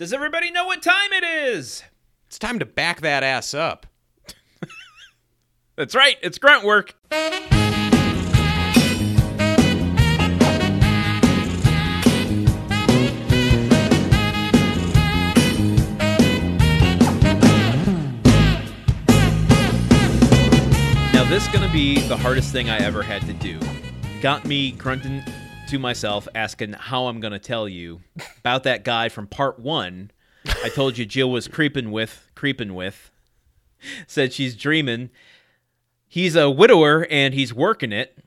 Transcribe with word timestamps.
Does 0.00 0.14
everybody 0.14 0.50
know 0.50 0.64
what 0.64 0.80
time 0.80 1.12
it 1.12 1.24
is? 1.24 1.82
It's 2.26 2.38
time 2.38 2.58
to 2.60 2.64
back 2.64 3.02
that 3.02 3.22
ass 3.22 3.52
up. 3.52 3.86
That's 5.76 5.94
right, 5.94 6.16
it's 6.22 6.38
grunt 6.38 6.64
work. 6.64 6.94
Now, 21.12 21.28
this 21.28 21.42
is 21.42 21.52
going 21.52 21.66
to 21.66 21.70
be 21.70 22.00
the 22.08 22.16
hardest 22.16 22.52
thing 22.52 22.70
I 22.70 22.78
ever 22.78 23.02
had 23.02 23.20
to 23.26 23.34
do. 23.34 23.60
Got 24.22 24.46
me 24.46 24.70
grunting 24.70 25.22
to 25.70 25.78
myself, 25.78 26.26
asking 26.34 26.72
how 26.72 27.06
I'm 27.06 27.20
going 27.20 27.32
to 27.32 27.38
tell 27.38 27.68
you 27.68 28.00
about 28.38 28.64
that 28.64 28.82
guy 28.82 29.08
from 29.08 29.28
part 29.28 29.60
one. 29.60 30.10
I 30.64 30.68
told 30.68 30.98
you 30.98 31.06
Jill 31.06 31.30
was 31.30 31.46
creeping 31.46 31.92
with, 31.92 32.28
creeping 32.34 32.74
with. 32.74 33.12
Said 34.08 34.32
she's 34.32 34.56
dreaming. 34.56 35.10
He's 36.08 36.34
a 36.34 36.50
widower 36.50 37.06
and 37.08 37.34
he's 37.34 37.54
working 37.54 37.92
it. 37.92 38.18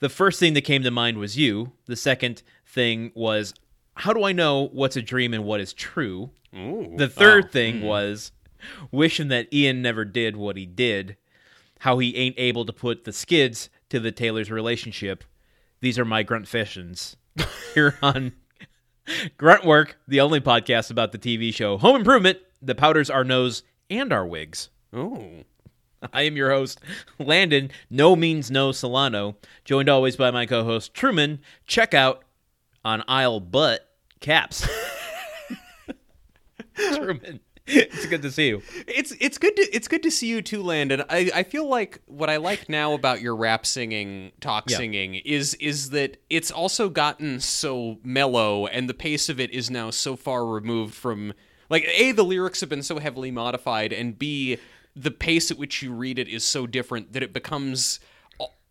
The 0.00 0.10
first 0.10 0.38
thing 0.38 0.52
that 0.52 0.60
came 0.62 0.82
to 0.82 0.90
mind 0.90 1.16
was 1.16 1.38
you. 1.38 1.72
The 1.86 1.96
second 1.96 2.42
thing 2.66 3.10
was, 3.14 3.54
how 3.94 4.12
do 4.12 4.22
I 4.24 4.32
know 4.32 4.68
what's 4.72 4.96
a 4.96 5.02
dream 5.02 5.32
and 5.32 5.44
what 5.44 5.60
is 5.60 5.72
true? 5.72 6.30
Ooh. 6.54 6.92
The 6.96 7.08
third 7.08 7.46
Oh. 7.46 7.48
thing 7.48 7.80
hmm. 7.80 7.86
was 7.86 8.32
wishing 8.90 9.28
that 9.28 9.52
Ian 9.52 9.80
never 9.80 10.04
did 10.04 10.36
what 10.36 10.58
he 10.58 10.66
did, 10.66 11.16
how 11.80 11.98
he 11.98 12.14
ain't 12.16 12.38
able 12.38 12.66
to 12.66 12.72
put 12.72 13.04
the 13.04 13.12
skids 13.14 13.70
to 13.88 13.98
the 13.98 14.12
Taylor's 14.12 14.50
relationship. 14.50 15.24
These 15.82 15.98
are 15.98 16.04
my 16.04 16.22
gruntfessions 16.22 17.16
here 17.74 17.96
on 18.02 18.32
Grunt 19.38 19.64
Work, 19.64 19.98
the 20.06 20.20
only 20.20 20.40
podcast 20.40 20.90
about 20.90 21.12
the 21.12 21.18
TV 21.18 21.54
show 21.54 21.78
Home 21.78 21.96
Improvement, 21.96 22.38
the 22.60 22.74
powders, 22.74 23.08
our 23.08 23.24
nose, 23.24 23.62
and 23.88 24.12
our 24.12 24.26
wigs. 24.26 24.68
Ooh. 24.94 25.44
I 26.12 26.22
am 26.22 26.36
your 26.36 26.50
host, 26.50 26.80
Landon, 27.18 27.70
no 27.88 28.14
means 28.14 28.50
no 28.50 28.72
Solano, 28.72 29.36
joined 29.64 29.88
always 29.88 30.16
by 30.16 30.30
my 30.30 30.44
co 30.44 30.64
host, 30.64 30.92
Truman. 30.92 31.40
Check 31.66 31.94
out 31.94 32.24
on 32.84 33.02
aisle 33.08 33.40
butt 33.40 33.88
caps. 34.20 34.68
Truman, 36.74 37.40
it's 37.70 38.06
good 38.06 38.22
to 38.22 38.30
see 38.30 38.48
you. 38.48 38.62
It's 38.86 39.12
it's 39.20 39.38
good 39.38 39.56
to 39.56 39.62
it's 39.74 39.88
good 39.88 40.02
to 40.02 40.10
see 40.10 40.26
you 40.26 40.42
too, 40.42 40.62
Landon. 40.62 41.02
I, 41.08 41.30
I 41.34 41.42
feel 41.42 41.68
like 41.68 42.00
what 42.06 42.28
I 42.28 42.36
like 42.36 42.68
now 42.68 42.92
about 42.94 43.20
your 43.20 43.36
rap 43.36 43.64
singing, 43.66 44.32
talk 44.40 44.68
Yeah. 44.68 44.76
singing 44.78 45.14
is 45.16 45.54
is 45.54 45.90
that 45.90 46.16
it's 46.28 46.50
also 46.50 46.88
gotten 46.88 47.40
so 47.40 47.98
mellow 48.02 48.66
and 48.66 48.88
the 48.88 48.94
pace 48.94 49.28
of 49.28 49.40
it 49.40 49.50
is 49.50 49.70
now 49.70 49.90
so 49.90 50.16
far 50.16 50.46
removed 50.46 50.94
from 50.94 51.32
like 51.68 51.84
A, 51.86 52.12
the 52.12 52.24
lyrics 52.24 52.60
have 52.60 52.68
been 52.68 52.82
so 52.82 52.98
heavily 52.98 53.30
modified, 53.30 53.92
and 53.92 54.18
B, 54.18 54.58
the 54.96 55.12
pace 55.12 55.52
at 55.52 55.58
which 55.58 55.82
you 55.82 55.92
read 55.92 56.18
it 56.18 56.26
is 56.28 56.44
so 56.44 56.66
different 56.66 57.12
that 57.12 57.22
it 57.22 57.32
becomes 57.32 58.00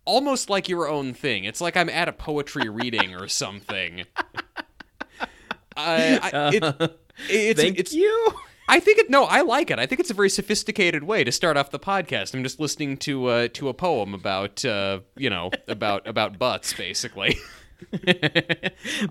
almost 0.04 0.50
like 0.50 0.68
your 0.68 0.90
own 0.90 1.14
thing. 1.14 1.46
It's 1.46 1.62
like 1.62 1.78
I'm 1.78 1.90
at 1.90 2.10
a 2.10 2.12
poetry 2.14 2.68
reading 2.70 3.16
or 3.16 3.30
something. 3.30 4.04
I, 5.78 6.20
I, 6.22 6.50
it, 6.56 6.64
uh, 6.64 6.88
it's, 7.30 7.62
Thank 7.62 7.80
it's, 7.80 7.94
you. 7.94 8.34
I 8.70 8.80
think 8.80 9.00
it. 9.00 9.10
No, 9.10 9.24
I 9.26 9.42
like 9.42 9.72
it. 9.72 9.80
I 9.80 9.86
think 9.86 10.00
it's 10.00 10.12
a 10.12 10.14
very 10.14 10.30
sophisticated 10.30 11.04
way 11.04 11.24
to 11.24 11.32
start 11.32 11.58
off 11.58 11.72
the 11.72 11.80
podcast. 11.80 12.34
I'm 12.34 12.44
just 12.44 12.60
listening 12.60 12.98
to 12.98 13.26
uh, 13.26 13.48
to 13.54 13.70
a 13.70 13.74
poem 13.74 14.14
about 14.14 14.64
uh, 14.64 15.00
you 15.18 15.30
know 15.30 15.52
about 15.68 16.08
about 16.08 16.38
butts, 16.40 16.74
basically. 16.74 17.38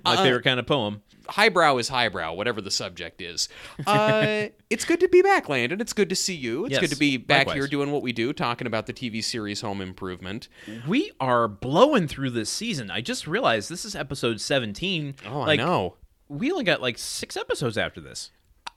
My 0.04 0.16
favorite 0.16 0.44
kind 0.44 0.60
of 0.60 0.66
poem. 0.66 1.02
highbrow 1.28 1.78
is 1.78 1.88
highbrow, 1.88 2.34
whatever 2.34 2.60
the 2.60 2.70
subject 2.70 3.20
is. 3.22 3.48
Uh, 3.86 4.48
it's 4.70 4.84
good 4.84 5.00
to 5.00 5.08
be 5.08 5.22
back, 5.22 5.48
Landon. 5.48 5.80
It's 5.80 5.92
good 5.94 6.10
to 6.10 6.14
see 6.14 6.34
you. 6.34 6.66
It's 6.66 6.72
Yes, 6.72 6.80
good 6.82 6.90
to 6.90 6.98
be 6.98 7.16
back 7.16 7.46
likewise. 7.46 7.54
here 7.54 7.66
doing 7.66 7.90
what 7.92 8.02
we 8.02 8.12
do, 8.12 8.32
talking 8.32 8.66
about 8.66 8.86
the 8.86 8.92
TV 8.92 9.24
series 9.24 9.62
Home 9.62 9.80
Improvement. 9.80 10.48
We 10.86 11.12
are 11.18 11.48
blowing 11.48 12.08
through 12.08 12.30
this 12.30 12.50
season. 12.50 12.90
I 12.90 13.00
just 13.00 13.26
realized 13.26 13.70
this 13.70 13.84
is 13.86 13.96
episode 13.96 14.40
17. 14.40 15.14
Oh, 15.26 15.40
like, 15.40 15.60
I 15.60 15.64
know. 15.64 15.96
We 16.28 16.52
only 16.52 16.64
got 16.64 16.82
like 16.82 16.98
six 16.98 17.36
episodes 17.38 17.78
after 17.78 18.00
this. 18.02 18.30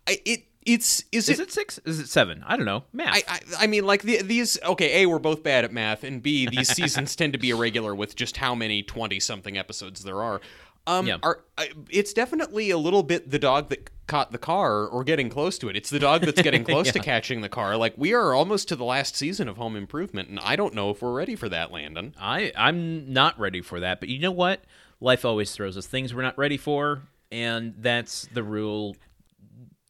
I, 0.08 0.20
it 0.26 0.46
it's 0.66 1.04
is, 1.12 1.30
Is 1.30 1.40
it 1.40 1.52
six? 1.52 1.80
Is 1.86 2.00
it 2.00 2.08
seven? 2.08 2.44
I 2.46 2.56
don't 2.56 2.66
know. 2.66 2.84
Math. 2.94 3.16
I, 3.16 3.24
I, 3.28 3.40
I 3.62 3.68
mean, 3.68 3.86
like 3.86 4.04
the, 4.04 4.22
these. 4.22 4.58
Okay, 4.64 5.02
a 5.02 5.06
we're 5.08 5.20
both 5.20 5.44
bad 5.44 5.64
at 5.66 5.74
math, 5.74 6.04
and 6.04 6.22
b 6.22 6.46
these 6.48 6.70
seasons 6.76 7.16
tend 7.16 7.34
to 7.34 7.40
be 7.40 7.50
irregular 7.50 7.96
with 7.96 8.16
just 8.16 8.38
how 8.38 8.54
many 8.56 8.84
twenty 8.84 9.20
something 9.20 9.58
episodes 9.58 10.04
there 10.04 10.22
are. 10.22 10.42
Um, 10.88 11.06
Yeah. 11.08 11.18
are 11.22 11.44
it's 11.90 12.12
definitely 12.14 12.72
a 12.72 12.78
little 12.78 13.04
bit 13.04 13.30
the 13.30 13.38
dog 13.40 13.70
that 13.70 13.90
caught 14.08 14.32
the 14.32 14.38
car 14.40 14.88
or 14.88 15.04
getting 15.04 15.30
close 15.30 15.58
to 15.60 15.70
it. 15.70 15.76
It's 15.76 15.90
the 15.90 16.00
dog 16.00 16.22
that's 16.22 16.42
getting 16.42 16.64
close 16.72 16.92
to 16.92 17.00
catching 17.00 17.42
the 17.42 17.50
car. 17.50 17.78
Like 17.78 17.94
we 17.98 18.14
are 18.14 18.34
almost 18.34 18.68
to 18.70 18.76
the 18.76 18.84
last 18.84 19.16
season 19.16 19.48
of 19.48 19.58
Home 19.58 19.76
Improvement, 19.76 20.30
and 20.30 20.40
I 20.40 20.56
don't 20.56 20.74
know 20.74 20.90
if 20.90 21.02
we're 21.02 21.14
ready 21.14 21.36
for 21.36 21.50
that, 21.50 21.72
Landon. 21.72 22.16
I 22.20 22.52
I'm 22.56 23.14
not 23.14 23.40
ready 23.40 23.62
for 23.62 23.80
that, 23.80 24.00
but 24.00 24.10
you 24.10 24.20
know 24.20 24.32
what? 24.32 24.64
Life 25.00 25.24
always 25.26 25.52
throws 25.52 25.78
us 25.78 25.88
things 25.88 26.14
we're 26.14 26.22
not 26.24 26.38
ready 26.38 26.58
for, 26.58 27.04
and 27.32 27.74
that's 27.78 28.28
the 28.34 28.44
rule 28.44 28.96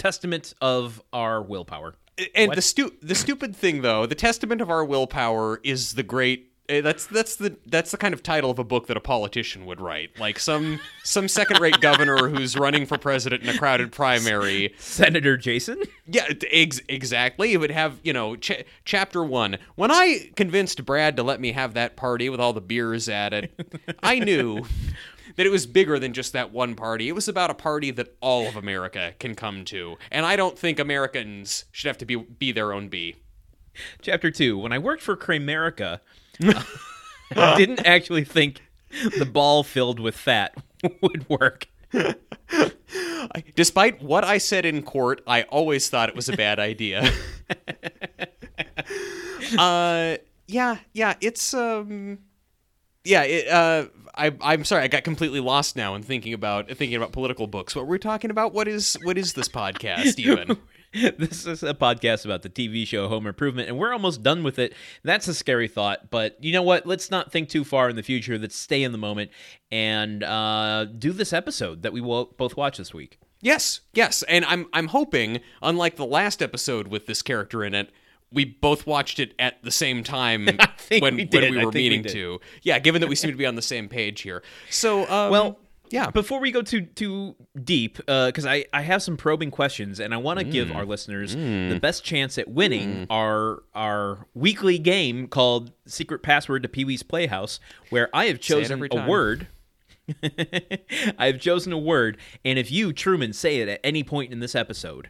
testament 0.01 0.53
of 0.62 1.01
our 1.13 1.41
willpower. 1.41 1.95
And 2.35 2.51
the 2.53 2.62
stu- 2.62 2.94
the 3.01 3.16
stupid 3.16 3.56
thing 3.56 3.81
though, 3.81 4.06
the 4.06 4.16
testament 4.16 4.62
of 4.62 4.69
our 4.69 4.84
willpower 4.85 5.59
is 5.63 5.94
the 5.94 6.03
great. 6.03 6.51
eh, 6.69 6.81
That's 6.81 7.06
that's 7.07 7.35
the 7.38 7.57
that's 7.66 7.91
the 7.91 7.97
kind 7.97 8.13
of 8.13 8.22
title 8.22 8.51
of 8.51 8.59
a 8.59 8.63
book 8.63 8.88
that 8.88 8.97
a 8.97 9.01
politician 9.01 9.66
would 9.66 9.81
write, 9.81 10.19
like 10.19 10.38
some 10.38 10.79
some 11.03 11.28
second 11.28 11.59
rate 11.59 11.79
governor 11.81 12.28
who's 12.29 12.56
running 12.57 12.85
for 12.85 12.97
president 12.97 13.41
in 13.44 13.50
a 13.50 13.57
crowded 13.57 13.91
primary. 13.91 14.73
Senator 14.78 15.35
Jason? 15.38 15.81
Yeah, 16.06 16.28
ex- 16.51 16.81
exactly. 16.89 17.53
It 17.53 17.57
would 17.57 17.72
have 17.72 18.00
you 18.03 18.13
know 18.13 18.35
ch- 18.35 18.63
chapter 18.85 19.23
one. 19.23 19.57
When 19.75 19.89
I 19.91 20.29
convinced 20.35 20.83
Brad 20.85 21.16
to 21.18 21.23
let 21.23 21.39
me 21.39 21.53
have 21.53 21.73
that 21.73 21.95
party 21.95 22.29
with 22.29 22.39
all 22.39 22.53
the 22.53 22.62
beers 22.62 23.09
at 23.09 23.33
it, 23.33 23.51
I 24.03 24.19
knew 24.19 24.66
that 25.36 25.46
it 25.46 25.50
was 25.52 25.66
bigger 25.66 26.00
than 26.00 26.14
just 26.14 26.34
that 26.34 26.52
one 26.52 26.75
party. 26.75 27.08
It 27.08 27.14
was 27.14 27.28
about 27.28 27.50
a 27.50 27.56
party 27.56 27.92
that 27.92 28.16
all 28.22 28.47
of 28.47 28.56
America 28.56 29.14
can 29.19 29.36
come 29.36 29.66
to, 29.66 29.97
and 30.12 30.25
I 30.25 30.36
don't 30.36 30.58
think 30.58 30.80
Americans 30.80 31.66
should 31.72 31.88
have 31.88 31.97
to 32.00 32.06
be 32.06 32.16
be 32.16 32.52
their 32.52 32.74
own 32.74 32.90
bee. 32.90 33.16
Chapter 34.02 34.31
2. 34.31 34.58
When 34.58 34.74
I 34.74 34.80
worked 34.80 35.02
for 35.02 35.16
Kramerica, 35.16 36.00
I 37.36 37.58
didn't 37.58 37.86
actually 37.86 38.25
think 38.25 38.62
the 39.18 39.25
ball 39.25 39.64
filled 39.64 40.00
with 40.00 40.16
fat 40.16 40.56
would 41.02 41.28
work. 41.30 41.68
Despite 43.56 44.02
what 44.02 44.24
I 44.24 44.38
said 44.38 44.66
in 44.66 44.84
court, 44.84 45.22
I 45.28 45.44
always 45.44 45.90
thought 45.90 46.09
it 46.09 46.16
was 46.16 46.30
a 46.30 46.36
bad 46.36 46.59
idea. 46.59 47.12
uh, 49.58 50.18
yeah, 50.48 50.78
yeah, 50.94 51.16
it's 51.22 51.53
um, 51.53 52.19
yeah, 53.03 53.24
it, 53.24 53.48
uh, 53.48 53.86
I 54.16 54.34
I'm 54.42 54.66
sorry, 54.66 54.84
I 54.84 54.88
got 54.88 55.04
completely 55.04 55.40
lost 55.40 55.76
now 55.76 55.96
in 55.96 56.04
thinking 56.04 56.34
about 56.34 56.68
thinking 56.70 56.96
about 56.96 57.12
political 57.12 57.48
books. 57.48 57.76
What 57.76 57.88
we're 57.88 57.98
talking 57.98 58.32
about? 58.32 58.54
What 58.54 58.68
is 58.68 58.98
what 59.04 59.18
is 59.18 59.34
this 59.34 59.48
podcast 59.48 60.20
even? 60.20 60.58
this 60.94 61.46
is 61.46 61.64
a 61.64 61.74
podcast 61.74 62.26
about 62.26 62.42
the 62.42 62.50
TV 62.50 62.86
show 62.86 63.08
Home 63.08 63.26
Improvement, 63.26 63.70
and 63.70 63.78
we're 63.78 63.94
almost 63.94 64.24
done 64.24 64.44
with 64.44 64.60
it. 64.60 64.74
That's 65.04 65.28
a 65.28 65.34
scary 65.34 65.68
thought, 65.68 66.10
but 66.10 66.38
you 66.44 66.52
know 66.52 66.64
what? 66.64 66.86
Let's 66.86 67.10
not 67.10 67.32
think 67.32 67.50
too 67.50 67.64
far 67.64 67.90
in 67.90 67.96
the 67.96 68.04
future. 68.04 68.38
Let's 68.38 68.58
stay 68.58 68.84
in 68.84 68.92
the 68.92 68.98
moment 68.98 69.32
and 69.72 70.24
uh, 70.24 70.86
do 70.86 71.14
this 71.14 71.32
episode 71.32 71.84
that 71.84 71.94
we 71.94 72.02
will 72.02 72.34
both 72.38 72.58
watch 72.58 72.78
this 72.78 72.94
week. 72.94 73.20
Yes, 73.42 73.82
yes, 73.94 74.22
and 74.24 74.46
I'm 74.46 74.68
I'm 74.74 74.88
hoping, 74.88 75.40
unlike 75.62 75.96
the 75.96 76.06
last 76.06 76.42
episode 76.42 76.88
with 76.88 77.08
this 77.08 77.22
character 77.22 77.64
in 77.64 77.74
it, 77.74 77.90
we 78.31 78.46
both 78.46 78.88
watched 78.88 79.19
it 79.19 79.34
at 79.40 79.62
the 79.64 79.72
same 79.72 80.03
time 80.03 80.46
when 81.00 81.16
we 81.16 81.25
when 81.25 81.52
we 81.52 81.66
were 81.66 81.72
think 81.72 82.06
we 82.06 82.12
to. 82.12 82.40
Yeah, 82.62 82.80
given 82.80 83.02
that 83.02 83.08
we 83.08 83.16
seem 83.16 83.31
to 83.31 83.38
be 83.38 83.46
on 83.46 83.56
the 83.56 83.62
same 83.62 83.90
page 83.90 84.22
here. 84.22 84.44
So, 84.69 85.09
um, 85.09 85.31
Well, 85.31 85.59
yeah, 85.92 86.09
Before 86.09 86.40
we 86.40 86.52
go 86.52 86.62
too 86.62 86.81
too 86.81 87.36
deep, 87.62 88.00
uh, 88.08 88.28
because 88.28 88.46
I 88.46 88.66
I 88.72 88.81
have 88.81 89.03
some 89.03 89.18
probing 89.18 89.52
questions, 89.52 90.00
and 90.00 90.14
I 90.14 90.18
want 90.18 90.39
to 90.39 90.45
give 90.45 90.69
mm. 90.69 90.75
our 90.75 90.86
listeners 90.86 91.36
mm. 91.36 91.69
the 91.69 91.80
best 91.80 92.06
chance 92.06 92.38
at 92.38 92.48
winning 92.48 92.89
mm. 92.89 93.07
our 93.10 93.63
our 93.75 94.25
weekly 94.33 94.80
game 94.80 95.28
called 95.28 95.74
Secret 95.86 96.24
Password 96.24 96.63
to 96.63 96.69
Pee 96.69 96.86
Wee's 96.86 97.04
Playhouse, 97.04 97.60
where 97.89 98.10
I 98.13 98.25
have 98.25 98.39
chosen 98.39 98.88
a 98.89 99.07
word. 99.07 99.48
I 100.24 101.25
have 101.28 101.42
chosen 101.42 101.74
a 101.74 101.78
word, 101.78 102.18
and 102.45 102.57
if 102.57 102.72
you, 102.72 102.94
Truman, 102.94 103.33
say 103.33 103.57
it 103.57 103.68
at 103.68 103.81
any 103.83 104.04
point 104.04 104.31
in 104.31 104.39
this 104.39 104.56
episode, 104.56 105.10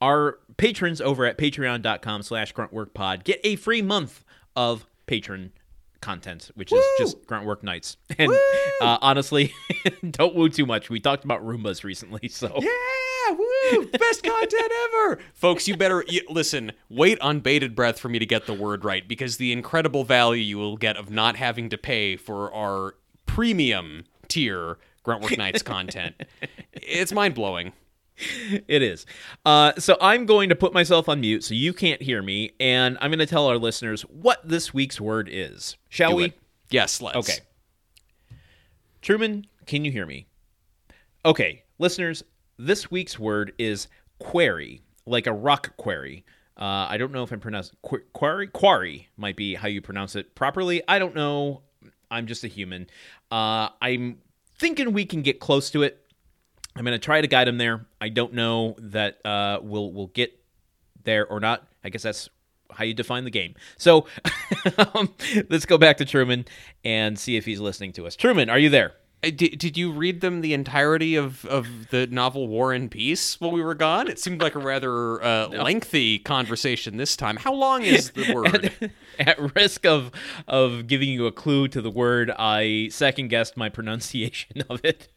our 0.00 0.38
patrons 0.56 1.00
over 1.00 1.24
at 1.24 1.38
patreon.com 1.38 2.22
slash 2.22 2.52
gruntworkpod 2.54 3.24
get 3.24 3.40
a 3.44 3.56
free 3.56 3.82
month 3.82 4.24
of 4.54 4.86
patron 5.06 5.52
content, 6.00 6.50
which 6.54 6.72
is 6.72 6.84
just 6.98 7.26
gruntwork 7.26 7.62
nights. 7.62 7.96
And 8.18 8.32
uh, 8.80 8.98
honestly, 9.02 9.52
don't 10.10 10.34
woo 10.34 10.48
too 10.48 10.66
much. 10.66 10.88
We 10.88 11.00
talked 11.00 11.24
about 11.24 11.44
Roombas 11.44 11.84
recently, 11.84 12.28
so 12.28 12.52
Yeah, 12.60 13.30
woo! 13.36 13.86
Best 13.86 14.22
content 14.22 14.72
ever, 14.84 15.18
folks. 15.34 15.66
You 15.66 15.76
better 15.76 16.04
you, 16.08 16.22
listen. 16.28 16.72
Wait 16.88 17.20
on 17.20 17.40
bated 17.40 17.74
breath 17.74 17.98
for 17.98 18.08
me 18.08 18.18
to 18.18 18.26
get 18.26 18.46
the 18.46 18.54
word 18.54 18.84
right, 18.84 19.06
because 19.06 19.38
the 19.38 19.52
incredible 19.52 20.04
value 20.04 20.42
you 20.42 20.58
will 20.58 20.76
get 20.76 20.96
of 20.96 21.10
not 21.10 21.36
having 21.36 21.68
to 21.70 21.78
pay 21.78 22.16
for 22.16 22.52
our 22.54 22.94
premium 23.26 24.04
tier 24.28 24.78
Gruntwork 25.04 25.36
Nights 25.38 25.62
content, 25.62 26.14
it's 26.72 27.12
mind 27.12 27.34
blowing. 27.34 27.72
it 28.68 28.82
is. 28.82 29.06
Uh, 29.44 29.72
so 29.78 29.96
I'm 30.00 30.26
going 30.26 30.48
to 30.48 30.56
put 30.56 30.72
myself 30.72 31.08
on 31.08 31.20
mute 31.20 31.44
so 31.44 31.54
you 31.54 31.72
can't 31.72 32.00
hear 32.00 32.22
me, 32.22 32.52
and 32.58 32.96
I'm 33.00 33.10
going 33.10 33.18
to 33.18 33.26
tell 33.26 33.46
our 33.46 33.58
listeners 33.58 34.02
what 34.02 34.46
this 34.46 34.72
week's 34.72 35.00
word 35.00 35.28
is. 35.30 35.76
Shall 35.88 36.10
Do 36.10 36.16
we? 36.16 36.24
it. 36.26 36.38
Yes, 36.70 37.00
let's. 37.00 37.16
Okay. 37.16 37.38
Truman, 39.02 39.46
can 39.66 39.84
you 39.84 39.92
hear 39.92 40.06
me? 40.06 40.26
Okay, 41.24 41.62
listeners, 41.78 42.22
this 42.58 42.90
week's 42.90 43.18
word 43.18 43.52
is 43.58 43.88
query, 44.18 44.82
like 45.06 45.26
a 45.26 45.32
rock 45.32 45.76
quarry. 45.76 46.24
Uh, 46.58 46.86
I 46.88 46.96
don't 46.96 47.12
know 47.12 47.22
if 47.22 47.32
I'm 47.32 47.40
pronouncing 47.40 47.76
qu- 47.82 48.02
quarry. 48.14 48.46
Quarry 48.46 49.08
might 49.16 49.36
be 49.36 49.54
how 49.54 49.68
you 49.68 49.82
pronounce 49.82 50.16
it 50.16 50.34
properly. 50.34 50.82
I 50.88 50.98
don't 50.98 51.14
know. 51.14 51.62
I'm 52.10 52.26
just 52.26 52.44
a 52.44 52.48
human. 52.48 52.86
Uh, 53.30 53.68
I'm 53.82 54.18
thinking 54.58 54.92
we 54.92 55.04
can 55.04 55.22
get 55.22 55.38
close 55.38 55.70
to 55.70 55.82
it. 55.82 56.05
I'm 56.76 56.84
going 56.84 56.98
to 56.98 57.04
try 57.04 57.20
to 57.20 57.26
guide 57.26 57.48
him 57.48 57.58
there. 57.58 57.86
I 58.00 58.08
don't 58.10 58.34
know 58.34 58.76
that 58.78 59.24
uh, 59.24 59.60
we'll 59.62 59.92
we'll 59.92 60.08
get 60.08 60.38
there 61.04 61.26
or 61.26 61.40
not. 61.40 61.66
I 61.82 61.88
guess 61.88 62.02
that's 62.02 62.28
how 62.70 62.84
you 62.84 62.94
define 62.94 63.24
the 63.24 63.30
game. 63.30 63.54
So 63.78 64.06
um, 64.94 65.14
let's 65.48 65.64
go 65.66 65.78
back 65.78 65.96
to 65.98 66.04
Truman 66.04 66.44
and 66.84 67.18
see 67.18 67.36
if 67.36 67.44
he's 67.46 67.60
listening 67.60 67.92
to 67.94 68.06
us. 68.06 68.16
Truman, 68.16 68.50
are 68.50 68.58
you 68.58 68.68
there? 68.68 68.92
Uh, 69.24 69.30
Did, 69.30 69.58
did 69.58 69.78
you 69.78 69.92
read 69.92 70.20
them 70.20 70.42
the 70.42 70.52
entirety 70.52 71.16
of, 71.16 71.46
of 71.46 71.66
the 71.90 72.06
novel 72.08 72.48
War 72.48 72.74
and 72.74 72.90
Peace 72.90 73.40
while 73.40 73.50
we 73.50 73.62
were 73.62 73.74
gone? 73.74 74.08
It 74.08 74.18
seemed 74.18 74.42
like 74.42 74.54
a 74.54 74.58
rather 74.58 75.22
uh, 75.22 75.46
lengthy 75.62 76.18
conversation 76.18 76.98
this 76.98 77.16
time. 77.16 77.36
How 77.36 77.54
long 77.54 77.82
is 77.82 78.10
the 78.10 78.30
word? 78.34 78.90
At 79.18 79.54
risk 79.54 79.86
of 79.86 80.10
of 80.46 80.86
giving 80.86 81.08
you 81.08 81.24
a 81.26 81.32
clue 81.32 81.68
to 81.68 81.80
the 81.80 81.90
word, 81.90 82.30
I 82.38 82.88
second 82.90 83.28
guessed 83.28 83.56
my 83.56 83.70
pronunciation 83.70 84.62
of 84.68 84.84
it. 84.84 85.08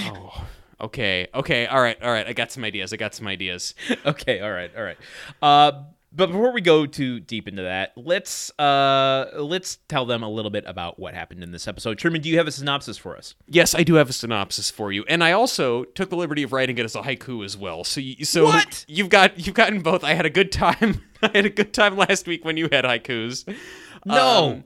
oh, 0.00 0.44
okay, 0.84 1.28
okay, 1.34 1.66
all 1.66 1.80
right, 1.80 2.00
all 2.02 2.10
right. 2.10 2.26
I 2.26 2.32
got 2.32 2.52
some 2.52 2.64
ideas. 2.64 2.92
I 2.92 2.96
got 2.96 3.14
some 3.14 3.26
ideas. 3.26 3.74
okay, 4.06 4.40
all 4.40 4.50
right, 4.50 4.70
all 4.76 4.82
right. 4.82 4.96
Uh, 5.42 5.82
but 6.16 6.28
before 6.28 6.52
we 6.52 6.60
go 6.60 6.86
too 6.86 7.18
deep 7.18 7.48
into 7.48 7.62
that, 7.62 7.92
let's 7.96 8.56
uh, 8.58 9.30
let's 9.36 9.78
tell 9.88 10.06
them 10.06 10.22
a 10.22 10.28
little 10.28 10.50
bit 10.50 10.62
about 10.64 10.96
what 10.96 11.12
happened 11.12 11.42
in 11.42 11.50
this 11.50 11.66
episode. 11.66 11.98
Truman, 11.98 12.20
do 12.20 12.28
you 12.28 12.38
have 12.38 12.46
a 12.46 12.52
synopsis 12.52 12.96
for 12.96 13.16
us? 13.16 13.34
Yes, 13.48 13.74
I 13.74 13.82
do 13.82 13.94
have 13.94 14.08
a 14.08 14.12
synopsis 14.12 14.70
for 14.70 14.92
you, 14.92 15.04
and 15.08 15.24
I 15.24 15.32
also 15.32 15.82
took 15.82 16.10
the 16.10 16.16
liberty 16.16 16.44
of 16.44 16.52
writing 16.52 16.78
it 16.78 16.84
as 16.84 16.94
a 16.94 17.02
haiku 17.02 17.44
as 17.44 17.56
well. 17.56 17.82
So, 17.82 18.00
you, 18.00 18.24
so 18.24 18.44
What? 18.44 18.84
you've 18.86 19.08
got 19.08 19.44
you've 19.44 19.56
gotten 19.56 19.80
both. 19.80 20.04
I 20.04 20.14
had 20.14 20.24
a 20.24 20.30
good 20.30 20.52
time. 20.52 21.02
I 21.22 21.30
had 21.34 21.46
a 21.46 21.50
good 21.50 21.74
time 21.74 21.96
last 21.96 22.28
week 22.28 22.44
when 22.44 22.56
you 22.56 22.68
had 22.70 22.84
haikus. 22.84 23.52
No. 24.04 24.52
Um, 24.52 24.64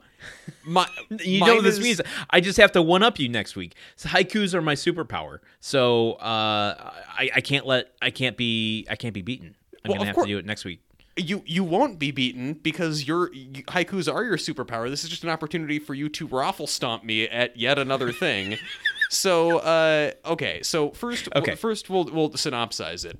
my, 0.64 0.86
You 1.24 1.40
know 1.40 1.56
what 1.56 1.64
this 1.64 1.78
is- 1.78 1.84
means? 1.84 2.00
I 2.30 2.40
just 2.40 2.56
have 2.58 2.72
to 2.72 2.82
one 2.82 3.02
up 3.02 3.18
you 3.18 3.28
next 3.28 3.56
week. 3.56 3.74
So 3.96 4.08
haikus 4.08 4.54
are 4.54 4.62
my 4.62 4.74
superpower. 4.74 5.38
So 5.60 6.12
uh, 6.14 6.92
I, 7.18 7.30
I 7.36 7.40
can't 7.40 7.66
let 7.66 7.92
I 8.02 8.10
can't 8.10 8.36
be 8.36 8.86
I 8.90 8.96
can't 8.96 9.14
be 9.14 9.22
beaten. 9.22 9.54
I'm 9.84 9.90
Well, 9.90 9.98
gonna 9.98 10.06
have 10.06 10.14
course- 10.16 10.26
to 10.26 10.32
do 10.32 10.38
it 10.38 10.46
next 10.46 10.64
week. 10.64 10.80
you 11.16 11.42
you 11.46 11.64
won't 11.64 11.98
be 11.98 12.10
beaten 12.10 12.54
because 12.54 13.06
your 13.08 13.32
you- 13.32 13.64
haikus 13.64 14.12
are 14.12 14.24
your 14.24 14.36
superpower. 14.36 14.88
This 14.88 15.04
is 15.04 15.10
just 15.10 15.24
an 15.24 15.30
opportunity 15.30 15.78
for 15.78 15.94
you 15.94 16.08
to 16.10 16.26
raffle 16.26 16.66
stomp 16.66 17.04
me 17.04 17.28
at 17.28 17.56
yet 17.56 17.78
another 17.78 18.12
thing. 18.12 18.56
so 19.10 19.58
uh, 19.58 20.12
okay, 20.24 20.62
so 20.62 20.90
first 20.90 21.28
Okay. 21.34 21.54
first 21.54 21.88
we'll 21.90 22.04
we'll 22.04 22.30
synopsize 22.30 23.04
it. 23.04 23.18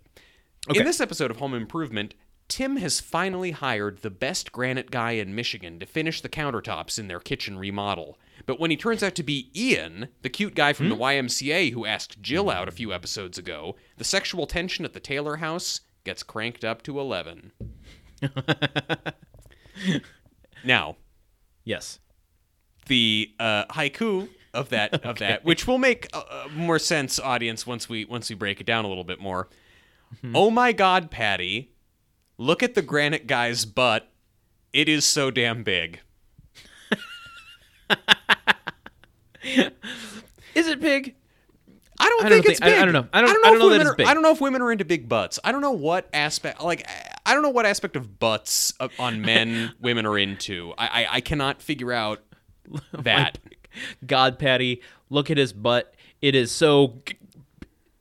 Okay. 0.70 0.80
In 0.80 0.84
this 0.86 1.00
episode 1.00 1.30
of 1.30 1.38
Home 1.38 1.54
Improvement, 1.54 2.14
Tim 2.48 2.76
has 2.78 2.98
finally 2.98 3.50
hired 3.50 3.98
the 3.98 4.10
best 4.10 4.52
granite 4.52 4.90
guy 4.90 5.12
in 5.12 5.34
Michigan 5.34 5.78
to 5.80 5.86
finish 5.86 6.20
the 6.22 6.30
countertops 6.30 6.98
in 6.98 7.06
their 7.06 7.20
kitchen 7.20 7.58
remodel. 7.58 8.18
But 8.46 8.58
when 8.58 8.70
he 8.70 8.76
turns 8.76 9.02
out 9.02 9.14
to 9.16 9.22
be 9.22 9.50
Ian, 9.54 10.08
the 10.22 10.30
cute 10.30 10.54
guy 10.54 10.72
from 10.72 10.88
the 10.88 10.96
YMCA 10.96 11.72
who 11.72 11.84
asked 11.84 12.22
Jill 12.22 12.48
out 12.48 12.66
a 12.68 12.72
few 12.72 12.92
episodes 12.92 13.36
ago, 13.36 13.76
the 13.98 14.04
sexual 14.04 14.46
tension 14.46 14.86
at 14.86 14.94
the 14.94 15.00
Taylor 15.00 15.36
house 15.36 15.82
gets 16.04 16.22
cranked 16.22 16.64
up 16.64 16.80
to 16.84 16.98
11. 16.98 17.52
now, 20.64 20.96
Yes. 21.64 21.98
the 22.86 23.30
uh, 23.38 23.66
haiku 23.66 24.30
of 24.54 24.70
that 24.70 25.04
of 25.04 25.18
that, 25.18 25.44
which 25.44 25.66
will 25.66 25.76
make 25.76 26.08
uh, 26.14 26.22
uh, 26.30 26.48
more 26.54 26.78
sense, 26.78 27.20
audience, 27.20 27.66
once 27.66 27.90
we 27.90 28.06
once 28.06 28.30
we 28.30 28.34
break 28.34 28.58
it 28.58 28.66
down 28.66 28.86
a 28.86 28.88
little 28.88 29.04
bit 29.04 29.20
more. 29.20 29.48
Oh 30.34 30.50
my 30.50 30.72
God, 30.72 31.10
Patty! 31.10 31.70
Look 32.38 32.62
at 32.62 32.74
the 32.74 32.82
granite 32.82 33.26
guy's 33.26 33.64
butt. 33.64 34.08
It 34.72 34.88
is 34.88 35.04
so 35.04 35.30
damn 35.30 35.62
big. 35.64 36.00
Is 40.54 40.66
it 40.66 40.80
big? 40.80 41.14
I 42.00 42.08
don't 42.08 42.24
I 42.26 42.28
don't 42.28 42.42
think 42.42 42.46
think- 42.46 42.52
it's 42.58 42.60
I- 42.62 42.66
I 42.66 42.70
big. 42.70 42.78
don't 42.84 42.92
know. 42.92 43.08
I 43.12 43.20
don't- 43.20 43.30
I 43.30 43.32
know 43.32 43.42
don't 43.42 43.54
if 43.54 43.58
know 43.58 43.58
that 43.58 43.64
women 43.72 43.80
it's 43.82 43.90
are- 43.90 43.96
big. 43.96 44.06
I 44.06 44.14
don't 44.14 44.22
know 44.22 44.30
if 44.32 44.40
women 44.40 44.62
are 44.62 44.70
into 44.72 44.84
big 44.84 45.08
butts. 45.08 45.38
I 45.42 45.50
don't 45.52 45.60
know 45.62 45.72
what 45.72 46.08
aspect. 46.12 46.60
Like, 46.62 46.88
I 47.26 47.34
don't 47.34 47.42
know 47.42 47.48
what 47.50 47.66
aspect 47.66 47.96
of 47.96 48.18
butts 48.18 48.72
uh, 48.78 48.88
on 48.98 49.20
men 49.20 49.72
women 49.80 50.06
are 50.06 50.16
into. 50.18 50.74
I 50.78 50.86
I, 50.86 51.06
I 51.16 51.20
cannot 51.20 51.60
figure 51.62 51.92
out 51.92 52.22
that. 52.92 53.38
God, 54.06 54.38
Patty, 54.38 54.82
look 55.10 55.30
at 55.30 55.38
his 55.38 55.52
butt. 55.52 55.94
It 56.20 56.34
is 56.34 56.50
so 56.52 57.00
g- 57.06 57.16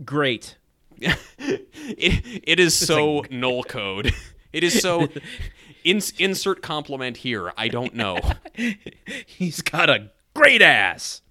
great. 0.04 0.57
it, 1.40 2.42
it 2.44 2.60
is 2.60 2.74
so 2.76 3.24
null 3.32 3.64
code. 3.64 4.14
It 4.54 4.64
is 4.64 4.80
so 4.80 5.08
ins, 5.84 6.12
insert 6.18 6.62
compliment 6.62 7.18
here. 7.18 7.52
I 7.58 7.68
don't 7.68 7.94
know. 7.94 8.20
He's 9.26 9.62
got 9.62 9.90
a 9.90 10.10
great 10.34 10.62
ass. 10.62 11.22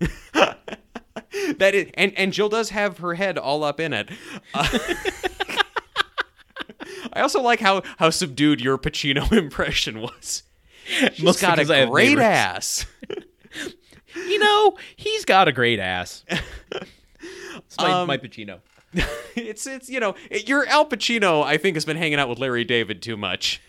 That 1.59 1.75
is, 1.75 1.91
and 1.95 2.13
and 2.17 2.33
Jill 2.33 2.49
does 2.49 2.71
have 2.71 2.99
her 2.99 3.15
head 3.15 3.37
all 3.39 3.65
up 3.65 3.81
in 3.81 3.93
it. 3.93 4.11
Uh, 4.55 4.79
I 7.13 7.21
also 7.21 7.41
like 7.41 7.61
how 7.61 7.83
how 7.99 8.11
subdued 8.11 8.61
your 8.61 8.79
Pacino 8.79 9.31
impression 9.33 10.01
was. 10.01 10.43
She's 11.15 11.23
Mostly 11.23 11.47
got 11.47 11.59
a 11.59 11.87
great 11.87 12.19
ass. 12.19 12.87
You 14.15 14.39
know, 14.39 14.77
he's 14.97 15.25
got 15.25 15.49
a 15.49 15.53
great 15.53 15.79
ass. 15.79 16.25
It's 16.31 17.77
my, 17.79 17.93
Um, 17.93 18.07
my 18.07 18.19
Pacino. 18.19 18.61
it's 19.35 19.67
it's 19.67 19.89
you 19.89 20.01
know 20.01 20.15
your 20.31 20.67
Al 20.69 20.87
Pacino 20.87 21.43
I 21.43 21.57
think 21.57 21.77
has 21.77 21.85
been 21.85 21.97
hanging 21.97 22.19
out 22.19 22.29
with 22.29 22.39
Larry 22.39 22.65
David 22.65 23.03
too 23.03 23.17
much. 23.17 23.61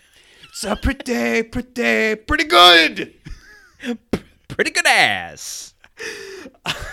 It's 0.50 0.64
a 0.64 0.76
pretty 0.76 1.44
pretty 1.44 2.16
pretty 2.16 2.44
good. 2.46 3.14
Pretty 4.48 4.72
good 4.72 4.88
ass. 4.88 5.76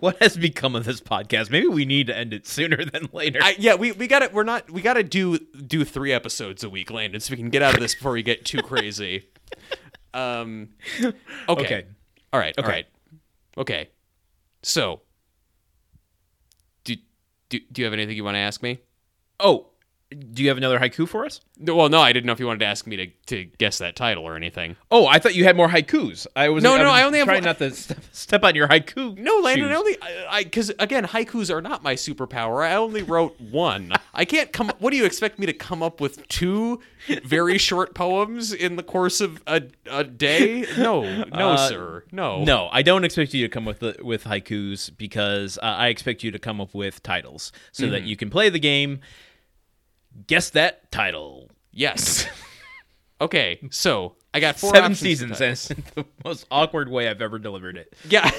what 0.00 0.16
has 0.22 0.36
become 0.36 0.74
of 0.74 0.84
this 0.84 1.00
podcast? 1.00 1.50
Maybe 1.50 1.66
we 1.66 1.84
need 1.84 2.06
to 2.06 2.16
end 2.16 2.32
it 2.32 2.46
sooner 2.46 2.84
than 2.84 3.08
later. 3.12 3.40
I, 3.42 3.56
yeah, 3.58 3.74
we, 3.74 3.92
we 3.92 4.06
got 4.06 4.20
to 4.20 4.30
We're 4.32 4.44
not. 4.44 4.70
We 4.70 4.80
got 4.80 4.94
to 4.94 5.02
do 5.02 5.38
do 5.38 5.84
three 5.84 6.12
episodes 6.12 6.64
a 6.64 6.70
week, 6.70 6.90
Landon, 6.90 7.20
so 7.20 7.32
we 7.32 7.36
can 7.36 7.50
get 7.50 7.62
out 7.62 7.74
of 7.74 7.80
this 7.80 7.94
before 7.94 8.12
we 8.12 8.22
get 8.22 8.44
too 8.44 8.62
crazy. 8.62 9.28
Um. 10.14 10.70
Okay. 11.00 11.14
Okay. 11.48 11.86
All 12.32 12.40
right. 12.40 12.56
Okay. 12.58 12.68
right. 12.68 12.86
Okay. 13.58 13.90
So. 14.62 15.02
Do, 17.48 17.58
do 17.72 17.80
you 17.80 17.86
have 17.86 17.94
anything 17.94 18.16
you 18.16 18.24
want 18.24 18.34
to 18.36 18.40
ask 18.40 18.62
me? 18.62 18.80
oh, 19.40 19.68
do 20.10 20.42
you 20.42 20.48
have 20.48 20.56
another 20.56 20.78
haiku 20.78 21.06
for 21.06 21.24
us? 21.26 21.40
No, 21.58 21.74
well, 21.76 21.88
no, 21.90 22.00
I 22.00 22.12
didn't 22.12 22.24
know 22.26 22.32
if 22.32 22.40
you 22.40 22.46
wanted 22.46 22.60
to 22.60 22.66
ask 22.66 22.86
me 22.86 22.96
to, 22.96 23.06
to 23.26 23.44
guess 23.58 23.76
that 23.78 23.94
title 23.94 24.24
or 24.24 24.36
anything. 24.36 24.76
Oh, 24.90 25.06
I 25.06 25.18
thought 25.18 25.34
you 25.34 25.44
had 25.44 25.54
more 25.56 25.68
haikus. 25.68 26.26
I 26.34 26.48
was 26.48 26.64
No, 26.64 26.74
I 26.74 26.78
no, 26.78 26.84
was 26.84 26.92
I 26.92 27.02
only 27.02 27.18
have 27.18 27.26
trying 27.26 27.38
one- 27.38 27.44
not 27.44 27.58
to 27.58 27.70
step, 27.72 27.98
step 28.12 28.42
on 28.44 28.54
your 28.54 28.68
haiku. 28.68 29.18
No, 29.18 29.36
Landon. 29.40 29.70
I 29.70 29.74
only 29.74 29.96
I 30.30 30.44
because 30.44 30.70
again, 30.78 31.04
haikus 31.04 31.52
are 31.52 31.60
not 31.60 31.82
my 31.82 31.94
superpower. 31.94 32.66
I 32.66 32.74
only 32.76 33.02
wrote 33.02 33.38
one. 33.40 33.92
I 34.14 34.24
can't 34.24 34.50
come. 34.52 34.72
What 34.78 34.92
do 34.92 34.96
you 34.96 35.04
expect 35.04 35.38
me 35.38 35.44
to 35.46 35.52
come 35.52 35.82
up 35.82 36.00
with 36.00 36.26
two 36.28 36.80
very 37.24 37.58
short 37.58 37.94
poems 37.94 38.52
in 38.52 38.76
the 38.76 38.82
course 38.82 39.20
of 39.20 39.42
a, 39.46 39.62
a 39.90 40.04
day? 40.04 40.64
No, 40.78 41.02
no, 41.24 41.50
Uh, 41.50 41.68
sir, 41.68 42.04
no. 42.12 42.44
No, 42.44 42.68
I 42.72 42.80
don't 42.82 43.04
expect 43.04 43.34
you 43.34 43.46
to 43.46 43.50
come 43.52 43.64
with 43.66 43.80
the, 43.80 43.96
with 44.02 44.24
haikus 44.24 44.90
because 44.96 45.58
uh, 45.58 45.62
I 45.66 45.88
expect 45.88 46.22
you 46.22 46.30
to 46.30 46.38
come 46.38 46.60
up 46.62 46.72
with 46.74 47.02
titles 47.02 47.52
so 47.72 47.82
Mm-hmm. 47.84 47.92
that 47.92 48.02
you 48.04 48.16
can 48.16 48.30
play 48.30 48.48
the 48.48 48.58
game. 48.60 49.00
Guess 50.26 50.50
that 50.50 50.90
title. 50.90 51.50
Yes. 51.72 52.26
Okay, 53.20 53.58
so 53.70 54.14
I 54.32 54.38
got 54.38 54.58
four 54.58 54.72
Seven 54.72 54.94
seasons, 54.94 55.40
and 55.40 55.52
it's 55.52 55.68
the 55.94 56.04
most 56.24 56.46
awkward 56.50 56.88
way 56.88 57.08
I've 57.08 57.20
ever 57.20 57.38
delivered 57.38 57.76
it. 57.76 57.94
Yeah, 58.08 58.30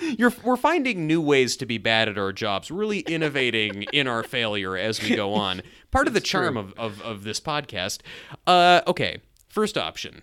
you're 0.18 0.32
we're 0.42 0.56
finding 0.56 1.06
new 1.06 1.20
ways 1.20 1.56
to 1.58 1.66
be 1.66 1.78
bad 1.78 2.08
at 2.08 2.18
our 2.18 2.32
jobs, 2.32 2.70
really 2.70 3.00
innovating 3.00 3.84
in 3.92 4.08
our 4.08 4.24
failure 4.24 4.76
as 4.76 5.00
we 5.00 5.14
go 5.14 5.34
on. 5.34 5.62
Part 5.92 6.08
of 6.08 6.14
the 6.14 6.20
charm 6.20 6.56
of, 6.56 6.74
of, 6.76 7.00
of 7.02 7.22
this 7.22 7.40
podcast. 7.40 8.00
Uh, 8.46 8.80
okay, 8.88 9.18
first 9.48 9.78
option: 9.78 10.22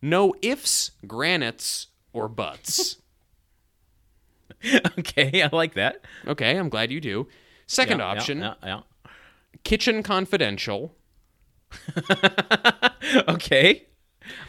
no 0.00 0.34
ifs, 0.40 0.92
granites, 1.06 1.88
or 2.14 2.28
buts. 2.28 2.96
okay, 4.98 5.42
I 5.42 5.50
like 5.52 5.74
that. 5.74 6.02
Okay, 6.26 6.56
I'm 6.56 6.70
glad 6.70 6.90
you 6.90 7.00
do. 7.00 7.28
Second 7.66 7.98
yeah, 7.98 8.06
option: 8.06 8.38
yeah, 8.38 8.54
yeah. 8.64 8.80
Kitchen 9.64 10.02
confidential. 10.02 10.94
okay. 13.28 13.86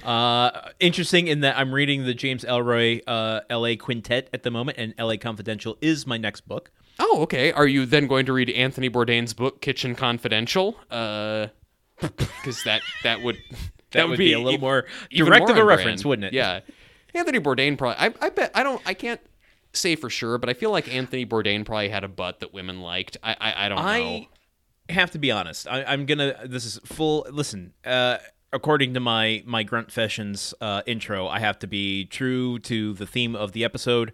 Uh, 0.03 0.51
interesting 0.79 1.27
in 1.27 1.41
that 1.41 1.57
I'm 1.57 1.73
reading 1.73 2.05
the 2.05 2.13
James 2.13 2.43
Ellroy 2.43 3.01
uh, 3.07 3.41
L.A. 3.49 3.75
Quintet 3.75 4.29
at 4.33 4.43
the 4.43 4.51
moment, 4.51 4.77
and 4.77 4.93
L.A. 4.97 5.17
Confidential 5.17 5.77
is 5.81 6.05
my 6.05 6.17
next 6.17 6.41
book. 6.41 6.71
Oh, 6.99 7.21
okay. 7.23 7.51
Are 7.51 7.67
you 7.67 7.85
then 7.85 8.07
going 8.07 8.25
to 8.25 8.33
read 8.33 8.49
Anthony 8.49 8.89
Bourdain's 8.89 9.33
book 9.33 9.61
Kitchen 9.61 9.95
Confidential? 9.95 10.77
Uh, 10.91 11.47
because 12.01 12.63
that 12.63 12.81
that 13.03 13.21
would 13.21 13.37
That 13.91 14.07
would 14.07 14.17
be 14.17 14.33
a 14.33 14.39
little 14.39 14.59
e- 14.59 14.61
more 14.61 14.85
direct 15.09 15.47
more 15.47 15.51
of 15.51 15.57
a 15.57 15.63
reference, 15.65 16.03
brand. 16.03 16.09
wouldn't 16.09 16.25
it? 16.25 16.33
Yeah. 16.33 16.59
Anthony 17.13 17.39
Bourdain 17.39 17.77
probably. 17.77 17.97
I, 17.97 18.13
I 18.21 18.29
bet. 18.29 18.51
I 18.53 18.63
don't. 18.63 18.81
I 18.85 18.93
can't 18.93 19.21
say 19.73 19.95
for 19.95 20.09
sure, 20.09 20.37
but 20.37 20.49
I 20.49 20.53
feel 20.53 20.71
like 20.71 20.93
Anthony 20.93 21.25
Bourdain 21.25 21.65
probably 21.65 21.89
had 21.89 22.03
a 22.03 22.07
butt 22.07 22.39
that 22.41 22.53
women 22.53 22.81
liked. 22.81 23.17
I. 23.23 23.35
I, 23.39 23.65
I 23.65 23.69
don't 23.69 23.77
know. 23.79 23.83
I 23.83 24.27
have 24.89 25.11
to 25.11 25.19
be 25.19 25.31
honest. 25.31 25.67
I, 25.67 25.83
I'm 25.83 26.05
gonna. 26.05 26.47
This 26.47 26.65
is 26.65 26.79
full. 26.85 27.25
Listen. 27.31 27.73
Uh, 27.85 28.17
according 28.51 28.93
to 28.95 28.99
my 28.99 29.43
my 29.45 29.63
gruntfessions 29.63 30.53
uh, 30.61 30.81
intro, 30.85 31.27
I 31.27 31.39
have 31.39 31.59
to 31.59 31.67
be 31.67 32.05
true 32.05 32.59
to 32.59 32.93
the 32.93 33.05
theme 33.05 33.35
of 33.35 33.51
the 33.51 33.63
episode. 33.63 34.13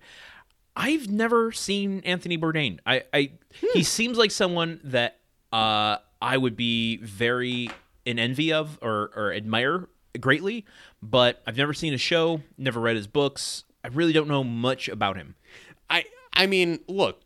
I've 0.76 1.10
never 1.10 1.52
seen 1.52 2.02
Anthony 2.04 2.38
Bourdain. 2.38 2.80
I, 2.86 3.04
I 3.14 3.32
he 3.74 3.84
seems 3.84 4.18
like 4.18 4.32
someone 4.32 4.82
that 4.84 5.20
uh, 5.54 5.98
I 6.22 6.38
would 6.38 6.58
be 6.58 6.98
very 6.98 7.70
in 8.06 8.20
envy 8.20 8.52
of 8.52 8.78
or, 8.82 9.12
or 9.16 9.34
admire 9.34 9.88
greatly, 10.20 10.66
but 11.02 11.42
I've 11.48 11.58
never 11.58 11.74
seen 11.74 11.94
a 11.94 11.98
show, 11.98 12.42
never 12.58 12.80
read 12.80 12.98
his 12.98 13.08
books. 13.08 13.64
I 13.84 13.88
really 13.88 14.14
don't 14.14 14.28
know 14.28 14.44
much 14.44 14.90
about 14.90 15.16
him. 15.16 15.36
I 15.90 16.06
I 16.34 16.46
mean, 16.48 16.80
look, 16.88 17.22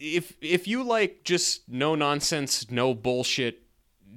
if 0.00 0.32
if 0.40 0.66
you 0.66 0.82
like 0.82 1.22
just 1.24 1.68
no 1.68 1.94
nonsense, 1.94 2.70
no 2.70 2.94
bullshit 2.94 3.62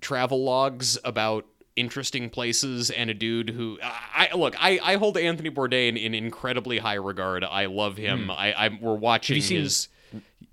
travel 0.02 0.44
logs 0.44 0.98
about 1.04 1.46
interesting 1.76 2.30
places 2.30 2.90
and 2.90 3.10
a 3.10 3.14
dude 3.14 3.50
who 3.50 3.78
I, 3.84 4.30
I 4.32 4.36
look, 4.36 4.56
I, 4.58 4.80
I 4.82 4.96
hold 4.96 5.18
Anthony 5.18 5.50
Bourdain 5.50 6.02
in 6.02 6.14
incredibly 6.14 6.78
high 6.80 6.94
regard. 6.96 7.44
I 7.44 7.66
love 7.66 7.98
him. 7.98 8.32
I 8.32 8.54
I'm 8.54 8.82
we're 8.82 8.96
watching 8.96 9.42
Hmm. 9.42 9.54
his 9.56 9.88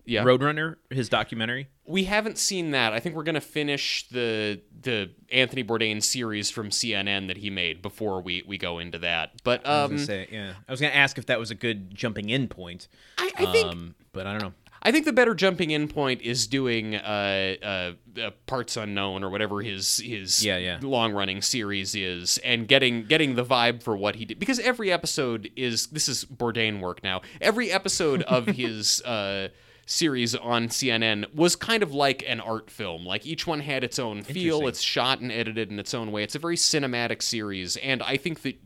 yeah. 0.05 0.25
Roadrunner, 0.25 0.77
his 0.91 1.09
documentary. 1.09 1.69
We 1.85 2.05
haven't 2.05 2.37
seen 2.39 2.73
that. 2.73 2.93
I 2.93 2.99
think 2.99 3.15
we're 3.15 3.23
gonna 3.23 3.41
finish 3.41 4.09
the 4.09 4.61
the 4.81 5.11
Anthony 5.31 5.63
Bourdain 5.63 6.03
series 6.03 6.51
from 6.51 6.71
CNN 6.71 7.29
that 7.29 7.37
he 7.37 7.51
made 7.51 7.83
before 7.83 8.21
we 8.21 8.43
we 8.47 8.59
go 8.59 8.79
into 8.81 8.99
that. 8.99 9.31
But 9.45 9.65
I 9.67 9.83
was 9.83 9.85
um, 9.85 9.91
gonna 9.97 10.07
say, 10.07 10.29
yeah. 10.31 10.55
I 10.69 10.73
was 10.73 10.81
gonna 10.81 10.93
ask 10.95 11.19
if 11.19 11.27
that 11.27 11.39
was 11.39 11.51
a 11.53 11.55
good 11.55 11.95
jumping 11.95 12.31
in 12.31 12.49
point. 12.49 12.89
I, 13.19 13.31
I 13.37 13.47
think 13.47 13.69
um, 13.69 13.95
but 14.13 14.27
I 14.27 14.33
don't 14.33 14.43
know. 14.43 14.53
I 14.85 14.91
think 14.91 15.05
the 15.05 15.13
better 15.13 15.35
jumping 15.35 15.71
in 15.71 15.87
point 15.87 16.23
is 16.23 16.47
doing 16.49 16.97
uh, 16.97 17.55
uh, 17.63 18.21
uh, 18.21 18.31
parts 18.47 18.77
unknown 18.77 19.23
or 19.23 19.31
whatever 19.31 19.63
his 19.63 19.99
his 19.99 20.45
Yeah, 20.45 20.57
yeah. 20.57 20.79
long 20.83 21.13
running 21.13 21.41
series 21.41 21.95
is, 21.95 22.39
and 22.39 22.67
getting 22.67 23.05
getting 23.05 23.37
the 23.37 23.45
vibe 23.45 23.83
for 23.83 23.97
what 23.97 24.17
he 24.17 24.25
did. 24.25 24.39
Because 24.41 24.59
every 24.59 24.91
episode 24.91 25.51
is 25.57 25.87
this 25.89 26.09
is 26.09 26.25
Bourdain 26.25 26.81
work 26.81 27.03
now. 27.05 27.21
Every 27.41 27.71
episode 27.71 28.23
of 28.23 28.47
his 28.63 29.01
uh, 29.03 29.49
series 29.87 30.35
on 30.35 30.69
CNN 30.69 31.33
was 31.33 31.55
kind 31.55 31.83
of 31.85 31.93
like 31.95 32.25
an 32.27 32.41
art 32.41 32.69
film. 32.69 33.07
Like 33.07 33.25
each 33.25 33.47
one 33.47 33.61
had 33.61 33.85
its 33.85 34.01
own 34.01 34.23
feel. 34.23 34.67
It's 34.67 34.81
shot 34.81 35.21
and 35.21 35.31
edited 35.31 35.71
in 35.71 35.79
its 35.79 35.95
own 35.95 36.11
way. 36.11 36.25
It's 36.25 36.35
a 36.35 36.41
very 36.41 36.57
cinematic 36.57 37.23
series, 37.23 37.77
and 37.77 38.03
I 38.03 38.17
think 38.17 38.43
that 38.43 38.57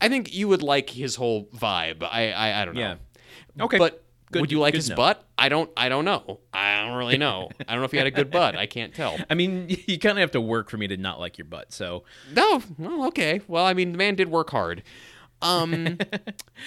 I 0.00 0.08
think 0.08 0.32
you 0.32 0.48
would 0.48 0.62
like 0.62 0.88
his 0.90 1.16
whole 1.16 1.44
vibe. 1.54 2.02
I 2.02 2.32
I, 2.32 2.62
I 2.62 2.64
don't 2.64 2.74
know. 2.74 2.80
Yeah. 2.80 3.64
Okay. 3.64 3.76
But 3.78 4.04
Good- 4.30 4.40
would 4.42 4.52
you 4.52 4.60
like 4.60 4.74
his 4.74 4.90
know. 4.90 4.96
butt? 4.96 5.24
I 5.38 5.48
don't. 5.48 5.70
I 5.76 5.88
don't 5.88 6.04
know. 6.04 6.40
I 6.52 6.82
don't 6.82 6.96
really 6.96 7.16
know. 7.16 7.48
I 7.66 7.72
don't 7.72 7.80
know 7.80 7.84
if 7.84 7.92
he 7.92 7.96
had 7.96 8.06
a 8.06 8.10
good 8.10 8.30
butt. 8.30 8.56
I 8.56 8.66
can't 8.66 8.94
tell. 8.94 9.16
I 9.30 9.34
mean, 9.34 9.66
you 9.86 9.98
kind 9.98 10.18
of 10.18 10.20
have 10.20 10.32
to 10.32 10.40
work 10.40 10.68
for 10.70 10.76
me 10.76 10.86
to 10.88 10.96
not 10.96 11.18
like 11.20 11.38
your 11.38 11.46
butt. 11.46 11.72
So, 11.72 12.04
No. 12.32 12.62
Well, 12.78 13.06
okay. 13.08 13.40
Well, 13.48 13.64
I 13.64 13.72
mean, 13.74 13.92
the 13.92 13.98
man 13.98 14.14
did 14.16 14.28
work 14.30 14.50
hard. 14.50 14.82
Um. 15.40 15.98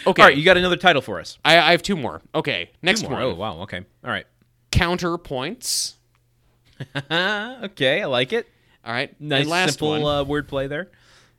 Okay. 0.08 0.22
all 0.22 0.30
right, 0.30 0.38
you 0.38 0.46
got 0.46 0.56
another 0.56 0.78
title 0.78 1.02
for 1.02 1.20
us. 1.20 1.38
I, 1.44 1.58
I 1.58 1.72
have 1.72 1.84
two 1.84 1.98
more. 1.98 2.22
Okay. 2.34 2.72
Next 2.82 3.04
more. 3.04 3.12
one. 3.12 3.22
Oh, 3.24 3.34
wow. 3.36 3.62
Okay. 3.64 3.82
All 4.06 4.10
right. 4.10 4.26
Counterpoints. 4.72 5.96
okay, 7.12 8.02
I 8.02 8.06
like 8.06 8.32
it. 8.32 8.48
All 8.86 8.94
right. 8.94 9.20
Nice, 9.20 9.48
simple 9.74 10.08
uh, 10.08 10.24
wordplay 10.24 10.70
there. 10.70 10.90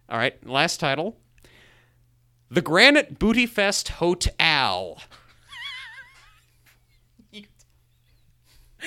All 0.08 0.18
right. 0.18 0.46
Last 0.46 0.78
title. 0.80 1.16
The 2.50 2.60
Granite 2.60 3.18
Booty 3.18 3.46
Fest 3.46 3.88
Hotel. 3.88 4.98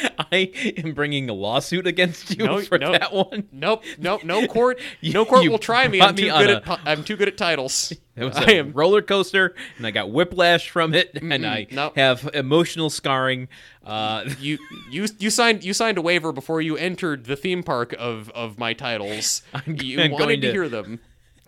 I 0.32 0.52
am 0.78 0.94
bringing 0.94 1.30
a 1.30 1.34
lawsuit 1.34 1.88
against 1.88 2.38
you 2.38 2.46
No, 2.46 2.60
for 2.62 2.78
no. 2.78 2.92
that 2.92 3.14
one. 3.14 3.48
Nope. 3.52 3.84
Nope. 3.98 4.24
No 4.24 4.48
court. 4.50 4.80
You- 5.02 5.14
no 5.14 5.26
court 5.26 5.50
will 5.50 5.58
try 5.58 5.88
me. 5.88 6.02
I'm 6.02 6.16
too 6.16 6.30
on 6.30 6.46
good 6.46 6.50
a- 6.66 6.72
at. 6.72 6.80
I'm 6.86 7.04
too 7.04 7.16
good 7.16 7.28
at 7.28 7.38
titles. 7.38 7.94
It 8.16 8.24
was 8.24 8.36
I 8.38 8.52
am. 8.54 8.72
roller 8.72 9.02
coaster, 9.02 9.54
and 9.78 9.86
I 9.86 9.92
got 9.92 10.10
whiplash 10.12 10.70
from 10.70 10.94
it, 10.94 11.12
and 11.22 11.46
I 11.46 11.68
no. 11.72 11.92
have 11.96 12.30
emotional 12.34 12.90
scarring. 12.90 13.48
Uh, 13.84 14.30
you 14.40 14.58
you 14.90 15.06
you 15.20 15.30
signed 15.30 15.64
you 15.64 15.74
signed 15.74 15.98
a 15.98 16.02
waiver 16.02 16.32
before 16.32 16.62
you 16.62 16.78
entered 16.78 17.26
the 17.26 17.36
theme 17.36 17.62
park 17.64 17.94
of 18.00 18.30
of 18.30 18.58
my 18.58 18.74
titles. 18.74 19.42
you 19.68 20.00
I'm 20.02 20.12
wanted 20.12 20.26
going 20.26 20.42
to 20.42 20.48
to- 20.48 20.52
hear 20.54 20.70
them. 20.70 21.00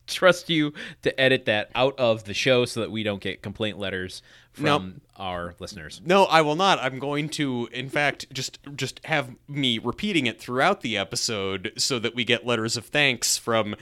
trust 0.08 0.50
you 0.50 0.74
to 1.04 1.20
edit 1.20 1.46
that 1.46 1.70
out 1.76 1.94
of 2.00 2.24
the 2.26 2.34
show 2.34 2.64
so 2.66 2.80
that 2.80 2.92
we 2.92 3.04
don't 3.04 3.22
get 3.22 3.42
complaint 3.42 3.78
letters 3.78 4.22
from 4.58 4.88
Nope. 4.88 5.02
our 5.16 5.56
listeners. 5.60 6.02
No, 6.06 6.26
I 6.26 6.42
will 6.42 6.56
not. 6.56 6.80
I'm 6.80 7.00
going 7.00 7.30
to, 7.30 7.70
in 7.72 7.90
fact, 7.90 8.32
just 8.34 8.60
just 8.76 9.00
have 9.06 9.30
me 9.48 9.78
repeating 9.78 10.26
it 10.28 10.40
throughout 10.40 10.82
the 10.82 10.98
episode 10.98 11.72
so 11.78 12.00
that 12.00 12.16
we 12.16 12.24
get 12.24 12.46
letters 12.46 12.76
of 12.78 12.86
thanks 12.86 13.38
from 13.38 13.76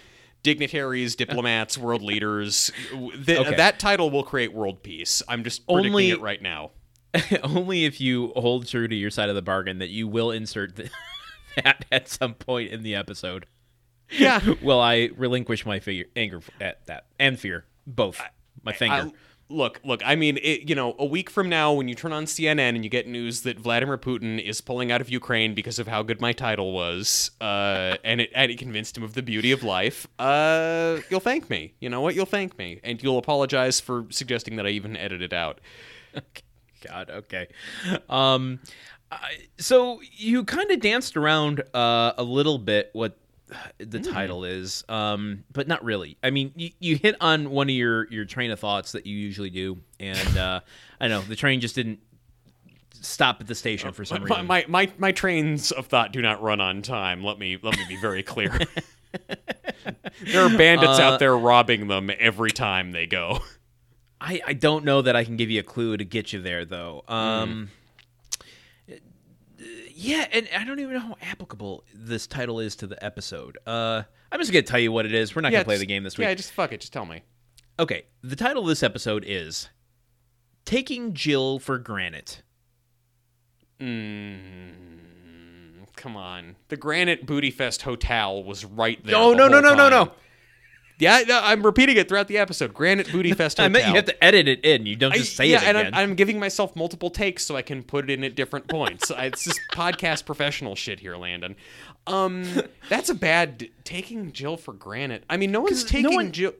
dignitaries, 0.43 1.15
diplomats, 1.17 1.77
world 1.77 2.01
leaders. 2.01 2.71
Th- 2.91 3.39
Okay. 3.39 3.55
That 3.55 3.79
title 3.79 4.09
will 4.11 4.23
create 4.23 4.53
world 4.53 4.83
peace. 4.83 5.21
I'm 5.27 5.43
just 5.43 5.65
predicting 5.65 5.91
Only- 5.93 6.09
it 6.11 6.21
right 6.21 6.41
now. 6.41 6.71
Only 7.43 7.85
if 7.85 8.01
you 8.01 8.33
hold 8.35 8.67
true 8.67 8.87
to 8.89 8.95
your 8.95 9.09
side 9.09 9.29
of 9.29 9.35
the 9.35 9.41
bargain 9.41 9.79
that 9.79 9.89
you 9.89 10.07
will 10.07 10.31
insert 10.31 10.75
th- 10.75 10.91
that 11.63 11.85
at 11.91 12.09
some 12.09 12.33
point 12.33 12.71
in 12.71 12.83
the 12.83 12.93
episode. 12.95 13.45
Yeah. 14.09 14.41
Will 14.61 14.79
I 14.81 15.09
relinquish 15.15 15.65
my 15.65 15.79
fear, 15.79 16.05
anger 16.15 16.41
at 16.59 16.85
that 16.87 17.05
and 17.17 17.39
fear 17.39 17.65
both? 17.87 18.21
My 18.63 18.73
finger. 18.73 18.95
I- 18.95 19.11
look, 19.49 19.79
look. 19.83 20.01
I 20.05 20.15
mean, 20.15 20.37
it, 20.41 20.69
you 20.69 20.75
know, 20.75 20.95
a 20.97 21.05
week 21.05 21.29
from 21.29 21.49
now, 21.49 21.73
when 21.73 21.87
you 21.87 21.95
turn 21.95 22.11
on 22.11 22.25
CNN 22.25 22.75
and 22.75 22.83
you 22.83 22.89
get 22.89 23.07
news 23.07 23.41
that 23.41 23.59
Vladimir 23.59 23.97
Putin 23.97 24.43
is 24.43 24.61
pulling 24.61 24.91
out 24.91 25.01
of 25.01 25.09
Ukraine 25.09 25.53
because 25.53 25.79
of 25.79 25.87
how 25.87 26.03
good 26.03 26.21
my 26.21 26.33
title 26.33 26.71
was, 26.73 27.31
uh, 27.41 27.97
and 28.03 28.21
it 28.21 28.31
and 28.35 28.51
it 28.51 28.57
convinced 28.57 28.97
him 28.97 29.03
of 29.03 29.13
the 29.13 29.21
beauty 29.21 29.51
of 29.51 29.63
life, 29.63 30.07
uh, 30.19 30.97
you'll 31.09 31.19
thank 31.19 31.49
me. 31.49 31.73
You 31.79 31.89
know 31.89 32.01
what? 32.01 32.15
You'll 32.15 32.25
thank 32.25 32.57
me, 32.57 32.79
and 32.83 33.01
you'll 33.01 33.17
apologize 33.17 33.79
for 33.79 34.05
suggesting 34.09 34.55
that 34.57 34.65
I 34.65 34.69
even 34.69 34.97
edited 34.97 35.33
it 35.33 35.33
out. 35.33 35.61
God, 36.87 37.09
okay. 37.09 37.47
Um, 38.09 38.59
I, 39.11 39.37
so 39.57 40.01
you 40.13 40.43
kind 40.43 40.71
of 40.71 40.79
danced 40.79 41.17
around 41.17 41.63
uh, 41.73 42.13
a 42.17 42.23
little 42.23 42.57
bit 42.57 42.89
what 42.93 43.17
the 43.77 43.99
title 43.99 44.43
is, 44.45 44.83
um, 44.89 45.43
but 45.53 45.67
not 45.67 45.83
really. 45.83 46.17
I 46.23 46.29
mean, 46.31 46.51
you, 46.55 46.71
you 46.79 46.95
hit 46.95 47.15
on 47.21 47.51
one 47.51 47.69
of 47.69 47.75
your 47.75 48.07
your 48.11 48.25
train 48.25 48.51
of 48.51 48.59
thoughts 48.59 48.93
that 48.93 49.05
you 49.05 49.15
usually 49.17 49.49
do, 49.49 49.77
and 49.99 50.37
uh, 50.37 50.59
I 50.99 51.07
know 51.07 51.21
the 51.21 51.35
train 51.35 51.61
just 51.61 51.75
didn't 51.75 51.99
stop 52.93 53.39
at 53.41 53.47
the 53.47 53.53
station 53.55 53.91
for 53.91 54.03
some 54.03 54.23
My, 54.23 54.23
reason. 54.25 54.47
my 54.47 54.65
my 54.67 54.91
my 54.97 55.11
trains 55.11 55.71
of 55.71 55.85
thought 55.87 56.11
do 56.11 56.21
not 56.21 56.41
run 56.41 56.59
on 56.59 56.81
time. 56.81 57.23
Let 57.23 57.37
me 57.37 57.57
let 57.61 57.77
me 57.77 57.83
be 57.87 57.97
very 57.97 58.23
clear. 58.23 58.57
there 60.25 60.45
are 60.45 60.57
bandits 60.57 60.99
Uh, 60.99 61.03
out 61.03 61.19
there 61.19 61.37
robbing 61.37 61.87
them 61.87 62.09
every 62.19 62.51
time 62.51 62.91
they 62.91 63.05
go. 63.05 63.39
I, 64.19 64.41
I 64.47 64.53
don't 64.53 64.85
know 64.85 65.01
that 65.03 65.15
I 65.15 65.23
can 65.23 65.35
give 65.37 65.51
you 65.51 65.59
a 65.59 65.63
clue 65.63 65.97
to 65.97 66.03
get 66.05 66.33
you 66.33 66.41
there 66.41 66.65
though. 66.65 67.03
Um, 67.07 67.69
Yeah, 69.97 70.27
and 70.33 70.49
I 70.53 70.65
don't 70.65 70.79
even 70.81 70.93
know 70.95 70.99
how 70.99 71.15
applicable 71.21 71.85
this 71.93 72.27
title 72.27 72.59
is 72.59 72.75
to 72.77 72.87
the 72.87 73.01
episode. 73.03 73.57
Uh, 73.65 74.03
I'm 74.29 74.41
just 74.41 74.51
gonna 74.51 74.61
tell 74.63 74.79
you 74.79 74.91
what 74.91 75.05
it 75.05 75.13
is. 75.13 75.33
We're 75.33 75.41
not 75.41 75.53
gonna 75.53 75.63
play 75.63 75.75
just- 75.75 75.79
the 75.79 75.85
game 75.85 76.03
this 76.03 76.17
week. 76.17 76.27
Yeah, 76.27 76.33
just 76.33 76.51
fuck 76.51 76.73
it. 76.73 76.81
Just 76.81 76.91
tell 76.91 77.05
me. 77.05 77.21
Okay, 77.79 78.03
the 78.21 78.35
title 78.35 78.63
of 78.63 78.67
this 78.67 78.83
episode 78.83 79.23
is 79.25 79.69
"Taking 80.65 81.13
Jill 81.13 81.59
for 81.59 81.77
Granted." 81.77 82.37
Mm, 83.79 84.71
come 85.95 86.17
on. 86.17 86.55
The 86.67 86.77
Granite 86.77 87.25
Booty 87.25 87.51
Fest 87.51 87.83
Hotel 87.83 88.43
was 88.43 88.65
right 88.65 89.01
there. 89.05 89.13
No, 89.13 89.31
the 89.31 89.37
no, 89.37 89.47
no, 89.47 89.59
no, 89.61 89.75
no, 89.75 89.89
no. 89.89 90.11
Yeah, 90.97 91.23
no, 91.27 91.39
I'm 91.43 91.63
repeating 91.65 91.97
it 91.97 92.07
throughout 92.07 92.27
the 92.27 92.37
episode. 92.37 92.73
Granite 92.73 93.11
Booty 93.11 93.33
Fest 93.37 93.59
I 93.59 93.67
meant 93.67 93.87
you 93.87 93.95
have 93.95 94.05
to 94.05 94.23
edit 94.23 94.47
it 94.47 94.63
in. 94.63 94.85
You 94.85 94.95
don't 94.95 95.11
I- 95.13 95.17
just 95.17 95.35
say 95.35 95.47
yeah, 95.47 95.61
it 95.61 95.67
and 95.67 95.77
again. 95.77 95.93
I'm, 95.93 96.11
I'm 96.11 96.15
giving 96.15 96.39
myself 96.39 96.75
multiple 96.75 97.09
takes 97.09 97.45
so 97.45 97.55
I 97.55 97.61
can 97.61 97.83
put 97.83 98.09
it 98.09 98.13
in 98.13 98.23
at 98.23 98.35
different 98.35 98.67
points. 98.67 99.11
I, 99.11 99.25
it's 99.25 99.43
just 99.43 99.59
podcast 99.73 100.25
professional 100.25 100.75
shit 100.75 100.99
here, 101.01 101.17
Landon. 101.17 101.55
Um, 102.07 102.45
that's 102.89 103.09
a 103.09 103.15
bad 103.15 103.67
taking 103.83 104.31
Jill 104.31 104.57
for 104.57 104.73
granted. 104.73 105.23
I 105.29 105.37
mean, 105.37 105.51
no 105.51 105.61
one's 105.61 105.83
'Cause 105.83 105.93
no 105.93 106.01
taking 106.01 106.15
one- 106.15 106.31
Jill. 106.31 106.53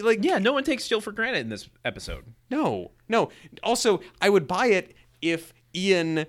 Like, 0.00 0.22
yeah, 0.22 0.38
no 0.38 0.52
one 0.52 0.62
takes 0.62 0.86
Jill 0.86 1.00
for 1.00 1.10
granted 1.10 1.40
in 1.40 1.48
this 1.48 1.68
episode. 1.84 2.24
No, 2.50 2.92
no. 3.08 3.30
Also, 3.64 4.00
I 4.20 4.28
would 4.28 4.46
buy 4.46 4.66
it 4.66 4.94
if 5.20 5.52
Ian, 5.74 6.26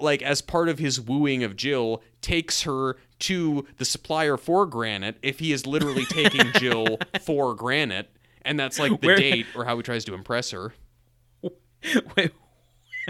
like, 0.00 0.22
as 0.22 0.40
part 0.42 0.68
of 0.68 0.78
his 0.78 1.00
wooing 1.00 1.42
of 1.44 1.56
Jill, 1.56 2.02
takes 2.20 2.62
her 2.62 2.96
to 3.20 3.66
the 3.78 3.84
supplier 3.84 4.36
for 4.36 4.66
granite 4.66 5.16
if 5.22 5.38
he 5.40 5.52
is 5.52 5.66
literally 5.66 6.04
taking 6.06 6.50
Jill 6.58 6.98
for 7.22 7.54
granite. 7.54 8.10
And 8.42 8.58
that's 8.58 8.78
like 8.78 9.00
the 9.00 9.06
Where- 9.08 9.16
date 9.16 9.46
or 9.54 9.64
how 9.64 9.76
he 9.76 9.82
tries 9.82 10.04
to 10.06 10.14
impress 10.14 10.50
her. 10.52 10.72
Wait, 12.16 12.32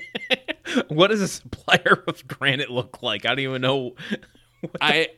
what 0.89 1.09
does 1.09 1.21
a 1.21 1.29
supplier 1.29 2.03
of 2.07 2.27
granite 2.27 2.71
look 2.71 3.03
like? 3.03 3.25
I 3.25 3.31
don't 3.31 3.41
even 3.41 3.63
know. 3.63 3.95
I, 4.81 5.09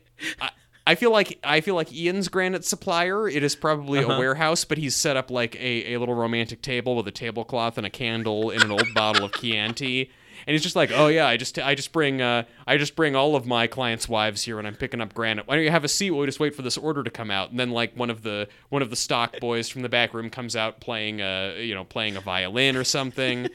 I 0.41 0.49
I 0.85 0.95
feel 0.95 1.11
like 1.11 1.39
I 1.43 1.61
feel 1.61 1.75
like 1.75 1.93
Ian's 1.93 2.27
granite 2.27 2.65
supplier. 2.65 3.27
It 3.27 3.41
is 3.43 3.55
probably 3.55 3.99
Uh-huh. 3.99 4.13
a 4.13 4.19
warehouse, 4.19 4.65
but 4.65 4.77
he's 4.77 4.95
set 4.95 5.15
up 5.15 5.31
like 5.31 5.55
a, 5.55 5.93
a 5.93 5.97
little 5.99 6.15
romantic 6.15 6.61
table 6.61 6.95
with 6.95 7.07
a 7.07 7.11
tablecloth 7.11 7.77
and 7.77 7.87
a 7.87 7.89
candle 7.89 8.49
and 8.49 8.63
an 8.63 8.71
old 8.71 8.87
bottle 8.93 9.25
of 9.25 9.31
Chianti. 9.33 10.11
And 10.45 10.53
he's 10.53 10.63
just 10.63 10.75
like, 10.75 10.91
oh 10.93 11.07
yeah, 11.07 11.27
I 11.27 11.37
just 11.37 11.57
I 11.59 11.75
just 11.75 11.91
bring 11.91 12.21
uh 12.21 12.43
I 12.67 12.77
just 12.77 12.95
bring 12.95 13.15
all 13.15 13.35
of 13.35 13.45
my 13.45 13.67
clients' 13.67 14.09
wives 14.09 14.43
here 14.43 14.57
when 14.57 14.65
I'm 14.65 14.75
picking 14.75 15.01
up 15.01 15.13
granite. 15.13 15.47
Why 15.47 15.55
don't 15.55 15.63
you 15.63 15.71
have 15.71 15.83
a 15.83 15.89
seat 15.89 16.11
while 16.11 16.21
we 16.21 16.25
just 16.27 16.39
wait 16.39 16.55
for 16.55 16.61
this 16.61 16.77
order 16.77 17.03
to 17.03 17.09
come 17.09 17.31
out? 17.31 17.51
And 17.51 17.59
then 17.59 17.71
like 17.71 17.95
one 17.97 18.09
of 18.09 18.23
the 18.23 18.47
one 18.69 18.81
of 18.81 18.89
the 18.89 18.95
stock 18.95 19.39
boys 19.39 19.69
from 19.69 19.81
the 19.83 19.89
back 19.89 20.13
room 20.13 20.29
comes 20.29 20.55
out 20.55 20.79
playing 20.79 21.21
a 21.21 21.63
you 21.63 21.73
know 21.73 21.83
playing 21.83 22.15
a 22.17 22.21
violin 22.21 22.75
or 22.75 22.83
something. 22.83 23.47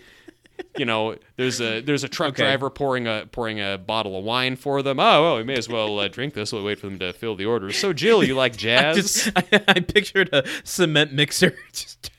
you 0.77 0.85
know, 0.85 1.15
there's 1.37 1.61
a 1.61 1.81
there's 1.81 2.03
a 2.03 2.09
truck 2.09 2.31
Okay. 2.31 2.43
driver 2.43 2.69
pouring 2.69 3.07
a 3.07 3.29
pouring 3.31 3.61
a 3.61 3.79
bottle 3.79 4.19
of 4.19 4.25
wine 4.25 4.57
for 4.57 4.83
them. 4.83 4.99
Oh, 4.99 5.23
well, 5.23 5.37
we 5.37 5.45
may 5.45 5.55
as 5.57 5.69
well 5.69 6.01
uh, 6.01 6.09
drink 6.09 6.35
this 6.35 6.53
while 6.53 6.63
we 6.63 6.67
wait 6.67 6.81
for 6.81 6.87
them 6.89 6.99
to 6.99 7.13
fill 7.13 7.37
the 7.37 7.45
order. 7.45 7.71
So, 7.73 7.93
Jill, 7.93 8.25
you 8.25 8.35
like 8.35 8.53
I 8.55 8.57
jazz? 8.57 8.97
just 8.97 9.31
I, 9.37 9.43
I 9.69 9.81
pictured 9.81 10.31
a 10.33 10.45
cement 10.65 11.13
mixer 11.13 11.55
just 11.73 12.11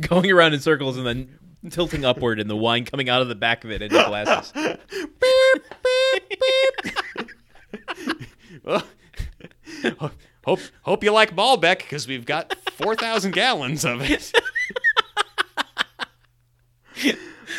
going 0.00 0.30
around 0.32 0.54
in 0.54 0.60
circles 0.60 0.96
and 0.96 1.06
then 1.06 1.38
tilting 1.70 2.04
upward 2.04 2.40
and 2.40 2.48
the 2.48 2.56
wine 2.56 2.84
coming 2.84 3.08
out 3.08 3.22
of 3.22 3.28
the 3.28 3.34
back 3.34 3.64
of 3.64 3.70
it 3.70 3.82
into 3.82 4.02
glasses. 4.04 4.52
Well, 8.64 8.82
ho- 9.98 10.10
hope 10.44 10.60
hope 10.82 11.04
you 11.04 11.12
like 11.12 11.34
Malbec 11.34 11.78
because 11.78 12.08
we've 12.08 12.26
got 12.26 12.54
four 12.72 12.96
thousand 12.96 13.32
gallons 13.32 13.84
of 13.84 14.02
it. 14.02 14.32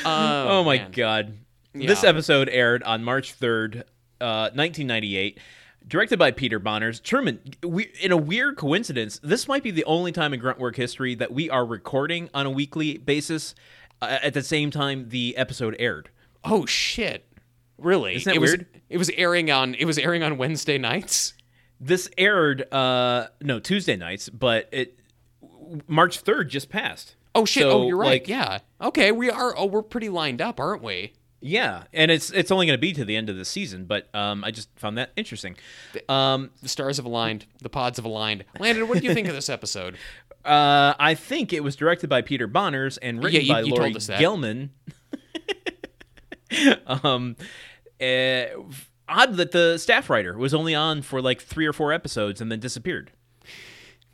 Oh, 0.05 0.63
my 0.63 0.77
man. 0.77 0.91
god. 0.91 1.37
This 1.73 2.03
episode 2.03 2.49
aired 2.49 2.83
on 2.83 3.03
March 3.03 3.39
3rd, 3.39 3.83
uh, 4.19 4.49
1998. 4.53 5.39
Directed 5.87 6.19
by 6.19 6.31
Peter 6.31 6.59
Bonerz. 6.59 7.01
Truman, 7.01 7.39
we, 7.63 7.91
in 8.01 8.11
a 8.11 8.17
weird 8.17 8.57
coincidence, 8.57 9.19
this 9.23 9.47
might 9.47 9.63
be 9.63 9.71
the 9.71 9.85
only 9.85 10.11
time 10.11 10.33
in 10.33 10.41
Gruntwork 10.41 10.75
history 10.75 11.15
that 11.15 11.31
we 11.31 11.49
are 11.49 11.65
recording 11.65 12.29
on 12.33 12.45
a 12.45 12.49
weekly 12.51 12.97
basis 12.97 13.55
uh, 14.01 14.19
at 14.21 14.33
the 14.33 14.43
same 14.43 14.71
time 14.71 15.09
the 15.09 15.35
episode 15.37 15.75
aired. 15.79 16.09
Oh 16.43 16.65
shit! 16.65 17.25
Really? 17.77 18.15
Isn't 18.15 18.29
that 18.29 18.35
it 18.35 18.39
was, 18.39 18.51
weird? 18.51 18.67
It 18.89 18.97
was 18.97 19.09
airing 19.11 19.51
on. 19.51 19.75
It 19.75 19.85
was 19.85 19.97
airing 19.97 20.23
on 20.23 20.37
Wednesday 20.37 20.77
nights. 20.77 21.33
This 21.79 22.09
aired 22.17 22.71
uh 22.73 23.27
no 23.41 23.59
Tuesday 23.59 23.95
nights, 23.95 24.29
but 24.29 24.67
it 24.71 24.99
March 25.87 26.23
3rd 26.23 26.49
just 26.49 26.69
passed. 26.69 27.15
Oh 27.35 27.45
shit! 27.45 27.63
So, 27.63 27.71
oh, 27.71 27.87
you're 27.87 27.97
right. 27.97 28.21
like- 28.21 28.27
yeah. 28.27 28.59
Okay, 28.81 29.11
we 29.11 29.29
are. 29.29 29.53
Oh, 29.57 29.65
we're 29.65 29.83
pretty 29.83 30.09
lined 30.09 30.41
up, 30.41 30.59
aren't 30.59 30.81
we? 30.83 31.13
Yeah, 31.41 31.83
and 31.93 32.11
it's 32.11 32.31
it's 32.31 32.51
only 32.51 32.65
going 32.65 32.77
to 32.77 32.81
be 32.81 32.91
to 32.93 33.05
the 33.05 33.15
end 33.15 33.29
of 33.29 33.37
the 33.37 33.45
season, 33.45 33.85
but 33.85 34.13
um 34.13 34.43
I 34.43 34.51
just 34.51 34.69
found 34.77 34.97
that 34.97 35.11
interesting. 35.15 35.55
Um 36.09 36.49
The 36.61 36.67
stars 36.69 36.97
have 36.97 37.05
aligned. 37.05 37.45
The 37.61 37.69
pods 37.69 37.97
have 37.97 38.05
aligned. 38.05 38.43
Landon, 38.59 38.87
what 38.89 38.99
do 38.99 39.05
you 39.07 39.13
think 39.13 39.27
of 39.27 39.33
this 39.35 39.49
episode? 39.57 39.95
uh 40.45 40.93
I 40.99 41.15
think 41.15 41.53
it 41.53 41.63
was 41.63 41.75
directed 41.75 42.09
by 42.09 42.21
Peter 42.21 42.47
Bonerz 42.47 42.97
and 43.01 43.23
written 43.23 43.41
Yeah, 43.41 43.47
you- 43.47 43.53
by 43.53 43.61
you 43.61 43.73
Laurie. 43.73 43.93
Gelman. 43.93 44.69
um 47.03 47.35
uh, 48.01 48.45
odd 49.07 49.35
that 49.35 49.51
the 49.51 49.77
staff 49.77 50.09
writer 50.09 50.37
was 50.37 50.53
only 50.53 50.73
on 50.73 51.01
for 51.01 51.21
like 51.21 51.41
3 51.41 51.65
or 51.65 51.73
4 51.73 51.91
episodes 51.91 52.39
and 52.41 52.51
then 52.51 52.59
disappeared. 52.59 53.11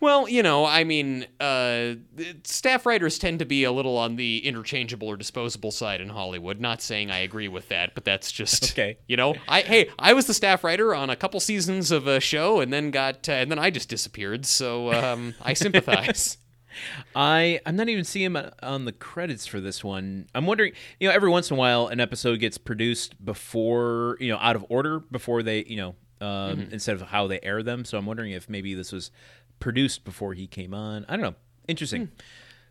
Well, 0.02 0.28
you 0.28 0.44
know, 0.44 0.66
I 0.66 0.84
mean, 0.84 1.26
uh, 1.40 1.96
staff 2.44 2.86
writers 2.86 3.18
tend 3.18 3.40
to 3.40 3.46
be 3.46 3.64
a 3.64 3.72
little 3.72 3.98
on 3.98 4.18
the 4.18 4.46
interchangeable 4.46 5.08
or 5.08 5.16
disposable 5.18 5.72
side 5.72 6.02
in 6.02 6.10
Hollywood. 6.10 6.60
Not 6.60 6.82
saying 6.82 7.10
I 7.12 7.20
agree 7.20 7.48
with 7.48 7.70
that, 7.70 7.96
but 7.96 8.04
that's 8.06 8.32
just 8.32 8.72
Okay. 8.74 8.98
You 9.08 9.18
know, 9.18 9.36
I 9.48 9.62
hey, 9.62 9.90
I 9.98 10.14
was 10.14 10.28
the 10.28 10.34
staff 10.34 10.64
writer 10.64 10.94
on 10.94 11.10
a 11.10 11.16
couple 11.16 11.40
seasons 11.40 11.92
of 11.92 12.08
a 12.08 12.20
show, 12.20 12.60
and 12.60 12.72
then 12.74 12.92
got 12.92 13.28
uh, 13.30 13.34
and 13.34 13.50
then 13.50 13.58
I 13.58 13.70
just 13.70 13.88
disappeared. 13.90 14.46
So 14.46 14.92
um, 14.92 15.34
I 15.42 15.54
sympathize. 15.66 16.38
I 17.16 17.62
I'm 17.66 17.78
not 17.78 17.88
even 17.90 18.04
seeing 18.04 18.36
him 18.36 18.52
on 18.62 18.84
the 18.86 18.92
credits 18.92 19.48
for 19.48 19.62
this 19.62 19.84
one. 19.84 20.28
I'm 20.36 20.46
wondering, 20.46 20.74
you 21.00 21.08
know, 21.08 21.16
every 21.16 21.30
once 21.30 21.50
in 21.50 21.56
a 21.56 21.60
while 21.60 21.88
an 21.88 22.00
episode 22.02 22.40
gets 22.42 22.58
produced 22.58 23.24
before, 23.24 24.18
you 24.20 24.30
know, 24.30 24.38
out 24.40 24.56
of 24.58 24.66
order 24.70 25.00
before 25.00 25.42
they, 25.42 25.64
you 25.64 25.78
know, 25.78 25.90
um, 26.22 26.58
Mm-hmm. 26.60 26.74
instead 26.74 26.96
of 26.96 27.02
how 27.04 27.28
they 27.28 27.40
air 27.44 27.62
them. 27.64 27.86
So 27.86 27.98
I'm 27.98 28.06
wondering 28.06 28.32
if 28.32 28.50
maybe 28.50 28.74
this 28.74 28.92
was 28.92 29.12
produced 29.60 30.04
before 30.04 30.34
he 30.34 30.48
came 30.48 30.74
on. 30.74 31.06
I 31.10 31.14
don't 31.14 31.22
know. 31.24 31.36
Interesting. 31.68 32.10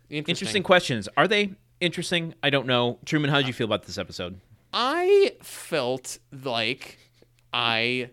Interesting. 0.09 0.31
Interesting 0.31 0.63
questions. 0.63 1.09
Are 1.17 1.27
they 1.27 1.55
interesting? 1.81 2.33
I 2.43 2.49
don't 2.49 2.67
know. 2.67 2.99
Truman, 3.05 3.29
how 3.29 3.37
did 3.37 3.47
you 3.47 3.53
feel 3.53 3.65
about 3.65 3.83
this 3.83 3.97
episode? 3.97 4.39
I 4.73 5.33
felt 5.41 6.19
like 6.31 6.97
I 7.53 8.09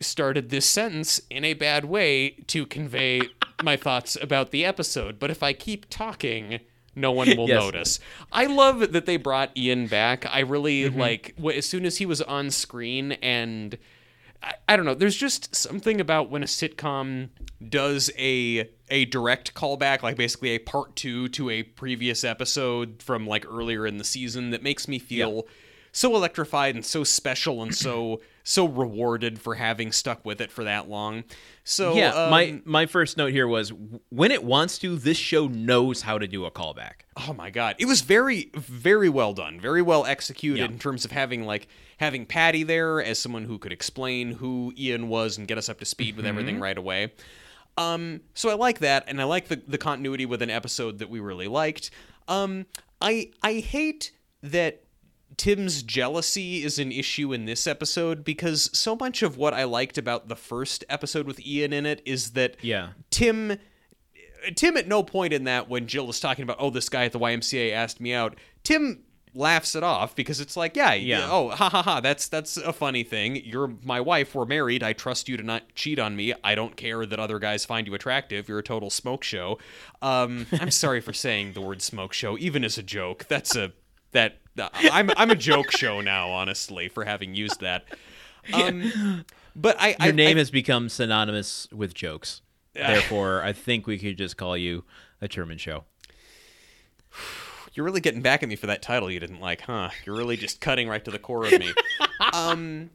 started 0.00 0.48
this 0.50 0.68
sentence 0.68 1.20
in 1.30 1.44
a 1.44 1.54
bad 1.54 1.84
way 1.84 2.30
to 2.48 2.66
convey 2.66 3.22
my 3.62 3.76
thoughts 3.76 4.16
about 4.20 4.50
the 4.50 4.64
episode, 4.64 5.18
but 5.18 5.30
if 5.30 5.42
I 5.42 5.52
keep 5.52 5.88
talking, 5.90 6.60
no 6.96 7.12
one 7.12 7.28
will 7.36 7.48
Yes. 7.48 7.60
notice. 7.62 8.00
I 8.32 8.46
love 8.46 8.92
that 8.92 9.06
they 9.06 9.16
brought 9.16 9.56
Ian 9.56 9.86
back. 9.86 10.24
I 10.28 10.40
really 10.40 10.82
Mm-hmm. 10.84 10.98
like 11.00 11.34
as 11.54 11.66
soon 11.66 11.84
as 11.84 11.98
he 11.98 12.06
was 12.06 12.20
on 12.22 12.50
screen 12.50 13.12
and 13.22 13.76
I, 14.42 14.54
I 14.68 14.76
don't 14.76 14.86
know. 14.86 14.94
There's 14.94 15.16
just 15.16 15.54
something 15.54 16.00
about 16.00 16.30
when 16.30 16.42
a 16.42 16.46
sitcom 16.46 17.28
does 17.68 18.10
a 18.18 18.68
a 18.90 19.04
direct 19.06 19.54
callback, 19.54 20.02
like 20.02 20.16
basically 20.16 20.50
a 20.50 20.58
part 20.58 20.96
two 20.96 21.28
to 21.30 21.50
a 21.50 21.62
previous 21.62 22.24
episode 22.24 23.02
from 23.02 23.26
like 23.26 23.46
earlier 23.46 23.86
in 23.86 23.98
the 23.98 24.04
season, 24.04 24.50
that 24.50 24.62
makes 24.62 24.88
me 24.88 24.98
feel 24.98 25.46
so 25.92 26.14
electrified 26.16 26.74
and 26.74 26.84
so 26.84 27.04
special 27.04 27.62
and 27.62 27.74
so 27.74 28.20
so 28.44 28.66
rewarded 28.66 29.40
for 29.40 29.54
having 29.54 29.92
stuck 29.92 30.24
with 30.24 30.40
it 30.40 30.50
for 30.50 30.64
that 30.64 30.88
long. 30.88 31.24
So 31.64 31.94
yeah, 31.94 32.10
um, 32.24 32.30
my 32.30 32.60
my 32.64 32.86
first 32.86 33.16
note 33.16 33.32
here 33.32 33.46
was 33.46 33.72
when 34.08 34.30
it 34.30 34.42
wants 34.42 34.78
to, 34.78 34.96
this 34.96 35.16
show 35.16 35.46
knows 35.46 36.02
how 36.02 36.18
to 36.18 36.26
do 36.26 36.44
a 36.44 36.50
callback. 36.50 37.02
Oh 37.16 37.32
my 37.32 37.50
god. 37.50 37.76
It 37.78 37.86
was 37.86 38.00
very 38.00 38.50
very 38.54 39.08
well 39.08 39.32
done. 39.32 39.60
Very 39.60 39.82
well 39.82 40.04
executed 40.06 40.58
Yeah. 40.58 40.64
in 40.66 40.78
terms 40.78 41.04
of 41.04 41.12
having 41.12 41.44
like 41.44 41.68
having 41.98 42.26
Patty 42.26 42.62
there 42.64 43.02
as 43.02 43.18
someone 43.18 43.44
who 43.44 43.58
could 43.58 43.72
explain 43.72 44.32
who 44.32 44.72
Ian 44.76 45.08
was 45.08 45.38
and 45.38 45.46
get 45.46 45.56
us 45.58 45.68
up 45.68 45.78
to 45.78 45.84
speed 45.84 46.16
with 46.16 46.26
everything 46.26 46.58
right 46.58 46.76
away. 46.76 47.12
Um 47.78 48.20
so 48.34 48.50
I 48.50 48.54
like 48.54 48.80
that 48.80 49.04
and 49.06 49.20
I 49.20 49.24
like 49.24 49.48
the 49.48 49.62
the 49.66 49.78
continuity 49.78 50.26
with 50.26 50.42
an 50.42 50.50
episode 50.50 50.98
that 50.98 51.08
we 51.08 51.20
really 51.20 51.48
liked. 51.48 51.90
Um 52.28 52.66
I 53.00 53.30
I 53.42 53.54
hate 53.60 54.12
that 54.42 54.82
Tim's 55.36 55.82
jealousy 55.82 56.62
is 56.62 56.78
an 56.78 56.92
issue 56.92 57.32
in 57.32 57.44
this 57.46 57.66
episode 57.66 58.24
because 58.24 58.70
so 58.76 58.94
much 58.96 59.22
of 59.22 59.36
what 59.36 59.54
I 59.54 59.64
liked 59.64 59.98
about 59.98 60.28
the 60.28 60.36
first 60.36 60.84
episode 60.88 61.26
with 61.26 61.44
Ian 61.46 61.72
in 61.72 61.86
it 61.86 62.02
is 62.04 62.32
that 62.32 62.56
Yeah. 62.62 62.90
Tim 63.10 63.58
Tim 64.56 64.76
at 64.76 64.88
no 64.88 65.02
point 65.02 65.32
in 65.32 65.44
that 65.44 65.68
when 65.68 65.86
Jill 65.86 66.10
is 66.10 66.18
talking 66.20 66.42
about 66.42 66.56
oh 66.58 66.70
this 66.70 66.88
guy 66.88 67.04
at 67.04 67.12
the 67.12 67.20
YMCA 67.20 67.72
asked 67.72 68.00
me 68.00 68.12
out 68.12 68.36
Tim 68.64 69.04
laughs 69.34 69.74
it 69.74 69.82
off 69.82 70.14
because 70.14 70.40
it's 70.40 70.56
like 70.58 70.76
yeah, 70.76 70.92
Yeah. 70.92 71.26
oh 71.30 71.48
ha 71.50 71.70
ha 71.70 71.82
ha 71.82 72.00
that's 72.00 72.28
that's 72.28 72.58
a 72.58 72.72
funny 72.72 73.02
thing 73.02 73.36
you're 73.36 73.72
my 73.82 73.98
wife 74.00 74.34
we're 74.34 74.44
married 74.44 74.82
I 74.82 74.92
trust 74.92 75.26
you 75.28 75.38
to 75.38 75.42
not 75.42 75.74
cheat 75.74 75.98
on 75.98 76.16
me 76.16 76.34
I 76.44 76.54
don't 76.54 76.76
care 76.76 77.06
that 77.06 77.18
other 77.18 77.38
guys 77.38 77.64
find 77.64 77.86
you 77.86 77.94
attractive 77.94 78.46
you're 78.48 78.58
a 78.58 78.62
total 78.62 78.90
smoke 78.90 79.24
show 79.24 79.58
um 80.02 80.46
I'm 80.60 80.70
sorry 80.70 81.00
for 81.00 81.12
saying 81.14 81.52
the 81.54 81.62
word 81.62 81.80
smoke 81.80 82.12
show 82.12 82.36
even 82.36 82.62
as 82.62 82.76
a 82.76 82.82
joke 82.82 83.24
that's 83.28 83.56
a 83.56 83.72
that 84.12 84.38
I'm 84.56 85.10
I'm 85.16 85.30
a 85.30 85.36
joke 85.36 85.70
show 85.76 86.00
now 86.00 86.30
honestly 86.30 86.88
for 86.88 87.04
having 87.04 87.34
used 87.34 87.60
that 87.60 87.84
um 88.52 89.24
but 89.54 89.76
I 89.78 89.96
I, 89.98 90.06
Your 90.06 90.14
name 90.14 90.36
I, 90.36 90.40
has 90.40 90.50
become 90.50 90.88
synonymous 90.88 91.68
with 91.72 91.94
jokes. 91.94 92.42
Therefore, 92.74 93.42
I 93.42 93.52
think 93.52 93.86
we 93.86 93.98
could 93.98 94.16
just 94.16 94.38
call 94.38 94.56
you 94.56 94.84
a 95.20 95.28
German 95.28 95.58
Show. 95.58 95.84
You're 97.74 97.86
really 97.86 98.00
getting 98.00 98.20
back 98.20 98.42
at 98.42 98.48
me 98.50 98.56
for 98.56 98.66
that 98.66 98.82
title 98.82 99.10
you 99.10 99.18
didn't 99.18 99.40
like, 99.40 99.62
huh? 99.62 99.88
You're 100.04 100.14
really 100.14 100.36
just 100.36 100.60
cutting 100.60 100.88
right 100.88 101.02
to 101.06 101.10
the 101.10 101.18
core 101.18 101.46
of 101.46 101.52
me. 101.58 101.72
um 102.34 102.90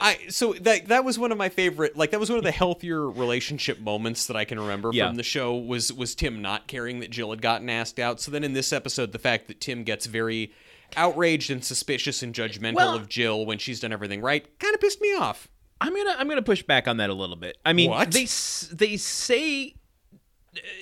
I 0.00 0.18
so 0.28 0.52
that 0.54 0.88
that 0.88 1.04
was 1.04 1.18
one 1.18 1.32
of 1.32 1.38
my 1.38 1.48
favorite 1.48 1.96
like 1.96 2.10
that 2.10 2.20
was 2.20 2.28
one 2.30 2.38
of 2.38 2.44
the 2.44 2.50
healthier 2.50 3.08
relationship 3.08 3.80
moments 3.80 4.26
that 4.26 4.36
I 4.36 4.44
can 4.44 4.60
remember 4.60 4.90
Yeah. 4.92 5.08
from 5.08 5.16
the 5.16 5.22
show 5.22 5.56
was 5.56 5.92
was 5.92 6.14
Tim 6.14 6.42
not 6.42 6.66
caring 6.66 7.00
that 7.00 7.10
Jill 7.10 7.30
had 7.30 7.40
gotten 7.42 7.70
asked 7.70 7.98
out. 7.98 8.20
So 8.20 8.30
then 8.30 8.44
in 8.44 8.52
this 8.52 8.72
episode 8.72 9.12
the 9.12 9.18
fact 9.18 9.48
that 9.48 9.60
Tim 9.60 9.84
gets 9.84 10.06
very 10.06 10.52
outraged 10.96 11.50
and 11.50 11.64
suspicious 11.64 12.22
and 12.22 12.34
judgmental 12.34 12.74
Well- 12.74 12.94
of 12.96 13.08
Jill 13.08 13.46
when 13.46 13.58
she's 13.58 13.80
done 13.80 13.92
everything 13.92 14.20
right 14.20 14.46
kind 14.58 14.74
of 14.74 14.80
pissed 14.80 15.00
me 15.00 15.14
off. 15.14 15.48
I'm 15.80 15.94
gonna 15.94 16.16
I'm 16.18 16.28
gonna 16.28 16.42
push 16.42 16.62
back 16.62 16.88
on 16.88 16.96
that 16.98 17.08
a 17.10 17.14
little 17.14 17.36
bit. 17.36 17.56
I 17.64 17.72
mean, 17.72 17.90
What? 17.90 18.10
they 18.10 18.26
they 18.72 18.96
say, 18.96 19.74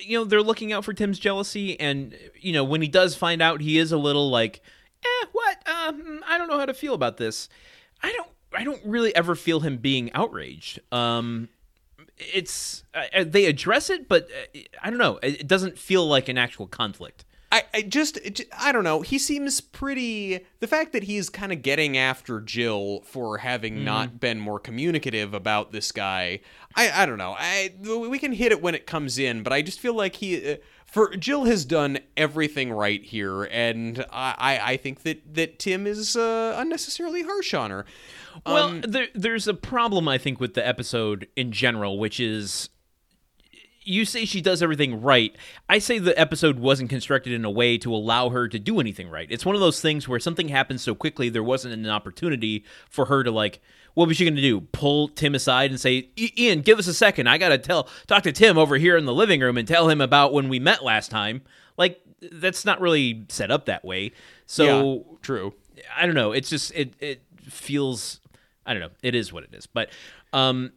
you 0.01 0.17
know, 0.17 0.23
they're 0.25 0.41
looking 0.41 0.73
out 0.73 0.83
for 0.85 0.93
Tim's 0.93 1.19
jealousy, 1.19 1.79
and 1.79 2.17
you 2.39 2.51
know, 2.51 2.63
when 2.63 2.81
he 2.81 2.87
does 2.87 3.15
find 3.15 3.41
out, 3.41 3.61
he 3.61 3.77
is 3.77 3.91
a 3.91 3.97
little 3.97 4.29
like, 4.31 4.61
eh, 5.05 5.25
what? 5.33 5.57
Um, 5.67 6.23
I 6.27 6.37
don't 6.39 6.47
know 6.47 6.57
how 6.57 6.65
to 6.65 6.73
feel 6.73 6.93
about 6.95 7.17
this. 7.17 7.47
I 8.01 8.11
don't 8.11 8.27
I 8.53 8.63
don't 8.63 8.81
really 8.85 9.15
ever 9.15 9.35
feel 9.35 9.59
him 9.61 9.77
being 9.77 10.11
outraged. 10.13 10.79
Um, 10.91 11.49
it's 12.17 12.83
uh, 12.93 13.23
they 13.25 13.45
address 13.45 13.89
it, 13.89 14.07
but 14.07 14.27
uh, 14.55 14.59
I 14.81 14.89
don't 14.89 14.99
know. 14.99 15.17
It, 15.23 15.41
it 15.41 15.47
doesn't 15.47 15.77
feel 15.77 16.07
like 16.07 16.29
an 16.29 16.37
actual 16.37 16.67
conflict. 16.67 17.25
I, 17.49 17.63
I 17.73 17.81
just 17.83 18.19
I 18.57 18.71
don't 18.73 18.83
know. 18.83 19.01
He 19.01 19.17
seems 19.17 19.61
pretty. 19.61 20.45
The 20.59 20.67
fact 20.67 20.91
that 20.91 21.03
he's 21.03 21.29
kind 21.29 21.53
of 21.53 21.61
getting 21.61 21.97
after 21.97 22.41
Jill 22.41 23.01
for 23.01 23.37
having 23.37 23.75
Mm-hmm. 23.75 23.85
not 23.85 24.19
been 24.19 24.39
more 24.39 24.59
communicative 24.59 25.33
about 25.33 25.71
this 25.71 25.91
guy. 25.91 26.41
I 26.75 27.03
I 27.03 27.05
don't 27.05 27.17
know. 27.17 27.35
I 27.37 27.73
we 27.81 28.19
can 28.19 28.33
hit 28.33 28.51
it 28.51 28.61
when 28.61 28.75
it 28.75 28.85
comes 28.85 29.17
in, 29.17 29.43
but 29.43 29.53
I 29.53 29.61
just 29.61 29.79
feel 29.79 29.93
like 29.93 30.15
he. 30.17 30.53
Uh, 30.53 30.55
for 30.85 31.09
Jill 31.17 31.43
has 31.45 31.65
done 31.65 31.99
everything 32.15 32.71
right 32.71 33.03
here, 33.03 33.43
and 33.43 34.05
I, 34.11 34.35
I, 34.37 34.71
I 34.71 34.77
think 34.77 35.03
that, 35.03 35.33
that 35.35 35.59
Tim 35.59 35.85
is 35.85 36.15
uh, 36.15 36.55
unnecessarily 36.57 37.23
harsh 37.23 37.53
on 37.53 37.71
her. 37.71 37.85
Well, 38.45 38.67
Um, 38.69 38.81
there, 38.81 39.07
there's 39.13 39.47
a 39.47 39.53
problem 39.53 40.07
I 40.07 40.17
think 40.17 40.39
with 40.39 40.53
the 40.53 40.65
episode 40.65 41.27
in 41.35 41.51
general, 41.51 41.99
which 41.99 42.19
is 42.19 42.69
you 43.83 44.03
say 44.03 44.25
she 44.25 44.41
does 44.41 44.61
everything 44.61 45.01
right. 45.01 45.33
I 45.69 45.79
say 45.79 45.97
the 45.97 46.19
episode 46.19 46.59
wasn't 46.59 46.89
constructed 46.89 47.31
in 47.31 47.45
a 47.45 47.49
way 47.49 47.77
to 47.77 47.93
allow 47.93 48.29
her 48.29 48.49
to 48.49 48.59
do 48.59 48.81
anything 48.81 49.09
right. 49.09 49.27
It's 49.31 49.45
one 49.45 49.55
of 49.55 49.61
those 49.61 49.79
things 49.79 50.07
where 50.09 50.19
something 50.19 50.49
happens 50.49 50.81
so 50.81 50.93
quickly 50.93 51.29
there 51.29 51.43
wasn't 51.43 51.73
an 51.73 51.87
opportunity 51.89 52.65
for 52.89 53.05
her 53.05 53.23
to 53.23 53.31
like 53.31 53.61
what 53.93 54.07
was 54.07 54.17
she 54.17 54.25
going 54.25 54.35
to 54.35 54.41
do? 54.43 54.61
Pull 54.61 55.07
Tim 55.07 55.33
aside 55.33 55.71
and 55.71 55.79
say, 55.79 56.09
"Ian, 56.37 56.61
give 56.61 56.77
us 56.77 56.85
a 56.85 56.93
second. 56.93 57.27
I 57.27 57.39
got 57.39 57.49
to 57.49 57.57
tell 57.57 57.89
talk 58.05 58.21
to 58.23 58.31
Tim 58.31 58.55
over 58.55 58.77
here 58.77 58.95
in 58.95 59.05
the 59.05 59.13
living 59.13 59.41
room 59.41 59.57
and 59.57 59.67
tell 59.67 59.89
him 59.89 60.01
about 60.01 60.33
when 60.33 60.49
we 60.49 60.59
met 60.59 60.83
last 60.83 61.09
time." 61.09 61.41
Like 61.77 61.99
that's 62.31 62.63
not 62.63 62.79
really 62.79 63.25
set 63.29 63.49
up 63.49 63.65
that 63.65 63.83
way. 63.83 64.11
So 64.45 64.65
yeah, 65.09 65.17
true. 65.23 65.53
I 65.95 66.05
don't 66.05 66.13
know. 66.13 66.31
It's 66.31 66.47
just 66.49 66.71
it 66.75 66.93
it 66.99 67.23
feels 67.41 68.19
I 68.67 68.73
don't 68.73 68.81
know. 68.81 68.89
It 69.01 69.15
is 69.15 69.33
what 69.33 69.43
it 69.43 69.53
is. 69.53 69.65
But 69.65 69.89
um 70.33 70.73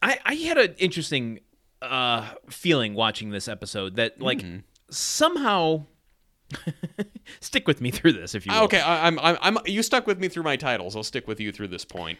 I 0.00 0.18
I 0.24 0.34
had 0.34 0.56
an 0.56 0.74
interesting 0.78 1.40
uh 1.82 2.30
feeling 2.48 2.94
watching 2.94 3.30
this 3.30 3.48
episode 3.48 3.96
that 3.96 4.20
like 4.20 4.44
somehow 4.90 5.84
stick 7.40 7.66
with 7.68 7.80
me 7.80 7.90
through 7.90 8.12
this 8.14 8.34
if 8.34 8.46
you 8.46 8.52
will. 8.52 8.62
Okay, 8.62 8.80
I, 8.80 9.06
I'm, 9.06 9.18
I'm, 9.18 9.36
I'm. 9.42 9.58
You 9.66 9.82
stuck 9.82 10.06
with 10.06 10.18
me 10.18 10.28
through 10.28 10.44
my 10.44 10.56
titles. 10.56 10.96
I'll 10.96 11.02
stick 11.02 11.28
with 11.28 11.40
you 11.40 11.52
through 11.52 11.68
this 11.68 11.84
point. 11.84 12.18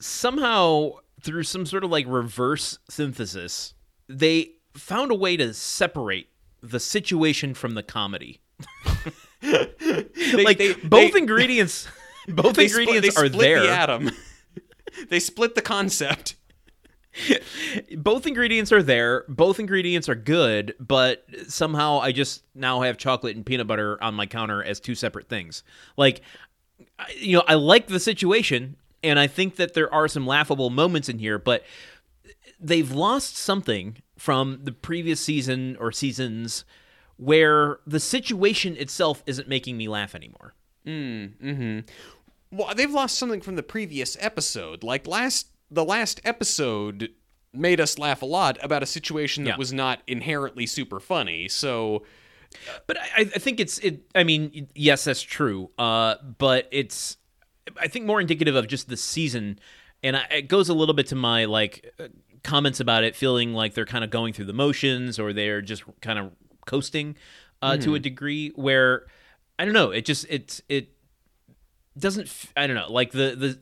Somehow 0.00 0.94
through 1.20 1.44
some 1.44 1.64
sort 1.64 1.84
of 1.84 1.90
like 1.90 2.04
reverse 2.08 2.78
synthesis, 2.90 3.74
they 4.08 4.50
found 4.74 5.12
a 5.12 5.14
way 5.14 5.36
to 5.36 5.54
separate 5.54 6.28
the 6.60 6.80
situation 6.80 7.54
from 7.54 7.74
the 7.74 7.82
comedy. 7.82 8.40
They, 9.42 10.44
like 10.44 10.58
they- 10.58 10.74
both 10.74 11.12
they- 11.12 11.18
ingredients 11.18 11.88
both 12.28 12.56
they 12.56 12.68
split- 12.68 12.88
ingredients 12.88 13.16
they 13.16 13.22
are 13.22 13.28
split 13.28 13.40
there. 13.40 13.60
The 13.60 13.70
atom. 13.70 14.10
they 15.08 15.20
split 15.20 15.54
the 15.54 15.62
concept. 15.62 16.36
both 17.96 18.26
ingredients 18.26 18.72
are 18.72 18.82
there 18.82 19.24
both 19.28 19.60
ingredients 19.60 20.08
are 20.08 20.14
good 20.14 20.74
but 20.80 21.26
somehow 21.46 21.98
i 21.98 22.10
just 22.10 22.42
now 22.54 22.80
have 22.80 22.96
chocolate 22.96 23.36
and 23.36 23.44
peanut 23.44 23.66
butter 23.66 24.02
on 24.02 24.14
my 24.14 24.24
counter 24.24 24.64
as 24.64 24.80
two 24.80 24.94
separate 24.94 25.28
things 25.28 25.62
like 25.98 26.22
you 27.18 27.36
know 27.36 27.44
i 27.46 27.54
like 27.54 27.88
the 27.88 28.00
situation 28.00 28.76
and 29.02 29.18
i 29.18 29.26
think 29.26 29.56
that 29.56 29.74
there 29.74 29.92
are 29.92 30.08
some 30.08 30.26
laughable 30.26 30.70
moments 30.70 31.08
in 31.08 31.18
here 31.18 31.38
but 31.38 31.62
they've 32.58 32.92
lost 32.92 33.36
something 33.36 33.98
from 34.16 34.60
the 34.62 34.72
previous 34.72 35.20
season 35.20 35.76
or 35.78 35.92
seasons 35.92 36.64
where 37.16 37.78
the 37.86 38.00
situation 38.00 38.74
itself 38.78 39.22
isn't 39.26 39.48
making 39.48 39.76
me 39.76 39.86
laugh 39.86 40.14
anymore 40.14 40.54
Well, 42.50 42.74
they've 42.74 42.90
lost 42.90 43.18
something 43.18 43.40
from 43.40 43.56
the 43.56 43.62
previous 43.62 44.16
episode. 44.20 44.82
Like 44.82 45.06
last, 45.06 45.48
the 45.70 45.84
last 45.84 46.20
episode 46.24 47.10
made 47.54 47.80
us 47.80 47.98
laugh 47.98 48.22
a 48.22 48.26
lot 48.26 48.58
about 48.62 48.82
a 48.82 48.86
situation 48.86 49.44
that 49.44 49.50
Yeah. 49.50 49.56
was 49.56 49.72
not 49.72 50.00
inherently 50.06 50.66
super 50.66 51.00
funny. 51.00 51.48
So 51.48 52.04
But 52.86 52.98
I, 53.00 53.20
I 53.20 53.24
think 53.24 53.60
it's 53.60 53.78
it. 53.78 54.02
I 54.14 54.24
mean, 54.24 54.68
yes, 54.74 55.04
that's 55.04 55.22
true. 55.22 55.70
Uh, 55.78 56.16
but 56.38 56.68
it's 56.70 57.16
I 57.80 57.88
think 57.88 58.04
more 58.04 58.20
indicative 58.20 58.54
of 58.56 58.66
just 58.68 58.88
the 58.88 58.96
season, 58.96 59.58
and 60.02 60.16
I, 60.16 60.24
it 60.30 60.48
goes 60.48 60.68
a 60.68 60.74
little 60.74 60.94
bit 60.94 61.06
to 61.08 61.14
my 61.14 61.46
like 61.46 61.94
uh, 61.98 62.08
comments 62.42 62.80
about 62.80 63.04
it 63.04 63.16
feeling 63.16 63.54
like 63.54 63.72
they're 63.74 63.86
kind 63.86 64.04
of 64.04 64.10
going 64.10 64.32
through 64.34 64.46
the 64.46 64.52
motions 64.52 65.18
or 65.18 65.32
they're 65.32 65.62
just 65.62 65.84
kind 66.02 66.18
of 66.18 66.32
coasting 66.66 67.16
uh, 67.62 67.76
to 67.78 67.94
a 67.94 67.98
degree. 67.98 68.50
Where 68.54 69.06
I 69.58 69.64
don't 69.64 69.74
know. 69.74 69.90
It 69.90 70.04
just 70.04 70.26
it's 70.28 70.62
it 70.68 70.90
doesn't. 71.98 72.30
I 72.56 72.66
don't 72.66 72.76
know. 72.76 72.90
Like 72.90 73.12
the 73.12 73.34
the. 73.36 73.58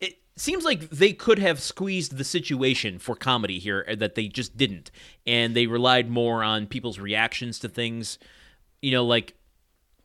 It 0.00 0.18
seems 0.36 0.64
like 0.64 0.90
they 0.90 1.12
could 1.12 1.38
have 1.38 1.60
squeezed 1.60 2.16
the 2.16 2.24
situation 2.24 2.98
for 2.98 3.14
comedy 3.14 3.58
here 3.58 3.86
uh, 3.88 3.94
that 3.96 4.14
they 4.14 4.28
just 4.28 4.56
didn't, 4.56 4.90
and 5.26 5.54
they 5.54 5.66
relied 5.66 6.10
more 6.10 6.42
on 6.42 6.66
people's 6.66 6.98
reactions 6.98 7.58
to 7.60 7.68
things. 7.68 8.18
You 8.80 8.92
know, 8.92 9.04
like 9.04 9.34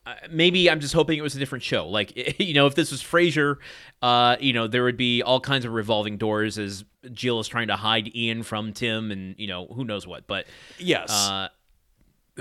uh, 0.09 0.15
maybe 0.31 0.69
I'm 0.69 0.79
just 0.79 0.93
hoping 0.93 1.19
it 1.19 1.21
was 1.21 1.35
a 1.35 1.39
different 1.39 1.63
show. 1.63 1.87
Like, 1.87 2.39
you 2.39 2.53
know, 2.53 2.65
if 2.65 2.75
this 2.75 2.91
was 2.91 3.03
Frasier, 3.03 3.57
uh, 4.01 4.37
you 4.39 4.53
know, 4.53 4.67
there 4.67 4.83
would 4.83 4.97
be 4.97 5.21
all 5.21 5.39
kinds 5.39 5.65
of 5.65 5.73
revolving 5.73 6.17
doors 6.17 6.57
as 6.57 6.83
Jill 7.11 7.39
is 7.39 7.47
trying 7.47 7.67
to 7.67 7.75
hide 7.75 8.15
Ian 8.15 8.43
from 8.43 8.73
Tim, 8.73 9.11
and 9.11 9.35
you 9.37 9.47
know, 9.47 9.67
who 9.67 9.83
knows 9.83 10.07
what. 10.07 10.25
But 10.25 10.47
yes, 10.79 11.11
uh, 11.11 11.49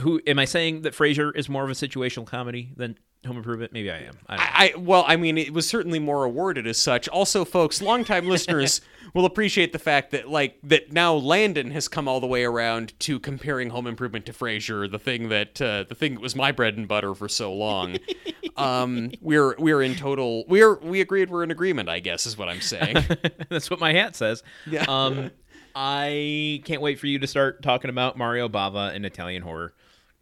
who 0.00 0.20
am 0.26 0.38
I 0.38 0.44
saying 0.44 0.82
that 0.82 0.94
Frasier 0.94 1.34
is 1.34 1.48
more 1.48 1.64
of 1.64 1.70
a 1.70 1.74
situational 1.74 2.26
comedy 2.26 2.72
than 2.76 2.98
Home 3.26 3.36
Improvement? 3.36 3.72
Maybe 3.72 3.90
I 3.90 3.98
am. 3.98 4.18
I. 4.28 4.36
I, 4.36 4.72
I 4.74 4.76
well, 4.76 5.04
I 5.06 5.16
mean, 5.16 5.38
it 5.38 5.52
was 5.52 5.68
certainly 5.68 5.98
more 5.98 6.24
awarded 6.24 6.66
as 6.66 6.78
such. 6.78 7.08
Also, 7.08 7.44
folks, 7.44 7.82
longtime 7.82 8.28
listeners 8.28 8.80
will 9.14 9.24
appreciate 9.24 9.72
the 9.72 9.78
fact 9.78 10.10
that 10.12 10.28
like 10.28 10.58
that 10.62 10.92
now 10.92 11.14
Landon 11.14 11.70
has 11.72 11.88
come 11.88 12.08
all 12.08 12.20
the 12.20 12.26
way 12.26 12.44
around 12.44 12.98
to 13.00 13.18
comparing 13.18 13.70
Home 13.70 13.86
Improvement 13.86 14.26
to 14.26 14.32
Frasier, 14.32 14.90
the 14.90 14.98
thing 14.98 15.28
that 15.28 15.60
uh, 15.60 15.84
the 15.88 15.94
thing 15.94 16.14
that 16.14 16.20
was 16.20 16.36
my 16.36 16.52
bread 16.52 16.76
and 16.76 16.86
butter 16.86 17.14
for 17.14 17.28
so 17.28 17.52
long. 17.52 17.96
um, 18.56 19.10
we're 19.20 19.54
we're 19.58 19.82
in 19.82 19.94
total 19.94 20.44
we're 20.48 20.74
we 20.76 21.00
agreed 21.00 21.30
we're 21.30 21.42
in 21.42 21.50
agreement. 21.50 21.88
I 21.88 22.00
guess 22.00 22.26
is 22.26 22.36
what 22.36 22.48
I'm 22.48 22.60
saying. 22.60 23.04
That's 23.48 23.70
what 23.70 23.80
my 23.80 23.92
hat 23.92 24.16
says. 24.16 24.42
Yeah. 24.66 24.84
Um, 24.88 25.30
I 25.74 26.62
can't 26.64 26.82
wait 26.82 26.98
for 26.98 27.06
you 27.06 27.20
to 27.20 27.26
start 27.26 27.62
talking 27.62 27.88
about 27.88 28.18
Mario 28.18 28.48
Bava 28.48 28.94
and 28.94 29.06
Italian 29.06 29.42
horror. 29.42 29.74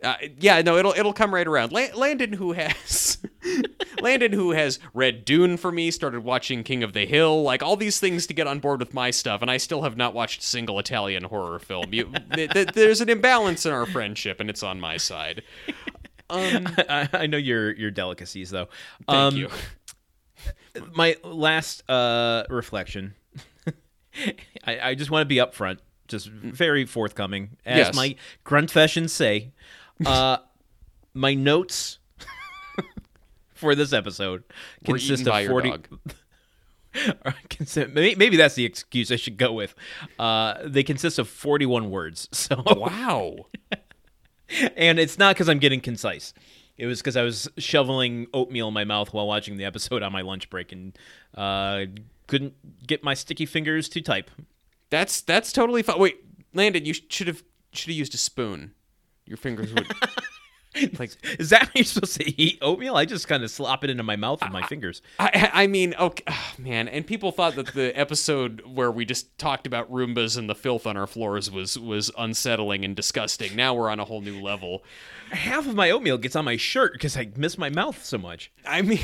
Uh, 0.07 0.15
yeah, 0.39 0.63
no, 0.63 0.77
it'll 0.77 0.93
it'll 0.93 1.13
come 1.13 1.35
right 1.35 1.47
around. 1.47 1.73
La- 1.73 1.89
Landon, 1.95 2.33
who 2.33 2.53
has 2.53 3.19
Landon, 4.01 4.33
who 4.33 4.53
has 4.53 4.79
read 4.95 5.25
Dune 5.25 5.57
for 5.57 5.73
me, 5.73 5.91
started 5.91 6.23
watching 6.23 6.63
King 6.63 6.83
of 6.85 6.93
the 6.93 7.05
Hill, 7.07 7.43
like 7.43 7.63
all 7.63 7.77
these 7.77 7.99
things 7.99 8.27
to 8.29 8.35
get 8.35 8.47
on 8.47 8.61
board 8.61 8.79
with 8.81 8.95
my 8.95 9.11
stuff, 9.11 9.43
and 9.43 9.51
I 9.51 9.57
still 9.57 9.83
have 9.83 9.97
not 9.97 10.15
watched 10.15 10.43
a 10.43 10.47
single 10.47 10.79
Italian 10.79 11.25
horror 11.25 11.59
film. 11.59 11.93
You, 11.93 12.13
th- 12.35 12.51
th- 12.51 12.69
there's 12.69 13.01
an 13.01 13.09
imbalance 13.09 13.67
in 13.67 13.73
our 13.73 13.85
friendship, 13.87 14.39
and 14.39 14.49
it's 14.49 14.63
on 14.63 14.79
my 14.79 14.97
side. 14.97 15.43
Um, 16.31 16.69
I, 16.89 17.09
I 17.13 17.27
know 17.27 17.39
your 17.39 17.73
your 17.75 17.91
delicacies 17.91 18.51
though. 18.51 18.69
thank 19.09 19.19
um, 19.19 19.37
you. 19.37 19.49
My 20.95 21.17
last 21.25 21.89
uh, 21.91 22.45
reflection. 22.51 23.15
I, 24.65 24.79
I 24.91 24.95
just 24.95 25.11
want 25.11 25.23
to 25.23 25.27
be 25.27 25.37
upfront, 25.37 25.79
just 26.09 26.29
very 26.29 26.85
forthcoming, 26.85 27.57
as 27.65 27.79
Yes. 27.89 27.95
my 27.97 28.17
gruntfessions 28.45 29.11
say. 29.11 29.53
Uh, 30.07 30.37
my 31.15 31.33
notes 31.35 31.99
for 33.55 33.75
this 33.75 33.93
episode 33.95 34.45
Were 34.87 34.95
consist 34.99 35.27
of 35.27 35.47
forty. 35.47 35.73
Consist- 37.51 37.91
maybe, 37.93 38.15
maybe 38.15 38.37
that's 38.37 38.55
the 38.55 38.65
excuse 38.65 39.11
I 39.13 39.17
should 39.17 39.37
go 39.37 39.53
with. 39.53 39.75
Uh, 40.19 40.55
they 40.65 40.83
consist 40.83 41.19
of 41.19 41.29
forty-one 41.29 41.91
words. 41.91 42.29
So 42.33 42.63
Wow. 42.67 43.47
and 44.77 44.99
it's 44.99 45.19
not 45.19 45.35
because 45.35 45.49
I'm 45.49 45.59
getting 45.59 45.81
concise. 45.81 46.33
It 46.79 46.87
was 46.87 47.01
because 47.01 47.17
I 47.17 47.23
was 47.23 47.49
shoveling 47.59 48.27
oatmeal 48.35 48.69
in 48.69 48.75
my 48.75 48.85
mouth 48.85 49.13
while 49.15 49.27
watching 49.27 49.57
the 49.57 49.65
episode 49.65 50.03
on 50.03 50.13
my 50.13 50.21
lunch 50.21 50.51
break 50.51 50.73
and 50.73 50.97
uh, 51.35 51.87
couldn't 52.27 52.87
get 52.87 53.03
my 53.03 53.15
sticky 53.15 53.47
fingers 53.47 53.89
to 53.91 54.01
type. 54.03 54.31
That's 54.91 55.21
that's 55.23 55.53
totally 55.53 55.83
fine. 55.83 55.99
Wait, 55.99 56.19
Landon, 56.55 56.85
you 56.85 56.93
should 56.95 57.27
have 57.29 57.43
should 57.73 57.89
have 57.91 57.97
used 57.97 58.15
a 58.15 58.19
spoon. 58.19 58.73
Your 59.27 59.37
fingers 59.37 59.73
would. 59.75 59.87
like 60.99 61.11
Is 61.39 61.51
that 61.51 61.65
how 61.65 61.71
you're 61.75 61.85
supposed 61.85 62.21
to 62.21 62.41
eat 62.41 62.59
oatmeal? 62.61 62.97
I 62.97 63.05
just 63.05 63.29
kind 63.29 63.43
of 63.43 63.51
slop 63.51 63.85
it 63.85 63.91
into 63.91 64.03
my 64.03 64.17
mouth 64.17 64.43
with 64.43 64.53
my 64.53 64.63
fingers. 64.63 65.03
I, 65.19 65.51
I 65.53 65.67
mean, 65.67 65.95
okay, 65.99 66.25
oh, 66.27 66.53
man, 66.59 66.89
and 66.89 67.07
people 67.07 67.33
thought 67.33 67.57
that 67.57 67.69
the 67.69 67.99
episode 67.99 68.63
where 68.67 68.91
we 68.91 69.05
just 69.05 69.39
talked 69.39 69.67
about 69.67 69.91
Roombas 69.91 70.37
and 70.37 70.49
the 70.49 70.55
filth 70.55 70.87
on 70.87 70.97
our 70.97 71.07
floors 71.07 71.51
was 71.51 71.79
was 71.79 72.11
unsettling 72.19 72.85
and 72.85 72.95
disgusting. 72.95 73.57
Now 73.57 73.75
we're 73.75 73.91
on 73.91 74.01
a 74.01 74.05
whole 74.05 74.21
new 74.21 74.41
level. 74.41 74.85
Half 75.31 75.67
of 75.67 75.75
my 75.75 75.91
oatmeal 75.91 76.19
gets 76.19 76.37
on 76.37 76.45
my 76.45 76.57
shirt 76.57 76.93
because 76.93 77.17
I 77.17 77.29
miss 77.37 77.59
my 77.59 77.71
mouth 77.71 78.05
so 78.05 78.19
much. 78.19 78.53
I 78.65 78.83
mean, 78.83 79.01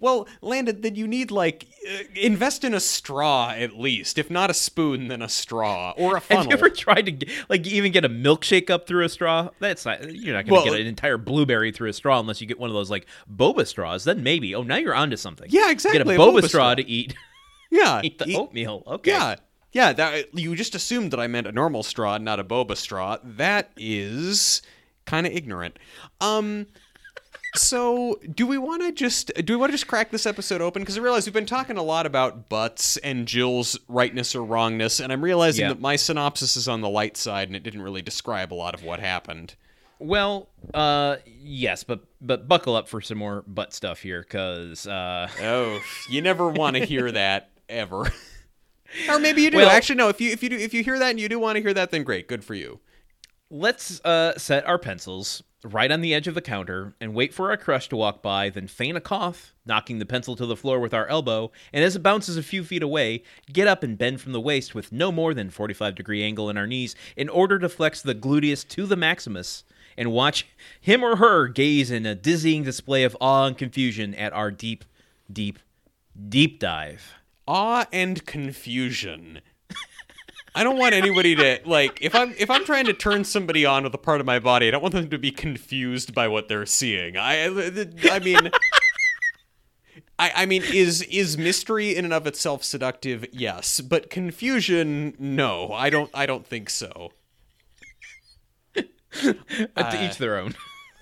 well, 0.00 0.28
Landon, 0.40 0.80
then 0.80 0.94
you 0.94 1.06
need 1.06 1.30
like 1.30 1.66
uh, 1.90 2.02
invest 2.14 2.64
in 2.64 2.74
a 2.74 2.80
straw 2.80 3.50
at 3.50 3.78
least, 3.78 4.18
if 4.18 4.30
not 4.30 4.50
a 4.50 4.54
spoon, 4.54 5.08
then 5.08 5.22
a 5.22 5.28
straw 5.28 5.92
or 5.96 6.16
a 6.16 6.20
funnel. 6.20 6.42
Have 6.44 6.50
you 6.50 6.56
ever 6.56 6.70
tried 6.70 7.06
to 7.06 7.12
get, 7.12 7.28
like 7.48 7.66
even 7.66 7.92
get 7.92 8.04
a 8.04 8.08
milkshake 8.08 8.70
up 8.70 8.86
through 8.86 9.04
a 9.04 9.08
straw? 9.08 9.48
That's 9.60 9.84
not 9.84 10.02
you're 10.14 10.34
not 10.34 10.46
going 10.46 10.46
to 10.46 10.52
Well, 10.52 10.64
get 10.64 10.80
an 10.80 10.86
entire 10.86 11.18
blueberry 11.18 11.72
through 11.72 11.90
a 11.90 11.92
straw 11.92 12.20
unless 12.20 12.40
you 12.40 12.46
get 12.46 12.58
one 12.58 12.70
of 12.70 12.74
those 12.74 12.90
like 12.90 13.06
boba 13.32 13.66
straws. 13.66 14.04
Then 14.04 14.22
maybe. 14.22 14.54
Oh, 14.54 14.62
now 14.62 14.76
you're 14.76 14.94
onto 14.94 15.16
something. 15.16 15.46
Yeah, 15.50 15.70
exactly, 15.70 15.98
Get 15.98 16.06
a 16.06 16.10
a 16.10 16.16
boba, 16.16 16.32
boba 16.40 16.48
straw 16.48 16.48
straw. 16.48 16.74
to 16.76 16.88
eat 16.88 17.14
yeah, 17.70 18.00
eat 18.04 18.18
the 18.18 18.26
eat- 18.28 18.36
oatmeal. 18.36 18.82
Okay. 18.86 19.10
Yeah, 19.10 19.36
yeah. 19.72 19.92
That 19.92 20.38
you 20.38 20.54
just 20.56 20.74
assumed 20.74 21.10
that 21.12 21.20
I 21.20 21.26
meant 21.26 21.46
a 21.46 21.52
normal 21.52 21.82
straw, 21.82 22.18
not 22.18 22.38
a 22.40 22.44
boba 22.44 22.76
straw. 22.76 23.16
That 23.24 23.70
is 23.76 24.62
kind 25.06 25.26
of 25.26 25.32
ignorant. 25.32 25.78
Um, 26.20 26.66
so 27.54 28.18
do 28.34 28.46
we 28.46 28.56
want 28.58 28.82
to 28.82 28.92
just 28.92 29.30
do 29.44 29.52
we 29.52 29.56
want 29.56 29.70
to 29.70 29.74
just 29.74 29.86
crack 29.86 30.10
this 30.10 30.26
episode 30.26 30.60
open? 30.60 30.82
Because 30.82 30.96
I 30.96 31.00
realize 31.02 31.26
we've 31.26 31.34
been 31.34 31.44
talking 31.46 31.76
a 31.76 31.82
lot 31.82 32.06
about 32.06 32.48
butts 32.48 32.96
and 32.98 33.26
Jill's 33.28 33.78
rightness 33.88 34.34
or 34.34 34.42
wrongness, 34.44 35.00
and 35.00 35.12
I'm 35.12 35.22
realizing 35.22 35.62
Yeah. 35.64 35.68
that 35.68 35.80
my 35.80 35.96
synopsis 35.96 36.56
is 36.56 36.68
on 36.68 36.80
the 36.80 36.88
light 36.88 37.16
side, 37.16 37.48
and 37.48 37.56
it 37.56 37.62
didn't 37.62 37.82
really 37.82 38.02
describe 38.02 38.52
a 38.52 38.56
lot 38.56 38.74
of 38.74 38.82
what 38.82 39.00
happened. 39.00 39.54
Well, 39.98 40.48
uh, 40.74 41.16
yes, 41.26 41.84
but 41.84 42.00
but 42.20 42.48
buckle 42.48 42.74
up 42.74 42.88
for 42.88 43.00
some 43.00 43.18
more 43.18 43.44
butt 43.46 43.72
stuff 43.72 44.00
here, 44.00 44.22
because 44.22 44.86
uh, 44.86 45.28
Oh, 45.42 45.80
you 46.08 46.22
never 46.22 46.48
want 46.48 46.76
to 46.76 46.84
hear 46.84 47.12
that 47.12 47.50
ever. 47.68 48.10
or 49.08 49.18
maybe 49.18 49.42
you 49.42 49.50
do. 49.50 49.58
Well- 49.58 49.70
Actually, 49.70 49.96
no. 49.96 50.08
If 50.08 50.20
you 50.20 50.30
if 50.32 50.42
you 50.42 50.48
do 50.48 50.56
if 50.56 50.72
you 50.74 50.82
hear 50.82 50.98
that 50.98 51.10
and 51.10 51.20
you 51.20 51.28
do 51.28 51.38
want 51.38 51.56
to 51.56 51.62
hear 51.62 51.74
that, 51.74 51.90
then 51.90 52.02
great, 52.02 52.28
good 52.28 52.44
for 52.44 52.54
you. 52.54 52.80
Let's 53.52 54.02
uh, 54.02 54.36
set 54.38 54.66
our 54.66 54.78
pencils 54.78 55.42
right 55.62 55.92
on 55.92 56.00
the 56.00 56.14
edge 56.14 56.26
of 56.26 56.34
the 56.34 56.40
counter 56.40 56.94
and 57.00 57.14
wait 57.14 57.34
for 57.34 57.50
our 57.50 57.56
crush 57.56 57.88
to 57.90 57.96
walk 57.96 58.22
by, 58.22 58.48
then 58.48 58.66
feign 58.66 58.96
a 58.96 59.00
cough, 59.00 59.54
knocking 59.66 59.98
the 59.98 60.06
pencil 60.06 60.34
to 60.34 60.46
the 60.46 60.56
floor 60.56 60.80
with 60.80 60.94
our 60.94 61.06
elbow, 61.06 61.52
and 61.72 61.84
as 61.84 61.94
it 61.94 62.02
bounces 62.02 62.36
a 62.36 62.42
few 62.42 62.64
feet 62.64 62.82
away, 62.82 63.22
get 63.52 63.68
up 63.68 63.82
and 63.82 63.98
bend 63.98 64.20
from 64.20 64.32
the 64.32 64.40
waist 64.40 64.74
with 64.74 64.90
no 64.90 65.12
more 65.12 65.34
than 65.34 65.50
45 65.50 65.94
degree 65.94 66.24
angle 66.24 66.48
in 66.48 66.56
our 66.56 66.66
knees 66.66 66.96
in 67.14 67.28
order 67.28 67.58
to 67.58 67.68
flex 67.68 68.00
the 68.00 68.14
gluteus 68.14 68.66
to 68.68 68.86
the 68.86 68.96
maximus 68.96 69.64
and 69.96 70.10
watch 70.10 70.46
him 70.80 71.04
or 71.04 71.16
her 71.16 71.46
gaze 71.46 71.90
in 71.90 72.06
a 72.06 72.14
dizzying 72.14 72.62
display 72.62 73.04
of 73.04 73.16
awe 73.20 73.46
and 73.46 73.58
confusion 73.58 74.14
at 74.14 74.32
our 74.32 74.50
deep, 74.50 74.84
deep, 75.30 75.58
deep 76.28 76.58
dive. 76.58 77.16
awe 77.46 77.86
and 77.92 78.24
confusion. 78.24 79.42
I 80.54 80.64
don't 80.64 80.76
want 80.76 80.94
anybody 80.94 81.34
to 81.36 81.60
like 81.64 81.98
if 82.02 82.14
I'm 82.14 82.34
if 82.38 82.50
I'm 82.50 82.64
trying 82.64 82.84
to 82.86 82.92
turn 82.92 83.24
somebody 83.24 83.64
on 83.64 83.84
with 83.84 83.94
a 83.94 83.98
part 83.98 84.20
of 84.20 84.26
my 84.26 84.38
body, 84.38 84.68
I 84.68 84.70
don't 84.70 84.82
want 84.82 84.94
them 84.94 85.08
to 85.10 85.18
be 85.18 85.30
confused 85.30 86.14
by 86.14 86.28
what 86.28 86.48
they're 86.48 86.66
seeing. 86.66 87.16
I 87.16 87.46
I 87.46 88.18
mean 88.18 88.50
I, 90.18 90.32
I 90.36 90.46
mean 90.46 90.62
is 90.62 91.02
is 91.02 91.38
mystery 91.38 91.96
in 91.96 92.04
and 92.04 92.12
of 92.12 92.26
itself 92.26 92.64
seductive? 92.64 93.24
Yes, 93.32 93.80
but 93.80 94.10
confusion 94.10 95.14
no. 95.18 95.72
I 95.72 95.88
don't 95.90 96.10
I 96.12 96.26
don't 96.26 96.46
think 96.46 96.70
so. 96.70 97.12
Uh, 99.76 99.90
to 99.90 100.06
each 100.06 100.16
their 100.16 100.38
own. 100.38 100.54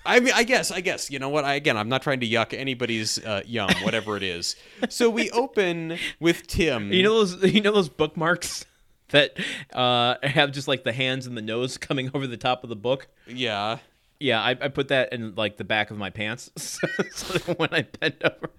I 0.05 0.19
mean, 0.19 0.33
I 0.35 0.43
guess, 0.43 0.69
I 0.69 0.81
guess. 0.81 1.09
You 1.09 1.17
know 1.17 1.29
what? 1.29 1.45
I 1.45 1.53
again, 1.53 1.77
I'm 1.77 1.87
not 1.87 2.01
trying 2.01 2.19
to 2.19 2.27
yuck 2.27 2.53
anybody's 2.53 3.23
uh, 3.23 3.41
yum, 3.45 3.69
whatever 3.83 4.17
it 4.17 4.23
is. 4.23 4.57
So 4.89 5.09
we 5.09 5.29
open 5.31 5.97
with 6.19 6.45
Tim. 6.45 6.91
You 6.91 7.03
know 7.03 7.23
those 7.23 7.53
you 7.53 7.61
know 7.61 7.71
those 7.71 7.87
bookmarks 7.87 8.65
that 9.11 9.37
uh, 9.73 10.15
have 10.23 10.51
just 10.51 10.67
like 10.67 10.83
the 10.83 10.93
hands 10.93 11.27
and 11.27 11.37
the 11.37 11.41
nose 11.41 11.77
coming 11.77 12.11
over 12.13 12.27
the 12.27 12.37
top 12.37 12.63
of 12.63 12.69
the 12.69 12.75
book. 12.75 13.07
yeah. 13.27 13.77
Yeah, 14.19 14.39
I, 14.39 14.51
I 14.51 14.67
put 14.67 14.89
that 14.89 15.13
in 15.13 15.33
like 15.33 15.57
the 15.57 15.63
back 15.63 15.89
of 15.89 15.97
my 15.97 16.11
pants, 16.11 16.51
so, 16.55 16.87
so 17.11 17.39
that 17.39 17.57
when 17.57 17.69
I 17.73 17.81
bend 17.99 18.17
over, 18.23 18.51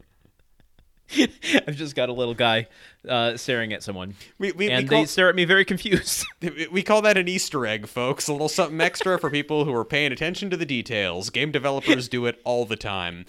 I've 1.68 1.76
just 1.76 1.94
got 1.94 2.08
a 2.08 2.12
little 2.12 2.34
guy 2.34 2.66
uh, 3.08 3.36
staring 3.36 3.72
at 3.72 3.84
someone, 3.84 4.14
We, 4.38 4.50
we, 4.50 4.68
and 4.68 4.84
we, 4.84 4.88
they 4.88 4.96
call, 4.96 5.06
stare 5.06 5.28
at 5.28 5.36
me 5.36 5.44
very 5.44 5.64
confused. 5.64 6.26
we 6.72 6.82
call 6.82 7.02
that 7.02 7.16
an 7.16 7.28
Easter 7.28 7.64
egg, 7.64 7.86
folks. 7.86 8.26
A 8.26 8.32
little 8.32 8.48
something 8.48 8.80
extra 8.80 9.20
for 9.20 9.30
people 9.30 9.64
who 9.64 9.72
are 9.72 9.84
paying 9.84 10.10
attention 10.10 10.50
to 10.50 10.56
the 10.56 10.66
details. 10.66 11.30
Game 11.30 11.52
developers 11.52 12.08
do 12.08 12.26
it 12.26 12.40
all 12.42 12.64
the 12.64 12.74
time. 12.74 13.24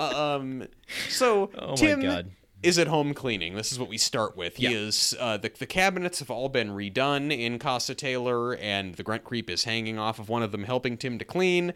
Um, 0.00 0.66
so 1.10 1.50
Oh 1.56 1.68
my 1.68 1.74
Tim 1.76 2.00
God. 2.00 2.30
Is 2.62 2.78
at 2.78 2.86
home 2.86 3.12
cleaning. 3.14 3.54
This 3.56 3.72
is 3.72 3.78
what 3.78 3.88
we 3.88 3.98
start 3.98 4.36
with. 4.36 4.56
He 4.56 4.64
Yeah. 4.64 4.70
is 4.78 5.14
uh, 5.18 5.36
the 5.36 5.50
the 5.58 5.66
cabinets 5.66 6.18
have 6.20 6.30
all 6.30 6.48
been 6.48 6.70
redone 6.70 7.36
in 7.36 7.58
Casa 7.58 7.94
Taylor, 7.94 8.54
and 8.54 8.94
the 8.94 9.02
grunt 9.02 9.24
creep 9.24 9.50
is 9.50 9.64
hanging 9.64 9.98
off 9.98 10.18
of 10.18 10.28
one 10.28 10.42
of 10.42 10.52
them, 10.52 10.64
helping 10.64 10.96
Tim 10.96 11.18
to 11.18 11.24
clean. 11.24 11.74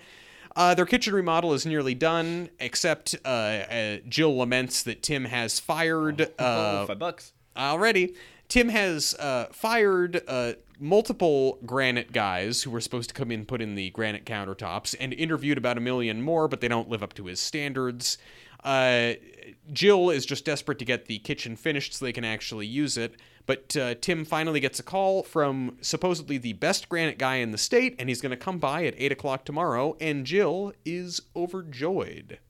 Uh, 0.54 0.74
their 0.74 0.86
kitchen 0.86 1.14
remodel 1.14 1.52
is 1.52 1.66
nearly 1.66 1.94
done, 1.94 2.48
except 2.60 3.14
uh, 3.24 3.28
uh, 3.28 3.96
Jill 4.08 4.34
laments 4.38 4.82
that 4.84 5.02
Tim 5.02 5.26
has 5.26 5.60
fired 5.60 6.22
uh, 6.22 6.26
oh, 6.38 6.86
five 6.86 6.98
bucks. 6.98 7.32
already. 7.56 8.14
Tim 8.48 8.68
has 8.70 9.14
uh, 9.18 9.46
fired 9.52 10.22
uh, 10.28 10.52
multiple 10.78 11.58
granite 11.66 12.12
guys 12.12 12.62
who 12.62 12.70
were 12.70 12.80
supposed 12.80 13.08
to 13.10 13.14
come 13.14 13.30
in 13.32 13.40
and 13.40 13.48
put 13.48 13.60
in 13.60 13.74
the 13.74 13.90
granite 13.90 14.24
countertops 14.24 14.94
and 15.00 15.12
interviewed 15.12 15.58
about 15.58 15.76
a 15.76 15.80
million 15.80 16.22
more, 16.22 16.46
but 16.48 16.60
they 16.62 16.68
don't 16.68 16.88
live 16.88 17.02
up 17.02 17.12
to 17.14 17.26
his 17.26 17.40
standards. 17.40 18.16
Uh, 18.64 19.12
Jill 19.72 20.10
is 20.10 20.26
just 20.26 20.44
desperate 20.44 20.78
to 20.78 20.84
get 20.84 21.06
the 21.06 21.18
kitchen 21.18 21.56
finished 21.56 21.94
so 21.94 22.04
they 22.04 22.12
can 22.12 22.24
actually 22.24 22.66
use 22.66 22.96
it. 22.96 23.16
But 23.46 23.76
uh, 23.76 23.94
Tim 24.00 24.24
finally 24.24 24.60
gets 24.60 24.80
a 24.80 24.82
call 24.82 25.22
from 25.22 25.78
supposedly 25.80 26.38
the 26.38 26.54
best 26.54 26.88
granite 26.88 27.18
guy 27.18 27.36
in 27.36 27.52
the 27.52 27.58
state, 27.58 27.94
and 27.98 28.08
he's 28.08 28.20
going 28.20 28.30
to 28.30 28.36
come 28.36 28.58
by 28.58 28.84
at 28.84 28.94
8 28.96 29.12
o'clock 29.12 29.44
tomorrow, 29.44 29.96
and 30.00 30.26
Jill 30.26 30.72
is 30.84 31.22
overjoyed. 31.34 32.38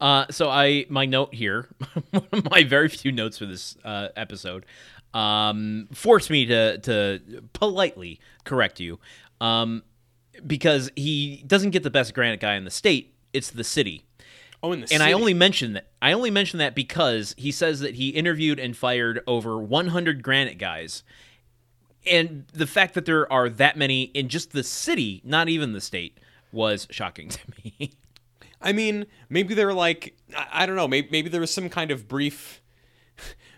Uh, 0.00 0.26
so 0.30 0.50
I 0.50 0.84
my 0.90 1.06
note 1.06 1.34
here, 1.34 1.68
one 2.10 2.28
of 2.30 2.50
my 2.50 2.64
very 2.64 2.88
few 2.88 3.10
notes 3.10 3.38
for 3.38 3.46
this 3.46 3.76
uh, 3.82 4.08
episode, 4.14 4.66
um, 5.14 5.88
forced 5.92 6.30
me 6.30 6.44
to 6.46 6.78
to 6.78 7.42
politely 7.54 8.20
correct 8.44 8.78
you, 8.78 9.00
um, 9.40 9.82
because 10.46 10.90
he 10.96 11.42
doesn't 11.46 11.70
get 11.70 11.82
the 11.82 11.90
best 11.90 12.12
granite 12.14 12.40
guy 12.40 12.54
in 12.54 12.64
the 12.64 12.70
state. 12.70 13.14
It's 13.32 13.50
the 13.50 13.64
city. 13.64 14.04
Oh, 14.62 14.72
in 14.72 14.80
the 14.80 14.92
And 14.92 15.02
I 15.02 15.12
only 15.12 15.34
mention 15.34 15.74
that 15.74 15.88
I 16.00 16.12
only 16.12 16.30
mention 16.30 16.58
that 16.58 16.74
because 16.74 17.34
he 17.36 17.52
says 17.52 17.80
that 17.80 17.94
he 17.94 18.10
interviewed 18.10 18.58
and 18.58 18.76
fired 18.76 19.20
over 19.26 19.58
100 19.58 20.22
granite 20.22 20.58
guys. 20.58 21.02
And 22.06 22.44
the 22.52 22.66
fact 22.66 22.94
that 22.94 23.06
there 23.06 23.30
are 23.32 23.48
that 23.48 23.76
many 23.76 24.02
in 24.02 24.28
just 24.28 24.52
the 24.52 24.62
city, 24.62 25.22
not 25.24 25.48
even 25.48 25.72
the 25.72 25.80
state, 25.80 26.18
was 26.52 26.86
shocking 26.90 27.28
to 27.30 27.40
me. 27.62 27.92
I 28.60 28.72
mean, 28.72 29.06
maybe 29.28 29.54
they're 29.54 29.74
like, 29.74 30.16
I, 30.36 30.46
I 30.62 30.66
don't 30.66 30.76
know, 30.76 30.88
maybe, 30.88 31.08
maybe 31.10 31.28
there 31.28 31.40
was 31.40 31.52
some 31.52 31.68
kind 31.68 31.90
of 31.90 32.08
brief. 32.08 32.62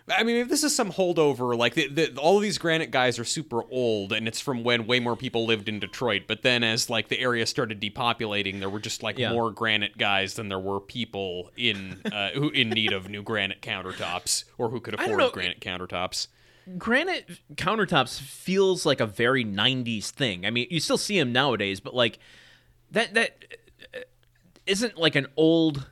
I 0.08 0.22
mean, 0.22 0.36
maybe 0.36 0.48
this 0.48 0.62
is 0.62 0.74
some 0.74 0.92
holdover. 0.92 1.56
Like, 1.58 1.74
the, 1.74 1.88
the, 1.88 2.16
all 2.16 2.36
of 2.36 2.42
these 2.42 2.58
granite 2.58 2.92
guys 2.92 3.18
are 3.18 3.24
super 3.24 3.62
old, 3.70 4.12
and 4.12 4.28
it's 4.28 4.40
from 4.40 4.62
when 4.62 4.86
way 4.86 5.00
more 5.00 5.16
people 5.16 5.46
lived 5.46 5.68
in 5.68 5.80
Detroit. 5.80 6.22
But 6.28 6.42
then, 6.42 6.62
as 6.62 6.88
like 6.88 7.08
the 7.08 7.18
area 7.18 7.44
started 7.44 7.80
depopulating, 7.80 8.60
there 8.60 8.70
were 8.70 8.78
just 8.78 9.02
like 9.02 9.18
Yeah. 9.18 9.32
more 9.32 9.50
granite 9.50 9.98
guys 9.98 10.34
than 10.34 10.48
there 10.48 10.60
were 10.60 10.78
people 10.78 11.50
in 11.56 12.00
uh, 12.12 12.30
who 12.34 12.50
in 12.50 12.70
need 12.70 12.92
of 12.92 13.08
new 13.08 13.22
granite 13.22 13.62
countertops 13.62 14.44
or 14.58 14.68
who 14.68 14.80
could 14.80 14.94
afford 14.94 15.32
granite 15.32 15.60
countertops. 15.60 16.28
granite 16.78 17.28
countertops 17.56 18.20
feels 18.20 18.86
like 18.86 19.00
a 19.00 19.06
very 19.06 19.44
90s 19.44 20.10
thing. 20.10 20.46
I 20.46 20.50
mean, 20.50 20.68
you 20.70 20.78
still 20.78 20.98
see 20.98 21.18
them 21.18 21.32
nowadays, 21.32 21.80
but 21.80 21.94
like 21.94 22.20
that 22.92 23.12
that 23.14 23.44
uh, 23.92 23.98
isn't 24.66 24.96
like 24.96 25.16
an 25.16 25.26
old 25.36 25.86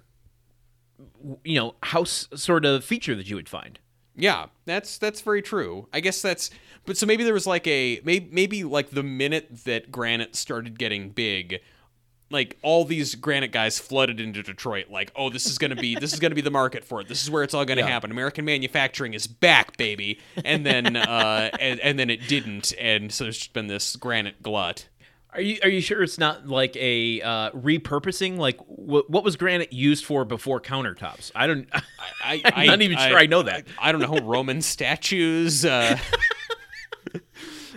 you 1.43 1.59
know, 1.59 1.75
house 1.83 2.29
sort 2.35 2.65
of 2.65 2.85
feature 2.85 3.15
that 3.17 3.29
you 3.29 3.35
would 3.37 3.49
find. 3.49 3.79
Yeah, 4.17 4.47
that's 4.65 4.99
that's 4.99 5.21
very 5.21 5.43
true. 5.43 5.89
I 5.93 6.01
guess 6.01 6.23
that's 6.23 6.51
but 6.87 6.97
so 6.97 7.07
maybe 7.07 7.25
there 7.25 7.35
was 7.35 7.47
like 7.47 7.67
a 7.67 8.01
maybe 8.05 8.29
maybe 8.31 8.65
like 8.65 8.91
the 8.91 9.03
minute 9.03 9.65
that 9.65 9.91
granite 9.91 10.37
started 10.37 10.79
getting 10.79 11.11
big, 11.11 11.61
like 12.31 12.57
all 12.63 12.85
these 12.85 13.15
granite 13.17 13.51
guys 13.53 13.79
flooded 13.79 14.21
into 14.21 14.43
Detroit 14.43 14.87
like, 14.91 15.11
"Oh, 15.17 15.31
this 15.31 15.47
is 15.47 15.59
going 15.59 15.71
to 15.71 15.77
be 15.77 15.97
this 15.97 16.13
is 16.13 16.21
going 16.21 16.31
to 16.31 16.37
be 16.37 16.41
the 16.43 16.51
market 16.51 16.85
for 16.85 17.01
it. 17.01 17.09
This 17.09 17.23
is 17.23 17.31
where 17.31 17.43
it's 17.43 17.55
all 17.55 17.65
going 17.65 17.79
to 17.79 17.83
Yeah. 17.85 17.89
happen. 17.91 18.11
American 18.13 18.45
manufacturing 18.45 19.15
is 19.15 19.27
back, 19.27 19.77
baby." 19.77 20.21
And 20.45 20.65
then 20.65 20.95
uh 20.97 21.51
and, 21.59 21.81
and 21.81 21.99
then 21.99 22.09
it 22.11 22.29
didn't 22.29 22.73
and 22.79 23.13
so 23.13 23.25
there's 23.25 23.39
just 23.39 23.53
been 23.53 23.67
this 23.67 23.97
granite 23.97 24.43
glut. 24.43 24.89
Are 25.35 25.41
you 25.41 25.59
are 25.65 25.69
you 25.69 25.81
sure 25.81 26.03
it's 26.03 26.17
not 26.19 26.47
like 26.47 26.77
a 26.77 27.21
uh, 27.21 27.51
repurposing? 27.51 28.37
Like 28.37 28.57
wh- 28.59 29.09
what 29.11 29.25
was 29.25 29.35
granite 29.37 29.73
used 29.73 30.05
for 30.05 30.25
before 30.25 30.61
countertops? 30.61 31.33
I 31.35 31.49
don't. 31.49 31.69
I, 32.25 32.41
I'm 32.45 32.67
not 32.69 32.83
even 32.83 32.97
sure 32.97 33.19
I 33.19 33.27
know 33.27 33.43
that. 33.43 33.67
I, 33.79 33.89
I 33.89 33.93
don't 33.93 34.01
know 34.01 34.25
Roman 34.25 34.63
statues. 34.63 35.65
Uh, 35.65 35.99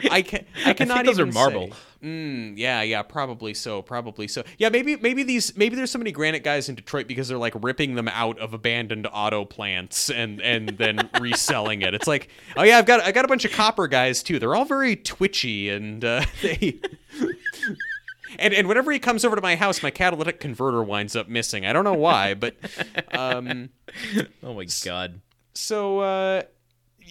I 0.12 0.22
can 0.22 0.46
I 0.66 0.74
cannot 0.74 1.06
those 1.06 1.20
are 1.20 1.24
even 1.24 1.34
marble. 1.34 1.68
say. 1.68 1.78
Mm, 2.04 2.54
yeah, 2.58 2.84
yeah, 2.84 3.02
probably 3.02 3.54
so, 3.54 3.82
probably 3.82 4.28
so. 4.28 4.44
Yeah, 4.58 4.70
maybe 4.70 4.96
maybe 4.98 5.24
these 5.24 5.58
maybe 5.58 5.76
there's 5.76 5.92
so 5.92 5.98
many 5.98 6.12
granite 6.12 6.44
guys 6.44 6.70
in 6.70 6.76
Detroit 6.76 7.08
because 7.08 7.28
they're 7.28 7.38
like 7.38 7.54
ripping 7.62 7.96
them 7.96 8.08
out 8.08 8.38
of 8.40 8.54
abandoned 8.54 9.08
auto 9.12 9.46
plants 9.46 10.10
and 10.10 10.42
and 10.42 10.70
then 10.70 11.10
reselling 11.20 11.82
it. 11.82 11.94
It's 11.94 12.08
like, 12.08 12.30
oh 12.56 12.64
yeah, 12.64 12.78
I've 12.78 12.86
got 12.86 13.02
I 13.02 13.12
got 13.12 13.26
a 13.26 13.28
bunch 13.28 13.46
of 13.46 13.52
copper 13.52 13.88
guys 13.88 14.22
too. 14.22 14.38
They're 14.40 14.56
all 14.56 14.66
very 14.66 14.96
twitchy 14.96 15.70
and 15.70 16.04
uh, 16.06 16.24
they. 16.42 16.80
And, 18.40 18.54
and 18.54 18.68
whenever 18.68 18.92
he 18.92 19.00
comes 19.00 19.26
over 19.26 19.36
to 19.36 19.42
my 19.42 19.56
house, 19.56 19.82
my 19.82 19.90
catalytic 19.90 20.40
converter 20.40 20.84
winds 20.84 21.16
up 21.16 21.28
missing. 21.28 21.66
I 21.66 21.74
don't 21.74 21.86
know 21.86 21.94
why, 21.94 22.36
but 22.36 22.56
um, 23.12 23.70
oh 24.44 24.54
my 24.54 24.68
god. 24.84 25.22
so 25.56 26.00
uh 26.02 26.44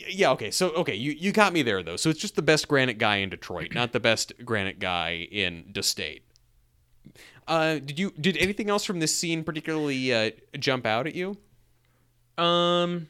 yeah, 0.09 0.30
okay. 0.32 0.50
So 0.50 0.70
okay, 0.70 0.94
you 0.94 1.12
you 1.12 1.32
got 1.32 1.52
me 1.52 1.62
there 1.62 1.82
though. 1.82 1.96
So 1.96 2.11
it's 2.11 2.20
just 2.20 2.37
the 2.37 2.42
best 2.42 2.68
granite 2.68 2.98
guy 2.98 3.16
in 3.16 3.30
Detroit, 3.30 3.74
not 3.74 3.92
the 3.92 4.00
best 4.00 4.32
granite 4.44 4.78
guy 4.78 5.28
in 5.30 5.70
the 5.72 5.82
state. 5.82 6.22
Uh 7.46 7.74
did 7.74 7.98
you 7.98 8.12
did 8.20 8.37
anything 8.37 8.68
else 8.70 8.85
from 8.85 9.00
this 9.00 9.14
scene 9.14 9.44
particularly 9.44 10.12
uh 10.12 10.30
jump 10.59 10.87
out 10.87 11.06
at 11.06 11.14
you? 11.14 11.37
Um, 12.38 13.09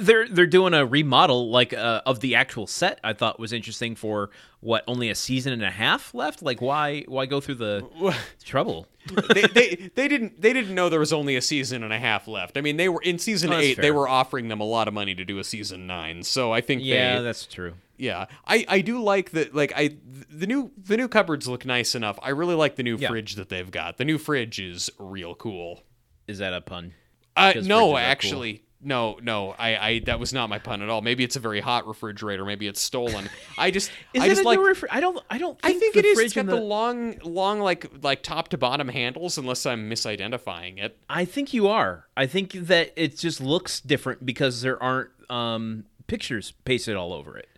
they're 0.00 0.28
they're 0.28 0.46
doing 0.46 0.74
a 0.74 0.84
remodel 0.86 1.50
like 1.50 1.72
uh, 1.72 2.02
of 2.06 2.20
the 2.20 2.34
actual 2.34 2.66
set. 2.66 2.98
I 3.04 3.12
thought 3.12 3.38
was 3.38 3.52
interesting 3.52 3.94
for 3.94 4.30
what 4.60 4.84
only 4.86 5.08
a 5.10 5.14
season 5.14 5.52
and 5.52 5.62
a 5.62 5.70
half 5.70 6.12
left. 6.14 6.42
Like 6.42 6.60
why 6.60 7.04
why 7.08 7.26
go 7.26 7.40
through 7.40 7.56
the 7.56 8.14
trouble? 8.44 8.86
they, 9.34 9.42
they 9.42 9.90
they 9.94 10.08
didn't 10.08 10.40
they 10.40 10.52
didn't 10.52 10.74
know 10.74 10.88
there 10.88 11.00
was 11.00 11.12
only 11.12 11.36
a 11.36 11.40
season 11.42 11.82
and 11.82 11.92
a 11.92 11.98
half 11.98 12.28
left. 12.28 12.56
I 12.56 12.60
mean, 12.60 12.76
they 12.76 12.88
were 12.88 13.02
in 13.02 13.18
season 13.18 13.52
Oh, 13.52 13.58
eight. 13.58 13.76
They 13.80 13.90
were 13.90 14.08
offering 14.08 14.48
them 14.48 14.60
a 14.60 14.64
lot 14.64 14.88
of 14.88 14.94
money 14.94 15.14
to 15.14 15.24
do 15.24 15.38
a 15.38 15.44
season 15.44 15.86
nine. 15.86 16.22
So 16.22 16.52
I 16.52 16.60
think 16.60 16.82
Yeah, 16.84 17.16
they, 17.18 17.22
that's 17.24 17.46
true. 17.46 17.74
yeah. 17.96 18.26
I 18.46 18.64
I 18.68 18.80
do 18.82 19.02
like 19.02 19.30
that. 19.30 19.54
Like 19.54 19.72
I 19.76 19.96
the 20.30 20.46
new 20.46 20.70
the 20.76 20.96
new 20.96 21.08
cupboards 21.08 21.48
look 21.48 21.64
nice 21.64 21.94
enough. 21.94 22.18
I 22.22 22.30
really 22.30 22.54
like 22.54 22.76
the 22.76 22.82
new 22.82 22.96
Yeah. 22.96 23.08
fridge 23.08 23.36
that 23.36 23.48
they've 23.48 23.70
got. 23.70 23.96
The 23.98 24.04
new 24.04 24.18
fridge 24.18 24.58
is 24.60 24.90
real 24.98 25.34
cool. 25.34 25.82
Is 26.28 26.38
that 26.38 26.52
a 26.52 26.60
pun? 26.60 26.92
Uh, 27.36 27.54
no, 27.62 27.96
actually. 27.96 28.62
No, 28.82 29.18
no, 29.22 29.54
I, 29.58 29.76
I, 29.76 29.98
that 30.06 30.18
was 30.18 30.32
not 30.32 30.48
my 30.48 30.58
pun 30.58 30.80
at 30.80 30.88
all. 30.88 31.02
Maybe 31.02 31.22
it's 31.22 31.36
a 31.36 31.40
very 31.40 31.60
hot 31.60 31.86
refrigerator. 31.86 32.46
Maybe 32.46 32.66
it's 32.66 32.80
stolen. 32.80 33.28
I 33.58 33.70
just, 33.70 33.90
Is 34.14 34.22
I 34.22 34.28
just 34.28 34.44
like, 34.44 34.58
refri- 34.58 34.88
I 34.90 35.00
don't. 35.00 35.22
I 35.28 35.36
don't. 35.36 35.58
I 35.62 35.68
Think 35.68 35.80
think 35.80 35.92
the 35.94 35.98
it 36.00 36.04
is. 36.06 36.18
It's 36.18 36.34
got 36.34 36.40
and 36.40 36.48
the, 36.48 36.56
long, 36.56 37.18
long, 37.22 37.60
like, 37.60 37.90
like 38.02 38.22
top 38.22 38.48
to 38.48 38.58
bottom 38.58 38.88
handles. 38.88 39.36
Unless 39.36 39.66
I'm 39.66 39.90
misidentifying 39.90 40.82
it. 40.82 40.96
I 41.10 41.26
think 41.26 41.52
you 41.52 41.68
are. 41.68 42.06
I 42.16 42.26
think 42.26 42.52
that 42.52 42.92
it 42.96 43.18
just 43.18 43.40
looks 43.40 43.80
different 43.80 44.24
because 44.24 44.62
there 44.62 44.82
aren't 44.82 45.10
um, 45.28 45.84
pictures 46.06 46.52
pasted 46.64 46.96
all 46.96 47.12
over 47.12 47.36
it. 47.36 47.48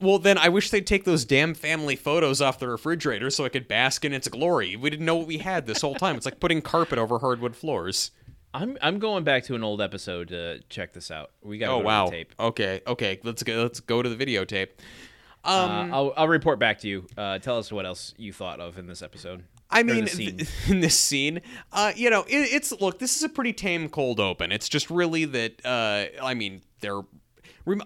Well, 0.00 0.18
then 0.18 0.36
I 0.38 0.48
wish 0.48 0.70
they'd 0.70 0.86
take 0.86 1.04
those 1.04 1.24
damn 1.24 1.54
family 1.54 1.96
photos 1.96 2.42
off 2.42 2.58
the 2.58 2.68
refrigerator 2.68 3.30
so 3.30 3.44
I 3.44 3.48
could 3.48 3.68
bask 3.68 4.04
in 4.04 4.12
its 4.12 4.28
glory. 4.28 4.76
We 4.76 4.90
didn't 4.90 5.06
know 5.06 5.16
what 5.16 5.26
we 5.26 5.38
had 5.38 5.66
this 5.66 5.80
whole 5.80 5.94
time. 5.94 6.16
It's 6.16 6.26
like 6.26 6.40
putting 6.40 6.62
carpet 6.62 6.98
over 6.98 7.20
hardwood 7.20 7.54
floors. 7.56 8.10
I'm 8.54 8.78
I'm 8.80 9.00
going 9.00 9.24
back 9.24 9.44
to 9.44 9.56
an 9.56 9.64
old 9.64 9.82
episode 9.82 10.28
to 10.28 10.60
check 10.68 10.92
this 10.92 11.10
out. 11.10 11.32
We 11.42 11.58
got 11.58 11.70
Oh 11.70 11.80
go 11.80 11.84
wow. 11.84 12.06
tape. 12.06 12.32
Okay, 12.38 12.80
okay. 12.86 13.20
Let's 13.24 13.42
go. 13.42 13.62
Let's 13.62 13.80
go 13.80 14.00
to 14.00 14.08
the 14.08 14.24
videotape. 14.24 14.68
Uh, 15.44 15.88
I'll 15.92 16.14
I'll 16.16 16.28
report 16.28 16.58
back 16.58 16.78
to 16.80 16.88
you. 16.88 17.06
Uh, 17.18 17.38
tell 17.40 17.58
us 17.58 17.70
what 17.70 17.84
else 17.84 18.14
you 18.16 18.32
thought 18.32 18.60
of 18.60 18.78
in 18.78 18.86
this 18.86 19.02
episode. 19.02 19.42
I 19.70 19.82
mean, 19.82 20.06
th- 20.06 20.48
in 20.68 20.80
this 20.80 20.98
scene, 20.98 21.42
uh, 21.72 21.92
you 21.96 22.08
know, 22.10 22.22
it, 22.22 22.52
it's 22.52 22.72
look. 22.80 23.00
This 23.00 23.16
is 23.16 23.24
a 23.24 23.28
pretty 23.28 23.52
tame 23.52 23.88
cold 23.88 24.20
open. 24.20 24.52
It's 24.52 24.68
just 24.68 24.88
really 24.88 25.24
that. 25.26 25.60
Uh, 25.66 26.06
I 26.24 26.34
mean, 26.34 26.62
they're. 26.80 27.02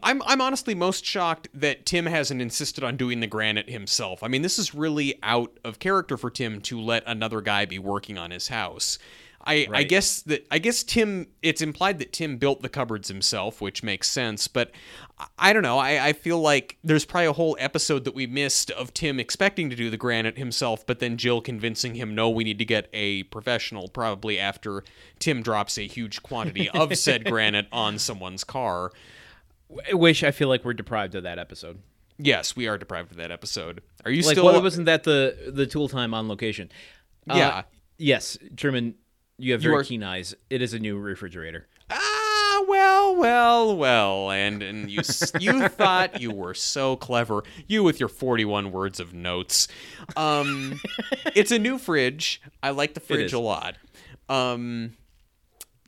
I'm 0.03 0.23
I'm 0.27 0.41
honestly 0.41 0.75
most 0.75 1.05
shocked 1.05 1.49
that 1.55 1.87
Tim 1.87 2.05
hasn't 2.05 2.43
insisted 2.43 2.85
on 2.85 2.97
doing 2.97 3.21
the 3.21 3.29
granite 3.29 3.71
himself. 3.71 4.23
I 4.23 4.29
mean, 4.29 4.43
this 4.43 4.59
is 4.59 4.75
really 4.75 5.19
out 5.23 5.57
of 5.65 5.79
character 5.79 6.17
for 6.17 6.31
Tim 6.31 6.61
to 6.63 6.81
let 6.81 7.05
another 7.07 7.41
guy 7.41 7.65
be 7.65 7.79
working 7.79 8.19
on 8.19 8.33
his 8.33 8.49
house. 8.49 8.99
I, 9.45 9.67
I 9.73 9.83
guess 9.85 10.21
that 10.23 10.47
I 10.51 10.59
guess 10.59 10.83
Tim. 10.83 11.29
It's 11.43 11.63
implied 11.63 11.99
that 12.01 12.13
Tim 12.13 12.37
built 12.37 12.61
the 12.61 12.69
cupboards 12.69 13.09
himself, 13.09 13.61
which 13.61 13.83
makes 13.83 14.09
sense. 14.11 14.47
But 14.49 14.73
I, 15.39 15.53
don't 15.53 15.63
know. 15.63 15.79
I, 15.79 16.09
I 16.09 16.13
feel 16.13 16.39
like 16.41 16.77
there's 16.85 17.05
probably 17.05 17.27
a 17.27 17.33
whole 17.33 17.57
episode 17.59 18.05
that 18.05 18.15
we 18.15 18.27
missed 18.27 18.71
of 18.73 18.93
Tim 18.93 19.19
expecting 19.19 19.71
to 19.71 19.77
do 19.77 19.91
the 19.91 19.97
granite 19.97 20.37
himself, 20.39 20.85
but 20.87 20.99
then 20.99 21.17
Jill 21.17 21.41
convincing 21.41 21.95
him, 21.95 22.15
no, 22.15 22.29
we 22.29 22.45
need 22.45 22.59
to 22.59 22.65
get 22.65 22.89
a 22.93 23.23
professional. 23.25 23.89
Probably 23.89 24.39
after 24.39 24.85
Tim 25.19 25.43
drops 25.43 25.79
a 25.79 25.87
huge 25.87 26.23
quantity 26.23 26.69
of 26.71 26.97
said 26.99 27.25
granite 27.25 27.69
on 27.73 27.99
someone's 27.99 28.45
car. 28.45 28.93
Which 29.93 30.25
I 30.25 30.31
feel 30.31 30.49
like 30.49 30.65
we're 30.65 30.73
deprived 30.75 31.15
of 31.15 31.23
that 31.25 31.39
episode. 31.39 31.79
Yes, 32.19 32.57
we 32.57 32.67
are 32.69 32.77
deprived 32.79 33.13
of 33.13 33.19
that 33.19 33.31
episode. 33.31 33.83
Are 34.05 34.11
you 34.11 34.23
Like, 34.23 34.33
still? 34.35 34.47
why 34.47 34.59
wasn't 34.59 34.87
that 34.87 35.05
the 35.05 35.53
the 35.53 35.67
tool 35.67 35.89
time 35.89 36.13
on 36.15 36.27
location? 36.29 36.71
Uh, 37.29 37.35
Yeah. 37.37 37.63
yes, 37.99 38.37
Truman, 38.57 38.95
you 39.39 39.53
have 39.53 39.63
You 39.63 39.75
are- 39.75 39.83
keen 39.85 40.03
eyes. 40.03 40.35
It 40.51 40.63
is 40.63 40.75
a 40.75 40.79
new 40.79 40.99
refrigerator. 40.99 41.67
Ah, 41.91 42.65
well, 42.69 43.17
well, 43.17 43.77
well, 43.77 44.31
and 44.31 44.63
and 44.63 44.91
you 44.91 45.01
you 45.41 45.69
thought 45.69 46.21
you 46.21 46.31
were 46.31 46.53
so 46.55 46.97
clever, 46.97 47.43
you 47.67 47.83
with 47.83 47.99
your 48.01 48.09
forty-one 48.11 48.73
words 48.73 49.01
of 49.01 49.15
notes. 49.15 49.69
Um, 50.17 50.81
it's 51.35 51.51
a 51.51 51.59
new 51.59 51.79
fridge. 51.79 52.43
I 52.63 52.71
like 52.71 52.93
the 52.95 53.01
fridge 53.01 53.33
a 53.33 53.39
lot. 53.39 53.77
Um, 54.29 54.97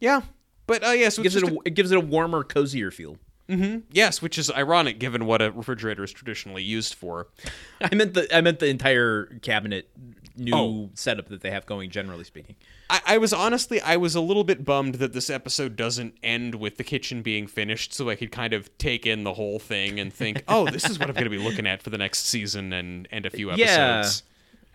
yeah, 0.00 0.22
but 0.66 0.82
uh, 0.86 0.90
yes, 0.92 1.18
It 1.18 1.22
gives 1.22 1.36
it 1.36 1.42
a, 1.42 1.58
it 1.66 1.74
gives 1.74 1.90
it 1.92 1.96
a 1.96 2.00
warmer, 2.00 2.42
cozier 2.44 2.90
feel. 2.90 3.18
yes, 3.92 4.22
which 4.22 4.38
is 4.38 4.48
ironic 4.52 4.98
given 5.00 5.26
what 5.26 5.42
a 5.42 5.50
refrigerator 5.50 6.04
is 6.04 6.12
traditionally 6.12 6.62
used 6.62 6.94
for. 6.94 7.26
I 7.82 7.94
meant 7.94 8.14
the 8.14 8.34
I 8.34 8.40
meant 8.40 8.60
the 8.60 8.68
entire 8.68 9.26
cabinet 9.42 9.90
new 10.36 10.52
Oh. 10.54 10.90
setup 10.94 11.28
that 11.28 11.42
they 11.42 11.50
have 11.50 11.66
going. 11.66 11.90
Generally 11.90 12.24
speaking, 12.24 12.54
I, 12.90 13.00
I 13.14 13.18
was 13.18 13.32
honestly, 13.32 13.80
I 13.80 13.96
was 13.96 14.14
a 14.14 14.20
little 14.20 14.44
bit 14.44 14.64
bummed 14.64 14.96
that 14.96 15.12
this 15.12 15.30
episode 15.30 15.76
doesn't 15.76 16.14
end 16.22 16.56
with 16.56 16.76
the 16.76 16.84
kitchen 16.84 17.22
being 17.22 17.46
finished, 17.46 17.94
so 17.94 18.10
I 18.10 18.16
could 18.16 18.32
kind 18.32 18.52
of 18.52 18.76
take 18.78 19.06
in 19.06 19.24
the 19.24 19.34
whole 19.34 19.58
thing 19.58 20.00
and 20.00 20.12
think, 20.12 20.42
oh, 20.48 20.68
this 20.68 20.88
is 20.90 20.98
what 20.98 21.08
I'm 21.08 21.14
going 21.14 21.24
to 21.24 21.30
be 21.30 21.38
looking 21.38 21.66
at 21.66 21.82
for 21.82 21.90
the 21.90 21.98
next 21.98 22.26
season 22.26 22.72
and 22.72 23.06
and 23.10 23.24
a 23.26 23.30
few 23.30 23.50
episodes. 23.50 24.22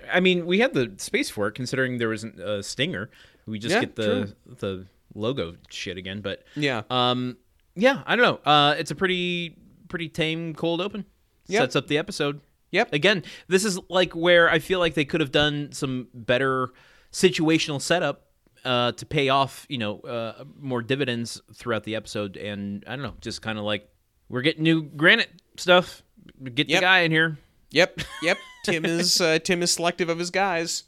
Yeah. 0.01 0.11
I 0.13 0.19
mean, 0.19 0.45
we 0.45 0.59
had 0.59 0.73
the 0.73 0.93
space 0.97 1.29
for 1.29 1.47
it, 1.47 1.53
considering 1.53 1.97
there 1.97 2.09
wasn't 2.09 2.39
a 2.39 2.63
stinger. 2.63 3.09
We 3.45 3.59
just 3.59 3.73
Yeah, 3.73 3.81
get 3.81 3.95
the 3.95 4.35
the 4.45 4.85
logo 5.13 5.55
shit 5.69 5.97
again. 5.97 6.21
But 6.21 6.43
Yeah. 6.55 6.83
um, 6.89 7.37
yeah, 7.75 8.01
I 8.05 8.15
don't 8.15 8.25
know. 8.25 8.51
Uh, 8.51 8.75
it's 8.77 8.91
a 8.91 8.95
pretty 8.95 9.57
pretty 9.89 10.09
tame 10.09 10.53
cold 10.53 10.81
open. 10.81 11.05
Yep. 11.47 11.61
Sets 11.63 11.75
up 11.75 11.87
the 11.87 11.97
episode. 11.97 12.41
Yep. 12.71 12.93
Again, 12.93 13.23
this 13.47 13.63
is 13.65 13.79
like 13.89 14.13
where 14.15 14.49
I 14.49 14.59
feel 14.59 14.79
like 14.79 14.93
they 14.95 15.05
could 15.05 15.21
have 15.21 15.31
done 15.31 15.69
some 15.71 16.07
better 16.13 16.69
situational 17.15 17.81
setup 17.81 18.25
uh, 18.65 18.91
to 18.91 19.05
pay 19.05 19.29
off, 19.29 19.65
you 19.69 19.77
know, 19.77 20.01
uh, 20.01 20.43
more 20.59 20.81
dividends 20.81 21.41
throughout 21.53 21.85
the 21.85 21.95
episode. 21.95 22.35
And 22.35 22.83
I 22.85 22.97
don't 22.97 23.03
know, 23.03 23.13
just 23.21 23.41
kind 23.41 23.57
of 23.57 23.63
like 23.63 23.89
we're 24.27 24.41
getting 24.41 24.63
new 24.63 24.83
granite 24.83 25.29
stuff. 25.55 26.03
Get 26.43 26.67
Yep. 26.67 26.79
the 26.79 26.81
guy 26.81 26.99
in 26.99 27.11
here. 27.11 27.37
Yep. 27.71 28.01
Yep. 28.21 28.37
Tim 28.65 28.85
is 28.85 29.21
uh, 29.21 29.39
Tim 29.39 29.63
is 29.63 29.71
selective 29.71 30.09
of 30.09 30.19
his 30.19 30.29
guys. 30.29 30.83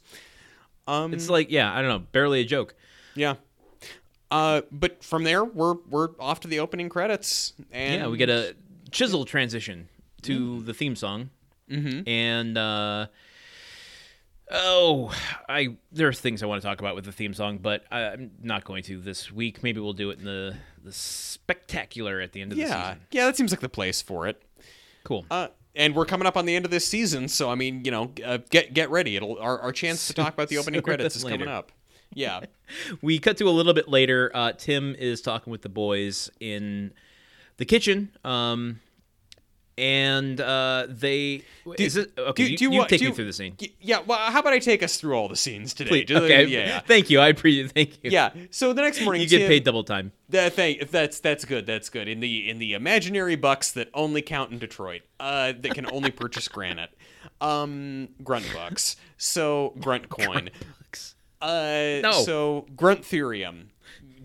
Um. 0.86 1.14
It's 1.14 1.30
like, 1.30 1.50
yeah, 1.50 1.72
I 1.72 1.80
don't 1.80 1.88
know, 1.88 2.06
barely 2.12 2.40
a 2.40 2.44
joke. 2.44 2.74
yeah. 3.14 3.36
Uh. 4.30 4.62
But 4.70 5.02
from 5.02 5.24
there, 5.24 5.44
we're 5.44 5.76
we're 5.88 6.08
off 6.20 6.40
to 6.40 6.48
the 6.48 6.58
opening 6.58 6.88
credits. 6.90 7.54
And 7.72 8.02
Yeah, 8.02 8.08
we 8.08 8.18
get 8.18 8.28
a 8.28 8.54
chisel 8.90 9.24
transition 9.24 9.88
to 10.22 10.62
the 10.62 10.74
theme 10.74 10.96
song, 10.96 11.30
mm-hmm. 11.70 12.06
and 12.08 12.58
uh, 12.58 13.06
oh, 14.50 15.14
I 15.48 15.76
there 15.92 16.08
are 16.08 16.12
things 16.12 16.42
I 16.42 16.46
want 16.46 16.62
to 16.62 16.66
talk 16.68 16.80
about 16.80 16.94
with 16.94 17.04
the 17.04 17.12
theme 17.12 17.34
song, 17.34 17.58
but 17.58 17.84
I'm 17.90 18.30
not 18.42 18.64
going 18.64 18.82
to 18.84 19.00
this 19.00 19.30
week. 19.32 19.62
Maybe 19.62 19.80
we'll 19.80 19.92
do 19.92 20.10
it 20.10 20.18
in 20.18 20.24
the 20.24 20.56
the 20.82 20.92
spectacular 20.92 22.20
at 22.20 22.32
the 22.32 22.40
end 22.40 22.52
of 22.52 22.56
the 22.58 22.62
Yeah. 22.64 22.82
season. 22.82 23.00
Yeah. 23.10 23.26
That 23.26 23.36
seems 23.36 23.52
like 23.52 23.60
the 23.60 23.68
place 23.68 24.00
for 24.02 24.26
it. 24.26 24.42
Cool. 25.04 25.26
Uh, 25.30 25.48
and 25.74 25.94
we're 25.94 26.06
coming 26.06 26.26
up 26.26 26.36
on 26.36 26.44
the 26.46 26.56
end 26.56 26.64
of 26.64 26.70
this 26.70 26.86
season, 26.86 27.28
so 27.28 27.50
I 27.50 27.54
mean, 27.54 27.84
you 27.84 27.90
know, 27.90 28.12
uh, 28.24 28.38
get 28.50 28.74
get 28.74 28.90
ready. 28.90 29.16
It'll 29.16 29.38
our, 29.38 29.58
our 29.60 29.72
chance 29.72 30.06
to 30.08 30.14
talk 30.14 30.34
about 30.34 30.48
the 30.48 30.58
opening 30.58 30.82
credits 30.82 31.14
is 31.16 31.24
coming 31.24 31.46
up. 31.48 31.72
Yeah, 32.14 32.40
we 33.02 33.18
cut 33.18 33.36
to 33.36 33.48
a 33.48 33.50
little 33.50 33.74
bit 33.74 33.88
later. 33.88 34.30
Uh, 34.34 34.52
Tim 34.52 34.94
is 34.98 35.20
talking 35.20 35.50
with 35.50 35.62
the 35.62 35.68
boys 35.68 36.30
in 36.40 36.92
the 37.58 37.64
kitchen. 37.64 38.10
Um, 38.24 38.80
and 39.78 40.40
uh, 40.40 40.86
they 40.88 41.42
is 41.78 41.96
it 41.96 42.12
okay? 42.18 42.44
do- 42.44 42.50
you, 42.50 42.56
do 42.58 42.64
you 42.64 42.72
you 42.72 42.86
take 42.88 43.00
do 43.00 43.08
me 43.08 43.14
through 43.14 43.24
the 43.26 43.32
scene. 43.32 43.56
Yeah. 43.80 44.00
Well, 44.06 44.18
how 44.18 44.40
about 44.40 44.52
I 44.52 44.58
take 44.58 44.82
us 44.82 44.96
through 45.00 45.14
all 45.14 45.28
the 45.28 45.36
scenes 45.36 45.72
today? 45.72 45.88
Please. 45.90 46.04
Do- 46.06 46.16
Okay. 46.18 46.46
Yeah. 46.46 46.80
Thank 46.80 47.08
you. 47.10 47.20
I 47.20 47.28
appreciate. 47.28 47.70
Thank 47.72 48.02
you. 48.02 48.10
Yeah. 48.10 48.30
So 48.50 48.72
the 48.72 48.82
next 48.82 49.00
morning, 49.02 49.22
You 49.22 49.28
get 49.28 49.38
Tim- 49.38 49.48
paid 49.48 49.64
double 49.64 49.84
time. 49.84 50.12
That 50.30 50.52
thing, 50.52 50.80
that's 50.90 51.20
that's 51.20 51.44
good. 51.44 51.64
That's 51.64 51.88
good. 51.88 52.08
In 52.08 52.20
the 52.20 52.50
in 52.50 52.58
the 52.58 52.74
imaginary 52.74 53.36
bucks 53.36 53.70
that 53.72 53.88
only 53.94 54.20
count 54.20 54.50
in 54.52 54.58
Detroit, 54.58 55.02
uh, 55.20 55.52
that 55.60 55.74
can 55.74 55.86
only 55.90 56.10
purchase 56.10 56.48
granite, 56.48 56.90
um, 57.40 58.08
grunt 58.24 58.44
bucks. 58.52 58.96
So 59.16 59.74
grunt 59.80 60.08
coin. 60.08 60.50
Uh, 61.40 62.00
No. 62.02 62.12
So 62.24 62.66
Gruntherium, 62.74 63.66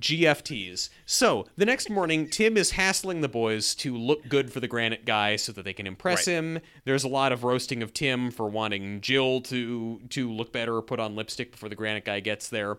GFTs. 0.04 0.90
So 1.06 1.46
the 1.58 1.66
next 1.66 1.90
morning, 1.90 2.30
Tim 2.30 2.58
is 2.58 2.72
hassling 2.72 3.22
the 3.22 3.30
boys 3.30 3.74
to 3.76 3.96
look 3.98 4.28
good 4.28 4.52
for 4.52 4.60
the 4.60 4.68
granite 4.68 5.06
guy 5.06 5.38
so 5.38 5.52
that 5.54 5.64
they 5.64 5.72
can 5.74 5.88
impress 5.88 6.28
Right. 6.28 6.34
him. 6.36 6.60
There's 6.84 7.06
a 7.06 7.08
lot 7.08 7.32
of 7.32 7.44
roasting 7.46 7.82
of 7.82 7.94
Tim 7.94 8.30
for 8.30 8.48
wanting 8.50 9.00
Jill 9.02 9.42
to 9.42 10.02
to 10.10 10.32
look 10.32 10.52
better 10.52 10.76
or 10.76 10.82
put 10.82 11.00
on 11.00 11.16
lipstick 11.16 11.52
before 11.52 11.70
the 11.70 11.76
granite 11.76 12.04
guy 12.06 12.20
gets 12.20 12.50
there. 12.50 12.78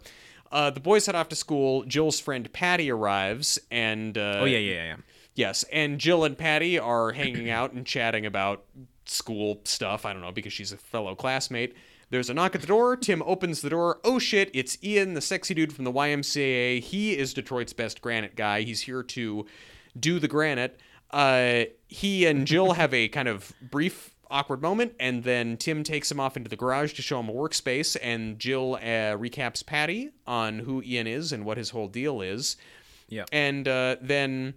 Uh, 0.53 0.71
the 0.71 0.81
boys 0.81 1.07
head 1.07 1.15
off 1.15 1.29
to 1.31 1.37
school. 1.37 1.83
Jill's 1.85 2.21
friend 2.21 2.53
Patty 2.53 2.91
arrives, 2.91 3.59
and 3.71 4.17
uh, 4.19 4.39
Oh 4.41 4.45
yeah, 4.45 4.59
yeah, 4.59 4.85
yeah. 4.85 4.97
Yes, 5.35 5.65
and 5.73 5.99
Jill 5.99 6.25
and 6.25 6.39
Patty 6.39 6.79
are 6.79 7.11
hanging 7.13 7.51
out 7.51 7.73
and 7.73 7.85
chatting 7.87 8.25
about 8.27 8.63
school 9.07 9.61
stuff. 9.65 10.05
I 10.05 10.13
don't 10.13 10.23
know 10.23 10.31
because 10.31 10.53
she's 10.53 10.73
a 10.73 10.77
fellow 10.77 11.15
classmate. 11.15 11.75
There's 12.11 12.31
a 12.31 12.35
knock 12.35 12.55
at 12.55 12.61
the 12.61 12.67
door. 12.67 12.97
Tim 12.97 13.23
opens 13.23 13.61
the 13.61 13.71
door. 13.71 14.01
Oh 14.05 14.19
shit, 14.19 14.51
it's 14.55 14.83
Ian, 14.83 15.15
the 15.15 15.21
sexy 15.21 15.55
dude 15.55 15.73
from 15.73 15.85
the 15.85 15.93
YMCA. 15.93 16.81
He 16.81 17.17
is 17.17 17.35
Detroit's 17.35 17.73
best 17.73 18.01
granite 18.01 18.37
guy. 18.37 18.63
He's 18.63 18.83
here 18.83 19.03
to 19.03 19.47
do 19.99 20.19
the 20.19 20.29
granite. 20.29 20.81
Uh, 21.11 21.65
he 21.87 22.27
and 22.27 22.47
Jill 22.47 22.73
have 22.73 22.93
a 22.93 23.09
kind 23.09 23.29
of 23.29 23.53
brief 23.61 24.15
awkward 24.31 24.61
moment 24.61 24.93
and 24.99 25.23
then 25.23 25.57
Tim 25.57 25.85
takes 25.85 26.11
him 26.11 26.19
off 26.19 26.37
into 26.37 26.51
the 26.51 26.57
garage 26.57 26.95
to 26.95 27.03
show 27.03 27.21
him 27.21 27.29
a 27.29 27.33
workspace 27.33 27.97
and 28.03 28.39
Jill 28.39 28.75
uh, 28.75 29.17
recaps 29.17 29.65
Patty 29.65 30.11
on 30.27 30.61
who 30.61 30.83
Ian 30.83 31.07
is 31.07 31.31
and 31.31 31.45
what 31.45 31.57
his 31.57 31.71
whole 31.71 31.87
deal 31.89 32.21
is. 32.21 32.57
Yeah. 33.09 33.27
And 33.31 33.69
uh, 33.69 33.97
then 34.01 34.55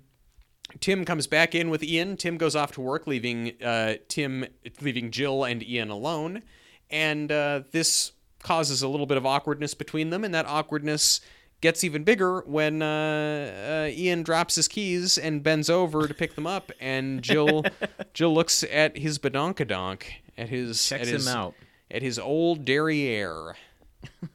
Tim 0.80 1.06
comes 1.06 1.28
back 1.28 1.54
in 1.56 1.70
with 1.70 1.84
Ian. 1.84 2.18
Tim 2.18 2.38
goes 2.38 2.56
off 2.56 2.72
to 2.74 2.82
work, 2.82 3.08
leaving 3.08 3.54
uh, 3.64 3.96
Tim 4.08 4.46
leaving 4.82 5.12
Jill 5.12 5.44
and 5.44 5.64
Ian 5.64 5.90
alone, 5.90 6.44
and 6.90 7.32
uh, 7.32 7.62
this 7.72 8.12
causes 8.44 8.82
a 8.82 8.88
little 8.88 9.06
bit 9.06 9.18
of 9.18 9.26
awkwardness 9.26 9.74
between 9.74 10.10
them, 10.10 10.24
and 10.24 10.34
that 10.34 10.46
awkwardness 10.46 11.22
gets 11.60 11.84
even 11.84 12.04
bigger 12.04 12.42
when 12.42 12.82
uh, 12.84 13.88
uh, 13.88 13.92
Ian 13.92 14.22
drops 14.24 14.56
his 14.56 14.68
keys 14.68 15.18
and 15.18 15.42
bends 15.42 15.70
over 15.70 16.08
to 16.08 16.14
pick 16.14 16.36
them 16.36 16.46
up, 16.48 16.72
and 16.80 17.22
Jill 17.22 17.64
Jill 18.14 18.34
looks 18.34 18.64
at 18.64 18.98
his 18.98 19.18
badonkadonk 19.20 20.04
at 20.38 20.50
his 20.50 20.86
Checks 20.88 21.08
at 21.08 21.14
his, 21.14 21.28
him 21.28 21.36
out. 21.36 21.54
at 21.90 22.02
his 22.02 22.20
old 22.20 22.64
derriere. 22.66 23.56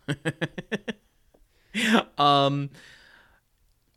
Um. 2.19 2.71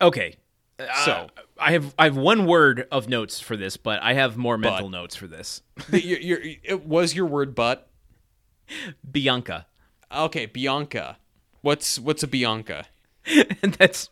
Okay. 0.02 0.36
So- 0.80 1.12
Uh, 1.12 1.28
I 1.58 1.72
have 1.72 1.96
I 1.98 2.04
have 2.06 2.18
one 2.18 2.46
word 2.48 2.86
of 2.92 3.08
notes 3.08 3.40
for 3.40 3.56
this, 3.56 3.78
but 3.78 4.04
I 4.04 4.14
have 4.14 4.36
more 4.36 4.58
mental 4.58 4.90
notes 4.90 5.16
for 5.16 5.26
this. 5.26 5.62
Your- 5.92 6.20
your- 6.20 6.40
it 6.64 6.86
was 6.86 7.16
your 7.16 7.26
word, 7.28 7.56
but 7.56 7.90
Bianca, 9.12 9.68
okay, 10.16 10.46
Bianca. 10.46 11.18
What's 11.62 12.00
what's 12.00 12.24
a 12.24 12.28
Bianca? 12.28 12.86
and 13.26 13.74
that's 13.80 14.10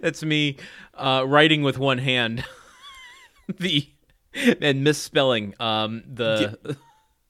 that's 0.00 0.22
me 0.22 0.56
uh, 0.94 1.24
writing 1.26 1.62
with 1.62 1.78
one 1.78 1.98
hand. 1.98 2.44
the 3.58 3.88
and 4.60 4.84
misspelling 4.84 5.54
um 5.58 6.04
the 6.06 6.78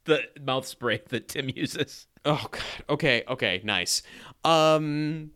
the 0.04 0.22
mouth 0.40 0.66
spray 0.66 1.00
that 1.08 1.28
Tim 1.28 1.48
uses. 1.48 2.06
Oh 2.24 2.46
god. 2.50 2.62
Okay, 2.88 3.24
okay, 3.28 3.60
nice. 3.64 4.02
Um 4.44 5.30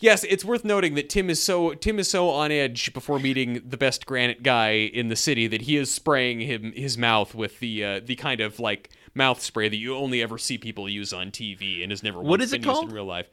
Yes, 0.00 0.24
it's 0.28 0.44
worth 0.44 0.64
noting 0.64 0.94
that 0.94 1.08
Tim 1.08 1.30
is 1.30 1.42
so 1.42 1.74
Tim 1.74 1.98
is 1.98 2.10
so 2.10 2.28
on 2.28 2.52
edge 2.52 2.92
before 2.92 3.18
meeting 3.18 3.62
the 3.66 3.76
best 3.76 4.06
granite 4.06 4.42
guy 4.42 4.72
in 4.72 5.08
the 5.08 5.16
city 5.16 5.46
that 5.48 5.62
he 5.62 5.76
is 5.76 5.92
spraying 5.92 6.40
him 6.40 6.72
his 6.72 6.98
mouth 6.98 7.34
with 7.34 7.58
the 7.60 7.84
uh, 7.84 8.00
the 8.04 8.14
kind 8.14 8.40
of 8.40 8.60
like 8.60 8.90
mouth 9.14 9.40
spray 9.42 9.68
that 9.68 9.76
you 9.76 9.94
only 9.96 10.22
ever 10.22 10.38
see 10.38 10.58
people 10.58 10.88
use 10.88 11.12
on 11.12 11.30
TV 11.30 11.82
and 11.82 11.90
has 11.92 12.02
never 12.02 12.18
What 12.20 12.40
once 12.40 12.52
it 12.52 12.62
called? 12.62 12.88
in 12.88 12.94
real 12.94 13.04
life. 13.04 13.28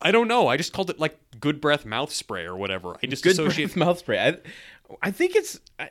I 0.00 0.12
don't 0.12 0.28
know. 0.28 0.46
I 0.48 0.56
just 0.56 0.72
called 0.72 0.90
it 0.90 0.98
like 0.98 1.18
good 1.40 1.60
breath 1.60 1.84
mouth 1.86 2.12
spray 2.12 2.44
or 2.44 2.56
whatever. 2.56 2.96
I 3.02 3.06
just 3.06 3.22
Good 3.22 3.32
associate 3.32 3.66
breath 3.68 3.76
mouth 3.86 3.98
spray. 3.98 4.18
I, 4.18 4.36
I 5.02 5.10
think 5.10 5.34
it's 5.34 5.58
I, 5.78 5.90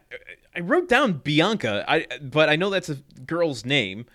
I 0.56 0.60
wrote 0.60 0.88
down 0.88 1.14
Bianca. 1.14 1.84
I 1.88 2.06
but 2.22 2.48
I 2.50 2.56
know 2.56 2.70
that's 2.70 2.90
a 2.90 2.96
girl's 3.26 3.66
name. 3.66 4.06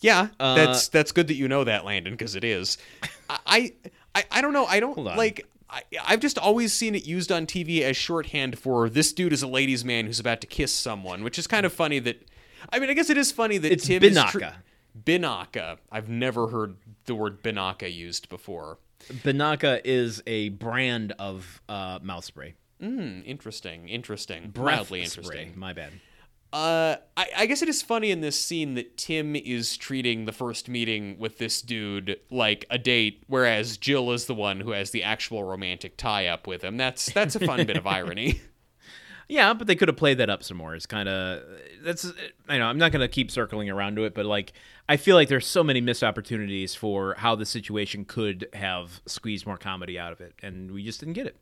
Yeah, 0.00 0.28
Uh, 0.40 0.54
that's 0.56 0.88
that's 0.88 1.12
good 1.12 1.28
that 1.28 1.34
you 1.34 1.46
know 1.48 1.62
that, 1.64 1.84
Landon, 1.84 2.14
because 2.14 2.34
it 2.34 2.42
is. 2.44 2.76
I, 3.30 3.72
I 4.14 4.24
I 4.30 4.40
don't 4.42 4.52
know. 4.52 4.66
I 4.66 4.80
don't 4.80 4.96
on. 4.98 5.16
like. 5.16 5.46
I, 5.70 5.82
I've 6.04 6.20
just 6.20 6.36
always 6.38 6.72
seen 6.74 6.94
it 6.94 7.06
used 7.06 7.32
on 7.32 7.46
TV 7.46 7.80
as 7.80 7.96
shorthand 7.96 8.58
for 8.58 8.90
this 8.90 9.10
dude 9.12 9.32
is 9.32 9.42
a 9.42 9.46
ladies' 9.46 9.86
man 9.86 10.04
who's 10.06 10.20
about 10.20 10.42
to 10.42 10.46
kiss 10.46 10.70
someone, 10.70 11.24
which 11.24 11.38
is 11.38 11.46
kind 11.46 11.64
of 11.64 11.72
funny. 11.72 11.98
That 11.98 12.28
I 12.70 12.78
mean, 12.78 12.90
I 12.90 12.94
guess 12.94 13.10
it 13.10 13.16
is 13.16 13.32
funny 13.32 13.58
that 13.58 13.72
It's 13.72 13.86
Tim 13.86 14.02
is 14.02 14.16
tr- 14.30 14.38
Binaka. 14.40 14.54
Binaka. 15.04 15.78
I've 15.90 16.08
never 16.08 16.48
heard 16.48 16.76
the 17.06 17.14
word 17.14 17.42
Binaka 17.42 17.92
used 17.92 18.28
before. 18.28 18.78
Binaka 19.10 19.80
is 19.84 20.22
a 20.26 20.50
brand 20.50 21.12
of 21.18 21.60
uh, 21.68 21.98
mouth 22.02 22.24
spray. 22.24 22.54
Hmm. 22.80 23.20
Interesting. 23.24 23.88
Interesting. 23.88 24.50
Breath 24.50 24.76
Mildly 24.90 25.04
spray. 25.06 25.22
interesting. 25.22 25.58
My 25.58 25.72
bad. 25.72 25.92
Uh, 26.52 26.96
I, 27.16 27.28
I 27.38 27.46
guess 27.46 27.62
it 27.62 27.68
is 27.70 27.80
funny 27.80 28.10
in 28.10 28.20
this 28.20 28.38
scene 28.38 28.74
that 28.74 28.98
Tim 28.98 29.34
is 29.34 29.78
treating 29.78 30.26
the 30.26 30.32
first 30.32 30.68
meeting 30.68 31.16
with 31.18 31.38
this 31.38 31.62
dude 31.62 32.20
like 32.30 32.66
a 32.68 32.76
date, 32.76 33.22
whereas 33.26 33.78
Jill 33.78 34.12
is 34.12 34.26
the 34.26 34.34
one 34.34 34.60
who 34.60 34.72
has 34.72 34.90
the 34.90 35.02
actual 35.02 35.44
romantic 35.44 35.96
tie-up 35.96 36.46
with 36.46 36.62
him. 36.62 36.76
That's 36.76 37.06
that's 37.10 37.36
a 37.36 37.40
fun 37.40 37.64
bit 37.66 37.78
of 37.78 37.86
irony. 37.86 38.40
Yeah, 39.28 39.54
but 39.54 39.66
they 39.66 39.74
could 39.74 39.88
have 39.88 39.96
played 39.96 40.18
that 40.18 40.28
up 40.30 40.42
some 40.42 40.56
more. 40.56 40.74
It's 40.74 40.86
kind 40.86 41.08
of 41.08 41.42
that's 41.82 42.10
I 42.48 42.58
know 42.58 42.66
I'm 42.66 42.78
not 42.78 42.92
gonna 42.92 43.08
keep 43.08 43.30
circling 43.30 43.70
around 43.70 43.96
to 43.96 44.04
it, 44.04 44.14
but 44.14 44.26
like 44.26 44.52
I 44.88 44.96
feel 44.96 45.16
like 45.16 45.28
there's 45.28 45.46
so 45.46 45.62
many 45.64 45.80
missed 45.80 46.02
opportunities 46.02 46.74
for 46.74 47.14
how 47.18 47.34
the 47.34 47.46
situation 47.46 48.04
could 48.04 48.48
have 48.52 49.00
squeezed 49.06 49.46
more 49.46 49.56
comedy 49.58 49.98
out 49.98 50.12
of 50.12 50.20
it, 50.20 50.34
and 50.42 50.70
we 50.72 50.84
just 50.84 51.00
didn't 51.00 51.14
get 51.14 51.26
it. 51.26 51.36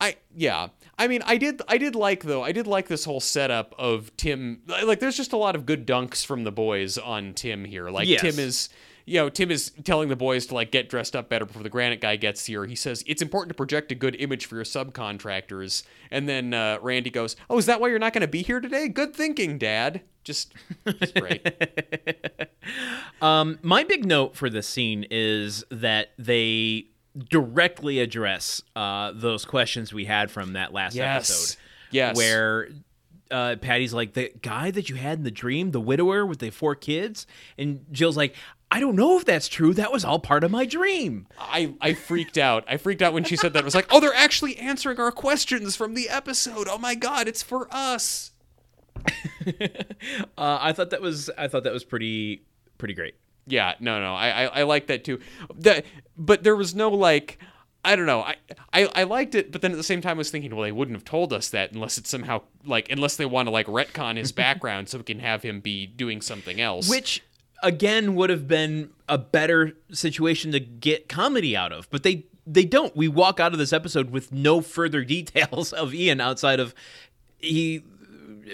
I 0.00 0.16
yeah. 0.34 0.68
I 0.98 1.08
mean, 1.08 1.22
I 1.26 1.36
did 1.36 1.60
I 1.68 1.76
did 1.76 1.94
like 1.94 2.22
though. 2.24 2.42
I 2.42 2.52
did 2.52 2.66
like 2.66 2.88
this 2.88 3.04
whole 3.04 3.20
setup 3.20 3.74
of 3.78 4.16
Tim. 4.16 4.62
Like, 4.66 5.00
there's 5.00 5.16
just 5.16 5.32
a 5.32 5.36
lot 5.36 5.54
of 5.54 5.66
good 5.66 5.86
dunks 5.86 6.24
from 6.24 6.44
the 6.44 6.52
boys 6.52 6.96
on 6.96 7.34
Tim 7.34 7.64
here. 7.64 7.90
Like 7.90 8.08
Yes. 8.08 8.22
Tim 8.22 8.38
is. 8.38 8.68
You 9.10 9.16
know, 9.16 9.28
Tim 9.28 9.50
is 9.50 9.72
telling 9.82 10.08
the 10.08 10.14
boys 10.14 10.46
to 10.46 10.54
like 10.54 10.70
get 10.70 10.88
dressed 10.88 11.16
up 11.16 11.28
better 11.28 11.44
before 11.44 11.64
the 11.64 11.68
granite 11.68 12.00
guy 12.00 12.14
gets 12.14 12.46
here. 12.46 12.64
He 12.64 12.76
says 12.76 13.02
it's 13.08 13.20
important 13.20 13.48
to 13.48 13.54
project 13.54 13.90
a 13.90 13.96
good 13.96 14.14
image 14.20 14.46
for 14.46 14.54
your 14.54 14.62
subcontractors. 14.64 15.82
And 16.12 16.28
then 16.28 16.54
uh, 16.54 16.78
Randy 16.80 17.10
goes, 17.10 17.34
"Oh, 17.50 17.58
is 17.58 17.66
that 17.66 17.80
why 17.80 17.88
you're 17.88 17.98
not 17.98 18.12
going 18.12 18.20
to 18.20 18.28
be 18.28 18.42
here 18.42 18.60
today? 18.60 18.86
Good 18.86 19.12
thinking, 19.16 19.58
Dad." 19.58 20.02
Just, 20.22 20.52
just 20.86 21.14
great. 21.16 21.44
Um, 23.22 23.58
my 23.62 23.84
big 23.84 24.06
note 24.06 24.34
for 24.36 24.48
this 24.48 24.66
scene 24.66 25.04
is 25.10 25.64
that 25.70 26.12
they 26.18 26.86
directly 27.28 27.98
address 28.00 28.62
uh, 28.76 29.12
those 29.14 29.44
questions 29.44 29.92
we 29.92 30.04
had 30.06 30.30
from 30.30 30.54
that 30.54 30.72
last 30.72 30.94
Yes. 30.94 31.30
episode. 31.30 31.56
Yes. 31.90 32.16
Where 32.16 32.68
uh, 33.30 33.56
Patty's 33.60 33.92
like, 33.92 34.14
the 34.14 34.32
guy 34.40 34.70
that 34.70 34.88
you 34.88 34.96
had 34.96 35.18
in 35.18 35.24
the 35.24 35.30
dream, 35.30 35.72
the 35.72 35.80
widower 35.80 36.24
with 36.24 36.38
the 36.38 36.50
four 36.50 36.74
kids? 36.74 37.26
And 37.58 37.84
Jill's 37.92 38.16
like, 38.16 38.34
I 38.72 38.78
don't 38.78 38.94
know 38.94 39.18
if 39.18 39.24
that's 39.24 39.48
true. 39.48 39.74
That 39.74 39.90
was 39.90 40.04
all 40.04 40.20
part 40.20 40.44
of 40.44 40.50
my 40.50 40.64
dream. 40.64 41.26
I, 41.38 41.74
I 41.80 41.94
freaked 41.94 42.38
out. 42.38 42.64
I 42.68 42.76
freaked 42.76 43.02
out 43.02 43.12
when 43.12 43.24
she 43.24 43.36
said 43.36 43.52
that. 43.54 43.62
I 43.62 43.64
was 43.64 43.74
like, 43.74 43.88
oh, 43.90 43.98
they're 43.98 44.14
actually 44.14 44.56
answering 44.58 45.00
our 45.00 45.10
questions 45.10 45.74
from 45.74 45.94
the 45.94 46.08
episode. 46.08 46.68
Oh 46.70 46.78
my 46.78 46.94
god, 46.94 47.26
it's 47.28 47.42
for 47.42 47.68
us. 47.70 48.32
Uh, 50.36 50.58
I 50.60 50.72
thought 50.72 50.90
that 50.90 51.02
was 51.02 51.30
I 51.36 51.48
thought 51.48 51.64
that 51.64 51.72
was 51.72 51.84
pretty 51.84 52.42
pretty 52.78 52.94
great. 52.94 53.14
Yeah, 53.46 53.74
no, 53.80 54.00
no, 54.00 54.14
I, 54.14 54.44
I, 54.44 54.44
I 54.44 54.62
like 54.62 54.86
that 54.86 55.04
too. 55.04 55.20
That, 55.56 55.84
but 56.16 56.42
there 56.42 56.56
was 56.56 56.74
no 56.74 56.88
like, 56.90 57.38
I 57.84 57.96
don't 57.96 58.06
know. 58.06 58.20
I, 58.20 58.36
I, 58.72 58.88
I 58.94 59.02
liked 59.04 59.34
it, 59.34 59.52
but 59.52 59.60
then 59.60 59.72
at 59.72 59.76
the 59.76 59.82
same 59.82 60.00
time, 60.00 60.16
I 60.16 60.18
was 60.18 60.30
thinking, 60.30 60.54
well, 60.54 60.62
they 60.62 60.72
wouldn't 60.72 60.96
have 60.96 61.04
told 61.04 61.32
us 61.32 61.48
that 61.50 61.72
unless 61.72 61.98
it's 61.98 62.08
somehow 62.10 62.42
like, 62.64 62.90
unless 62.90 63.16
they 63.16 63.26
want 63.26 63.46
to 63.46 63.50
like 63.50 63.66
retcon 63.66 64.16
his 64.16 64.32
background 64.44 64.88
so 64.88 64.98
we 64.98 65.04
can 65.04 65.18
have 65.20 65.42
him 65.42 65.60
be 65.60 65.86
doing 65.86 66.20
something 66.20 66.60
else. 66.60 66.88
Which 66.88 67.22
again 67.62 68.14
would 68.14 68.30
have 68.30 68.46
been 68.48 68.90
a 69.08 69.18
better 69.18 69.76
situation 69.92 70.52
to 70.52 70.60
get 70.60 71.08
comedy 71.08 71.56
out 71.56 71.72
of, 71.72 71.88
but 71.90 72.02
they 72.02 72.26
they 72.46 72.64
don't. 72.64 72.96
We 72.96 73.08
walk 73.08 73.40
out 73.40 73.52
of 73.52 73.58
this 73.58 73.72
episode 73.72 74.10
with 74.10 74.32
no 74.32 74.60
further 74.60 75.04
details 75.16 75.72
of 75.72 75.94
Ian 75.94 76.20
outside 76.20 76.60
of 76.60 76.74
he 77.38 77.82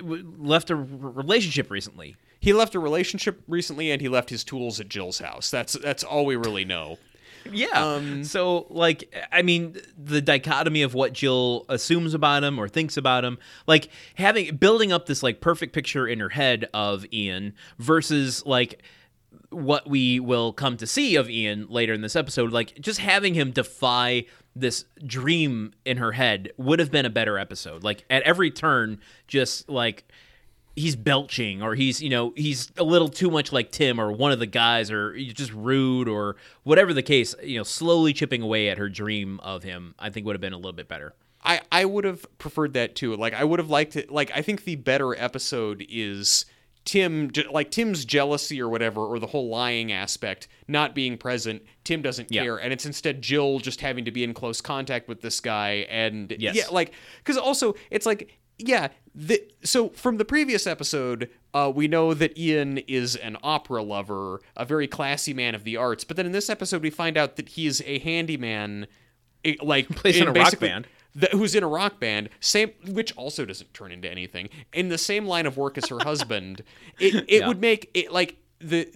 left 0.03 0.71
a 0.71 0.77
relationship 0.77 1.71
recently. 1.71 2.17
he 2.41 2.53
left 2.53 2.75
a 2.75 2.79
relationship 2.81 3.43
recently, 3.49 3.91
and 3.91 4.01
he 4.01 4.09
left 4.09 4.31
his 4.31 4.45
tools 4.45 4.79
at 4.81 4.89
Jill's 4.89 5.19
house. 5.19 5.51
That's 5.51 5.73
that's 5.75 6.05
all 6.05 6.27
we 6.27 6.37
really 6.37 6.65
know. 6.65 6.99
Yeah. 7.53 7.95
Um, 7.95 8.25
so, 8.25 8.67
like, 8.71 9.15
I 9.31 9.43
mean, 9.43 9.77
the 9.97 10.21
dichotomy 10.21 10.83
of 10.83 10.95
what 10.95 11.13
Jill 11.13 11.65
assumes 11.69 12.13
about 12.13 12.43
him 12.43 12.59
or 12.59 12.69
thinks 12.69 12.97
about 12.97 13.25
him, 13.25 13.39
like 13.67 13.89
having 14.17 14.57
building 14.57 14.93
up 14.93 15.07
this 15.07 15.23
like 15.23 15.41
perfect 15.41 15.73
picture 15.73 16.09
in 16.09 16.19
her 16.21 16.29
head 16.29 16.69
of 16.75 17.07
Ian 17.13 17.55
versus 17.79 18.45
like 18.47 18.83
what 19.57 19.89
we 19.89 20.21
will 20.21 20.53
come 20.53 20.77
to 20.77 20.87
see 20.87 21.17
of 21.17 21.31
Ian 21.31 21.67
later 21.69 21.93
in 21.93 22.03
this 22.03 22.15
episode, 22.15 22.53
like 22.53 22.79
just 22.81 23.01
having 23.01 23.35
him 23.35 23.51
defy 23.51 24.27
this 24.55 24.85
dream 25.05 25.73
in 25.85 25.97
her 25.97 26.13
head 26.13 26.53
would 26.57 26.79
have 26.79 26.91
been 26.91 27.07
a 27.07 27.11
better 27.11 27.39
episode. 27.39 27.83
Like 27.83 28.05
at 28.11 28.23
every 28.23 28.51
turn, 28.51 29.01
just 29.27 29.69
like 29.69 30.05
he's 30.75 30.95
belching 30.95 31.63
or 31.63 31.75
he's 31.75 32.03
you 32.03 32.11
know 32.11 32.35
he's 32.37 32.71
a 32.77 32.85
little 32.85 33.09
too 33.09 33.31
much 33.31 33.51
like 33.51 33.73
Tim 33.73 33.99
or 33.99 34.13
one 34.13 34.31
of 34.31 34.39
the 34.39 34.47
guys 34.47 34.91
or 34.91 35.15
he's 35.15 35.33
just 35.33 35.53
rude 35.53 36.07
or 36.07 36.37
whatever 36.65 36.93
the 36.93 37.03
case 37.03 37.35
you 37.43 37.57
know 37.57 37.63
slowly 37.63 38.13
chipping 38.13 38.43
away 38.43 38.69
at 38.69 38.77
her 38.77 38.91
dream 38.91 39.41
of 39.41 39.63
him 39.63 39.95
I 39.99 40.11
think 40.11 40.27
would 40.27 40.35
have 40.35 40.41
been 40.43 40.53
a 40.53 40.59
little 40.59 40.75
bit 40.75 40.87
better 40.87 41.15
I, 41.43 41.61
I 41.71 41.85
would 41.85 42.05
have 42.05 42.27
preferred 42.39 42.75
that 42.75 42.97
too. 42.97 43.15
Like 43.17 43.33
I 43.33 43.45
would 43.45 43.61
have 43.61 43.71
liked 43.71 43.95
it. 43.95 44.11
Like 44.11 44.33
I 44.35 44.43
think 44.43 44.65
the 44.65 44.75
better 44.75 45.15
episode 45.15 45.87
is 45.89 46.45
Tim, 46.87 47.30
like 47.53 47.70
Tim's 47.70 48.07
jealousy 48.07 48.62
or 48.62 48.68
whatever, 48.70 49.03
or 49.03 49.18
the 49.18 49.26
whole 49.26 49.49
lying 49.51 49.93
aspect 49.93 50.49
not 50.66 50.95
being 50.95 51.18
present. 51.18 51.62
Tim 51.84 52.01
doesn't 52.01 52.32
Yeah. 52.32 52.45
care, 52.45 52.57
and 52.57 52.72
it's 52.72 52.87
instead 52.87 53.20
Jill 53.20 53.59
just 53.59 53.82
having 53.82 54.07
to 54.07 54.11
be 54.11 54.24
in 54.24 54.32
close 54.32 54.62
contact 54.62 55.07
with 55.09 55.20
this 55.20 55.41
guy, 55.41 55.87
and 55.91 56.34
Yes. 56.39 56.55
yeah, 56.57 56.68
like 56.70 56.93
because 57.18 57.37
also 57.37 57.74
it's 57.91 58.07
like 58.07 58.39
yeah. 58.59 58.89
The, 59.14 59.43
so 59.62 59.91
from 59.91 60.16
the 60.18 60.24
previous 60.24 60.66
episode, 60.66 61.28
uh, 61.55 61.70
we 61.74 61.89
know 61.89 62.14
that 62.14 62.39
Ian 62.39 62.78
is 62.78 63.14
an 63.16 63.37
opera 63.43 63.82
lover, 63.82 64.41
a 64.57 64.64
very 64.64 64.87
classy 64.87 65.34
man 65.34 65.55
of 65.55 65.64
the 65.64 65.76
arts. 65.76 66.05
But 66.05 66.16
then 66.16 66.24
in 66.26 66.32
this 66.32 66.49
episode, 66.51 66.82
we 66.82 66.89
find 66.91 67.16
out 67.18 67.37
that 67.37 67.51
he's 67.51 67.82
a 67.82 67.99
handyman, 67.99 68.87
eh, 69.45 69.55
like 69.62 69.89
Plays 69.91 70.18
in 70.18 70.28
a 70.28 70.32
rock 70.32 70.59
band. 70.59 70.87
That, 71.17 71.33
who's 71.33 71.55
in 71.55 71.62
a 71.64 71.69
rock 71.69 71.99
band, 72.01 72.29
same 72.41 72.71
which 72.89 73.12
also 73.17 73.45
doesn't 73.45 73.75
turn 73.75 73.91
into 73.93 74.11
anything. 74.11 74.49
In 74.73 74.89
the 74.89 74.99
same 74.99 75.27
line 75.27 75.47
of 75.47 75.57
work 75.57 75.77
as 75.77 75.89
her 75.89 75.99
husband, 76.01 76.62
it 77.01 77.14
it 77.29 77.41
Yeah. 77.41 77.49
would 77.49 77.61
make 77.61 77.91
it 77.95 78.12
like 78.12 78.37
the 78.61 78.89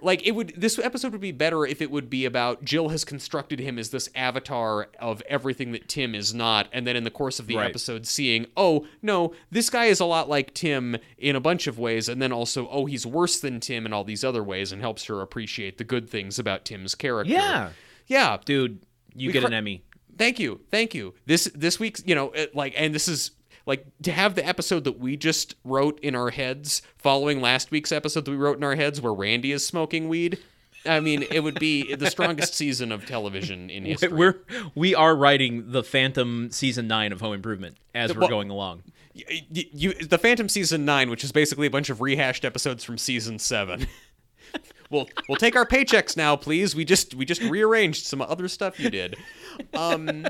like 0.00 0.24
it 0.24 0.30
would 0.30 0.54
this 0.56 0.78
episode 0.78 1.10
would 1.10 1.20
be 1.20 1.32
better 1.32 1.66
if 1.66 1.82
it 1.82 1.90
would 1.90 2.08
be 2.08 2.24
about 2.24 2.64
Jill 2.64 2.88
has 2.90 3.04
constructed 3.04 3.58
him 3.58 3.80
as 3.80 3.90
this 3.90 4.08
avatar 4.14 4.88
of 5.00 5.20
everything 5.28 5.72
that 5.72 5.88
Tim 5.88 6.14
is 6.14 6.32
not 6.32 6.68
and 6.72 6.86
then 6.86 6.94
in 6.94 7.02
the 7.02 7.10
course 7.10 7.40
of 7.40 7.48
the 7.48 7.56
Right. 7.56 7.68
episode 7.68 8.06
seeing 8.06 8.46
oh 8.56 8.86
no 9.02 9.34
this 9.50 9.68
guy 9.70 9.86
is 9.86 9.98
a 9.98 10.04
lot 10.04 10.28
like 10.28 10.54
Tim 10.54 10.96
in 11.16 11.34
a 11.34 11.40
bunch 11.40 11.66
of 11.66 11.80
ways 11.80 12.08
and 12.08 12.22
then 12.22 12.30
also 12.32 12.68
oh 12.70 12.86
he's 12.86 13.04
worse 13.06 13.40
than 13.40 13.58
Tim 13.58 13.86
in 13.86 13.92
all 13.92 14.04
these 14.04 14.22
other 14.22 14.44
ways 14.44 14.70
and 14.70 14.80
helps 14.80 15.04
her 15.06 15.20
appreciate 15.20 15.78
the 15.78 15.84
good 15.84 16.08
things 16.08 16.38
about 16.38 16.64
Tim's 16.64 16.94
character. 16.94 17.32
Yeah. 17.32 17.70
Yeah. 18.06 18.38
Dude, 18.44 18.80
you 19.16 19.30
We 19.30 19.32
get 19.32 19.40
cr- 19.40 19.46
an 19.48 19.54
Emmy. 19.54 19.82
Thank 20.18 20.38
you. 20.38 20.60
Thank 20.70 20.94
you. 20.94 21.14
This 21.26 21.44
this 21.54 21.78
week's, 21.80 22.02
you 22.06 22.14
know, 22.14 22.30
it, 22.32 22.54
like 22.54 22.74
and 22.76 22.94
this 22.94 23.08
is 23.08 23.30
like 23.66 23.86
to 24.02 24.12
have 24.12 24.34
the 24.34 24.46
episode 24.46 24.84
that 24.84 24.98
we 24.98 25.16
just 25.16 25.54
wrote 25.64 26.00
in 26.00 26.14
our 26.14 26.30
heads 26.30 26.82
following 26.98 27.40
last 27.40 27.70
week's 27.70 27.92
episode 27.92 28.24
that 28.24 28.30
we 28.30 28.36
wrote 28.36 28.56
in 28.56 28.64
our 28.64 28.74
heads 28.76 29.00
where 29.00 29.12
Randy 29.14 29.52
is 29.52 29.66
smoking 29.66 30.08
weed. 30.08 30.38
I 30.86 31.00
mean, 31.00 31.24
it 31.30 31.40
would 31.40 31.58
be 31.58 31.94
the 31.94 32.08
strongest 32.10 32.54
season 32.62 32.92
of 32.92 33.04
television 33.04 33.68
in 33.68 33.84
history. 33.84 34.08
We're 34.12 34.36
we 34.74 34.94
are 34.94 35.14
writing 35.14 35.72
the 35.72 35.82
Phantom 35.82 36.50
season 36.50 36.86
nine 36.88 37.12
of 37.12 37.20
Home 37.20 37.34
Improvement 37.34 37.76
as 37.94 38.14
we're 38.14 38.20
well- 38.20 38.28
going 38.28 38.50
along. 38.50 38.82
Y- 39.14 39.42
y- 39.52 39.64
you, 39.72 39.94
the 39.94 40.18
Phantom 40.18 40.48
season 40.48 40.84
9, 40.84 41.10
which 41.10 41.24
is 41.24 41.32
basically 41.32 41.66
a 41.66 41.70
bunch 41.70 41.90
of 41.90 42.00
rehashed 42.00 42.44
episodes 42.44 42.84
from 42.84 42.96
season 42.98 43.40
7. 43.40 43.86
we'll 44.90 45.08
we'll 45.28 45.36
take 45.36 45.56
our 45.56 45.66
paychecks 45.66 46.16
now, 46.16 46.36
please. 46.36 46.74
We 46.74 46.84
just 46.84 47.14
we 47.14 47.24
just 47.24 47.42
rearranged 47.42 48.06
some 48.06 48.20
other 48.22 48.48
stuff 48.48 48.78
you 48.80 48.90
did. 48.90 49.16
Um 49.74 50.26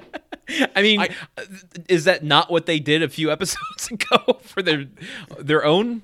I 0.75 0.83
mean, 0.83 1.01
I- 1.01 1.11
uh, 1.37 1.45
is 1.89 2.05
that 2.05 2.25
not 2.25 2.51
what 2.51 2.67
they 2.67 2.79
did 2.81 3.03
a 3.03 3.09
few 3.09 3.31
episodes 3.37 3.91
ago 3.91 4.39
for 4.43 4.63
their 4.63 4.87
their 5.39 5.65
own? 5.65 6.03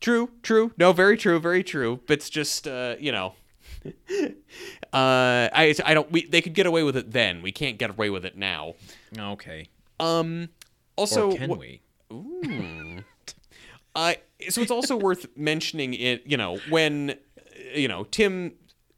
True, 0.00 0.30
true. 0.42 0.72
No, 0.78 0.92
very 0.92 1.16
true, 1.16 1.38
very 1.38 1.62
true. 1.62 2.00
But 2.08 2.14
it's 2.14 2.28
just, 2.30 2.66
uh, 2.66 2.96
you 2.98 3.12
know, 3.12 3.34
uh, 4.92 5.48
I, 5.52 5.74
I 5.84 5.94
don't. 5.94 6.10
We 6.10 6.26
they 6.26 6.40
could 6.40 6.54
get 6.54 6.66
away 6.66 6.82
with 6.82 6.96
it 6.96 7.12
then. 7.12 7.42
We 7.42 7.52
can't 7.52 7.78
get 7.78 7.90
away 7.90 8.10
with 8.10 8.24
it 8.24 8.36
now. 8.36 8.74
Okay. 9.16 9.68
Um. 10.00 10.48
Or 10.96 11.02
Also, 11.02 11.36
can 11.36 11.50
wh- 11.50 11.58
we? 11.58 11.80
uh, 13.94 14.14
so 14.48 14.60
it's 14.60 14.70
also 14.70 14.96
worth 14.96 15.26
mentioning 15.36 15.94
it. 15.94 16.22
You 16.26 16.36
know, 16.36 16.58
when 16.68 17.16
you 17.74 17.88
know 17.88 18.04
Tim. 18.04 18.54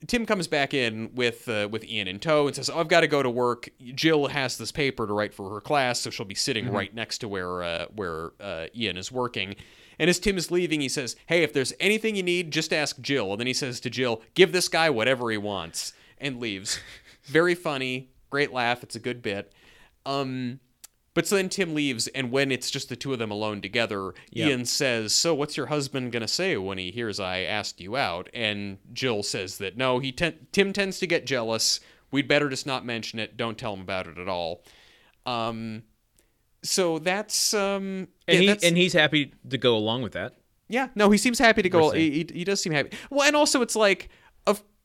Tim 0.07 0.27
comes 0.27 0.47
back 0.47 0.75
in 0.75 1.14
with 1.14 1.49
uh, 1.49 1.66
with 1.70 1.83
Ian 1.85 2.09
in 2.09 2.18
tow 2.18 2.47
and 2.47 2.55
says, 2.55 2.68
"Oh, 2.68 2.79
I've 2.79 2.89
got 2.89 3.01
to 3.01 3.07
go 3.07 3.22
to 3.22 3.31
work." 3.31 3.70
Jill 3.95 4.27
has 4.27 4.59
this 4.59 4.70
paper 4.70 5.07
to 5.07 5.12
write 5.14 5.33
for 5.33 5.49
her 5.49 5.62
class, 5.62 6.01
so 6.01 6.11
she'll 6.11 6.27
be 6.27 6.35
sitting 6.35 6.70
right 6.70 6.95
next 6.95 7.18
to 7.18 7.29
where 7.29 7.62
uh, 7.62 7.87
where 7.95 8.33
uh, 8.39 8.66
Ian 8.77 8.99
is 8.99 9.11
working. 9.11 9.57
And 9.99 10.11
as 10.11 10.18
Tim 10.18 10.37
is 10.37 10.51
leaving, 10.51 10.83
he 10.83 10.91
says, 10.91 11.16
"Hey, 11.27 11.43
if 11.43 11.55
there's 11.55 11.72
anything 11.81 12.16
you 12.16 12.22
need, 12.22 12.51
just 12.51 12.72
ask 12.72 13.01
Jill." 13.01 13.33
And 13.33 13.41
then 13.41 13.47
he 13.47 13.55
says 13.55 13.81
to 13.81 13.89
Jill, 13.89 14.20
"Give 14.35 14.53
this 14.53 14.68
guy 14.68 14.91
whatever 14.91 15.31
he 15.31 15.39
wants," 15.39 15.95
and 16.18 16.39
leaves. 16.39 16.81
Very 17.25 17.55
funny, 17.55 18.11
great 18.29 18.53
laugh. 18.53 18.83
It's 18.83 18.97
a 18.97 19.01
good 19.01 19.22
bit. 19.22 19.55
Um, 20.05 20.61
but 21.15 21.27
so 21.27 21.37
then 21.37 21.49
Tim 21.49 21.75
leaves, 21.75 22.07
and 22.09 22.31
when 22.31 22.51
it's 22.53 22.71
just 22.71 22.89
the 22.89 22.97
two 22.97 23.12
of 23.12 23.19
them 23.19 23.31
alone 23.31 23.61
together, 23.62 24.12
Yeah. 24.31 24.49
Ian 24.49 24.65
says, 24.67 25.12
"So 25.15 25.35
what's 25.35 25.57
your 25.57 25.67
husband 25.67 26.12
gonna 26.12 26.29
say 26.29 26.57
when 26.57 26.77
he 26.79 26.91
hears 26.91 27.19
I 27.21 27.41
asked 27.41 27.81
you 27.81 27.97
out?" 27.97 28.29
And 28.35 28.79
Jill 28.93 29.23
says 29.23 29.59
that 29.59 29.77
no, 29.77 29.99
he 30.01 30.12
ten- 30.12 30.47
Tim 30.53 30.73
tends 30.73 30.99
to 30.99 31.07
get 31.07 31.25
jealous. 31.27 31.81
We'd 32.11 32.29
better 32.29 32.49
just 32.49 32.67
not 32.67 32.85
mention 32.85 33.19
it. 33.19 33.37
Don't 33.37 33.57
tell 33.59 33.75
him 33.75 33.81
about 33.81 34.07
it 34.07 34.19
at 34.19 34.29
all. 34.29 34.65
Um, 35.27 35.85
so 36.62 36.99
that's 36.99 37.55
um, 37.55 38.09
And 38.27 38.35
yeah, 38.37 38.39
he 38.41 38.47
that's- 38.47 38.65
and 38.65 38.77
he's 38.77 38.93
happy 38.93 39.33
to 39.49 39.59
go 39.59 39.77
along 39.77 40.03
with 40.03 40.12
that. 40.12 40.35
yeah, 40.69 40.89
no, 40.95 41.11
he 41.11 41.19
seems 41.19 41.39
happy 41.39 41.62
to 41.62 41.69
go. 41.69 41.91
He, 41.91 42.11
he 42.11 42.27
he 42.33 42.45
does 42.45 42.61
seem 42.61 42.73
happy. 42.73 42.91
Well, 43.11 43.27
and 43.27 43.37
also 43.37 43.61
it's 43.62 43.77
like, 43.77 44.09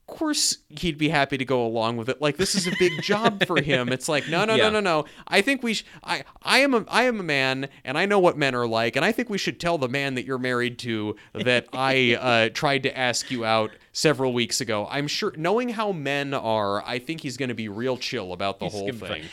course 0.09 0.57
he'd 0.69 0.97
be 0.97 1.09
happy 1.09 1.37
to 1.37 1.45
go 1.45 1.65
along 1.65 1.97
with 1.97 2.09
it. 2.09 2.21
Like 2.21 2.37
this 2.37 2.55
is 2.55 2.67
a 2.67 2.71
big 2.77 3.01
job 3.01 3.45
for 3.45 3.61
him. 3.61 3.89
It's 3.89 4.09
like 4.09 4.27
no, 4.27 4.45
no, 4.45 4.55
Yeah. 4.55 4.69
no, 4.69 4.79
no, 4.79 4.79
no. 5.01 5.05
I 5.27 5.41
think 5.41 5.63
we. 5.63 5.73
Sh- 5.75 5.85
I 6.03 6.23
I 6.43 6.59
am 6.59 6.73
a 6.73 6.85
I 6.87 7.03
am 7.03 7.19
a 7.19 7.23
man, 7.23 7.69
and 7.83 7.97
I 7.97 8.05
know 8.05 8.19
what 8.19 8.37
men 8.37 8.55
are 8.55 8.67
like, 8.67 8.95
and 8.95 9.03
I 9.05 9.11
think 9.11 9.29
we 9.29 9.37
should 9.37 9.59
tell 9.59 9.77
the 9.77 9.87
man 9.87 10.15
that 10.15 10.25
you're 10.25 10.37
married 10.37 10.79
to 10.79 11.15
that 11.33 11.67
I 11.73 12.15
uh, 12.15 12.49
tried 12.53 12.83
to 12.83 12.97
ask 12.97 13.31
you 13.31 13.45
out 13.45 13.71
several 13.91 14.33
weeks 14.33 14.61
ago. 14.61 14.87
I'm 14.89 15.07
sure, 15.07 15.33
knowing 15.37 15.69
how 15.69 15.91
men 15.91 16.33
are, 16.33 16.83
I 16.85 16.99
think 16.99 17.21
he's 17.21 17.37
going 17.37 17.49
to 17.49 17.55
be 17.55 17.69
real 17.69 17.97
chill 17.97 18.33
about 18.33 18.59
the 18.59 18.69
whole 18.69 18.91
thing. 18.91 19.23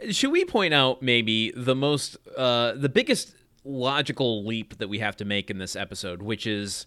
fine. 0.00 0.12
Should 0.12 0.30
we 0.30 0.44
point 0.44 0.74
out 0.74 1.00
maybe 1.00 1.52
the 1.56 1.74
most, 1.74 2.16
uh, 2.36 2.72
the 2.72 2.88
biggest 2.90 3.34
logical 3.64 4.44
leap 4.44 4.76
that 4.78 4.88
we 4.88 4.98
have 4.98 5.16
to 5.16 5.24
make 5.24 5.50
in 5.50 5.58
this 5.58 5.74
episode, 5.74 6.20
which 6.22 6.46
is 6.46 6.86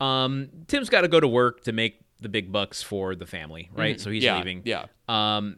um, 0.00 0.48
Tim's 0.68 0.88
got 0.88 1.00
to 1.00 1.08
go 1.08 1.20
to 1.20 1.28
work 1.28 1.64
to 1.64 1.72
make 1.72 2.00
the 2.20 2.28
big 2.28 2.52
bucks 2.52 2.82
for 2.82 3.14
the 3.14 3.26
family, 3.26 3.70
right? 3.72 4.00
So 4.00 4.10
he's 4.10 4.22
Mm-hmm. 4.22 4.34
yeah, 4.34 4.38
leaving. 4.38 4.62
yeah. 4.64 4.84
Um, 5.08 5.56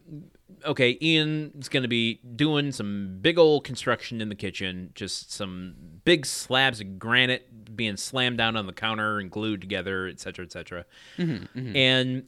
okay, 0.65 0.97
Ian's 1.01 1.67
going 1.69 1.83
to 1.83 1.89
be 1.89 2.15
doing 2.35 2.71
some 2.71 3.17
big 3.21 3.37
old 3.37 3.63
construction 3.63 4.21
in 4.21 4.29
the 4.29 4.35
kitchen, 4.35 4.91
just 4.95 5.31
some 5.31 5.75
big 6.05 6.25
slabs 6.25 6.79
of 6.81 6.97
granite 6.99 7.75
being 7.75 7.97
slammed 7.97 8.37
down 8.37 8.55
on 8.55 8.65
the 8.67 8.73
counter 8.73 9.19
and 9.19 9.29
glued 9.31 9.61
together, 9.61 10.07
et 10.07 10.19
cetera, 10.19 10.45
et 10.45 10.51
cetera. 10.51 10.85
Mm-hmm, 11.17 11.75
And 11.75 12.23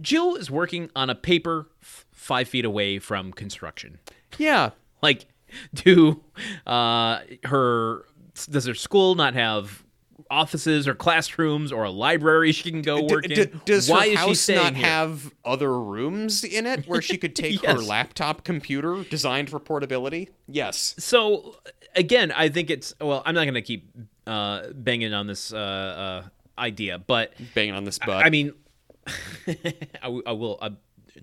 Jill 0.00 0.36
is 0.36 0.50
working 0.50 0.90
on 0.96 1.10
a 1.10 1.14
paper 1.14 1.68
f- 1.82 2.06
five 2.12 2.48
feet 2.48 2.64
away 2.64 2.98
from 2.98 3.32
construction. 3.32 3.98
Yeah. 4.38 4.70
Like, 5.02 5.26
do 5.74 6.22
uh, 6.66 7.20
her 7.44 8.04
does 8.48 8.66
her 8.66 8.74
school 8.74 9.14
not 9.16 9.34
have 9.34 9.84
offices 10.30 10.86
or 10.86 10.94
classrooms 10.94 11.72
or 11.72 11.84
a 11.84 11.90
library 11.90 12.52
she 12.52 12.70
can 12.70 12.82
go 12.82 12.98
D- 13.06 13.14
work 13.14 13.24
d- 13.24 13.42
in? 13.42 13.60
does 13.64 13.90
Why 13.90 14.14
her 14.14 14.30
is 14.30 14.44
she 14.44 14.54
house 14.54 14.64
not 14.64 14.76
here? 14.76 14.86
have 14.86 15.34
other 15.44 15.78
rooms 15.78 16.44
in 16.44 16.66
it 16.66 16.86
where 16.86 17.02
she 17.02 17.18
could 17.18 17.34
take 17.36 17.64
her 17.66 17.74
laptop 17.78 18.44
computer 18.44 19.02
designed 19.10 19.50
for 19.50 19.58
portability? 19.58 20.30
Yes. 20.46 20.94
so 20.98 21.56
again, 21.96 22.30
I 22.32 22.48
think 22.48 22.70
it's 22.70 22.94
well. 23.00 23.22
I'm 23.26 23.34
not 23.34 23.42
going 23.44 23.54
to 23.54 23.62
keep 23.62 23.90
uh, 24.26 24.68
banging 24.74 25.12
on 25.12 25.26
this 25.26 25.52
uh, 25.52 25.56
uh, 25.56 26.28
idea, 26.58 26.98
but 26.98 27.32
Banging 27.54 27.74
on 27.74 27.84
this 27.84 27.98
butt. 27.98 28.24
I 28.24 28.30
mean, 28.30 28.52
I, 29.46 29.54
w- 30.02 30.22
I 30.26 30.32
will. 30.32 30.58
I 30.62 30.70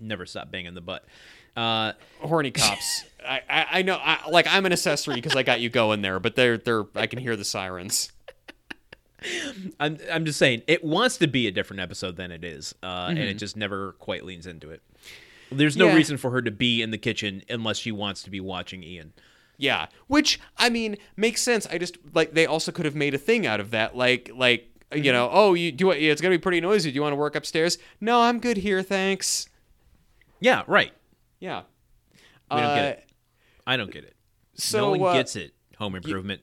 never 0.00 0.26
stop 0.26 0.50
banging 0.50 0.74
the 0.74 0.80
butt. 0.80 1.04
Uh, 1.56 1.92
horny 2.20 2.50
cops. 2.50 3.04
I, 3.26 3.40
I, 3.48 3.66
I 3.72 3.82
know. 3.82 3.98
I, 4.00 4.28
like 4.30 4.46
I'm 4.48 4.66
an 4.66 4.72
accessory 4.72 5.14
because 5.16 5.34
I 5.36 5.42
got 5.42 5.60
you 5.60 5.70
going 5.70 6.02
there, 6.02 6.20
but 6.20 6.36
they're 6.36 6.58
they're. 6.58 6.84
I 6.94 7.06
can 7.06 7.18
hear 7.18 7.36
the 7.36 7.44
sirens. 7.44 8.12
I'm 9.80 9.98
I'm 10.10 10.24
just 10.24 10.38
saying 10.38 10.62
it 10.66 10.84
wants 10.84 11.16
to 11.18 11.26
be 11.26 11.46
a 11.46 11.50
different 11.50 11.80
episode 11.80 12.16
than 12.16 12.30
it 12.30 12.44
is, 12.44 12.74
uh, 12.82 13.06
and 13.08 13.18
Mm-hmm. 13.18 13.28
it 13.28 13.34
just 13.34 13.56
never 13.56 13.92
quite 13.94 14.24
leans 14.24 14.46
into 14.46 14.70
it. 14.70 14.82
There's 15.50 15.76
no 15.76 15.86
Yeah. 15.88 15.94
reason 15.96 16.16
for 16.18 16.30
her 16.30 16.42
to 16.42 16.50
be 16.50 16.82
in 16.82 16.90
the 16.90 16.98
kitchen 16.98 17.42
unless 17.48 17.78
she 17.78 17.90
wants 17.92 18.22
to 18.24 18.30
be 18.30 18.38
watching 18.40 18.82
Ian. 18.82 19.12
Yeah, 19.56 19.86
which 20.06 20.38
I 20.56 20.68
mean 20.70 20.96
makes 21.16 21.42
sense. 21.42 21.66
I 21.66 21.78
just 21.78 21.98
like 22.14 22.32
they 22.34 22.46
also 22.46 22.70
could 22.70 22.84
have 22.84 22.94
made 22.94 23.14
a 23.14 23.18
thing 23.18 23.46
out 23.46 23.60
of 23.60 23.70
that. 23.72 23.96
Like 23.96 24.30
like 24.34 24.68
Mm-hmm. 24.90 25.04
you 25.04 25.12
know, 25.12 25.28
oh 25.30 25.52
you 25.54 25.70
do 25.70 25.88
what? 25.88 25.98
It's 25.98 26.20
gonna 26.22 26.34
be 26.34 26.38
pretty 26.38 26.60
noisy. 26.62 26.90
Do 26.90 26.94
you 26.94 27.02
want 27.02 27.12
to 27.12 27.16
work 27.16 27.34
upstairs? 27.36 27.76
No, 28.00 28.22
I'm 28.22 28.38
good 28.40 28.56
here, 28.56 28.82
thanks. 28.82 29.46
Yeah, 30.40 30.62
right. 30.66 30.92
Yeah. 31.40 31.62
We 32.50 32.56
don't 32.56 32.74
get 32.74 32.84
Uh, 32.84 32.88
it. 32.92 33.04
I 33.66 33.76
don't 33.76 33.90
get 33.90 34.04
it. 34.04 34.14
So 34.54 34.78
no 34.94 34.98
one 34.98 35.10
uh, 35.10 35.12
gets 35.18 35.36
it. 35.36 35.52
Home 35.78 35.94
improvement. 35.94 36.40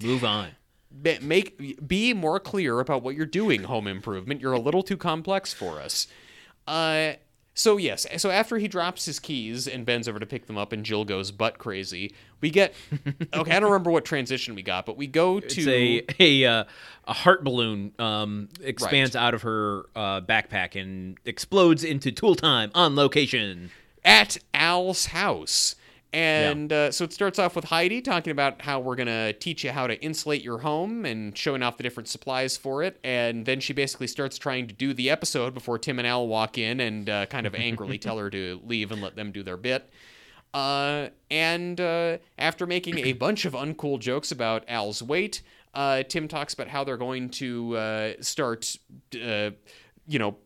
Move 0.00 0.22
on. 0.24 0.50
Make 0.90 1.86
be 1.86 2.12
more 2.14 2.40
clear 2.40 2.80
about 2.80 3.02
what 3.02 3.14
you're 3.14 3.26
doing 3.26 3.64
home 3.64 3.86
improvement. 3.86 4.40
You're 4.40 4.52
a 4.52 4.60
little 4.60 4.82
too 4.82 4.96
complex 4.96 5.52
for 5.52 5.80
us. 5.80 6.06
Uh 6.66 7.14
so 7.58 7.76
yes 7.76 8.06
so 8.18 8.30
after 8.30 8.58
he 8.58 8.68
drops 8.68 9.04
his 9.04 9.18
keys 9.18 9.66
and 9.66 9.84
bends 9.84 10.06
over 10.06 10.20
to 10.20 10.26
pick 10.26 10.46
them 10.46 10.56
up 10.56 10.72
and 10.72 10.84
jill 10.84 11.04
goes 11.04 11.32
butt 11.32 11.58
crazy 11.58 12.14
we 12.40 12.50
get 12.50 12.72
okay 13.34 13.50
i 13.50 13.58
don't 13.58 13.70
remember 13.70 13.90
what 13.90 14.04
transition 14.04 14.54
we 14.54 14.62
got 14.62 14.86
but 14.86 14.96
we 14.96 15.08
go 15.08 15.40
to 15.40 15.46
It's 15.46 15.66
a 16.20 16.44
a 16.44 16.44
uh, 16.44 16.64
a 17.04 17.12
heart 17.12 17.42
balloon 17.42 17.92
um, 17.98 18.48
expands 18.60 19.16
out 19.16 19.34
of 19.34 19.42
her 19.42 19.86
uh, 19.96 20.20
backpack 20.20 20.80
and 20.80 21.18
explodes 21.24 21.82
into 21.82 22.12
tool 22.12 22.36
time 22.36 22.70
on 22.76 22.94
location. 22.94 23.72
at 24.04 24.38
al's 24.54 25.06
house 25.06 25.74
and 26.12 26.72
uh, 26.72 26.90
so 26.90 27.04
it 27.04 27.12
starts 27.12 27.38
off 27.38 27.54
with 27.54 27.66
Heidi 27.66 28.00
talking 28.00 28.30
about 28.30 28.62
how 28.62 28.80
we're 28.80 28.96
going 28.96 29.08
to 29.08 29.34
teach 29.34 29.62
you 29.62 29.72
how 29.72 29.86
to 29.86 30.00
insulate 30.02 30.42
your 30.42 30.58
home 30.58 31.04
and 31.04 31.36
showing 31.36 31.62
off 31.62 31.76
the 31.76 31.82
different 31.82 32.08
supplies 32.08 32.56
for 32.56 32.82
it. 32.82 32.98
And 33.04 33.44
then 33.44 33.60
she 33.60 33.74
basically 33.74 34.06
starts 34.06 34.38
trying 34.38 34.68
to 34.68 34.74
do 34.74 34.94
the 34.94 35.10
episode 35.10 35.52
before 35.52 35.78
Tim 35.78 35.98
and 35.98 36.08
Al 36.08 36.26
walk 36.26 36.56
in 36.56 36.80
and 36.80 37.10
uh, 37.10 37.26
kind 37.26 37.46
of 37.46 37.54
angrily 37.54 37.98
tell 37.98 38.16
her 38.18 38.30
to 38.30 38.60
leave 38.64 38.90
and 38.90 39.02
let 39.02 39.16
them 39.16 39.32
do 39.32 39.42
their 39.42 39.58
bit. 39.58 39.90
Uh, 40.54 41.08
and 41.30 41.78
uh, 41.78 42.16
after 42.38 42.66
making 42.66 42.98
a 42.98 43.12
bunch 43.14 43.44
of 43.44 43.52
uncool 43.52 43.98
jokes 43.98 44.32
about 44.32 44.64
Al's 44.66 45.02
weight, 45.02 45.42
uh, 45.74 46.04
Tim 46.04 46.26
talks 46.26 46.54
about 46.54 46.68
how 46.68 46.84
they're 46.84 46.96
going 46.96 47.28
to 47.30 47.76
uh, 47.76 48.12
start, 48.20 48.76
uh, 49.14 49.50
you 50.06 50.18
know, 50.18 50.38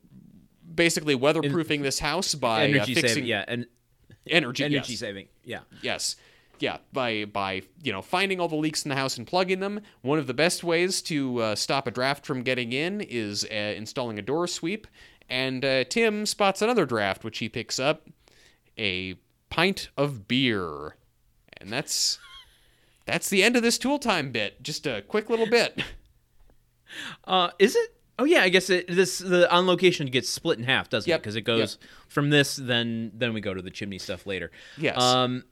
basically 0.75 1.17
weatherproofing 1.17 1.83
this 1.83 2.01
house 2.01 2.35
by 2.35 2.65
Energy 2.65 2.95
fixing 2.95 3.09
saving. 3.09 3.27
Yeah, 3.27 3.45
and 3.47 3.67
energy. 4.29 4.65
energy 4.65 4.93
yes. 4.93 5.01
saving. 5.01 5.29
Yeah. 5.45 5.61
Yes. 5.83 6.17
yeah, 6.59 6.79
by 6.93 7.25
by 7.25 7.63
you 7.83 7.93
know 7.93 8.03
finding 8.03 8.41
all 8.41 8.49
the 8.49 8.57
leaks 8.57 8.85
in 8.85 8.89
the 8.89 8.95
house 8.95 9.19
and 9.19 9.27
plugging 9.27 9.61
them. 9.61 9.81
One 10.03 10.19
of 10.19 10.27
the 10.27 10.35
best 10.35 10.63
ways 10.63 11.03
to 11.03 11.41
uh, 11.41 11.55
stop 11.55 11.87
a 11.87 11.91
draft 11.91 12.25
from 12.25 12.43
getting 12.43 12.73
in 12.73 13.01
is 13.01 13.45
uh, 13.45 13.55
installing 13.55 14.19
a 14.19 14.23
door 14.23 14.47
sweep. 14.47 14.87
And 15.29 15.65
uh, 15.65 15.85
Tim 15.85 16.27
spots 16.27 16.63
another 16.63 16.85
draft, 16.85 17.25
which 17.25 17.39
he 17.39 17.49
picks 17.49 17.79
up 17.79 18.09
a 18.79 19.15
pint 19.51 19.89
of 19.97 20.29
beer, 20.29 20.97
and 21.57 21.71
that's 21.71 22.19
that's 23.07 23.29
the 23.29 23.43
end 23.43 23.57
of 23.57 23.63
this 23.63 23.79
tool 23.79 23.99
time 23.99 24.31
bit. 24.31 24.63
Just 24.63 24.87
a 24.87 25.03
quick 25.03 25.31
little 25.31 25.49
bit. 25.49 25.83
Uh, 27.25 27.49
is 27.59 27.75
it? 27.75 27.95
Oh 28.19 28.25
yeah, 28.25 28.43
I 28.43 28.49
guess 28.51 28.69
it, 28.71 28.87
this 28.89 29.19
the 29.19 29.51
on 29.51 29.67
location 29.67 30.07
gets 30.07 30.29
split 30.29 30.59
in 30.59 30.65
half, 30.65 30.89
doesn't 30.89 31.11
it? 31.11 31.19
Because 31.19 31.37
it 31.37 31.43
goes 31.43 31.79
from 32.09 32.31
this, 32.31 32.57
then 32.57 33.11
then 33.15 33.33
we 33.33 33.41
go 33.41 33.55
to 33.55 33.63
the 33.63 33.71
chimney 33.71 33.99
stuff 33.99 34.27
later. 34.27 34.51
Yes. 34.77 35.01
Um, 35.01 35.45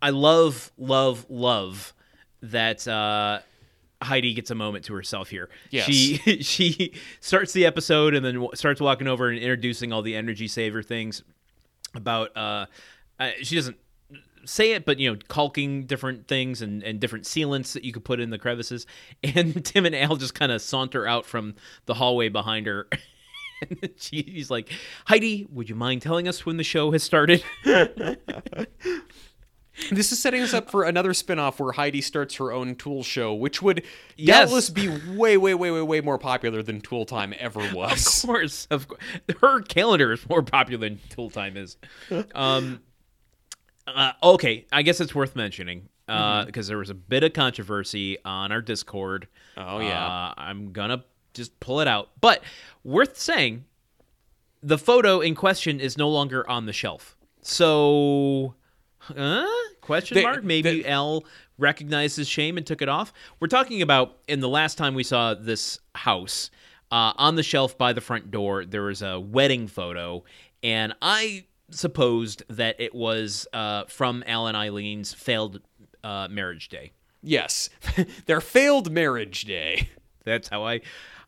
I 0.00 0.10
love, 0.10 0.70
love, 0.76 1.26
love 1.28 1.94
that 2.42 2.86
uh, 2.86 3.40
Heidi 4.02 4.34
gets 4.34 4.50
a 4.50 4.54
moment 4.54 4.84
to 4.86 4.94
herself 4.94 5.30
here. 5.30 5.48
Yes. 5.70 5.86
She 5.86 6.16
she 6.42 6.92
starts 7.20 7.52
the 7.52 7.66
episode 7.66 8.14
and 8.14 8.24
then 8.24 8.46
starts 8.54 8.80
walking 8.80 9.08
over 9.08 9.28
and 9.28 9.38
introducing 9.38 9.92
all 9.92 10.02
the 10.02 10.14
energy 10.14 10.46
saver 10.46 10.82
things 10.82 11.22
about. 11.94 12.36
Uh, 12.36 12.66
uh, 13.18 13.30
she 13.42 13.54
doesn't 13.56 13.76
say 14.46 14.72
it, 14.72 14.84
but 14.84 14.98
you 14.98 15.12
know, 15.12 15.18
caulking 15.28 15.86
different 15.86 16.28
things 16.28 16.62
and, 16.62 16.82
and 16.82 17.00
different 17.00 17.24
sealants 17.24 17.72
that 17.74 17.84
you 17.84 17.92
could 17.92 18.04
put 18.04 18.20
in 18.20 18.30
the 18.30 18.38
crevices. 18.38 18.86
And 19.22 19.64
Tim 19.64 19.86
and 19.86 19.94
Al 19.94 20.16
just 20.16 20.34
kind 20.34 20.52
of 20.52 20.60
saunter 20.62 21.06
out 21.06 21.24
from 21.26 21.54
the 21.86 21.94
hallway 21.94 22.28
behind 22.28 22.66
her. 22.66 22.88
and 23.70 23.90
she's 23.96 24.50
like, 24.50 24.70
Heidi, 25.06 25.46
would 25.50 25.68
you 25.68 25.74
mind 25.74 26.02
telling 26.02 26.28
us 26.28 26.44
when 26.44 26.56
the 26.56 26.64
show 26.64 26.90
has 26.92 27.02
started? 27.02 27.42
This 29.90 30.12
is 30.12 30.22
setting 30.22 30.40
us 30.40 30.54
up 30.54 30.70
for 30.70 30.84
another 30.84 31.12
spin-off 31.12 31.58
where 31.58 31.72
Heidi 31.72 32.00
starts 32.00 32.36
her 32.36 32.52
own 32.52 32.76
tool 32.76 33.02
show, 33.02 33.34
which 33.34 33.60
would 33.60 33.82
Yes. 34.16 34.46
doubtless 34.46 34.70
be 34.70 34.88
way, 34.88 35.36
way, 35.36 35.52
way, 35.54 35.72
way, 35.72 35.82
way 35.82 36.00
more 36.00 36.16
popular 36.16 36.62
than 36.62 36.80
Tool 36.80 37.04
Time 37.04 37.34
ever 37.40 37.60
of 37.60 37.72
was. 37.74 38.22
course, 38.24 38.68
of 38.70 38.86
course. 38.86 39.00
Her 39.40 39.62
calendar 39.62 40.12
is 40.12 40.28
more 40.28 40.42
popular 40.44 40.78
than 40.88 41.00
Tool 41.08 41.28
Time 41.28 41.56
is. 41.56 41.76
Um, 42.36 42.82
uh, 43.86 44.12
okay, 44.22 44.66
I 44.72 44.82
guess 44.82 45.00
it's 45.00 45.14
worth 45.14 45.36
mentioning 45.36 45.88
because 46.06 46.46
Mm-hmm. 46.46 46.60
there 46.68 46.78
was 46.78 46.90
a 46.90 46.94
bit 46.94 47.24
of 47.24 47.32
controversy 47.32 48.18
on 48.24 48.52
our 48.52 48.60
Discord. 48.60 49.26
Oh, 49.56 49.80
yeah. 49.80 50.06
Uh, 50.06 50.34
I'm 50.36 50.72
gonna 50.72 51.04
just 51.32 51.58
pull 51.60 51.80
it 51.80 51.88
out, 51.88 52.10
but 52.20 52.42
worth 52.84 53.18
saying, 53.18 53.64
the 54.62 54.78
photo 54.78 55.20
in 55.20 55.34
question 55.34 55.80
is 55.80 55.96
no 55.98 56.08
longer 56.08 56.48
on 56.48 56.66
the 56.66 56.72
shelf. 56.72 57.16
So, 57.42 58.54
huh? 58.98 59.46
Question 59.80 60.14
They- 60.16 60.22
mark? 60.22 60.44
Maybe 60.44 60.82
they- 60.82 60.88
Al 60.88 61.24
recognized 61.58 62.16
his 62.16 62.28
shame 62.28 62.56
and 62.56 62.66
took 62.66 62.82
it 62.82 62.88
off. 62.88 63.12
We're 63.40 63.48
talking 63.48 63.80
about 63.82 64.18
in 64.26 64.40
the 64.40 64.48
last 64.48 64.76
time 64.76 64.94
we 64.94 65.04
saw 65.04 65.34
this 65.34 65.78
house 65.94 66.50
uh, 66.90 67.12
on 67.16 67.36
the 67.36 67.42
shelf 67.42 67.76
by 67.78 67.92
the 67.92 68.00
front 68.00 68.30
door. 68.30 68.64
There 68.64 68.82
was 68.82 69.02
a 69.02 69.20
wedding 69.20 69.68
photo, 69.68 70.24
and 70.62 70.94
I 71.02 71.44
supposed 71.74 72.42
that 72.48 72.76
it 72.78 72.94
was 72.94 73.46
uh, 73.52 73.84
from 73.86 74.22
Al 74.26 74.46
and 74.46 74.56
Ilene's 74.56 75.12
failed 75.12 75.60
uh, 76.02 76.28
marriage 76.30 76.68
day. 76.68 76.92
Yes, 77.22 77.70
their 78.26 78.40
failed 78.40 78.90
marriage 78.90 79.44
day. 79.44 79.88
That's 80.24 80.48
how 80.48 80.64
I 80.64 80.82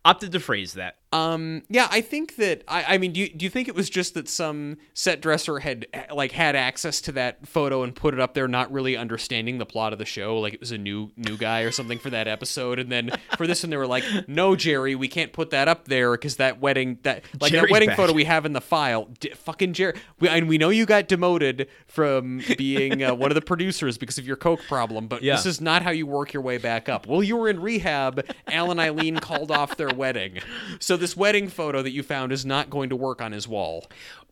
opted 0.05 0.33
to 0.33 0.41
phrase 0.41 0.75
that. 0.75 0.97
Um, 1.13 1.63
yeah, 1.69 1.87
I 1.91 2.01
think 2.01 2.37
that 2.37 2.63
I, 2.69 2.95
I 2.95 2.99
mean, 2.99 3.13
do 3.13 3.21
you, 3.21 3.29
do 3.29 3.45
you 3.45 3.51
think 3.51 3.69
it 3.69 3.75
was 3.75 3.89
just 3.89 4.15
that 4.15 4.29
some 4.29 4.77
set 4.93 5.21
dresser 5.23 5.61
had 5.61 5.87
like 6.13 6.33
had 6.33 6.57
access 6.57 7.01
to 7.03 7.13
that 7.13 7.47
photo 7.47 7.85
and 7.85 7.95
put 7.95 8.13
it 8.13 8.21
up 8.21 8.35
there, 8.35 8.49
not 8.49 8.73
really 8.73 8.97
understanding 8.97 9.59
the 9.59 9.65
plot 9.67 9.93
of 9.93 9.99
the 9.99 10.05
show, 10.05 10.39
like 10.39 10.55
it 10.55 10.61
was 10.61 10.73
a 10.73 10.79
new 10.79 11.11
new 11.17 11.37
guy 11.37 11.61
or 11.63 11.71
something 11.71 11.99
for 11.99 12.11
that 12.11 12.27
episode, 12.27 12.79
and 12.79 12.91
then 12.91 13.13
for 13.37 13.47
this 13.47 13.63
one 13.63 13.71
they 13.71 13.77
were 13.77 13.87
like, 13.87 14.05
"No, 14.29 14.57
Jerry, 14.57 14.95
we 14.97 15.07
can't 15.09 15.33
put 15.33 15.51
that 15.51 15.69
up 15.69 15.87
there 15.87 16.13
because 16.13 16.37
that 16.37 16.61
wedding 16.61 16.99
that 17.05 17.25
like 17.41 17.53
that 17.53 17.71
wedding 17.71 17.89
back. 17.89 17.97
photo 17.97 18.13
we 18.13 18.25
have 18.25 18.45
in 18.45 18.53
the 18.53 18.61
file, 18.61 19.09
D- 19.21 19.31
fucking 19.35 19.73
Jerry, 19.75 19.95
we, 20.19 20.29
and 20.29 20.49
we 20.49 20.59
know 20.59 20.71
you 20.71 20.87
got 20.87 21.07
demoted 21.09 21.69
from 21.87 22.43
being 22.59 23.03
uh, 23.05 23.15
one 23.15 23.31
of 23.31 23.37
the 23.37 23.43
producers 23.43 23.97
because 23.97 24.19
of 24.19 24.27
your 24.27 24.37
coke 24.37 24.61
problem, 24.69 25.07
but 25.07 25.23
Yeah. 25.23 25.37
this 25.37 25.47
is 25.47 25.61
not 25.61 25.83
how 25.83 25.91
you 25.93 26.07
work 26.07 26.33
your 26.33 26.43
way 26.43 26.59
back 26.59 26.89
up. 26.89 27.07
Well, 27.07 27.23
you 27.23 27.37
were 27.37 27.49
in 27.49 27.61
rehab. 27.61 28.27
Al 28.49 28.71
and 28.73 28.81
Ilene 28.81 29.21
called 29.21 29.51
off 29.51 29.77
their 29.77 29.89
wedding. 29.95 30.39
So 30.81 30.96
this 30.97 31.17
wedding 31.17 31.49
photo 31.49 31.83
that 31.83 31.91
you 31.93 32.03
found 32.03 32.33
is 32.33 32.45
not 32.45 32.71
going 32.71 32.91
to 32.91 32.97
work 32.97 33.21
on 33.21 33.33
his 33.33 33.47
wall. 33.47 33.87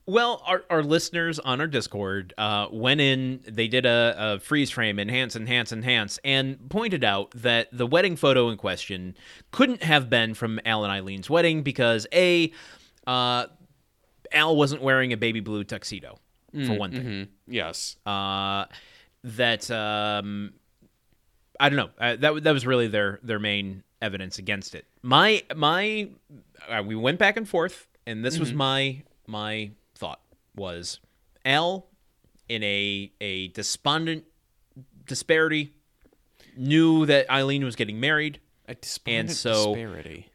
Well, 0.07 0.43
our, 0.47 0.65
our 0.69 0.83
listeners 0.83 1.39
on 1.39 1.63
our 1.63 1.67
Discord 1.67 2.35
uh, 2.37 2.67
went 2.71 3.01
in, 3.01 3.41
they 3.49 3.69
did 3.69 3.87
a, 3.87 4.15
a 4.19 4.39
freeze 4.39 4.71
frame, 4.71 4.99
enhance, 4.99 5.35
enhance, 5.35 5.73
enhance, 5.73 6.19
and 6.23 6.69
pointed 6.69 7.05
out 7.05 7.31
that 7.31 7.69
the 7.73 7.87
wedding 7.87 8.17
photo 8.17 8.51
in 8.51 8.59
question 8.59 9.17
couldn't 9.51 9.83
have 9.83 10.11
been 10.11 10.35
from 10.35 10.61
Al 10.67 10.85
and 10.85 10.93
Ilene's 10.93 11.31
wedding 11.31 11.63
because, 11.63 12.07
A, 12.13 12.53
uh, 13.07 13.47
Al 14.31 14.57
wasn't 14.57 14.83
wearing 14.83 15.15
a 15.15 15.17
baby 15.17 15.41
blue 15.41 15.65
tuxedo, 15.65 16.19
for 16.67 16.75
one 16.75 16.93
thing. 16.93 17.29
Yes. 17.47 17.97
Uh, 18.05 18.67
that, 19.23 19.71
um, 19.71 20.53
I 21.59 21.71
don't 21.71 21.77
know, 21.79 21.91
uh, 21.99 22.17
that, 22.17 22.45
that 22.45 22.53
was 22.53 22.67
really 22.67 22.89
their, 22.89 23.21
their 23.23 23.39
main 23.39 23.85
evidence 24.03 24.39
against 24.39 24.75
it. 24.75 24.85
My, 25.01 25.43
my, 25.57 26.11
uh, 26.69 26.83
we 26.83 26.95
went 26.95 27.19
back 27.19 27.37
and 27.37 27.49
forth, 27.49 27.87
and 28.07 28.25
this 28.25 28.39
was 28.39 28.53
my, 28.53 29.03
my 29.27 29.71
thought 29.95 30.21
was 30.57 31.01
Al 31.45 31.87
in 32.49 32.63
a 32.63 33.11
a 33.21 33.49
despondent 33.49 34.25
disparity 35.07 35.73
knew 36.57 37.07
that 37.07 37.27
Ilene 37.29 37.65
was 37.65 37.77
getting 37.77 38.01
married. 38.01 38.41
A 38.69 38.75
despondent 38.75 39.29
And 39.31 39.37
so- 39.37 39.75
disparity. 39.75 40.31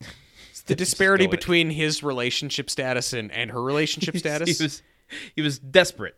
It's 0.50 0.62
the 0.62 0.74
disparity 0.74 1.26
with 1.26 1.34
it. 1.34 1.40
between 1.40 1.70
his 1.70 2.02
relationship 2.02 2.68
status 2.68 3.12
and, 3.12 3.30
and 3.32 3.50
her 3.52 3.62
relationship 3.62 4.16
status. 4.24 4.58
he 4.58 4.64
was 4.64 4.82
he 5.36 5.42
was 5.42 5.58
desperate 5.58 6.16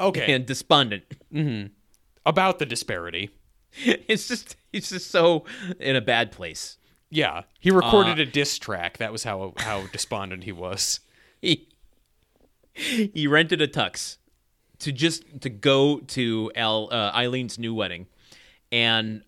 okay. 0.00 0.32
and 0.32 0.46
despondent. 0.46 1.04
About 2.24 2.58
the 2.58 2.66
disparity. 2.66 3.30
It's 3.84 4.28
just 4.28 4.56
he's 4.70 4.90
just 4.90 5.10
so 5.10 5.44
in 5.80 5.96
a 5.96 6.00
bad 6.02 6.30
place. 6.32 6.76
Yeah. 7.14 7.42
He 7.60 7.70
recorded 7.70 8.18
a 8.18 8.24
diss 8.24 8.58
track. 8.58 8.96
That 8.96 9.12
was 9.12 9.22
how 9.22 9.52
how 9.58 9.86
despondent 9.92 10.44
he 10.44 10.52
was. 10.52 11.00
He 11.42 11.66
he 13.12 13.26
rented 13.26 13.60
a 13.60 13.68
tux 13.68 14.16
to 14.78 14.92
just 14.92 15.42
to 15.42 15.50
go 15.50 15.98
to 15.98 16.50
Al 16.56 16.88
uh, 16.90 17.12
Ilene's 17.12 17.58
new 17.58 17.74
wedding, 17.74 18.06
and 18.70 19.22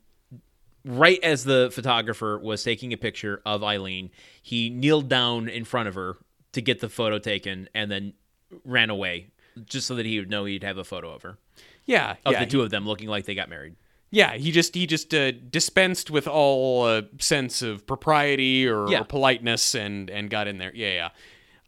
right 0.85 1.19
as 1.23 1.45
the 1.45 1.71
photographer 1.73 2.39
was 2.39 2.63
taking 2.63 2.93
a 2.93 2.97
picture 2.97 3.43
of 3.45 3.61
Ilene, 3.61 4.11
he 4.41 4.71
kneeled 4.71 5.09
down 5.11 5.49
in 5.49 5.65
front 5.65 5.89
of 5.89 5.95
her 5.95 6.17
to 6.53 6.63
get 6.63 6.81
the 6.81 6.89
photo 6.89 7.19
taken, 7.19 7.69
and 7.75 7.91
then 7.91 8.15
ran 8.65 8.89
away 8.89 9.27
just 9.67 9.87
so 9.87 9.95
that 9.97 10.07
he 10.07 10.19
would 10.19 10.31
know 10.31 10.45
he'd 10.47 10.63
have 10.65 10.79
a 10.79 10.85
photo 10.85 11.13
of 11.13 11.23
her 11.23 11.37
Yeah. 11.85 12.15
of 12.25 12.33
yeah, 12.33 12.41
the 12.45 12.51
two 12.51 12.63
of 12.63 12.71
them 12.71 12.87
looking 12.87 13.09
like 13.09 13.25
they 13.27 13.35
got 13.35 13.49
married. 13.51 13.75
Yeah, 14.15 14.35
he 14.37 14.53
just 14.53 14.75
he 14.77 14.87
just 14.87 15.13
uh, 15.13 15.33
dispensed 15.33 16.09
with 16.11 16.29
all 16.29 16.85
uh, 16.85 17.03
sense 17.19 17.63
of 17.63 17.85
propriety 17.87 18.67
or, 18.69 18.89
Yeah. 18.89 19.01
or 19.01 19.05
politeness 19.05 19.75
and 19.75 20.09
and 20.09 20.31
got 20.31 20.47
in 20.47 20.59
there. 20.59 20.71
Yeah, 20.75 21.11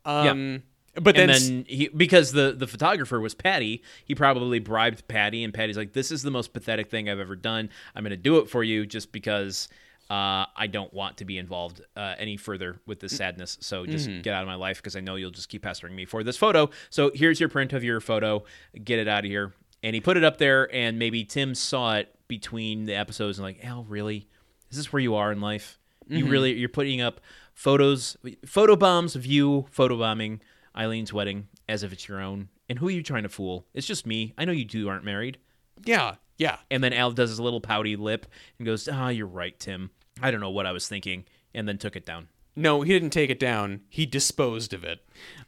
yeah. 0.04 0.30
Um, 0.30 0.62
But 0.94 1.14
then, 1.16 1.28
then 1.28 1.64
he 1.68 1.88
because 1.88 2.32
the 2.32 2.52
the 2.56 2.66
photographer 2.66 3.20
was 3.20 3.34
Patty, 3.34 3.82
he 4.04 4.14
probably 4.14 4.60
bribed 4.60 5.06
Patty, 5.08 5.44
and 5.44 5.52
Patty's 5.52 5.76
like, 5.76 5.92
"This 5.92 6.10
is 6.10 6.22
the 6.22 6.30
most 6.30 6.52
pathetic 6.54 6.88
thing 6.88 7.10
I've 7.10 7.18
ever 7.18 7.36
done. 7.36 7.68
I'm 7.94 8.02
going 8.04 8.10
to 8.12 8.16
do 8.16 8.38
it 8.38 8.48
for 8.48 8.62
you 8.64 8.86
just 8.86 9.12
because 9.12 9.68
uh, 10.08 10.46
I 10.56 10.68
don't 10.70 10.94
want 10.94 11.16
to 11.18 11.24
be 11.24 11.36
involved 11.36 11.80
uh, 11.96 12.14
any 12.16 12.36
further 12.36 12.78
with 12.86 13.00
this 13.00 13.16
sadness. 13.16 13.58
So 13.60 13.84
just 13.86 14.08
Mm-hmm. 14.08 14.20
get 14.22 14.32
out 14.34 14.42
of 14.42 14.46
my 14.48 14.54
life 14.54 14.76
because 14.78 14.94
I 14.96 15.00
know 15.00 15.16
you'll 15.16 15.32
just 15.32 15.48
keep 15.48 15.62
pestering 15.62 15.94
me 15.96 16.04
for 16.06 16.22
this 16.22 16.36
photo. 16.36 16.70
So 16.90 17.10
here's 17.12 17.40
your 17.40 17.48
print 17.50 17.72
of 17.72 17.82
your 17.84 18.00
photo. 18.00 18.44
Get 18.84 18.98
it 19.00 19.08
out 19.08 19.24
of 19.24 19.30
here." 19.30 19.52
And 19.82 19.94
he 19.94 20.00
put 20.00 20.16
it 20.16 20.24
up 20.24 20.38
there, 20.38 20.72
and 20.74 20.98
maybe 20.98 21.24
Tim 21.24 21.54
saw 21.54 21.96
it 21.96 22.15
between 22.28 22.86
the 22.86 22.94
episodes 22.94 23.38
and 23.38 23.44
like, 23.44 23.64
"Al, 23.64 23.84
really? 23.84 24.28
Is 24.70 24.76
this 24.76 24.92
where 24.92 25.00
you 25.00 25.14
are 25.14 25.30
in 25.32 25.40
life? 25.40 25.78
You 26.08 26.24
Mm-hmm. 26.24 26.30
really 26.32 26.52
you're 26.54 26.68
putting 26.68 27.00
up 27.00 27.20
photos, 27.54 28.16
photo 28.46 28.76
bombs 28.76 29.16
of 29.16 29.26
you 29.26 29.66
photobombing." 29.76 30.40
Ilene's 30.76 31.12
wedding 31.12 31.48
as 31.68 31.82
if 31.82 31.92
it's 31.92 32.06
your 32.06 32.20
own. 32.20 32.48
And 32.68 32.78
who 32.78 32.88
are 32.88 32.90
you 32.92 33.02
trying 33.02 33.22
to 33.22 33.28
fool? 33.30 33.66
It's 33.72 33.86
just 33.86 34.06
me. 34.06 34.34
I 34.36 34.44
know 34.44 34.52
you 34.52 34.66
two 34.66 34.88
aren't 34.88 35.04
married. 35.04 35.38
yeah, 35.86 36.16
yeah. 36.36 36.58
And 36.70 36.84
then 36.84 36.92
Al 36.92 37.12
does 37.12 37.30
his 37.30 37.40
little 37.40 37.62
pouty 37.62 37.96
lip 37.96 38.26
and 38.58 38.66
goes, 38.66 38.86
Ah, 38.92 39.08
you're 39.08 39.26
right, 39.26 39.58
Tim. 39.58 39.90
I 40.20 40.30
don't 40.30 40.40
know 40.40 40.50
what 40.50 40.66
I 40.66 40.72
was 40.72 40.86
thinking. 40.86 41.24
And 41.54 41.66
then 41.66 41.78
took 41.78 41.96
it 41.96 42.04
down. 42.04 42.28
No, 42.54 42.82
he 42.82 42.92
didn't 42.92 43.10
take 43.10 43.30
it 43.30 43.38
down. 43.40 43.80
He 43.88 44.04
disposed 44.04 44.74
of 44.74 44.84
it. 44.84 45.00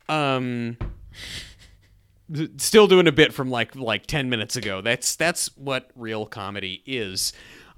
Um, 0.09 0.79
still 2.59 2.87
doing 2.87 3.07
a 3.07 3.13
bit 3.13 3.33
from 3.33 3.51
like 3.51 3.75
like 3.77 4.07
ten 4.07 4.29
minutes 4.31 4.57
ago. 4.57 4.81
That's 4.81 5.17
that's 5.17 5.57
what 5.57 5.91
real 5.95 6.27
comedy 6.27 6.83
is. 6.87 7.33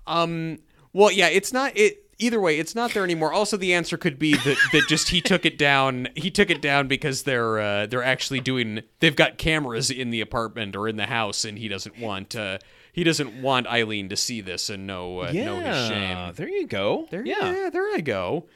Um, 0.06 0.58
well, 0.92 1.10
yeah, 1.10 1.28
it's 1.28 1.52
not 1.52 1.76
it. 1.76 2.06
Either 2.18 2.40
way, 2.40 2.58
it's 2.58 2.74
not 2.74 2.92
there 2.92 3.02
anymore. 3.02 3.32
Also, 3.32 3.56
the 3.56 3.72
answer 3.72 3.96
could 3.96 4.18
be 4.18 4.34
that, 4.34 4.56
that 4.72 4.86
just 4.88 5.08
he 5.08 5.22
took 5.22 5.46
it 5.46 5.56
down. 5.56 6.08
He 6.14 6.30
took 6.30 6.50
it 6.50 6.60
down 6.60 6.86
because 6.86 7.22
they're 7.22 7.58
uh, 7.58 7.86
they're 7.86 8.02
actually 8.02 8.40
doing. 8.40 8.82
They've 8.98 9.16
got 9.16 9.38
cameras 9.38 9.90
in 9.90 10.10
the 10.10 10.20
apartment 10.20 10.76
or 10.76 10.86
in 10.86 10.96
the 10.96 11.06
house, 11.06 11.44
and 11.44 11.58
he 11.58 11.68
doesn't 11.68 11.98
want. 11.98 12.36
Uh, 12.36 12.58
he 12.92 13.04
doesn't 13.04 13.40
want 13.40 13.66
Ilene 13.66 14.10
to 14.10 14.16
see 14.16 14.40
this 14.40 14.68
and 14.68 14.86
know 14.86 15.20
uh, 15.20 15.32
know 15.32 15.60
his 15.60 15.88
shame. 15.88 16.32
There 16.34 16.48
you 16.48 16.66
go. 16.66 17.06
There, 17.10 17.24
yeah. 17.24 17.52
yeah. 17.52 17.70
there 17.70 17.94
I 17.94 18.00
go. 18.00 18.46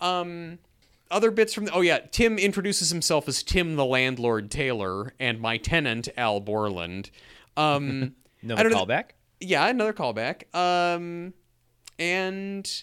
Um, 0.00 0.58
other 1.12 1.30
bits 1.30 1.54
from 1.54 1.66
the, 1.66 1.72
oh 1.72 1.80
yeah, 1.80 1.98
Tim 2.10 2.38
introduces 2.38 2.90
himself 2.90 3.28
as 3.28 3.42
Tim 3.42 3.76
the 3.76 3.84
landlord 3.84 4.50
Taylor 4.50 5.14
and 5.20 5.40
my 5.40 5.56
tenant 5.58 6.08
Al 6.16 6.40
Borland. 6.40 7.10
Um, 7.56 8.14
Another 8.42 8.70
callback. 8.70 9.04
yeah, 9.40 9.68
another 9.68 9.92
callback. 9.92 10.52
Um, 10.52 11.32
and 11.98 12.82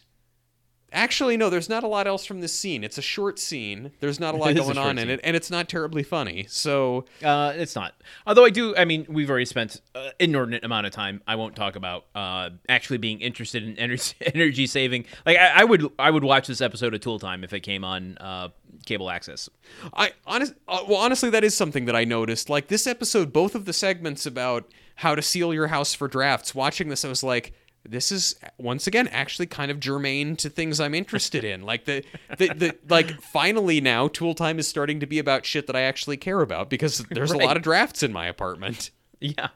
actually, 0.92 1.38
no, 1.38 1.50
there's 1.50 1.70
not 1.70 1.84
a 1.84 1.88
lot 1.88 2.08
else 2.08 2.26
from 2.26 2.42
this 2.42 2.54
scene. 2.54 2.84
It's 2.84 2.98
a 2.98 3.02
short 3.02 3.40
scene. 3.40 3.92
There's 4.00 4.20
not 4.20 4.34
a 4.34 4.38
lot 4.38 4.52
a 4.52 4.54
going 4.54 4.66
short 4.76 4.78
on 4.78 4.98
in 4.98 5.10
it, 5.10 5.20
and 5.24 5.36
it's 5.36 5.50
not 5.50 5.70
terribly 5.70 6.04
funny. 6.04 6.46
So 6.50 7.06
Uh, 7.24 7.54
it's 7.56 7.76
not. 7.76 7.94
Although 8.28 8.46
I 8.46 8.50
do. 8.50 8.76
I 8.76 8.86
mean, 8.86 9.06
we've 9.10 9.30
already 9.30 9.46
spent 9.46 9.82
uh, 9.96 10.10
inordinate 10.20 10.64
amount 10.64 10.88
of 10.88 10.92
time. 10.94 11.22
I 11.28 11.36
won't 11.36 11.56
talk 11.56 11.76
about 11.76 12.06
uh, 12.16 12.50
actually 12.68 12.98
being 12.98 13.22
interested 13.22 13.64
in 13.64 13.78
energy, 13.80 14.14
energy 14.34 14.68
saving. 14.68 15.06
Like 15.26 15.38
I, 15.38 15.62
I 15.62 15.64
would, 15.64 15.90
I 15.98 16.10
would 16.12 16.24
watch 16.24 16.48
this 16.48 16.62
episode 16.62 16.94
of 16.94 17.02
Tool 17.02 17.20
Time 17.20 17.44
if 17.44 17.54
it 17.54 17.62
came 17.62 17.84
on 17.84 18.18
uh, 18.20 18.50
cable 18.86 19.10
access. 19.10 19.50
I 19.94 20.12
honest, 20.26 20.54
uh, 20.68 20.84
well, 20.88 20.98
honestly, 20.98 21.30
that 21.32 21.44
is 21.44 21.56
something 21.56 21.86
that 21.86 21.96
I 21.96 22.04
noticed. 22.06 22.50
Like 22.50 22.68
this 22.68 22.88
episode, 22.88 23.32
both 23.34 23.56
of 23.56 23.66
the 23.66 23.74
segments 23.74 24.26
about 24.26 24.72
how 24.96 25.16
to 25.16 25.22
seal 25.22 25.54
your 25.54 25.68
house 25.68 25.94
for 25.94 26.08
drafts. 26.08 26.54
Watching 26.54 26.90
this, 26.90 27.06
I 27.06 27.08
was 27.10 27.24
like, 27.24 27.54
this 27.88 28.12
is 28.12 28.36
once 28.58 28.88
again 28.88 29.08
actually 29.08 29.46
kind 29.48 29.72
of 29.72 29.80
germane 29.80 30.36
to 30.38 30.50
things 30.50 30.80
I'm 30.80 30.94
interested 30.94 31.44
in. 31.44 31.64
Like 31.64 31.86
the, 31.86 32.04
the, 32.38 32.48
the 32.48 32.76
like 32.88 33.22
finally 33.22 33.82
now, 33.82 34.08
Tool 34.08 34.36
Time 34.36 34.60
is 34.60 34.68
starting 34.68 35.00
to 35.00 35.06
be 35.06 35.20
about 35.20 35.46
shit 35.46 35.68
that 35.68 35.76
I 35.76 35.82
actually 35.82 36.18
care 36.18 36.42
about 36.42 36.70
because 36.70 37.00
there's 37.10 37.32
a 37.32 37.38
lot 37.38 37.58
of 37.58 37.64
drafts 37.64 38.04
in 38.04 38.14
my 38.14 38.28
apartment. 38.28 38.92
Yeah, 39.22 39.50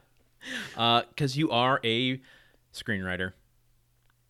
uh, 0.75 1.03
because 1.07 1.37
you 1.37 1.49
are 1.49 1.79
a 1.85 2.19
screenwriter. 2.73 3.31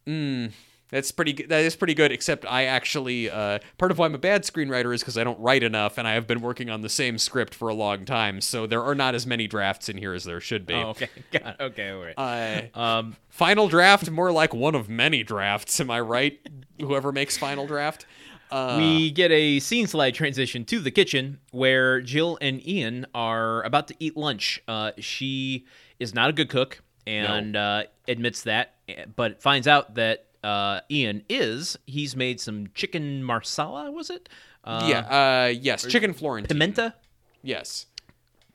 Hmm. 0.05 0.47
That's 0.93 1.11
pretty. 1.11 1.33
That 1.33 1.61
is 1.61 1.75
pretty 1.75 1.95
good. 1.95 2.11
Except 2.11 2.45
I 2.47 2.65
actually 2.65 3.27
uh, 3.27 3.57
part 3.79 3.89
of 3.89 3.97
why 3.97 4.05
I'm 4.05 4.13
a 4.13 4.19
bad 4.19 4.43
screenwriter 4.43 4.93
is 4.93 5.01
because 5.01 5.17
I 5.17 5.23
don't 5.23 5.39
write 5.39 5.63
enough, 5.63 5.97
and 5.97 6.07
I 6.07 6.11
have 6.11 6.27
been 6.27 6.39
working 6.39 6.69
on 6.69 6.81
the 6.81 6.89
same 6.89 7.17
script 7.17 7.55
for 7.55 7.67
a 7.67 7.73
long 7.73 8.05
time. 8.05 8.41
So 8.41 8.67
there 8.67 8.83
are 8.83 8.93
not 8.93 9.15
as 9.15 9.25
many 9.25 9.47
drafts 9.47 9.89
in 9.89 9.97
here 9.97 10.13
as 10.13 10.23
there 10.23 10.39
should 10.39 10.67
be. 10.67 10.75
Oh, 10.75 10.89
okay. 10.89 11.09
It. 11.31 11.55
Okay. 11.59 11.89
All 11.89 12.03
right. 12.03 12.69
Uh, 12.75 12.79
um, 12.79 13.15
final 13.29 13.67
draft, 13.67 14.11
more 14.11 14.31
like 14.31 14.53
one 14.53 14.75
of 14.75 14.87
many 14.87 15.23
drafts. 15.23 15.79
Am 15.79 15.89
I 15.89 15.99
right? 15.99 16.39
Whoever 16.79 17.11
makes 17.11 17.37
final 17.37 17.65
draft. 17.65 18.05
Uh, 18.51 18.75
we 18.77 19.09
get 19.09 19.31
a 19.31 19.59
scene 19.61 19.87
slide 19.87 20.13
transition 20.13 20.63
to 20.65 20.79
the 20.79 20.91
kitchen 20.91 21.39
where 21.49 22.01
Jill 22.01 22.37
and 22.39 22.63
Ian 22.67 23.07
are 23.15 23.63
about 23.63 23.87
to 23.87 23.95
eat 23.97 24.15
lunch. 24.15 24.61
Uh, 24.67 24.91
she 24.99 25.65
is 25.99 26.13
not 26.13 26.29
a 26.29 26.33
good 26.33 26.49
cook 26.49 26.83
and 27.07 27.55
uh, 27.55 27.83
admits 28.07 28.43
that, 28.43 28.75
but 29.15 29.41
finds 29.41 29.67
out 29.67 29.95
that 29.95 30.27
uh, 30.43 30.81
Ian 30.89 31.23
is. 31.29 31.77
He's 31.85 32.15
made 32.15 32.39
some 32.39 32.67
chicken 32.73 33.23
marsala, 33.23 33.91
was 33.91 34.09
it? 34.09 34.29
Uh, 34.63 34.85
yeah. 34.89 34.99
Uh, 34.99 35.47
yes. 35.47 35.85
Chicken 35.85 36.13
Florentine. 36.13 36.57
Pimenta? 36.57 36.93
Yes. 37.41 37.87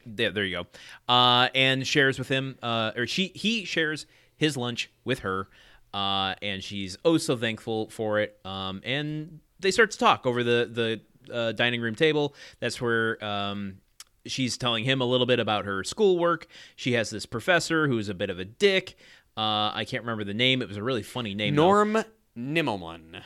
There, 0.06 0.30
there 0.30 0.44
you 0.44 0.62
go. 0.62 1.12
Uh, 1.12 1.48
and 1.54 1.86
shares 1.86 2.18
with 2.18 2.28
him, 2.28 2.56
uh, 2.62 2.92
or 2.96 3.06
she, 3.06 3.32
he 3.34 3.64
shares 3.64 4.06
his 4.36 4.56
lunch 4.56 4.90
with 5.04 5.20
her, 5.20 5.48
uh, 5.92 6.34
and 6.40 6.62
she's 6.62 6.96
oh 7.04 7.18
so 7.18 7.36
thankful 7.36 7.90
for 7.90 8.20
it. 8.20 8.38
Um, 8.44 8.80
and 8.84 9.40
they 9.60 9.70
start 9.70 9.90
to 9.90 9.98
talk 9.98 10.26
over 10.26 10.42
the 10.42 11.00
the 11.28 11.34
uh, 11.34 11.52
dining 11.52 11.80
room 11.80 11.94
table. 11.94 12.34
That's 12.60 12.80
where 12.80 13.22
um, 13.22 13.78
she's 14.26 14.56
telling 14.56 14.84
him 14.84 15.00
a 15.00 15.04
little 15.04 15.26
bit 15.26 15.40
about 15.40 15.64
her 15.64 15.84
schoolwork. 15.84 16.46
She 16.76 16.92
has 16.92 17.10
this 17.10 17.26
professor 17.26 17.88
who's 17.88 18.08
a 18.08 18.14
bit 18.14 18.30
of 18.30 18.38
a 18.38 18.44
dick. 18.44 18.96
Uh, 19.38 19.70
I 19.72 19.84
can't 19.88 20.02
remember 20.02 20.24
the 20.24 20.34
name. 20.34 20.62
It 20.62 20.68
was 20.68 20.76
a 20.76 20.82
really 20.82 21.04
funny 21.04 21.32
name. 21.32 21.54
though. 21.54 21.62
Norm 21.62 22.04
Nimmelman. 22.36 23.22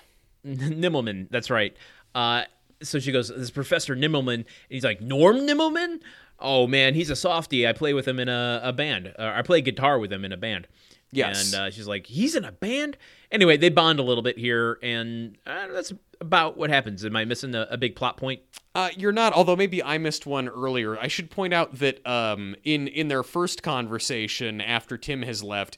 Nimmelman. 0.47 1.29
That's 1.31 1.49
right. 1.49 1.75
Uh, 2.15 2.43
so 2.83 2.99
she 2.99 3.13
goes, 3.13 3.29
this 3.29 3.51
Professor 3.51 3.97
Nimmelman, 3.97 4.35
and 4.35 4.45
he's 4.69 4.85
like, 4.85 5.01
Norm 5.01 5.39
Nimmelman? 5.39 6.01
Oh 6.39 6.67
man, 6.67 6.95
he's 6.95 7.09
a 7.09 7.17
softie. 7.17 7.67
I 7.67 7.73
play 7.73 7.95
with 7.95 8.07
him 8.07 8.19
in 8.19 8.29
a, 8.29 8.61
a 8.63 8.73
band. 8.73 9.15
Uh, 9.19 9.33
I 9.35 9.43
play 9.43 9.63
guitar 9.63 9.99
with 9.99 10.13
him 10.13 10.25
in 10.25 10.33
a 10.33 10.37
band. 10.37 10.67
Yes. 11.13 11.53
And 11.53 11.63
uh, 11.63 11.71
she's 11.71 11.87
like, 11.87 12.07
he's 12.07 12.35
in 12.35 12.45
a 12.45 12.53
band? 12.53 12.97
Anyway, 13.31 13.57
they 13.57 13.69
bond 13.69 13.99
a 13.99 14.03
little 14.03 14.23
bit 14.23 14.39
here, 14.39 14.79
and 14.83 15.37
uh, 15.47 15.69
that's 15.69 15.93
about 16.21 16.57
what 16.57 16.71
happens. 16.71 17.05
Am 17.05 17.15
I 17.17 17.25
missing 17.25 17.55
a, 17.55 17.67
a 17.71 17.77
big 17.77 17.97
plot 17.97 18.17
point? 18.17 18.41
Uh, 18.75 18.89
you're 18.97 19.13
not, 19.13 19.33
although 19.35 19.57
maybe 19.57 19.83
I 19.83 19.99
missed 19.99 20.27
one 20.27 20.49
earlier. 20.49 20.99
I 20.99 21.09
should 21.09 21.31
point 21.31 21.53
out 21.53 21.79
that 21.79 22.05
um, 22.07 22.57
in 22.65 22.89
in 22.89 23.09
their 23.09 23.23
first 23.23 23.63
conversation 23.63 24.61
after 24.61 24.97
Tim 24.97 25.23
has 25.23 25.43
left, 25.43 25.77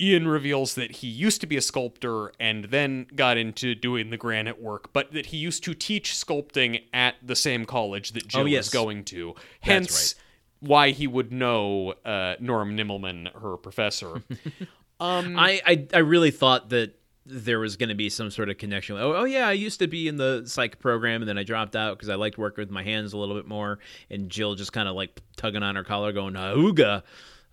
Ian 0.00 0.26
reveals 0.28 0.74
that 0.76 0.90
he 0.96 1.06
used 1.08 1.40
to 1.42 1.46
be 1.46 1.56
a 1.56 1.60
sculptor 1.60 2.32
and 2.40 2.64
then 2.66 3.06
got 3.14 3.36
into 3.36 3.74
doing 3.74 4.10
the 4.10 4.16
granite 4.16 4.60
work, 4.60 4.92
but 4.92 5.12
that 5.12 5.26
he 5.26 5.36
used 5.36 5.62
to 5.64 5.74
teach 5.74 6.12
sculpting 6.14 6.82
at 6.94 7.16
the 7.22 7.36
same 7.36 7.64
college 7.66 8.12
that 8.12 8.26
Jill 8.26 8.42
Oh, 8.42 8.44
yes. 8.46 8.66
is 8.68 8.72
going 8.72 9.04
to. 9.04 9.34
Hence, 9.60 10.14
why 10.60 10.90
he 10.90 11.06
would 11.06 11.32
know 11.32 11.94
uh, 12.04 12.36
Norm 12.40 12.76
Nimmelman, 12.76 13.32
her 13.40 13.56
professor. 13.56 14.22
um, 15.00 15.38
I, 15.38 15.60
I 15.66 15.86
I 15.94 15.98
really 15.98 16.30
thought 16.30 16.70
that 16.70 16.94
there 17.26 17.60
was 17.60 17.76
going 17.76 17.90
to 17.90 17.94
be 17.94 18.08
some 18.08 18.30
sort 18.30 18.48
of 18.48 18.58
connection. 18.58 18.96
Oh, 18.96 19.14
oh 19.14 19.24
yeah, 19.24 19.46
I 19.46 19.52
used 19.52 19.78
to 19.80 19.86
be 19.86 20.08
in 20.08 20.16
the 20.16 20.42
psych 20.46 20.78
program, 20.80 21.22
and 21.22 21.28
then 21.28 21.38
I 21.38 21.42
dropped 21.44 21.76
out 21.76 21.96
because 21.96 22.08
I 22.08 22.14
liked 22.14 22.38
working 22.38 22.62
with 22.62 22.70
my 22.70 22.82
hands 22.82 23.12
a 23.12 23.18
little 23.18 23.34
bit 23.36 23.46
more. 23.46 23.78
And 24.10 24.28
Jill 24.30 24.54
just 24.54 24.72
kind 24.72 24.88
of 24.88 24.94
like 24.96 25.20
tugging 25.36 25.62
on 25.62 25.76
her 25.76 25.84
collar, 25.84 26.12
going 26.12 26.34
"Auga." 26.34 27.02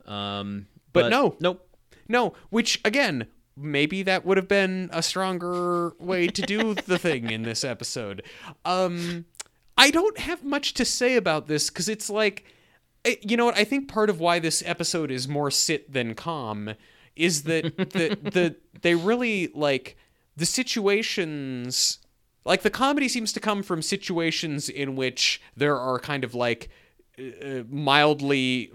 Um, 0.06 0.68
But 0.94 1.10
no. 1.10 1.36
nope. 1.40 1.67
No, 2.08 2.34
which 2.50 2.80
again, 2.86 3.28
maybe 3.56 4.04
that 4.04 4.26
would 4.26 4.38
have 4.38 4.48
been 4.48 4.90
a 4.94 5.02
stronger 5.02 5.94
way 6.00 6.28
to 6.28 6.42
do 6.42 6.74
the 6.86 6.98
thing 6.98 7.30
in 7.30 7.44
this 7.44 7.64
episode. 7.64 8.24
Um 8.66 9.26
I 9.78 9.92
don't 9.92 10.18
have 10.18 10.44
much 10.44 10.74
to 10.76 10.86
say 10.86 11.16
about 11.16 11.48
this 11.48 11.70
cuz 11.70 11.88
it's 11.90 12.10
like 12.10 12.46
eh, 13.06 13.16
you 13.22 13.38
know 13.38 13.46
what? 13.46 13.58
I 13.58 13.64
think 13.64 13.88
part 13.88 14.10
of 14.10 14.20
why 14.20 14.40
this 14.40 14.64
episode 14.66 15.12
is 15.12 15.28
more 15.28 15.52
sit 15.52 15.92
than 15.92 16.16
calm 16.16 16.74
is 17.16 17.44
that 17.44 17.76
the 17.78 18.18
the 18.32 18.56
they 18.82 18.96
really 18.96 19.48
like 19.54 19.98
the 20.36 20.46
situations 20.46 22.00
like 22.46 22.62
the 22.62 22.70
comedy 22.70 23.10
seems 23.10 23.34
to 23.34 23.40
come 23.40 23.62
from 23.62 23.82
situations 23.82 24.70
in 24.70 24.96
which 24.96 25.42
there 25.56 25.78
are 25.78 26.00
kind 26.00 26.24
of 26.24 26.34
like 26.34 26.70
uh, 27.20 27.64
mildly 27.70 28.72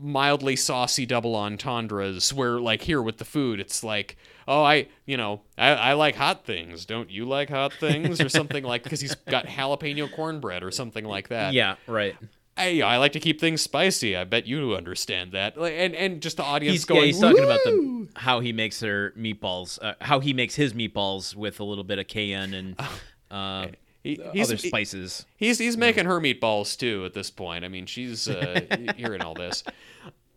mildly 0.00 0.56
saucy 0.56 1.06
double 1.06 1.34
entendres 1.34 2.32
where 2.32 2.58
like 2.58 2.82
here 2.82 3.02
with 3.02 3.18
the 3.18 3.24
food 3.24 3.60
it's 3.60 3.84
like 3.84 4.16
oh 4.48 4.62
i 4.62 4.86
you 5.04 5.16
know 5.16 5.42
i, 5.58 5.68
I 5.68 5.92
like 5.92 6.16
hot 6.16 6.44
things. 6.44 6.84
Don't 6.84 7.10
you 7.10 7.24
like 7.24 7.50
hot 7.50 7.72
things? 7.74 8.20
Or 8.20 8.28
something 8.28 8.64
like 8.64 8.82
because 8.82 9.00
he's 9.00 9.14
got 9.14 9.46
jalapeno 9.46 10.10
cornbread 10.12 10.62
or 10.62 10.70
something 10.70 11.04
like 11.04 11.28
that. 11.28 11.52
Yeah, 11.52 11.76
right. 11.86 12.16
hey 12.56 12.82
i 12.82 12.96
like 12.98 13.12
to 13.12 13.20
keep 13.20 13.40
things 13.40 13.60
spicy. 13.60 14.16
I 14.16 14.24
bet 14.24 14.46
you 14.46 14.74
understand 14.74 15.32
that. 15.32 15.56
And 15.56 15.94
and 15.94 16.20
just 16.20 16.36
the 16.36 16.42
audience 16.42 16.72
He's, 16.72 16.84
going 16.84 17.00
yeah, 17.00 17.06
he's 17.06 17.20
talking 17.20 17.44
about 17.44 17.60
the 17.64 18.08
how 18.16 18.40
he 18.40 18.52
makes 18.52 18.80
her 18.80 19.12
meatballs, 19.16 19.78
uh, 19.82 19.94
how 20.00 20.20
he 20.20 20.32
makes 20.32 20.54
his 20.54 20.72
meatballs 20.72 21.34
with 21.34 21.60
a 21.60 21.64
little 21.64 21.84
bit 21.84 21.98
of 21.98 22.08
cayenne 22.08 22.54
and 22.54 22.80
uh, 23.30 23.68
He- 24.02 24.20
he's- 24.32 24.48
other 24.48 24.56
he- 24.56 24.68
spices. 24.68 25.26
He's 25.36 25.58
he's 25.58 25.76
making 25.76 26.06
her 26.06 26.20
meatballs 26.20 26.76
too 26.78 27.04
at 27.04 27.12
this 27.14 27.30
point. 27.30 27.64
I 27.64 27.68
mean, 27.68 27.86
she's 27.86 28.28
uh, 28.28 28.60
hearing 28.96 29.20
all 29.22 29.34
this. 29.34 29.62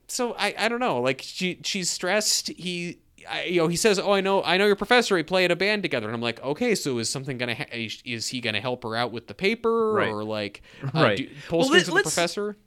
So 0.08 0.34
I, 0.38 0.54
I 0.60 0.68
don't 0.70 0.82
know. 0.82 1.00
Like 1.02 1.22
she 1.24 1.60
she's 1.64 1.90
stressed. 1.90 2.50
He 2.50 3.00
I, 3.28 3.46
you 3.46 3.62
know 3.62 3.68
he 3.68 3.78
says, 3.78 3.98
"Oh, 3.98 4.12
I 4.12 4.22
know 4.22 4.44
I 4.44 4.58
know 4.58 4.68
your 4.68 4.76
professor. 4.76 5.16
We 5.16 5.24
play 5.24 5.44
in 5.46 5.50
a 5.50 5.56
band 5.56 5.82
together." 5.82 6.06
And 6.08 6.14
I'm 6.14 6.22
like, 6.22 6.44
"Okay, 6.44 6.76
so 6.76 7.00
is 7.00 7.10
something 7.10 7.38
gonna 7.40 7.56
ha- 7.56 7.66
is, 7.72 8.28
he 8.28 8.40
gonna 8.42 8.60
help 8.62 8.84
her 8.84 8.96
out 8.96 9.12
with 9.12 9.26
the 9.28 9.34
paper 9.34 9.94
Right. 9.94 10.10
or 10.10 10.24
like 10.24 10.62
uh, 10.84 10.90
Right. 10.94 11.18
do, 11.18 11.30
pull 11.48 11.60
Well, 11.60 11.68
strings 11.70 11.88
let- 11.88 11.94
with 11.96 12.04
the 12.04 12.10
professor?" 12.10 12.58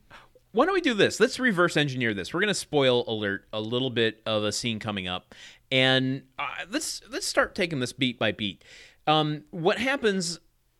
Why 0.51 0.65
don't 0.65 0.73
we 0.73 0.81
do 0.81 0.95
this? 0.95 1.19
Let's 1.19 1.39
reverse 1.39 1.77
engineer 1.77 2.13
this. 2.13 2.33
We're 2.33 2.39
gonna 2.41 2.53
spoil 2.55 3.05
alert 3.07 3.45
a 3.53 3.61
little 3.61 3.91
bit 3.91 4.21
of 4.25 4.43
a 4.43 4.51
scene 4.51 4.79
coming 4.79 5.07
up, 5.07 5.33
and 5.71 6.23
uh, 6.39 6.47
let's 6.69 7.01
let's 7.09 7.27
start 7.27 7.53
taking 7.55 7.79
this 7.79 7.93
beat 7.93 8.17
by 8.19 8.31
beat. 8.33 8.63
Um, 9.05 9.43
what 9.51 9.77
happens 9.77 10.39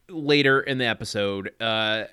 later 0.09 0.59
in 0.59 0.77
the 0.77 0.85
episode? 0.85 1.53
Uh, 1.59 2.05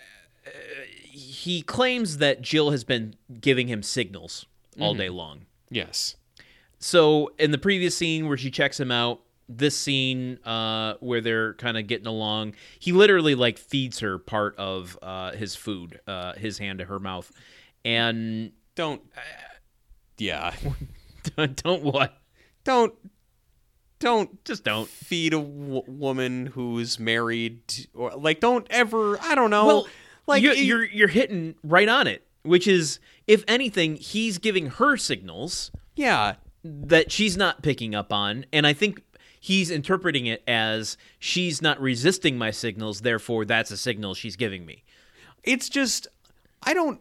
he 1.03 1.63
claims 1.63 2.19
that 2.19 2.43
Jill 2.43 2.71
has 2.71 2.85
been 2.85 3.15
giving 3.41 3.69
him 3.69 3.83
signals 3.83 4.47
all 4.81 4.95
day 4.95 5.09
long. 5.09 5.47
Yes. 5.71 6.17
So 6.79 7.33
in 7.39 7.51
the 7.51 7.59
previous 7.59 7.97
scene 7.97 8.29
where 8.29 8.37
she 8.37 8.51
checks 8.51 8.79
him 8.79 8.91
out, 8.91 9.21
this 9.49 9.79
scene 9.79 10.39
uh, 10.45 10.95
where 11.01 11.21
they're 11.21 11.55
kind 11.55 11.77
of 11.79 11.87
getting 11.87 12.07
along, 12.07 12.55
he 12.79 12.93
literally 12.93 13.35
like 13.35 13.59
feeds 13.59 14.01
her 14.01 14.19
part 14.19 14.57
of 14.57 14.99
uh, 15.03 15.33
his 15.33 15.55
food, 15.55 16.01
uh, 16.07 16.33
his 16.35 16.59
hand 16.59 16.79
to 16.81 16.87
her 16.87 16.99
mouth, 16.99 17.31
and 17.85 18.53
Don't. 18.75 19.03
Yeah. 20.19 20.55
don't 21.37 21.83
what? 21.83 22.17
Don't. 22.65 22.95
Don't 24.05 24.45
Just 24.45 24.65
don't. 24.65 24.89
feed 24.89 25.33
a 25.35 25.39
w- 25.39 25.83
woman 25.87 26.47
who's 26.47 26.99
married 26.99 27.61
or 27.95 28.11
like 28.13 28.39
don't 28.41 28.67
ever. 28.71 29.19
I 29.21 29.35
don't 29.35 29.51
know. 29.51 29.67
Well, 29.67 29.87
like 30.27 30.43
you're, 30.43 30.53
it- 30.53 30.59
you're 30.59 30.85
you're 30.85 31.09
hitting 31.09 31.55
right 31.65 31.89
on 31.89 32.07
it, 32.07 32.27
which 32.43 32.67
is 32.69 32.99
if 33.27 33.43
anything, 33.49 33.97
he's 33.97 34.37
giving 34.39 34.67
her 34.67 34.97
signals 34.99 35.71
Yeah. 35.97 36.35
that 36.63 37.11
she's 37.11 37.37
not 37.37 37.63
picking 37.63 37.95
up 37.95 38.13
on, 38.13 38.45
and 38.53 38.67
I 38.67 38.75
think 38.75 39.01
he's 39.41 39.71
interpreting 39.71 40.27
it 40.27 40.43
as 40.47 40.97
she's 41.19 41.61
not 41.63 41.81
resisting 41.81 42.37
my 42.39 42.51
signals, 42.51 43.01
therefore 43.01 43.45
that's 43.47 43.71
a 43.71 43.77
signal 43.79 44.13
she's 44.15 44.37
giving 44.37 44.65
me. 44.67 44.85
It's 45.43 45.69
just 45.71 46.07
I 46.63 46.75
don't 46.75 47.01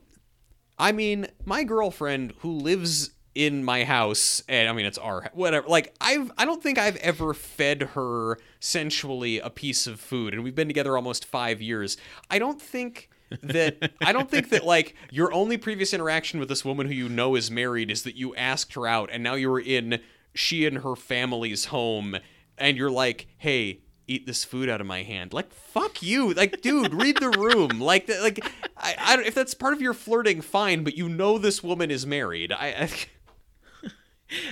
I 0.80 0.92
mean, 0.94 1.28
my 1.46 1.64
girlfriend 1.66 2.34
who 2.40 2.52
lives 2.52 3.12
in 3.36 3.64
my 3.64 3.84
house 3.84 4.44
and 4.48 4.70
I 4.70 4.74
mean 4.74 4.86
it's 4.86 4.98
our 5.00 5.30
whatever 5.34 5.68
like 5.68 5.96
I've 6.00 6.32
I 6.38 6.46
don't 6.46 6.62
think 6.62 6.78
I've 6.78 6.98
ever 6.98 7.34
fed 7.34 7.82
her 7.94 8.38
sensually 8.60 9.40
a 9.40 9.50
piece 9.50 9.88
of 9.88 10.00
food 10.00 10.34
and 10.34 10.44
we've 10.44 10.56
been 10.56 10.68
together 10.68 10.96
almost 10.96 11.26
5 11.26 11.62
years. 11.62 11.98
I 12.30 12.38
don't 12.40 12.62
think 12.62 13.10
that 13.42 13.92
I 14.02 14.12
don't 14.14 14.30
think 14.30 14.50
that 14.50 14.66
like 14.66 14.96
your 15.12 15.34
only 15.34 15.58
previous 15.58 15.94
interaction 15.94 16.40
with 16.40 16.50
this 16.50 16.64
woman 16.64 16.88
who 16.88 16.94
you 16.94 17.10
know 17.10 17.36
is 17.36 17.50
married 17.50 17.90
is 17.90 18.04
that 18.04 18.16
you 18.16 18.36
asked 18.36 18.74
her 18.76 18.86
out 18.86 19.10
and 19.12 19.24
now 19.24 19.34
you're 19.34 19.60
in 19.60 20.00
she 20.36 20.66
and 20.66 20.80
her 20.80 20.96
family's 20.96 21.66
home 21.66 22.18
and 22.58 22.78
you're 22.78 22.92
like, 22.92 23.28
"Hey, 23.38 23.82
eat 24.08 24.26
this 24.26 24.44
food 24.44 24.70
out 24.70 24.82
of 24.82 24.88
my 24.88 25.04
hand." 25.04 25.34
Like, 25.34 25.54
fuck 25.54 26.02
you. 26.04 26.34
Like, 26.34 26.62
dude, 26.62 26.94
read 26.94 27.18
the 27.18 27.30
room. 27.30 27.80
Like 27.80 28.10
like 28.22 28.44
I, 28.78 28.96
I 28.98 29.16
don't 29.16 29.26
if 29.26 29.36
that's 29.36 29.54
part 29.54 29.74
of 29.74 29.82
your 29.82 29.94
flirting 29.94 30.42
fine, 30.42 30.84
but 30.84 30.96
you 30.98 31.10
know 31.10 31.38
this 31.38 31.64
woman 31.64 31.92
is 31.92 32.06
married. 32.06 32.52
I, 32.52 32.68
I 32.68 32.90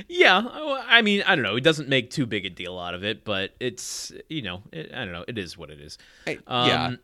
Yeah, 0.08 0.44
I 0.88 1.02
mean, 1.02 1.24
I 1.26 1.36
don't 1.36 1.44
know. 1.44 1.56
It 1.56 1.64
doesn't 1.64 1.90
make 1.90 2.10
too 2.10 2.26
big 2.26 2.46
a 2.46 2.50
deal 2.50 2.78
out 2.78 2.94
of 2.94 3.04
it, 3.04 3.24
but 3.26 3.52
it's 3.60 4.12
you 4.30 4.42
know, 4.42 4.62
it, 4.72 4.92
I 4.94 5.00
don't 5.06 5.12
know. 5.14 5.26
It 5.28 5.38
is 5.38 5.58
what 5.58 5.70
it 5.70 5.80
is. 5.80 5.98
I- 6.28 6.40
Um, 6.48 6.68
yeah. 6.68 6.96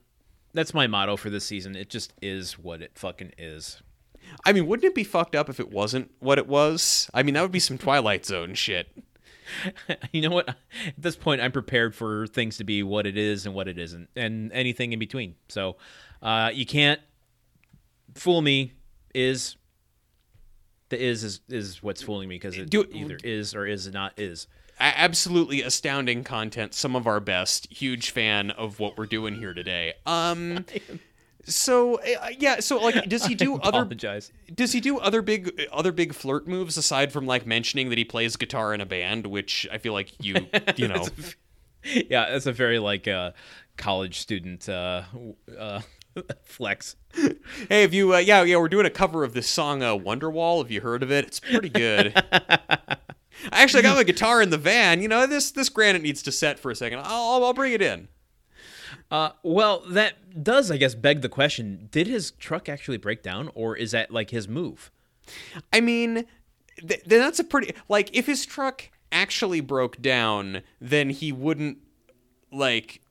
that's 0.54 0.74
my 0.74 0.88
motto 0.88 1.18
for 1.18 1.30
this 1.30 1.46
season. 1.46 1.76
It 1.76 1.90
just 1.90 2.14
is 2.22 2.60
what 2.60 2.82
it 2.82 2.92
fucking 2.96 3.34
is. 3.38 3.82
I 4.46 4.52
mean, 4.54 4.68
wouldn't 4.68 4.86
it 4.86 4.94
be 4.96 5.04
fucked 5.06 5.36
up 5.36 5.50
if 5.50 5.60
it 5.60 5.70
wasn't 5.72 6.12
what 6.20 6.38
it 6.38 6.48
was? 6.48 7.10
I 7.14 7.24
mean, 7.24 7.34
that 7.36 7.42
would 7.42 7.52
be 7.52 7.60
some 7.60 7.78
Twilight 7.78 8.26
Zone 8.26 8.54
shit. 8.56 8.88
you 10.12 10.22
know 10.22 10.32
what? 10.36 10.50
At 10.50 10.56
this 10.98 11.16
point, 11.16 11.40
I'm 11.42 11.54
prepared 11.54 11.96
for 11.96 12.28
things 12.28 12.58
to 12.58 12.64
be 12.66 12.84
what 12.84 13.08
it 13.08 13.18
is 13.18 13.46
and 13.46 13.56
what 13.56 13.68
it 13.70 13.78
isn't, 13.80 14.10
and 14.16 14.52
anything 14.52 14.92
in 14.92 15.00
between. 15.00 15.36
So, 15.48 15.78
uh, 16.22 16.52
you 16.54 16.66
can't 16.66 17.00
fool 18.16 18.42
me. 18.42 18.74
Is 19.14 19.56
the 20.90 21.04
is 21.04 21.24
is, 21.24 21.42
is 21.50 21.84
what's 21.84 22.02
fooling 22.02 22.30
me 22.30 22.36
because 22.36 22.58
it 22.58 22.70
Do- 22.70 22.88
either 22.92 23.18
is 23.24 23.56
or 23.56 23.66
is 23.66 23.92
not 23.92 24.14
is. 24.18 24.48
Absolutely 24.80 25.64
astounding 25.64 26.24
content 26.24 26.76
some 26.76 26.96
of 26.96 27.08
our 27.08 27.20
best 27.20 27.72
huge 27.72 28.12
fan 28.12 28.52
of 28.52 28.80
what 28.80 28.96
we're 28.98 29.08
doing 29.08 29.36
here 29.36 29.54
today. 29.54 29.94
Um 30.06 30.66
so 31.44 31.96
uh, 32.02 32.28
yeah 32.38 32.60
so 32.60 32.78
like 32.78 33.08
does 33.08 33.26
he 33.26 33.34
do 33.46 33.56
other 33.60 33.86
does 34.54 34.74
he 34.74 34.82
do 34.82 35.00
other 35.00 35.22
big 35.22 35.68
other 35.72 35.94
big 35.94 36.14
flirt 36.14 36.46
moves 36.46 36.76
aside 36.76 37.12
from 37.12 37.26
like 37.26 37.46
mentioning 37.46 37.88
that 37.88 37.98
he 37.98 38.04
plays 38.04 38.36
guitar 38.36 38.74
in 38.74 38.82
a 38.82 38.86
band 38.86 39.26
which 39.26 39.66
i 39.72 39.78
feel 39.78 39.94
like 39.94 40.12
you 40.20 40.36
you 40.76 40.90
know. 40.90 41.06
Yeah, 41.84 42.30
that's 42.30 42.46
a 42.46 42.52
very 42.52 42.80
like 42.80 43.08
uh, 43.08 43.32
college 43.78 44.20
student 44.20 44.68
uh, 44.68 45.04
uh, 45.58 45.82
flex. 46.44 46.96
hey 47.70 47.82
have 47.82 47.94
you 47.94 48.16
uh, 48.16 48.18
yeah 48.18 48.44
yeah 48.44 48.58
we're 48.58 48.68
doing 48.70 48.86
a 48.86 48.92
cover 48.92 49.24
of 49.24 49.34
this 49.34 49.50
song 49.50 49.82
uh, 49.82 49.96
wonderwall 49.96 50.62
have 50.62 50.72
you 50.72 50.82
heard 50.82 51.02
of 51.04 51.12
it 51.12 51.26
it's 51.26 51.40
pretty 51.40 51.70
good 51.70 52.14
I 53.52 53.62
actually 53.64 53.84
got 53.84 53.96
my 53.96 54.04
guitar 54.04 54.42
in 54.42 54.50
the 54.50 54.58
van. 54.58 55.02
You 55.02 55.08
know, 55.08 55.28
this 55.28 55.52
this 55.52 55.70
granite 55.70 56.02
needs 56.02 56.22
to 56.24 56.32
set 56.32 56.60
for 56.60 56.72
a 56.72 56.76
second. 56.76 57.00
I'll 57.04 57.44
I'll 57.44 57.54
bring 57.54 57.74
it 57.74 57.82
in. 57.82 58.08
Uh, 59.10 59.30
well, 59.44 59.84
that 59.90 60.44
does, 60.44 60.70
I 60.70 60.78
guess, 60.78 60.96
beg 60.96 61.22
the 61.22 61.30
question: 61.30 61.88
Did 61.92 62.08
his 62.08 62.32
truck 62.32 62.68
actually 62.68 62.98
break 62.98 63.24
down, 63.24 63.50
or 63.54 63.76
is 63.76 63.92
that 63.92 64.12
like 64.12 64.32
his 64.32 64.48
move? 64.48 64.92
I 65.72 65.82
mean, 65.82 66.26
th- 66.78 67.04
then 67.06 67.20
that's 67.20 67.40
a 67.40 67.44
pretty 67.44 67.74
like 67.88 68.10
if 68.14 68.26
his 68.26 68.46
truck 68.46 68.90
actually 69.12 69.62
broke 69.62 70.02
down, 70.02 70.62
then 70.82 71.10
he 71.10 71.32
wouldn't 71.32 71.78
like. 72.52 73.02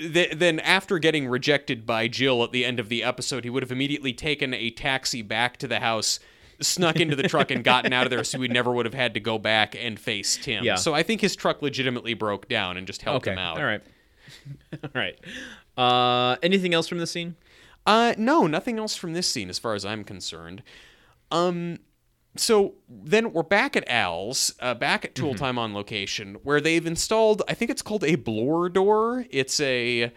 Th- 0.00 0.32
then 0.32 0.58
after 0.60 0.98
getting 0.98 1.28
rejected 1.28 1.86
by 1.86 2.08
Jill 2.08 2.42
at 2.42 2.52
the 2.52 2.64
end 2.64 2.80
of 2.80 2.88
the 2.88 3.02
episode, 3.04 3.44
he 3.44 3.50
would 3.50 3.62
have 3.62 3.70
immediately 3.72 4.12
taken 4.12 4.52
a 4.54 4.70
taxi 4.70 5.22
back 5.22 5.56
to 5.58 5.68
the 5.68 5.80
house, 5.80 6.18
snuck 6.60 6.96
into 6.96 7.14
the 7.16 7.24
truck, 7.28 7.50
and 7.50 7.62
gotten 7.62 7.92
out 7.92 8.04
of 8.06 8.10
there, 8.10 8.24
so 8.24 8.40
he 8.40 8.48
never 8.48 8.72
would 8.72 8.86
have 8.86 8.94
had 8.94 9.14
to 9.14 9.20
go 9.20 9.38
back 9.38 9.76
and 9.78 9.98
face 10.00 10.38
Tim. 10.42 10.64
Yeah. 10.64 10.76
So 10.76 10.94
I 10.94 11.02
think 11.02 11.20
his 11.20 11.36
truck 11.36 11.62
legitimately 11.62 12.14
broke 12.14 12.48
down 12.48 12.76
and 12.76 12.86
just 12.86 13.02
helped 13.02 13.26
Okay, 13.26 13.32
him 13.32 13.38
out. 13.38 13.58
all 13.58 13.64
right, 13.64 13.82
all 14.82 14.90
right. 14.94 15.18
Uh, 15.76 16.36
anything 16.42 16.74
else 16.74 16.88
from 16.88 16.98
this 16.98 17.10
scene? 17.10 17.36
Uh, 17.86 18.14
no, 18.18 18.46
nothing 18.46 18.78
else 18.78 18.94
from 18.96 19.12
this 19.14 19.26
scene 19.26 19.48
as 19.48 19.58
far 19.58 19.74
as 19.74 19.84
I'm 19.84 20.04
concerned. 20.04 20.62
Um, 21.30 21.78
so 22.36 22.74
then 22.88 23.32
we're 23.32 23.42
back 23.42 23.76
at 23.76 23.88
Al's, 23.88 24.54
uh, 24.60 24.74
back 24.74 25.04
at 25.04 25.14
Tool 25.14 25.34
Time 25.34 25.58
on 25.58 25.74
location, 25.74 26.36
where 26.42 26.60
they've 26.60 26.86
installed, 26.86 27.42
I 27.48 27.54
think 27.54 27.70
it's 27.70 27.82
called 27.82 28.04
a 28.04 28.14
blower 28.14 28.68
door. 28.68 29.24
It's 29.30 29.58
a 29.60 30.12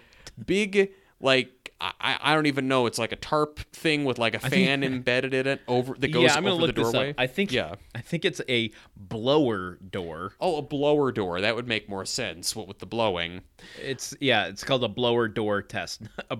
big, 0.45 0.91
like, 1.19 1.49
I, 1.81 2.17
I 2.21 2.33
don't 2.33 2.45
even 2.45 2.69
know. 2.69 2.85
It's 2.85 2.97
like 2.97 3.11
a 3.11 3.17
tarp 3.17 3.59
thing 3.73 4.05
with 4.05 4.17
like 4.17 4.35
a 4.35 4.39
fan 4.39 4.83
embedded 4.85 5.33
in 5.33 5.47
it 5.47 5.61
over 5.67 5.95
that 5.95 6.07
goes 6.13 6.23
yeah, 6.23 6.35
I'm 6.35 6.43
gonna 6.43 6.55
over 6.55 6.67
look 6.67 6.75
the 6.75 6.81
this 6.83 6.91
doorway. 6.93 7.09
up. 7.09 7.15
I 7.17 7.27
think 7.27 7.51
yeah. 7.51 7.75
I 7.93 7.99
think 7.99 8.23
it's 8.23 8.39
a 8.47 8.71
blower 8.95 9.79
door. 9.89 10.31
Oh, 10.39 10.57
a 10.57 10.61
blower 10.61 11.11
door. 11.11 11.41
That 11.41 11.57
would 11.57 11.67
make 11.67 11.89
more 11.89 12.05
sense. 12.05 12.55
What 12.55 12.69
with 12.69 12.79
the 12.79 12.85
blowing? 12.85 13.41
It's 13.81 14.15
yeah, 14.21 14.45
it's 14.45 14.63
called 14.63 14.85
a 14.85 14.87
blower 14.87 15.27
door 15.27 15.61
test. 15.61 16.03
A- 16.31 16.37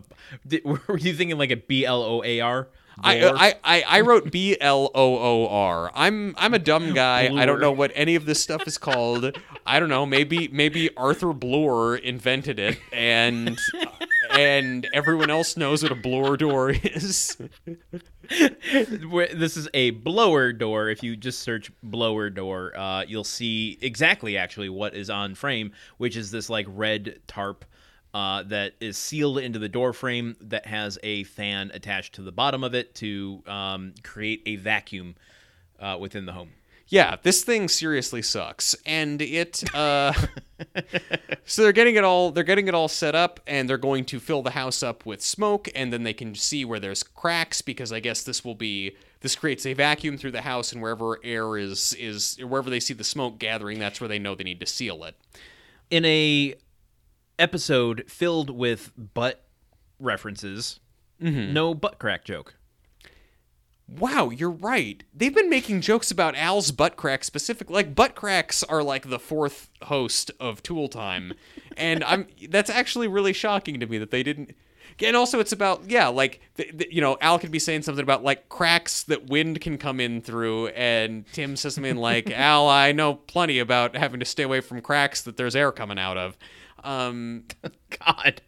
did- 0.48 0.64
were 0.88 0.98
you 0.98 1.14
thinking 1.14 1.38
like 1.38 1.52
a 1.52 1.58
B 1.58 1.86
L 1.86 2.02
O 2.04 2.24
A 2.24 2.40
R? 2.40 2.70
I, 3.02 3.24
I, 3.30 3.56
I, 3.64 3.84
I 3.88 4.02
wrote 4.02 4.32
B 4.32 4.58
L 4.60 4.92
O 4.94 5.18
O 5.18 5.48
R. 5.48 5.92
I'm 5.96 6.36
I'm 6.38 6.54
a 6.54 6.60
dumb 6.60 6.94
guy. 6.94 7.30
I 7.36 7.46
don't 7.46 7.60
know 7.60 7.72
what 7.72 7.92
any 7.96 8.16
of 8.16 8.26
this 8.26 8.42
stuff 8.42 8.68
is 8.68 8.78
called. 8.78 9.38
I 9.66 9.80
don't 9.80 9.90
know. 9.90 10.06
Maybe 10.06 10.48
maybe 10.50 10.96
Arthur 10.96 11.34
Bloor 11.34 11.96
invented 11.96 12.60
it, 12.60 12.80
and 12.92 13.58
and 14.32 14.88
everyone 14.94 15.30
else 15.30 15.58
knows 15.58 15.84
what 15.84 15.92
a 15.92 15.96
blower 15.96 16.38
door 16.38 16.72
is. 16.72 17.38
This 18.30 19.58
is 19.58 19.68
a 19.74 19.92
blower 19.92 20.54
door. 20.54 20.90
If 20.90 21.04
you 21.04 21.16
just 21.16 21.40
search 21.40 21.72
blower 21.82 22.30
door, 22.30 22.76
uh, 22.78 23.04
you'll 23.08 23.24
see 23.24 23.78
exactly 23.82 24.38
actually 24.38 24.70
what 24.70 24.96
is 24.96 25.10
on 25.10 25.36
frame, 25.36 25.72
which 25.98 26.16
is 26.16 26.32
this 26.32 26.50
like 26.50 26.66
red 26.70 27.20
tarp 27.28 27.66
uh, 28.14 28.44
that 28.44 28.74
is 28.80 28.98
sealed 28.98 29.40
into 29.40 29.60
the 29.60 29.70
door 29.70 29.94
frame 29.94 30.36
that 30.42 30.66
has 30.68 31.00
a 31.04 31.24
fan 31.24 31.72
attached 31.74 32.14
to 32.16 32.22
the 32.22 32.32
bottom 32.32 32.64
of 32.64 32.76
it 32.76 32.94
to 32.96 33.42
um, 33.48 33.94
create 34.04 34.44
a 34.46 34.56
vacuum 34.58 35.16
uh, 35.80 35.98
within 36.00 36.26
the 36.26 36.34
home. 36.34 36.52
Yeah, 36.88 37.16
this 37.24 37.44
thing 37.44 37.70
seriously 37.70 38.22
sucks, 38.22 38.76
and 38.86 39.20
it. 39.22 39.64
Uh, 39.74 40.14
so 41.46 41.64
they're 41.64 41.72
getting 41.72 41.96
it 41.96 42.04
all. 42.04 42.30
They're 42.30 42.44
getting 42.44 42.68
it 42.68 42.76
all 42.76 42.88
set 42.88 43.16
up, 43.16 43.40
and 43.48 43.68
they're 43.68 43.78
going 43.78 44.06
to 44.06 44.20
fill 44.20 44.44
the 44.44 44.52
house 44.52 44.84
up 44.84 45.06
with 45.06 45.22
smoke, 45.22 45.70
and 45.74 45.92
then 45.92 46.04
they 46.04 46.14
can 46.14 46.36
see 46.36 46.66
where 46.66 46.80
there's 46.80 47.02
cracks 47.02 47.62
because 47.62 47.92
I 47.92 48.00
guess 48.00 48.24
this 48.24 48.46
will 48.46 48.54
be. 48.54 48.96
This 49.22 49.36
creates 49.36 49.66
a 49.66 49.74
vacuum 49.74 50.18
through 50.18 50.32
the 50.32 50.42
house, 50.42 50.72
and 50.72 50.82
wherever 50.82 51.18
air 51.24 51.58
is 51.58 51.96
is 51.98 52.38
wherever 52.44 52.70
they 52.70 52.82
see 52.82 52.94
the 52.94 53.04
smoke 53.04 53.40
gathering, 53.40 53.80
that's 53.80 54.00
where 54.00 54.10
they 54.10 54.20
know 54.20 54.36
they 54.36 54.44
need 54.44 54.60
to 54.60 54.68
seal 54.68 55.04
it. 55.06 55.16
in 55.90 56.06
a 56.06 56.54
episode 57.40 58.06
filled 58.08 58.50
with 58.50 58.92
butt 58.96 59.44
references, 60.00 60.80
mm-hmm. 61.22 61.54
no 61.54 61.74
butt 61.74 62.00
crack 62.00 62.26
joke. 62.26 62.56
Wow, 63.88 64.30
you're 64.30 64.50
right. 64.50 65.04
They've 65.14 65.34
been 65.34 65.50
making 65.50 65.82
jokes 65.82 66.10
about 66.10 66.36
Al's 66.36 66.72
butt 66.72 66.96
crack 66.96 67.24
specifically. 67.24 67.76
Like 67.76 67.94
butt 67.94 68.16
cracks 68.16 68.64
are 68.64 68.82
like 68.82 69.10
the 69.10 69.20
fourth 69.20 69.70
host 69.84 70.32
of 70.40 70.64
Tool 70.64 70.88
Time, 70.88 71.34
and 71.76 72.04
I'm 72.04 72.28
that's 72.50 72.70
actually 72.70 73.08
really 73.08 73.34
shocking 73.34 73.80
to 73.80 73.86
me 73.86 73.98
that 73.98 74.12
they 74.12 74.24
didn't. 74.24 74.56
And 75.04 75.16
also, 75.16 75.40
it's 75.40 75.52
about 75.52 75.90
yeah, 75.90 76.08
like 76.08 76.40
th- 76.56 76.78
th- 76.78 76.94
you 76.94 77.02
know, 77.02 77.18
Al 77.20 77.40
could 77.40 77.52
be 77.52 77.60
saying 77.60 77.82
something 77.82 78.04
about 78.04 78.24
like 78.24 78.48
cracks 78.48 79.04
that 79.04 79.28
wind 79.28 79.60
can 79.60 79.78
come 79.78 80.00
in 80.00 80.22
through, 80.22 80.68
and 80.68 81.26
Tim 81.34 81.56
says 81.56 81.76
something 81.76 81.98
like, 81.98 82.32
"Al, 82.36 82.70
I 82.70 82.94
know 82.94 83.16
plenty 83.16 83.60
about 83.60 83.96
having 83.96 84.20
to 84.22 84.26
stay 84.26 84.44
away 84.44 84.62
from 84.62 84.82
cracks 84.82 85.22
that 85.24 85.36
there's 85.36 85.56
air 85.56 85.72
coming 85.72 86.00
out 86.00 86.18
of." 86.18 86.38
Um, 86.84 87.46
God. 88.06 88.42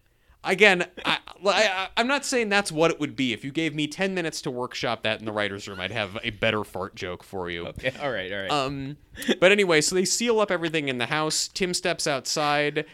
again, 0.43 0.86
I, 1.03 1.19
I, 1.45 1.88
I'm 1.97 2.07
not 2.07 2.25
saying 2.25 2.49
that's 2.49 2.71
what 2.71 2.91
it 2.91 2.99
would 2.99 3.15
be. 3.15 3.33
If 3.33 3.43
you 3.43 3.51
gave 3.51 3.73
me 3.75 3.88
10 3.88 4.13
minutes 4.13 4.41
to 4.43 4.51
workshop 4.51 5.03
that 5.03 5.19
in 5.19 5.25
the 5.25 5.31
writer's 5.31 5.67
room, 5.67 5.79
I'd 5.79 5.91
have 5.91 6.17
a 6.23 6.29
better 6.29 6.63
fart 6.63 6.95
joke 6.95 7.23
for 7.23 7.49
you. 7.49 7.67
Okay, 7.67 7.93
all 8.01 8.11
right, 8.11 8.31
all 8.31 8.39
right. 8.39 8.51
Um, 8.51 8.97
but 9.39 9.51
anyway, 9.51 9.81
so 9.81 9.95
they 9.95 10.05
seal 10.05 10.39
up 10.39 10.51
everything 10.51 10.88
in 10.88 10.97
the 10.97 11.07
house. 11.07 11.47
Tim 11.47 11.73
steps 11.73 12.07
outside. 12.07 12.86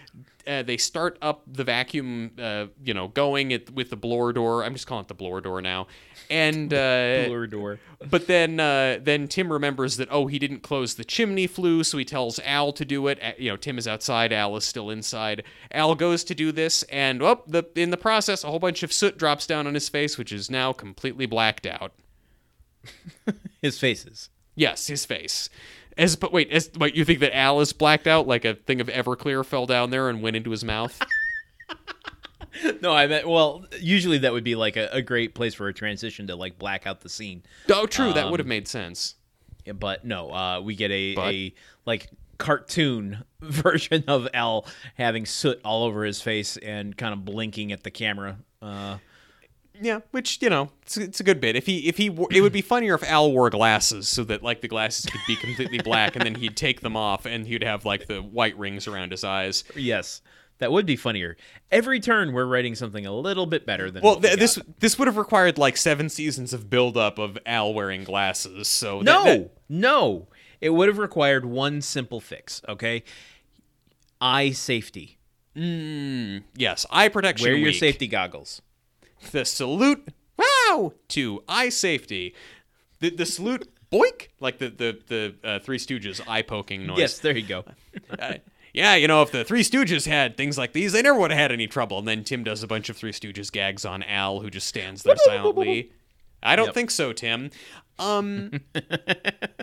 Uh, 0.48 0.64
they 0.64 0.78
start 0.78 1.20
up 1.22 1.44
the 1.46 1.64
vacuum, 1.64 2.32
uh, 2.40 2.66
you 2.84 2.94
know, 2.94 3.10
going 3.10 3.52
it, 3.52 3.70
with 3.74 3.92
the 3.92 3.96
blower 3.96 4.34
door. 4.34 4.64
I'm 4.64 4.74
just 4.74 4.88
calling 4.88 5.04
it 5.04 5.08
the 5.08 5.14
blower 5.14 5.40
door 5.40 5.62
now. 5.62 5.88
And 6.32 6.74
uh, 6.74 7.46
door. 7.48 7.80
but 8.10 8.26
then 8.26 8.60
uh, 8.60 9.00
then 9.02 9.28
Tim 9.28 9.52
remembers 9.52 9.98
that 9.98 10.08
oh 10.10 10.28
he 10.28 10.40
didn't 10.40 10.62
close 10.62 10.96
the 10.96 11.04
chimney 11.04 11.46
flue, 11.46 11.84
so 11.84 11.98
he 11.98 12.06
tells 12.06 12.40
Al 12.40 12.72
to 12.74 12.86
do 12.86 13.08
it. 13.08 13.20
You 13.38 13.52
know 13.52 13.58
Tim 13.58 13.78
is 13.78 13.88
outside, 13.88 14.32
Al 14.32 14.56
is 14.56 14.64
still 14.64 14.90
inside. 14.90 15.44
Al 15.72 15.94
goes 15.94 16.24
to 16.24 16.34
do 16.34 16.52
this, 16.54 16.84
and 16.84 17.22
oh, 17.22 17.44
the 17.46 17.66
in 17.76 17.92
the 17.92 17.98
process, 17.98 18.44
a 18.44 18.48
whole 18.48 18.60
bunch 18.60 18.82
of 18.82 18.94
soot 18.94 19.18
drops 19.18 19.46
down 19.46 19.68
on 19.68 19.74
his 19.74 19.90
face, 19.90 20.18
which 20.18 20.32
is 20.32 20.50
now 20.50 20.72
completely 20.72 21.26
blacked 21.26 21.66
out. 21.68 21.92
His 23.62 23.78
faces. 23.78 24.30
Yes, 24.56 24.88
his 24.88 25.06
face. 25.06 25.50
As 25.98 26.16
but 26.16 26.34
wait, 26.34 26.52
as 26.52 26.72
wait, 26.78 26.96
you 26.96 27.06
think 27.06 27.20
that 27.20 27.36
Al 27.36 27.60
is 27.60 27.74
blacked 27.74 28.08
out 28.08 28.26
like 28.26 28.44
a 28.46 28.56
thing 28.56 28.82
of 28.82 28.88
Everclear 28.88 29.46
fell 29.46 29.66
down 29.66 29.92
there 29.92 30.10
and 30.10 30.22
went 30.22 30.36
into 30.36 30.52
his 30.52 30.64
mouth? 30.64 31.00
No, 32.82 32.94
I 32.94 33.08
meant 33.08 33.28
well. 33.28 33.66
Usually 33.80 34.18
that 34.20 34.34
would 34.34 34.44
be 34.44 34.56
like 34.56 34.76
a, 34.78 34.90
a 34.92 35.02
great 35.02 35.34
place 35.36 35.54
for 35.54 35.68
a 35.68 35.74
transition 35.74 36.28
to 36.28 36.36
like 36.36 36.58
black 36.60 36.86
out 36.88 37.02
the 37.02 37.10
scene. 37.10 37.44
oh, 37.70 37.86
true, 37.86 38.12
that 38.14 38.30
would 38.30 38.40
have 38.40 38.48
made 38.48 38.68
sense. 38.68 39.16
But 39.76 40.04
no, 40.06 40.32
uh, 40.32 40.62
we 40.62 40.76
get 40.76 40.92
a, 40.92 41.16
But- 41.16 41.34
a 41.34 41.54
like 41.86 42.10
cartoon 42.38 43.24
version 43.42 44.04
of 44.08 44.28
Al 44.34 44.66
having 44.96 45.26
soot 45.26 45.62
all 45.64 45.84
over 45.84 46.04
his 46.04 46.22
face 46.22 46.58
and 46.58 46.98
kind 46.98 47.14
of 47.14 47.24
blinking 47.24 47.72
at 47.72 47.84
the 47.84 47.92
camera. 47.92 48.38
Uh, 48.62 48.98
Yeah, 49.80 50.00
which 50.12 50.40
you 50.42 50.50
know, 50.50 50.70
it's, 50.84 50.98
it's 50.98 51.20
a 51.20 51.24
good 51.24 51.40
bit. 51.40 51.56
If 51.56 51.66
he 51.68 51.88
if 51.88 51.98
he 51.98 52.08
it 52.32 52.42
would 52.42 52.52
be 52.54 52.62
funnier 52.62 52.96
if 52.96 53.04
Al 53.04 53.32
wore 53.32 53.50
glasses 53.50 54.10
so 54.10 54.24
that 54.26 54.44
like 54.44 54.62
the 54.62 54.68
glasses 54.68 55.06
could 55.06 55.22
be 55.28 55.36
completely 55.36 55.80
black 55.80 56.16
and 56.16 56.26
then 56.26 56.36
he'd 56.36 56.56
take 56.58 56.82
them 56.82 56.96
off 56.98 57.26
and 57.26 57.46
he'd 57.48 57.64
have 57.64 57.86
like 57.86 58.08
the 58.08 58.22
white 58.22 58.58
rings 58.58 58.88
around 58.88 59.12
his 59.12 59.24
eyes. 59.24 59.64
yes, 59.76 60.22
that 60.62 60.72
would 60.72 60.86
be 60.86 60.96
funnier. 60.96 61.36
Every 61.70 62.00
turn, 62.00 62.32
we're 62.32 62.46
writing 62.46 62.76
something 62.76 63.06
a 63.06 63.12
little 63.14 63.46
bit 63.46 63.66
better 63.66 63.92
than. 63.92 64.02
Well, 64.02 64.14
what 64.16 64.24
we 64.24 64.36
this 64.38 64.58
this 64.80 64.98
would 64.98 65.08
have 65.08 65.18
required 65.18 65.58
like 65.58 65.76
seven 65.76 66.08
seasons 66.08 66.54
of 66.54 66.70
build 66.70 66.96
up 66.96 67.20
of 67.20 67.38
Al 67.46 67.74
wearing 67.74 68.04
glasses. 68.06 68.68
So 68.70 69.00
that- 69.00 69.04
no, 69.06 69.24
that- 69.26 69.52
no, 69.68 70.28
it 70.62 70.70
would 70.70 70.88
have 70.88 70.98
required 70.98 71.44
one 71.46 71.82
simple 71.82 72.22
fix. 72.22 72.62
Okay, 72.70 73.04
eye 74.22 74.52
safety. 74.52 75.18
mm, 75.56 76.44
yes, 76.56 76.86
eye 76.92 77.10
protection. 77.10 77.46
Wear 77.48 77.56
your 77.58 77.68
week. 77.72 77.80
safety 77.80 78.08
goggles. 78.08 78.62
The 79.32 79.46
salute, 79.46 80.08
wow, 80.38 80.94
to 81.10 81.44
eye 81.48 81.70
safety. 81.70 82.34
The 83.00 83.10
the 83.10 83.26
salute, 83.26 83.68
boink, 83.92 84.28
like 84.40 84.60
the 84.60 84.70
the 84.70 85.00
the 85.08 85.36
uh, 85.44 85.60
Three 85.60 85.78
Stooges 85.78 86.22
eye 86.28 86.42
poking 86.44 86.86
noise. 86.86 87.00
Yes, 87.00 87.20
there 87.20 87.36
you 87.38 87.48
go. 87.48 87.66
Uh, 88.18 88.36
yeah, 88.74 88.96
you 88.96 89.08
know, 89.08 89.22
if 89.22 89.32
the 89.32 89.44
Three 89.44 89.64
Stooges 89.64 90.06
had 90.08 90.38
things 90.38 90.58
like 90.58 90.74
these, 90.74 90.92
they 90.94 91.02
never 91.02 91.20
would 91.20 91.32
have 91.32 91.40
had 91.40 91.52
any 91.52 91.68
trouble. 91.68 92.00
And 92.00 92.08
then 92.08 92.24
Tim 92.24 92.44
does 92.44 92.64
a 92.64 92.68
bunch 92.68 92.90
of 92.90 92.98
Three 92.98 93.12
Stooges 93.12 93.52
gags 93.52 93.86
on 93.86 94.04
Al, 94.04 94.40
who 94.42 94.50
just 94.50 94.68
stands 94.68 95.04
there 95.04 95.16
silently. 95.18 95.92
I 96.44 96.56
don't 96.56 96.68
Yep. 96.68 96.74
think 96.76 96.92
so, 96.92 97.14
Tim. 97.14 97.52
Um, 98.00 98.62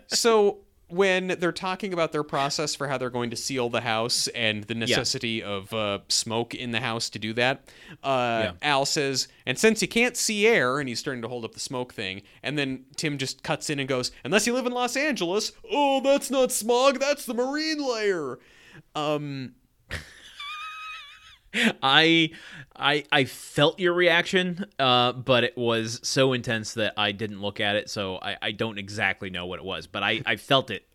so 0.07 0.59
when 0.91 1.29
they're 1.39 1.53
talking 1.53 1.93
about 1.93 2.13
their 2.13 2.23
process 2.23 2.75
for 2.75 2.89
how 2.89 2.97
they're 2.97 3.11
going 3.11 3.29
to 3.31 3.37
seal 3.37 3.69
the 3.69 3.83
house 3.83 4.27
and 4.29 4.65
the 4.65 4.75
necessity 4.75 5.43
of 5.43 5.71
uh, 5.75 5.99
smoke 6.09 6.55
in 6.55 6.71
the 6.71 6.81
house 6.81 7.11
to 7.11 7.19
do 7.19 7.35
that, 7.35 7.69
uh, 8.03 8.41
Yeah. 8.45 8.53
Al 8.63 8.87
says, 8.87 9.29
and 9.45 9.59
since 9.59 9.83
you 9.83 9.89
can't 9.89 10.17
see 10.17 10.47
air, 10.47 10.79
and 10.81 10.89
he's 10.89 10.99
starting 10.99 11.21
to 11.23 11.29
hold 11.29 11.45
up 11.45 11.53
the 11.53 11.61
smoke 11.61 11.93
thing, 11.93 12.23
and 12.43 12.57
then 12.57 12.85
Tim 12.97 13.19
just 13.19 13.43
cuts 13.43 13.69
in 13.69 13.79
and 13.81 13.89
goes, 13.89 14.13
unless 14.25 14.47
you 14.47 14.55
live 14.55 14.65
in 14.67 14.73
Los 14.73 14.97
Angeles, 14.97 15.53
oh, 15.71 16.01
that's 16.01 16.31
not 16.31 16.53
smog, 16.53 16.99
that's 17.01 17.27
the 17.27 17.35
marine 17.35 17.79
layer. 17.87 18.39
Um, 18.95 19.55
I 21.83 22.31
I 22.77 23.05
I 23.11 23.25
felt 23.25 23.81
your 23.81 23.95
reaction, 23.95 24.67
uh, 24.79 25.13
but 25.13 25.45
it 25.45 25.57
was 25.57 25.99
so 26.03 26.33
intense 26.35 26.75
that 26.75 26.93
I 26.97 27.13
didn't 27.13 27.41
look 27.41 27.59
at 27.59 27.75
it, 27.75 27.89
so 27.89 28.19
I, 28.21 28.37
I 28.43 28.53
don't 28.53 28.79
exactly 28.79 29.31
know 29.31 29.47
what 29.47 29.59
it 29.59 29.65
was, 29.65 29.87
but 29.87 30.03
I, 30.03 30.23
I 30.27 30.37
felt 30.37 30.71
it. 30.71 30.87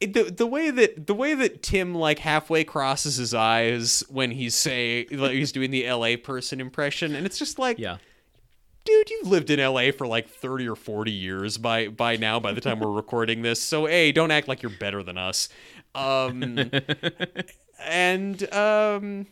it- 0.00 0.12
the 0.12 0.24
the 0.24 0.46
way 0.46 0.70
that 0.70 1.06
the 1.06 1.14
way 1.14 1.34
that 1.34 1.62
Tim 1.62 1.94
like 1.94 2.18
halfway 2.18 2.64
crosses 2.64 3.16
his 3.16 3.32
eyes 3.32 4.04
when 4.10 4.30
he's 4.30 4.54
say 4.54 5.06
like 5.10 5.32
he's 5.32 5.52
doing 5.52 5.70
the 5.70 5.90
LA 5.90 6.16
person 6.22 6.60
impression, 6.60 7.14
and 7.14 7.24
it's 7.24 7.38
just 7.38 7.58
like, 7.58 7.78
Yeah. 7.78 7.96
Dude, 8.84 9.10
you've 9.10 9.28
lived 9.28 9.50
in 9.50 9.60
LA 9.60 9.90
for 9.90 10.06
like 10.06 10.28
thirty 10.28 10.68
or 10.68 10.76
forty 10.76 11.12
years 11.12 11.58
by 11.58 11.88
by 11.88 12.16
now. 12.16 12.38
By 12.40 12.52
the 12.52 12.60
time 12.60 12.80
we're 12.80 12.90
recording 12.92 13.42
this, 13.42 13.60
so 13.62 13.88
a 13.88 14.12
don't 14.12 14.30
act 14.30 14.48
like 14.48 14.62
you're 14.62 14.72
better 14.78 15.02
than 15.02 15.18
us, 15.18 15.48
um, 15.94 16.70
and 17.84 18.54
um. 18.54 19.26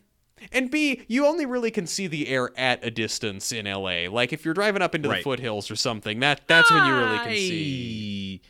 And 0.51 0.73
B, 0.73 1.03
you 1.07 1.25
only 1.25 1.47
really 1.47 1.71
can 1.71 1.87
see 1.87 2.09
the 2.09 2.27
air 2.27 2.51
at 2.57 2.85
a 2.85 2.91
distance 2.91 3.53
in 3.53 3.67
LA. 3.67 4.09
Like 4.11 4.33
if 4.33 4.45
you're 4.45 4.55
driving 4.55 4.83
up 4.83 4.93
into 4.93 5.09
the 5.09 5.15
foothills 5.23 5.71
or 5.71 5.77
something, 5.77 6.19
that 6.19 6.49
that's 6.49 6.69
when 6.69 6.85
you 6.85 6.97
really 6.97 7.19
can 7.19 7.29
see. 7.37 8.43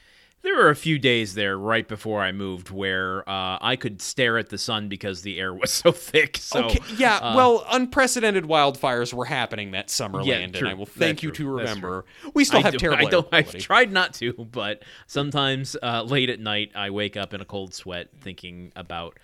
There 0.43 0.57
were 0.57 0.71
a 0.71 0.77
few 0.77 0.99
days 0.99 1.35
there 1.35 1.57
right 1.57 1.87
before 1.87 2.21
I 2.21 2.33
moved 2.33 2.71
where 2.71 3.21
uh, 3.29 3.59
I 3.61 3.77
could 3.77 4.03
stare 4.03 4.39
at 4.39 4.49
the 4.49 4.59
sun 4.59 4.89
because 4.89 5.23
the 5.23 5.39
air 5.39 5.55
was 5.55 5.71
so 5.71 5.93
thick. 5.93 6.37
So 6.39 6.65
okay, 6.65 6.81
yeah, 6.97 7.17
uh, 7.19 7.37
well, 7.37 7.65
unprecedented 7.71 8.45
wildfires 8.45 9.15
were 9.15 9.25
happening 9.25 9.71
that 9.71 9.89
summer, 9.89 10.21
Yeah, 10.23 10.39
Landon. 10.39 10.61
true. 10.61 10.69
I 10.69 10.75
will 10.75 10.87
That's 10.87 10.99
thank 10.99 11.23
you 11.23 11.31
true. 11.31 11.47
to 11.47 11.53
remember. 11.59 12.05
We 12.35 12.45
still 12.45 12.59
I 12.59 12.63
have 12.63 12.73
do- 12.73 12.79
terrible 12.79 13.07
I 13.07 13.11
don't. 13.11 13.29
I've 13.33 13.53
tried 13.59 13.93
not 13.93 14.15
to, 14.15 14.33
but 14.33 14.83
sometimes 15.07 15.77
uh, 15.81 16.03
late 16.03 16.29
at 16.29 16.41
night 16.41 16.73
I 16.75 16.91
wake 16.91 17.17
up 17.17 17.33
in 17.33 17.41
a 17.41 17.45
cold 17.45 17.73
sweat 17.73 18.09
thinking 18.21 18.73
about 18.75 19.19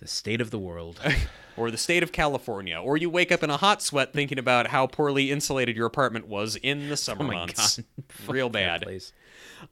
the 0.00 0.06
state 0.06 0.40
of 0.42 0.50
the 0.50 0.58
world. 0.58 1.00
or 1.56 1.70
the 1.70 1.76
state 1.78 2.02
of 2.02 2.10
California, 2.12 2.78
or 2.80 2.96
you 2.96 3.10
wake 3.10 3.30
up 3.32 3.42
in 3.42 3.50
a 3.50 3.56
hot 3.56 3.82
sweat 3.82 4.12
thinking 4.14 4.38
about 4.38 4.66
how 4.68 4.86
poorly 4.86 5.30
insulated 5.30 5.76
your 5.76 5.86
apartment 5.86 6.26
was 6.26 6.56
in 6.56 6.88
the 6.88 6.96
summer 6.96 7.24
Oh 7.24 7.26
my 7.26 7.34
months. 7.34 7.76
God. 7.78 7.84
Real 8.28 8.48
bad. 8.48 8.84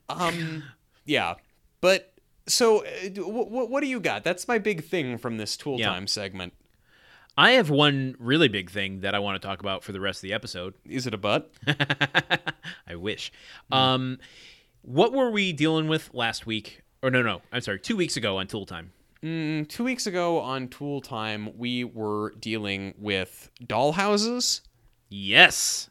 Um, 0.09 0.63
yeah, 1.05 1.35
but 1.81 2.13
so 2.47 2.83
uh, 2.85 3.21
what, 3.23 3.69
what 3.69 3.81
do 3.81 3.87
you 3.87 3.99
got? 3.99 4.23
That's 4.23 4.47
my 4.47 4.57
big 4.57 4.83
thing 4.83 5.17
from 5.17 5.37
this 5.37 5.55
tool 5.57 5.79
Yeah. 5.79 5.89
time 5.89 6.07
segment. 6.07 6.53
I 7.37 7.51
have 7.51 7.69
one 7.69 8.15
really 8.19 8.49
big 8.49 8.69
thing 8.69 8.99
that 9.01 9.15
I 9.15 9.19
want 9.19 9.41
to 9.41 9.47
talk 9.47 9.61
about 9.61 9.83
for 9.83 9.91
the 9.93 9.99
rest 10.01 10.17
of 10.19 10.23
the 10.23 10.33
episode. 10.33 10.73
Is 10.85 11.07
it 11.07 11.13
a 11.13 11.17
butt? 11.17 11.49
I 12.87 12.95
wish. 12.95 13.31
Um, 13.71 14.19
what 14.81 15.13
were 15.13 15.31
we 15.31 15.53
dealing 15.53 15.87
with 15.87 16.13
last 16.13 16.45
week? 16.45 16.81
Or 17.01 17.09
no, 17.09 17.21
no, 17.21 17.41
I'm 17.53 17.61
sorry, 17.61 17.79
two 17.79 17.95
weeks 17.95 18.17
ago 18.17 18.37
on 18.39 18.47
Tool 18.47 18.65
Time. 18.65 18.91
Mm, 19.23 19.69
two 19.69 19.83
weeks 19.85 20.05
ago 20.05 20.39
on 20.39 20.67
Tool 20.67 20.99
Time, 21.01 21.57
we 21.57 21.83
were 21.85 22.33
dealing 22.39 22.93
with 22.97 23.49
dollhouses. 23.63 24.61
Yes. 25.09 25.88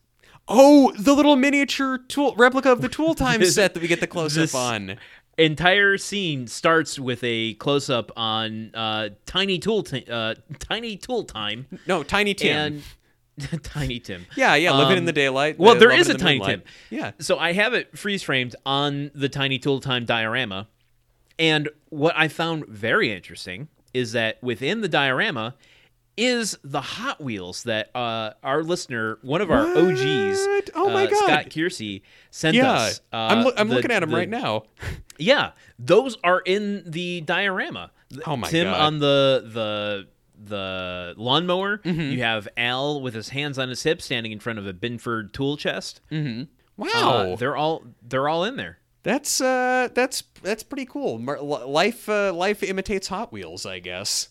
Oh, 0.48 0.92
the 0.98 1.14
little 1.14 1.36
miniature 1.36 1.98
tool 1.98 2.34
replica 2.36 2.72
of 2.72 2.80
the 2.80 2.88
Tool 2.88 3.14
Time 3.14 3.40
This- 3.40 3.54
set 3.56 3.74
that 3.74 3.80
we 3.80 3.88
get 3.88 4.00
the 4.00 4.06
close 4.06 4.36
up 4.38 4.54
on. 4.54 4.96
Entire 5.36 5.98
scene 5.98 6.48
starts 6.48 6.98
with 6.98 7.20
a 7.22 7.54
close 7.54 7.88
up 7.88 8.10
on 8.16 8.74
uh, 8.74 9.10
Tiny 9.24 9.58
Tool, 9.60 9.84
Ti- 9.84 10.06
uh, 10.10 10.34
Tiny 10.58 10.96
Tool 10.96 11.22
Time, 11.24 11.66
No, 11.86 12.02
Tiny 12.02 12.34
Tim. 12.34 12.82
and 13.38 13.62
Tiny 13.62 14.00
Tim. 14.00 14.26
yeah, 14.36 14.56
yeah, 14.56 14.72
living 14.76 14.94
in 14.96 14.98
Um, 15.00 15.04
the 15.06 15.12
daylight. 15.12 15.56
Well, 15.56 15.76
uh, 15.76 15.78
there 15.78 15.92
is 15.92 16.08
a 16.08 16.14
the 16.14 16.18
Tiny 16.18 16.38
moonlight. 16.40 16.64
Tim. 16.90 16.98
Yeah. 16.98 17.12
So 17.20 17.38
I 17.38 17.52
have 17.52 17.72
it 17.72 17.96
freeze 17.96 18.24
framed 18.24 18.56
on 18.66 19.12
the 19.14 19.28
Tiny 19.28 19.60
Tool 19.60 19.78
Time 19.78 20.04
diorama. 20.04 20.66
And 21.38 21.68
what 21.90 22.14
I 22.16 22.26
found 22.26 22.66
very 22.66 23.12
interesting 23.14 23.68
is 23.94 24.10
that 24.12 24.42
within 24.42 24.80
the 24.80 24.88
diorama 24.88 25.54
is 26.18 26.58
the 26.64 26.80
Hot 26.80 27.20
Wheels 27.22 27.62
that 27.62 27.90
uh, 27.96 28.32
our 28.42 28.62
listener, 28.62 29.18
one 29.22 29.40
of 29.40 29.50
our 29.50 29.64
OGs, 29.66 30.38
Oh 30.74 30.90
my 30.92 31.04
uh, 31.04 31.10
God. 31.10 31.16
Scott 31.24 31.44
Kiersey, 31.46 32.02
sent 32.30 32.56
Yeah, 32.56 32.72
us. 32.72 33.00
Uh, 33.12 33.16
I'm, 33.16 33.44
loo- 33.44 33.52
I'm 33.56 33.68
the- 33.68 33.74
looking 33.76 33.90
at 33.92 34.02
him 34.02 34.10
the- 34.10 34.16
right 34.16 34.28
now. 34.28 34.64
Yeah, 35.20 35.50
those 35.80 36.16
are 36.22 36.38
in 36.38 36.84
the 36.86 37.22
diorama. 37.22 37.90
Oh 38.24 38.36
my 38.36 38.46
god. 38.46 38.50
Tim 38.52 38.66
God. 38.68 38.80
on 38.80 38.98
the 39.00 39.42
the 39.52 40.06
the 40.44 41.14
lawnmower. 41.16 41.78
Mm-hmm. 41.78 42.00
You 42.12 42.22
have 42.22 42.46
Al 42.56 43.00
with 43.00 43.14
his 43.14 43.30
hands 43.30 43.58
on 43.58 43.68
his 43.68 43.82
hips, 43.82 44.04
standing 44.04 44.30
in 44.30 44.38
front 44.38 44.60
of 44.60 44.66
a 44.68 44.72
Binford 44.72 45.34
tool 45.34 45.56
chest. 45.56 46.00
Wow, 46.76 46.86
Uh, 46.86 47.36
they're 47.36 47.56
all 47.56 47.82
they're 48.00 48.28
all 48.28 48.44
in 48.44 48.54
there. 48.56 48.78
that's 49.02 49.40
uh, 49.40 49.88
that's 49.92 50.22
that's 50.42 50.62
pretty 50.62 50.84
cool. 50.86 51.18
Life 51.18 52.08
uh, 52.08 52.32
life 52.32 52.62
imitates 52.62 53.08
Hot 53.08 53.32
Wheels, 53.32 53.66
I 53.66 53.80
guess. 53.80 54.28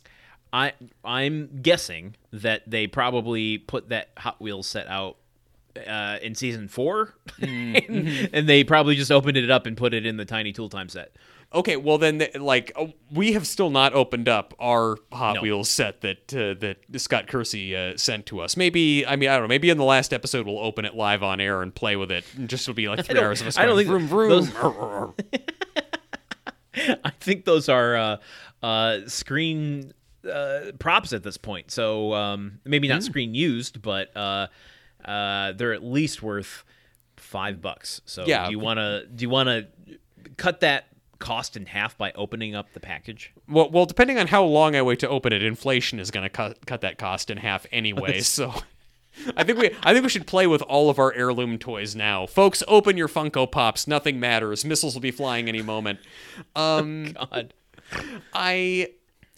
I 0.53 0.73
I'm 1.03 1.61
guessing 1.61 2.15
that 2.31 2.69
they 2.69 2.87
probably 2.87 3.57
put 3.57 3.89
that 3.89 4.09
Hot 4.17 4.39
Wheels 4.41 4.67
set 4.67 4.87
out 4.87 5.17
uh, 5.85 6.17
in 6.21 6.35
season 6.35 6.67
4 6.67 7.13
Mm-hmm. 7.39 8.25
and, 8.33 8.49
they 8.49 8.63
probably 8.63 8.95
just 8.95 9.11
opened 9.11 9.37
it 9.37 9.51
up 9.51 9.65
and 9.67 9.77
put 9.77 9.93
it 9.93 10.05
in 10.05 10.17
the 10.17 10.25
Tiny 10.25 10.51
Tool 10.51 10.69
Time 10.69 10.89
set. 10.89 11.15
Okay, 11.53 11.77
well 11.77 11.97
then, 11.97 12.25
like 12.35 12.71
uh, 12.75 12.87
we 13.11 13.33
have 13.33 13.47
still 13.47 13.69
not 13.69 13.93
opened 13.93 14.27
up 14.27 14.53
our 14.59 14.97
Hot 15.13 15.35
No. 15.35 15.41
Wheels 15.41 15.69
set 15.69 16.01
that 16.01 16.33
uh, 16.33 16.55
that 16.59 16.77
Scott 16.99 17.27
Kersey 17.27 17.75
uh, 17.75 17.95
sent 17.95 18.25
to 18.27 18.41
us. 18.41 18.57
Maybe 18.57 19.05
I 19.05 19.15
mean 19.15 19.29
I 19.29 19.33
don't 19.33 19.43
know. 19.43 19.47
Maybe 19.47 19.69
in 19.69 19.77
the 19.77 19.85
last 19.85 20.13
episode 20.13 20.45
we'll 20.45 20.59
open 20.59 20.83
it 20.83 20.95
live 20.95 21.23
on 21.23 21.39
air 21.39 21.61
and 21.61 21.73
play 21.73 21.95
with 21.95 22.11
it. 22.11 22.25
And 22.35 22.49
just 22.49 22.63
it'll 22.67 22.75
be 22.75 22.89
like 22.89 23.05
three 23.05 23.19
hours 23.19 23.39
of 23.41 23.47
us. 23.47 23.57
I 23.57 23.65
don't 23.65 23.77
think 23.77 24.09
vroom 24.09 24.29
those- 24.29 24.51
I 27.03 27.09
think 27.19 27.45
those 27.45 27.69
are 27.69 27.95
uh, 27.95 28.17
uh, 28.61 28.99
screen 29.07 29.93
uh, 30.27 30.71
props 30.79 31.13
at 31.13 31.23
this 31.23 31.37
point. 31.37 31.71
So 31.71 32.13
um, 32.13 32.59
maybe 32.65 32.87
not 32.87 33.03
screen 33.03 33.33
used, 33.35 33.81
but 33.81 34.15
uh, 34.15 34.47
uh, 35.05 35.53
they're 35.53 35.73
at 35.73 35.83
least 35.83 36.21
worth 36.21 36.63
five 37.17 37.61
bucks. 37.61 38.01
So 38.05 38.25
Yeah. 38.25 38.45
do 38.45 38.51
you 38.51 38.59
want 38.59 38.77
to 38.77 39.05
do 39.07 39.23
you 39.23 39.29
want 39.29 39.47
to 39.49 39.67
cut 40.37 40.59
that 40.61 40.87
cost 41.19 41.57
in 41.57 41.65
half 41.65 41.97
by 41.97 42.11
opening 42.13 42.53
up 42.55 42.71
the 42.73 42.79
package? 42.79 43.33
well, 43.49 43.69
well, 43.71 43.85
depending 43.85 44.19
on 44.19 44.27
how 44.27 44.43
long 44.43 44.75
I 44.75 44.81
wait 44.83 44.99
to 44.99 45.09
open 45.09 45.33
it, 45.33 45.41
inflation 45.43 45.99
is 45.99 46.11
going 46.11 46.23
to 46.23 46.29
cut 46.29 46.65
cut 46.65 46.81
that 46.81 46.97
cost 46.97 47.29
in 47.29 47.37
half 47.37 47.65
anyway. 47.71 48.19
so 48.21 48.53
I 49.35 49.43
think 49.43 49.57
we 49.57 49.71
I 49.81 49.93
think 49.93 50.03
we 50.03 50.09
should 50.09 50.27
play 50.27 50.45
with 50.45 50.61
all 50.61 50.89
of 50.91 50.99
our 50.99 51.11
heirloom 51.13 51.57
toys 51.57 51.95
now. 51.95 52.27
Folks, 52.27 52.61
open 52.67 52.97
your 52.97 53.07
Funko 53.07 53.51
Pops. 53.51 53.87
Nothing 53.87 54.19
matters. 54.19 54.63
Missiles 54.63 54.93
will 54.93 55.01
be 55.01 55.11
flying 55.11 55.47
any 55.49 55.61
moment. 55.63 55.99
Um 56.55 57.13
God. 57.13 57.53
I 58.33 58.89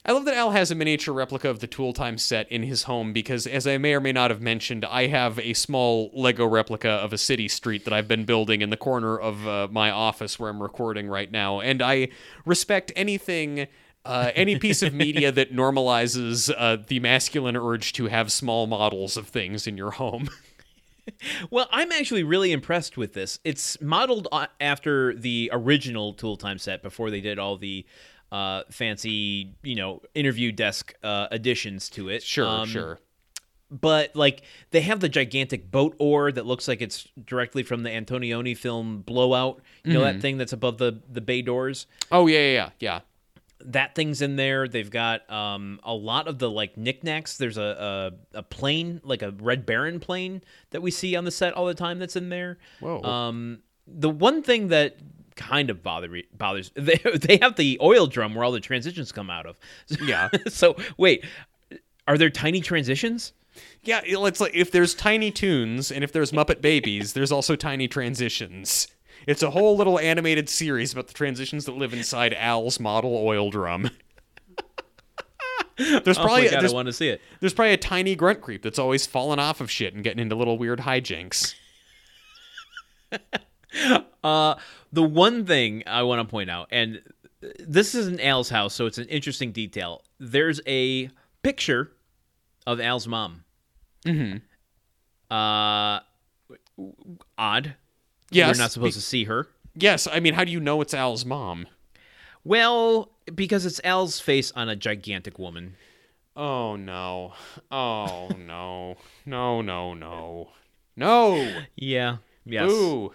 I 0.06 0.14
love 0.14 0.26
that 0.26 0.34
Al 0.34 0.52
has 0.52 0.72
a 0.72 0.76
miniature 0.76 1.14
replica 1.14 1.50
of 1.50 1.60
the 1.60 1.68
Tool 1.68 1.92
Time 1.92 2.18
set 2.18 2.50
in 2.52 2.64
his 2.64 2.84
home 2.84 3.12
because, 3.12 3.46
as 3.46 3.68
I 3.68 3.78
may 3.78 3.94
or 3.94 4.00
may 4.00 4.14
not 4.14 4.32
have 4.32 4.42
mentioned, 4.42 4.86
I 4.86 5.08
have 5.08 5.38
a 5.40 5.54
small 5.54 6.10
Lego 6.14 6.46
replica 6.46 6.90
of 6.90 7.12
a 7.12 7.18
city 7.18 7.50
street 7.50 7.84
that 7.84 7.94
I've 7.94 8.08
been 8.08 8.24
building 8.24 8.62
in 8.62 8.70
the 8.70 8.78
corner 8.78 9.18
of 9.18 9.46
uh, 9.46 9.68
my 9.70 9.92
office 9.92 10.40
where 10.40 10.50
I'm 10.50 10.64
recording 10.64 11.08
right 11.10 11.30
now. 11.30 11.60
And 11.60 11.82
I 11.82 12.10
respect 12.46 12.94
anything, 12.96 13.68
uh, 14.06 14.32
any 14.36 14.58
piece 14.58 14.82
of 14.82 14.94
media 14.94 15.32
that 15.34 15.54
normalizes 15.54 16.50
uh, 16.58 16.78
the 16.88 17.02
masculine 17.02 17.58
urge 17.58 17.92
to 17.94 18.08
have 18.08 18.32
small 18.32 18.68
models 18.68 19.18
of 19.18 19.28
things 19.28 19.68
in 19.68 19.78
your 19.78 19.92
home. 19.92 20.30
Well, 21.50 21.68
I'm 21.72 21.92
actually 21.92 22.22
really 22.22 22.52
impressed 22.52 22.96
with 22.96 23.14
this. 23.14 23.40
It's 23.44 23.82
modeled 23.82 24.28
after 24.62 25.16
the 25.16 25.50
original 25.52 26.14
Tool 26.14 26.38
Time 26.38 26.60
set 26.60 26.84
before 26.84 27.10
they 27.10 27.20
did 27.20 27.40
all 27.40 27.58
the 27.58 27.84
uh, 28.32 28.64
fancy, 28.70 29.54
you 29.64 29.76
know, 29.76 30.02
interview 30.14 30.52
desk 30.52 30.94
uh, 31.04 31.28
additions 31.32 31.90
to 31.92 32.10
it. 32.10 32.24
sure, 32.24 32.46
Um, 32.48 32.68
sure. 32.68 33.00
But 33.72 34.16
like 34.16 34.42
they 34.72 34.82
have 34.82 35.00
the 35.00 35.10
gigantic 35.10 35.70
boat 35.70 35.96
oar 36.00 36.32
that 36.32 36.46
looks 36.46 36.68
like 36.68 36.82
it's 36.82 37.08
directly 37.24 37.62
from 37.62 37.84
the 37.84 37.90
Antonioni 37.92 38.58
film 38.58 39.02
Blowout. 39.04 39.62
You 39.84 39.94
know 39.94 40.02
that 40.02 40.22
thing 40.22 40.38
that's 40.38 40.54
above 40.54 40.80
the 40.80 41.02
the 41.08 41.22
bay 41.22 41.44
doors. 41.44 41.86
Oh, 42.12 42.26
yeah, 42.26 42.40
yeah, 42.40 42.52
yeah. 42.52 42.70
yeah. 42.80 43.00
that 43.66 43.94
thing's 43.94 44.24
in 44.24 44.38
there. 44.38 44.68
They've 44.68 44.90
got 44.90 45.30
um, 45.30 45.80
a 45.84 45.94
lot 45.94 46.28
of 46.28 46.40
the 46.40 46.50
like 46.50 46.78
knickknacks. 46.78 47.38
There's 47.38 47.58
a, 47.60 48.12
a 48.34 48.40
a 48.40 48.44
plane, 48.44 49.02
like 49.04 49.22
a 49.22 49.32
Red 49.32 49.68
Baron 49.68 50.00
plane 50.00 50.42
that 50.72 50.82
we 50.82 50.90
see 50.90 51.16
on 51.16 51.26
the 51.26 51.32
set 51.32 51.54
all 51.54 51.68
the 51.68 51.76
time. 51.76 52.00
That's 52.00 52.16
in 52.16 52.30
there. 52.30 52.58
Whoa. 52.80 53.04
Um, 53.04 53.60
the 53.86 54.10
one 54.10 54.42
thing 54.42 54.70
that 54.70 54.98
kind 55.40 55.70
of 55.70 55.82
bother 55.82 56.10
bothers 56.38 56.72
they 56.76 56.98
they 57.16 57.38
have 57.42 57.56
the 57.56 57.80
oil 57.82 58.06
drum 58.08 58.36
where 58.36 58.44
all 58.44 58.52
the 58.52 58.60
transitions 58.60 59.12
come 59.12 59.30
out 59.30 59.46
of. 59.46 59.58
Yeah. 60.02 60.30
so 60.48 60.76
wait, 60.98 61.26
are 62.08 62.18
there 62.18 62.30
tiny 62.30 62.62
transitions? 62.62 63.34
Yeah, 63.84 64.02
it's 64.04 64.40
like 64.40 64.54
if 64.56 64.72
there's 64.72 64.94
Tiny 64.94 65.32
Toons 65.32 65.92
and 65.92 66.04
if 66.04 66.12
there's 66.12 66.32
Muppet 66.32 66.62
Babies, 66.62 67.14
there's 67.14 67.32
also 67.32 67.56
Tiny 67.56 67.88
Transitions. 67.88 68.88
It's 69.28 69.44
a 69.44 69.50
whole 69.50 69.76
little 69.76 70.00
animated 70.00 70.48
series 70.50 70.94
about 70.94 71.08
the 71.08 71.14
transitions 71.14 71.66
that 71.66 71.74
live 71.76 71.94
inside 71.94 72.34
Al's 72.34 72.80
model 72.80 73.18
oil 73.18 73.50
drum. 73.50 73.90
there's 75.78 76.18
Oh 76.18 76.24
probably 76.24 76.44
my 76.44 76.52
god, 76.52 76.62
there's, 76.62 76.72
I 76.72 76.76
want 76.76 76.86
to 76.88 76.94
see 76.94 77.10
it. 77.10 77.22
there's 77.42 77.54
probably 77.54 77.74
a 77.74 77.78
tiny 77.78 78.16
grunt 78.16 78.40
creep 78.42 78.62
that's 78.64 78.80
always 78.80 79.06
falling 79.06 79.40
off 79.40 79.60
of 79.62 79.70
shit 79.70 79.94
and 79.94 80.04
getting 80.04 80.20
into 80.20 80.36
little 80.36 80.58
weird 80.58 80.80
hijinks. 80.80 81.54
Uh, 84.22 84.56
the 84.92 85.02
one 85.02 85.46
thing 85.46 85.82
I 85.88 86.04
want 86.04 86.20
to 86.20 86.30
point 86.30 86.50
out, 86.50 86.68
and 86.72 87.02
this 87.58 87.96
is 87.96 88.08
in 88.08 88.20
Al's 88.20 88.50
house, 88.50 88.74
so 88.74 88.86
it's 88.86 88.98
an 88.98 89.08
interesting 89.08 89.54
detail. 89.54 90.04
There's 90.20 90.60
a 90.68 91.10
picture 91.42 91.94
of 92.68 92.82
Al's 92.82 93.08
mom. 93.08 93.46
Mm-hmm. 94.06 94.40
Uh, 95.34 96.02
odd. 97.38 97.76
Yes, 98.30 98.58
We're 98.58 98.62
not 98.62 98.72
supposed 98.72 98.96
to 98.96 99.02
see 99.02 99.24
her. 99.24 99.48
Yes, 99.74 100.06
I 100.12 100.20
mean, 100.20 100.34
how 100.34 100.44
do 100.44 100.52
you 100.52 100.60
know 100.60 100.82
it's 100.82 100.94
Al's 100.94 101.24
mom? 101.24 101.68
Well, 102.44 103.12
because 103.34 103.66
it's 103.66 103.80
Al's 103.86 104.20
face 104.20 104.52
on 104.52 104.68
a 104.68 104.76
gigantic 104.76 105.40
woman. 105.40 105.76
Oh 106.36 106.76
no. 106.76 107.34
Oh 107.72 108.30
no. 108.38 108.98
No, 109.26 109.62
no, 109.62 109.94
no. 109.94 110.50
No. 110.96 111.62
Yeah. 111.76 112.18
Yes. 112.46 112.70
Ooh. 112.72 113.14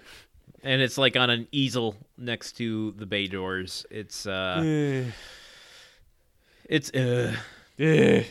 And 0.65 0.81
it's 0.81 0.99
like 0.99 1.17
on 1.17 1.31
an 1.31 1.47
easel 1.53 1.95
next 2.19 2.53
to 2.53 2.93
the 2.93 3.07
bay 3.07 3.27
doors. 3.27 3.87
It's 3.91 4.27
uh, 4.27 5.05
it's 6.65 6.91
uh. 6.91 7.37
Ugh. 7.81 8.25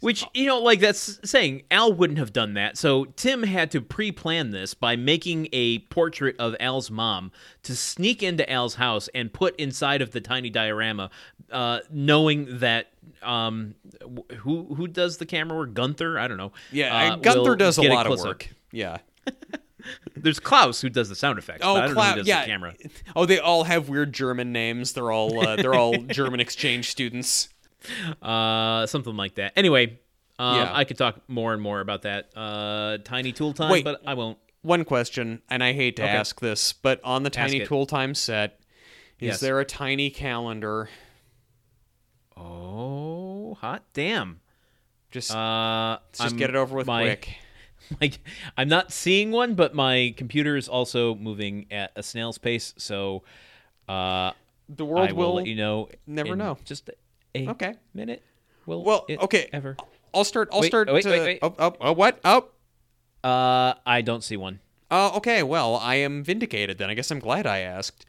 Which 0.00 0.24
you 0.34 0.46
know, 0.46 0.58
like 0.60 0.80
that's 0.80 1.18
saying 1.28 1.62
Al 1.70 1.92
wouldn't 1.92 2.18
have 2.18 2.32
done 2.32 2.54
that. 2.54 2.76
So 2.76 3.06
Tim 3.16 3.42
had 3.42 3.70
to 3.72 3.80
pre-plan 3.80 4.50
this 4.50 4.74
by 4.74 4.96
making 4.96 5.48
a 5.52 5.78
portrait 5.80 6.36
of 6.38 6.54
Al's 6.60 6.90
mom 6.90 7.32
to 7.62 7.74
sneak 7.74 8.22
into 8.22 8.48
Al's 8.50 8.74
house 8.74 9.08
and 9.14 9.32
put 9.32 9.56
inside 9.56 10.02
of 10.02 10.10
the 10.10 10.20
tiny 10.20 10.50
diorama, 10.50 11.10
uh, 11.50 11.80
knowing 11.90 12.58
that 12.58 12.88
um, 13.22 13.74
who 14.38 14.74
who 14.74 14.86
does 14.88 15.18
the 15.18 15.26
camera 15.26 15.56
work? 15.56 15.74
Gunther, 15.74 16.18
I 16.18 16.28
don't 16.28 16.38
know. 16.38 16.52
Yeah, 16.70 17.14
uh, 17.14 17.16
Gunther 17.16 17.56
does 17.56 17.78
a 17.78 17.82
lot 17.82 18.06
of 18.06 18.18
up. 18.18 18.26
work. 18.26 18.48
Yeah. 18.72 18.98
There's 20.16 20.40
Klaus 20.40 20.80
who 20.80 20.88
does 20.88 21.08
the 21.08 21.14
sound 21.14 21.38
effects. 21.38 21.60
Oh, 21.62 21.74
but 21.74 21.82
I 21.82 21.86
don't 21.86 21.94
know 21.94 22.00
Cla- 22.02 22.10
who 22.10 22.16
does 22.18 22.26
yeah. 22.26 22.40
the 22.40 22.46
camera. 22.46 22.74
Oh, 23.14 23.26
they 23.26 23.38
all 23.38 23.64
have 23.64 23.88
weird 23.88 24.12
German 24.12 24.52
names. 24.52 24.92
They're 24.92 25.12
all 25.12 25.46
uh, 25.46 25.56
they're 25.56 25.74
all 25.74 25.96
German 26.08 26.40
exchange 26.40 26.90
students. 26.90 27.48
Uh, 28.20 28.86
something 28.86 29.16
like 29.16 29.36
that. 29.36 29.52
Anyway, 29.56 30.00
um, 30.38 30.56
Yeah. 30.56 30.70
I 30.74 30.82
could 30.84 30.98
talk 30.98 31.20
more 31.28 31.52
and 31.52 31.62
more 31.62 31.80
about 31.80 32.02
that. 32.02 32.30
Uh, 32.36 32.98
tiny 33.04 33.32
tool 33.32 33.52
time, 33.52 33.70
Wait. 33.70 33.84
but 33.84 34.00
I 34.06 34.14
won't. 34.14 34.38
One 34.62 34.84
question, 34.84 35.40
and 35.48 35.62
I 35.62 35.72
hate 35.72 35.94
to 35.96 36.02
Okay. 36.02 36.10
ask 36.12 36.40
this, 36.40 36.72
but 36.72 37.00
on 37.04 37.22
the 37.22 37.30
Tiny. 37.30 37.64
Tool 37.64 37.86
Time 37.86 38.12
set, 38.16 38.58
is 39.20 39.26
Yes. 39.28 39.40
there 39.40 39.60
a 39.60 39.64
tiny 39.64 40.10
calendar? 40.10 40.88
Oh, 42.36 43.54
hot 43.60 43.84
damn. 43.94 44.40
Just 45.10 45.30
Uh, 45.34 45.98
just 46.12 46.22
I'm- 46.22 46.36
get 46.36 46.50
it 46.50 46.56
over 46.56 46.76
with 46.76 46.86
my, 46.86 47.02
quick. 47.04 47.36
Like, 48.00 48.18
I'm 48.56 48.68
not 48.68 48.92
seeing 48.92 49.30
one, 49.30 49.54
but 49.54 49.74
my 49.74 50.14
computer 50.16 50.56
is 50.56 50.68
also 50.68 51.14
moving 51.14 51.66
at 51.70 51.92
a 51.96 52.02
snail's 52.02 52.36
pace, 52.38 52.74
so 52.76 53.22
uh, 53.88 54.32
The 54.68 54.84
world 54.84 55.08
I 55.08 55.12
will, 55.12 55.28
will. 55.28 55.34
let 55.36 55.46
you 55.46 55.54
know. 55.56 55.88
never 56.06 56.36
know. 56.36 56.58
Just 56.64 56.90
a 57.34 57.48
Okay. 57.48 57.74
minute. 57.94 58.22
Will 58.66 58.84
Well, 58.84 59.06
okay. 59.08 59.48
Ever? 59.52 59.76
I'll 60.12 60.24
start. 60.24 60.48
I'll 60.52 60.60
Wait, 60.60 60.66
start. 60.68 60.88
wait, 60.92 61.06
uh, 61.06 61.10
wait, 61.10 61.20
wait. 61.20 61.38
Oh, 61.42 61.54
oh, 61.58 61.76
oh, 61.80 61.92
what? 61.92 62.18
Oh. 62.24 62.48
Uh, 63.24 63.74
I 63.86 64.02
don't 64.02 64.22
see 64.22 64.36
one. 64.36 64.60
Uh, 64.90 65.12
okay, 65.16 65.42
well, 65.42 65.76
I 65.76 65.96
am 65.96 66.22
vindicated 66.24 66.78
then. 66.78 66.88
I 66.90 66.94
guess 66.94 67.10
I'm 67.10 67.18
glad 67.18 67.46
I 67.46 67.58
asked. 67.60 68.06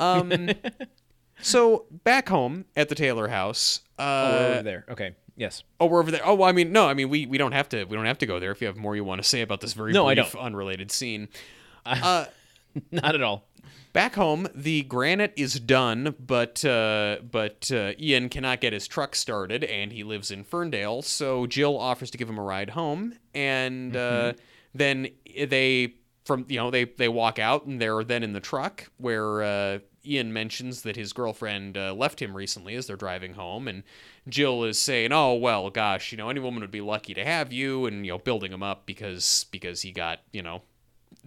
Um, 0.00 0.50
so 1.40 1.86
back 2.04 2.28
home 2.28 2.64
at 2.76 2.88
the 2.88 2.94
Taylor 2.94 3.28
house. 3.28 3.80
Oh, 3.98 4.04
Uh, 4.04 4.28
we're 4.30 4.52
over 4.54 4.62
there. 4.62 4.84
Okay. 4.90 5.14
Yes. 5.36 5.62
oh, 5.80 5.86
we're 5.86 6.00
over 6.00 6.10
there. 6.10 6.22
Oh, 6.24 6.34
well, 6.34 6.48
I 6.48 6.52
mean, 6.52 6.72
no, 6.72 6.88
I 6.88 6.94
mean, 6.94 7.08
we, 7.10 7.26
we 7.26 7.36
don't 7.38 7.52
have 7.52 7.68
to. 7.70 7.84
We 7.84 7.94
don't 7.96 8.06
have 8.06 8.18
to 8.18 8.26
go 8.26 8.40
there. 8.40 8.50
If 8.52 8.60
you 8.62 8.66
have 8.68 8.76
more 8.76 8.96
you 8.96 9.04
want 9.04 9.22
to 9.22 9.28
say 9.28 9.42
about 9.42 9.60
this 9.60 9.74
very 9.74 9.92
No, 9.92 10.06
brief, 10.06 10.34
unrelated 10.34 10.90
scene. 10.90 11.28
Uh, 11.86 12.24
Not 12.90 13.14
at 13.14 13.22
all. 13.22 13.46
back 13.92 14.16
home, 14.16 14.48
the 14.54 14.82
granite 14.82 15.32
is 15.36 15.60
done, 15.60 16.16
but 16.18 16.64
uh, 16.64 17.18
but 17.30 17.70
uh, 17.72 17.92
Ian 17.98 18.28
cannot 18.28 18.60
get 18.60 18.72
his 18.72 18.88
truck 18.88 19.14
started, 19.14 19.62
and 19.62 19.92
he 19.92 20.02
lives 20.02 20.32
in 20.32 20.42
Ferndale. 20.42 21.02
So 21.02 21.46
Jill 21.46 21.78
offers 21.78 22.10
to 22.10 22.18
give 22.18 22.28
him 22.28 22.38
a 22.38 22.42
ride 22.42 22.70
home, 22.70 23.14
and 23.34 23.96
uh, 23.96 24.32
then 24.74 25.08
they 25.48 25.94
from 26.24 26.44
you 26.48 26.56
know 26.56 26.72
they 26.72 26.84
they 26.84 27.08
walk 27.08 27.38
out, 27.38 27.66
and 27.66 27.80
they're 27.80 28.02
then 28.02 28.22
in 28.24 28.32
the 28.32 28.40
truck 28.40 28.90
where. 28.96 29.80
Ian 30.06 30.32
mentions 30.32 30.82
that 30.82 30.96
his 30.96 31.12
girlfriend 31.12 31.76
uh, 31.76 31.92
left 31.94 32.20
him 32.20 32.36
recently 32.36 32.74
as 32.74 32.86
they're 32.86 32.96
driving 32.96 33.34
home, 33.34 33.66
and 33.68 33.82
Jill 34.28 34.64
is 34.64 34.78
saying, 34.78 35.12
"Oh 35.12 35.34
well, 35.34 35.70
gosh, 35.70 36.12
you 36.12 36.18
know, 36.18 36.30
any 36.30 36.40
woman 36.40 36.60
would 36.60 36.70
be 36.70 36.80
lucky 36.80 37.14
to 37.14 37.24
have 37.24 37.52
you," 37.52 37.86
and 37.86 38.06
you 38.06 38.12
know, 38.12 38.18
building 38.18 38.52
him 38.52 38.62
up 38.62 38.86
because 38.86 39.46
because 39.50 39.82
he 39.82 39.92
got 39.92 40.20
you 40.32 40.42
know 40.42 40.62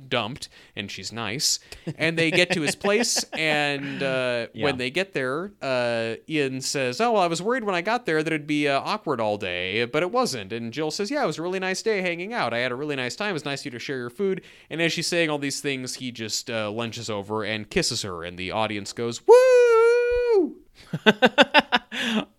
dumped 0.07 0.47
and 0.77 0.89
she's 0.89 1.11
nice. 1.11 1.59
And 1.97 2.17
they 2.17 2.31
get 2.31 2.51
to 2.53 2.61
his 2.61 2.73
place 2.75 3.21
and 3.33 4.01
uh, 4.01 4.47
Yeah. 4.53 4.63
when 4.63 4.77
they 4.77 4.89
get 4.89 5.11
there 5.13 5.51
uh, 5.61 6.15
ian 6.29 6.61
says 6.61 7.01
oh 7.01 7.11
well, 7.11 7.21
i 7.21 7.27
was 7.27 7.41
worried 7.41 7.65
when 7.65 7.75
i 7.75 7.81
got 7.81 8.05
there 8.05 8.23
that 8.23 8.31
it'd 8.31 8.47
be 8.47 8.67
uh, 8.69 8.79
awkward 8.79 9.19
all 9.19 9.37
day 9.37 9.83
but 9.85 10.01
it 10.01 10.09
wasn't. 10.11 10.53
And 10.53 10.71
jill 10.71 10.89
says 10.89 11.11
yeah 11.11 11.23
it 11.23 11.27
was 11.27 11.37
a 11.37 11.41
really 11.41 11.59
nice 11.59 11.81
day 11.81 12.01
hanging 12.01 12.31
out. 12.33 12.53
I 12.53 12.59
had 12.59 12.71
a 12.71 12.75
really 12.75 12.95
nice 12.95 13.15
time. 13.17 13.31
It 13.31 13.33
was 13.33 13.43
nice 13.45 13.61
of 13.61 13.65
you 13.65 13.71
to 13.71 13.79
share 13.79 13.97
your 13.97 14.09
food. 14.09 14.41
And 14.69 14.81
as 14.81 14.93
she's 14.93 15.07
saying 15.07 15.29
all 15.29 15.37
these 15.37 15.59
things 15.59 15.95
he 15.95 16.11
just 16.11 16.49
uh, 16.49 16.71
lunges 16.71 17.09
over 17.09 17.43
and 17.43 17.69
kisses 17.69 18.03
her 18.03 18.23
and 18.23 18.37
the 18.37 18.51
audience 18.51 18.93
goes 18.93 19.21
woo! 19.27 20.55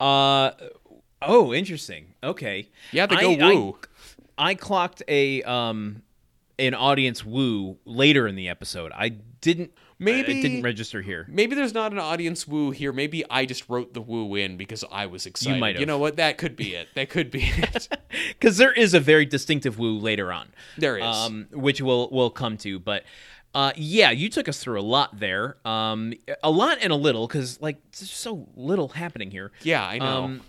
Uh, 0.00 0.52
oh, 1.22 1.52
interesting. 1.52 2.14
Okay. 2.22 2.68
yeah 2.92 3.06
they 3.06 3.16
I- 3.16 3.20
go 3.20 3.32
I- 3.32 3.54
woo. 3.54 3.78
I 4.38 4.54
clocked 4.54 5.02
a 5.06 5.42
um 5.42 6.02
an 6.60 6.74
audience 6.74 7.24
woo 7.24 7.78
later 7.84 8.26
in 8.28 8.36
the 8.36 8.48
episode. 8.48 8.92
I 8.94 9.08
didn't 9.08 9.72
Maybe- 9.98 10.38
it 10.38 10.42
didn't 10.42 10.62
register 10.62 11.02
here. 11.02 11.26
Maybe 11.28 11.54
there's 11.54 11.74
not 11.74 11.92
an 11.92 11.98
audience 11.98 12.46
woo 12.48 12.70
here. 12.70 12.92
Maybe 12.92 13.22
I 13.28 13.44
just 13.44 13.68
wrote 13.68 13.92
the 13.92 14.00
woo 14.00 14.34
in 14.34 14.56
because 14.56 14.82
I 14.90 15.06
was 15.06 15.26
excited. 15.26 15.54
You, 15.56 15.60
might 15.60 15.76
have. 15.76 15.86
know 15.86 15.98
what? 15.98 16.16
That 16.16 16.38
could 16.38 16.56
be 16.56 16.74
it. 16.74 16.88
That 16.94 17.10
could 17.10 17.30
be 17.30 17.42
it. 17.56 17.88
Cuz 18.40 18.56
there 18.56 18.72
is 18.72 18.94
a 18.94 19.00
very 19.00 19.26
distinctive 19.26 19.78
woo 19.78 19.98
later 19.98 20.32
on. 20.32 20.48
There 20.78 20.96
is. 20.98 21.04
Um 21.04 21.48
which 21.52 21.80
we'll 21.82 22.08
we'll 22.10 22.30
come 22.30 22.56
to, 22.58 22.78
but 22.78 23.04
uh 23.54 23.72
yeah, 23.76 24.10
you 24.10 24.28
took 24.30 24.48
us 24.48 24.58
through 24.58 24.80
a 24.80 24.82
lot 24.96 25.18
there. 25.20 25.56
Um 25.66 26.14
a 26.42 26.50
lot 26.50 26.78
and 26.80 26.92
a 26.92 26.96
little 26.96 27.26
cuz 27.28 27.60
like 27.60 27.76
there's 27.98 28.10
so 28.10 28.48
little 28.56 28.88
happening 28.88 29.30
here. 29.30 29.52
Yeah, 29.62 29.86
I 29.86 29.98
know. 29.98 30.24
Um, 30.24 30.40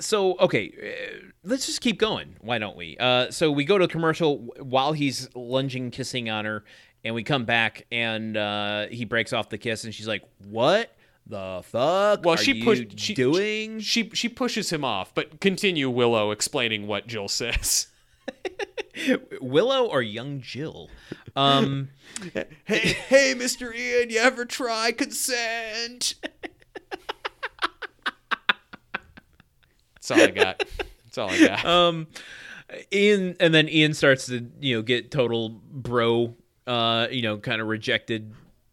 so 0.00 0.38
okay, 0.38 0.72
uh, 0.82 1.26
let's 1.44 1.66
just 1.66 1.80
keep 1.80 1.98
going. 1.98 2.36
Why 2.40 2.58
don't 2.58 2.76
we? 2.76 2.96
Uh, 2.98 3.30
so 3.30 3.50
we 3.50 3.64
go 3.64 3.78
to 3.78 3.84
a 3.84 3.88
commercial 3.88 4.38
while 4.58 4.92
he's 4.92 5.28
lunging, 5.34 5.90
kissing 5.90 6.30
on 6.30 6.44
her, 6.44 6.64
and 7.04 7.14
we 7.14 7.22
come 7.22 7.44
back 7.44 7.86
and 7.90 8.36
uh, 8.36 8.86
he 8.88 9.04
breaks 9.04 9.32
off 9.32 9.48
the 9.48 9.58
kiss, 9.58 9.84
and 9.84 9.94
she's 9.94 10.08
like, 10.08 10.22
"What 10.48 10.94
the 11.26 11.62
fuck? 11.64 12.24
Well, 12.24 12.34
are 12.34 12.36
she 12.36 12.54
you 12.54 12.64
pushed. 12.64 12.98
She, 12.98 13.14
doing." 13.14 13.80
She 13.80 14.10
she 14.10 14.28
pushes 14.28 14.70
him 14.70 14.84
off, 14.84 15.14
but 15.14 15.40
continue 15.40 15.90
Willow 15.90 16.30
explaining 16.30 16.86
what 16.86 17.06
Jill 17.06 17.28
says. 17.28 17.88
Willow 19.40 19.86
or 19.86 20.02
young 20.02 20.40
Jill? 20.40 20.90
Um, 21.34 21.90
hey, 22.64 22.96
hey, 23.08 23.34
Mr. 23.34 23.74
Ian, 23.74 24.10
you 24.10 24.18
ever 24.18 24.44
try 24.44 24.92
consent? 24.92 26.14
all 30.12 30.20
I 30.20 30.30
got. 30.30 30.64
That's 31.04 31.18
all 31.18 31.30
I 31.30 31.38
got. 31.38 31.64
um, 31.66 32.06
Ian, 32.92 33.36
and 33.40 33.52
then 33.54 33.68
Ian 33.68 33.94
starts 33.94 34.26
to 34.26 34.48
you 34.60 34.76
know 34.76 34.82
get 34.82 35.10
total 35.10 35.48
bro, 35.48 36.34
uh, 36.66 37.08
you 37.10 37.22
know, 37.22 37.38
kind 37.38 37.60
of 37.60 37.68
rejected 37.68 38.32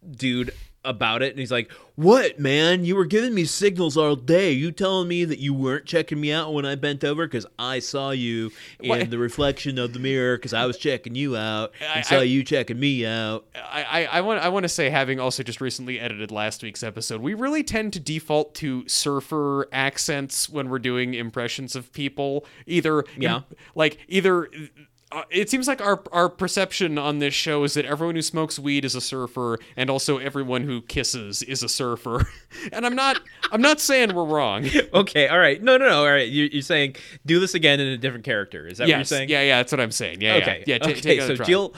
dude 0.09 0.53
about 0.85 1.21
it, 1.21 1.31
and 1.31 1.39
he's 1.39 1.51
like, 1.51 1.69
"What, 1.95 2.39
man? 2.39 2.85
You 2.85 2.95
were 2.95 3.05
giving 3.05 3.33
me 3.33 3.43
signals 3.45 3.97
all 3.97 4.15
day. 4.15 4.51
You 4.51 4.71
telling 4.71 5.07
me 5.09 5.25
that 5.25 5.39
you 5.39 5.53
weren't 5.53 5.85
checking 5.85 6.21
me 6.21 6.31
out 6.31 6.53
when 6.53 6.65
I 6.65 6.75
bent 6.75 7.03
over 7.03 7.27
because 7.27 7.45
I 7.59 7.79
saw 7.79 8.11
you 8.11 8.51
in 8.79 8.89
What? 8.89 9.09
the 9.11 9.17
reflection 9.17 9.77
of 9.77 9.91
the 9.93 9.99
mirror 9.99 10.37
because 10.37 10.53
I 10.53 10.65
was 10.65 10.77
checking 10.77 11.15
you 11.15 11.35
out 11.35 11.73
I- 11.81 11.97
and 11.97 12.05
saw 12.05 12.19
I- 12.19 12.23
you 12.23 12.43
checking 12.43 12.79
me 12.79 13.05
out." 13.05 13.45
I, 13.55 13.83
I, 13.83 14.03
I 14.05 14.21
want 14.21 14.41
I 14.41 14.49
want 14.49 14.63
to 14.63 14.69
say, 14.69 14.89
having 14.89 15.19
also 15.19 15.43
just 15.43 15.59
recently 15.59 15.99
edited 15.99 16.31
last 16.31 16.63
week's 16.63 16.81
episode, 16.83 17.21
we 17.21 17.33
really 17.33 17.63
tend 17.63 17.91
to 17.93 17.99
default 17.99 18.55
to 18.55 18.87
surfer 18.87 19.67
accents 19.73 20.49
when 20.49 20.69
we're 20.69 20.79
doing 20.79 21.13
impressions 21.13 21.75
of 21.75 21.91
people. 21.91 22.45
Either 22.67 23.03
Yeah. 23.17 23.41
like 23.75 23.97
either. 24.07 24.49
Uh, 25.11 25.23
it 25.31 25.49
seems 25.49 25.67
like 25.67 25.81
our 25.81 26.03
our 26.11 26.29
perception 26.29 26.99
on 26.99 27.17
this 27.17 27.33
show 27.33 27.63
is 27.63 27.73
that 27.73 27.83
everyone 27.83 28.13
who 28.13 28.21
smokes 28.21 28.59
weed 28.59 28.85
is 28.85 28.93
a 28.93 29.01
surfer, 29.01 29.57
and 29.75 29.89
also 29.89 30.19
everyone 30.19 30.63
who 30.63 30.81
kisses 30.83 31.41
is 31.41 31.63
a 31.63 31.69
surfer. 31.69 32.27
and 32.71 32.85
I'm 32.85 32.95
not 32.95 33.19
I'm 33.51 33.61
not 33.61 33.79
saying 33.79 34.13
we're 34.13 34.23
wrong. 34.25 34.67
Okay, 34.93 35.27
all 35.27 35.39
right, 35.39 35.61
no, 35.63 35.77
no, 35.77 35.87
no, 35.89 35.99
all 35.99 36.11
right. 36.11 36.29
You're, 36.29 36.47
you're 36.47 36.61
saying 36.61 36.95
do 37.25 37.39
this 37.39 37.53
again 37.55 37.79
in 37.79 37.87
a 37.87 37.97
different 37.97 38.23
character. 38.25 38.67
Is 38.67 38.77
that 38.77 38.87
what 38.87 38.95
you're 38.95 39.03
saying? 39.03 39.29
yeah, 39.29 39.41
yeah, 39.41 39.57
that's 39.57 39.71
what 39.71 39.79
I'm 39.81 39.91
saying. 39.91 40.21
Yeah, 40.21 40.35
Okay. 40.35 40.63
yeah, 40.67 40.75
yeah. 40.75 40.77
ta- 40.77 40.89
okay. 40.91 41.19
so 41.21 41.35
try. 41.35 41.45
Jill, 41.45 41.73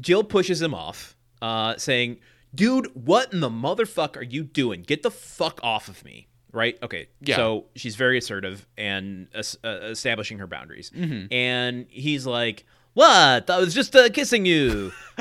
Jill 0.00 0.22
pushes 0.22 0.62
him 0.62 0.72
off, 0.74 1.16
uh, 1.42 1.76
saying, 1.76 2.18
"Dude, 2.54 2.86
what 2.94 3.32
in 3.32 3.40
the 3.40 3.50
motherfuck 3.50 4.16
are 4.16 4.22
you 4.22 4.44
doing? 4.44 4.82
Get 4.82 5.02
the 5.02 5.10
fuck 5.10 5.58
off 5.62 5.88
of 5.88 6.04
me!" 6.04 6.28
Right? 6.52 6.76
Okay. 6.82 7.08
Yeah. 7.20 7.36
So 7.36 7.66
she's 7.76 7.96
very 7.96 8.18
assertive 8.18 8.66
and 8.76 9.28
uh, 9.34 9.68
establishing 9.68 10.38
her 10.38 10.46
boundaries, 10.46 10.90
Mm-hmm. 10.90 11.32
and 11.32 11.86
he's 11.90 12.26
like, 12.26 12.64
"What? 12.94 13.48
I 13.48 13.58
was 13.58 13.72
just 13.74 13.94
uh, 13.94 14.08
kissing 14.10 14.46
you." 14.46 14.92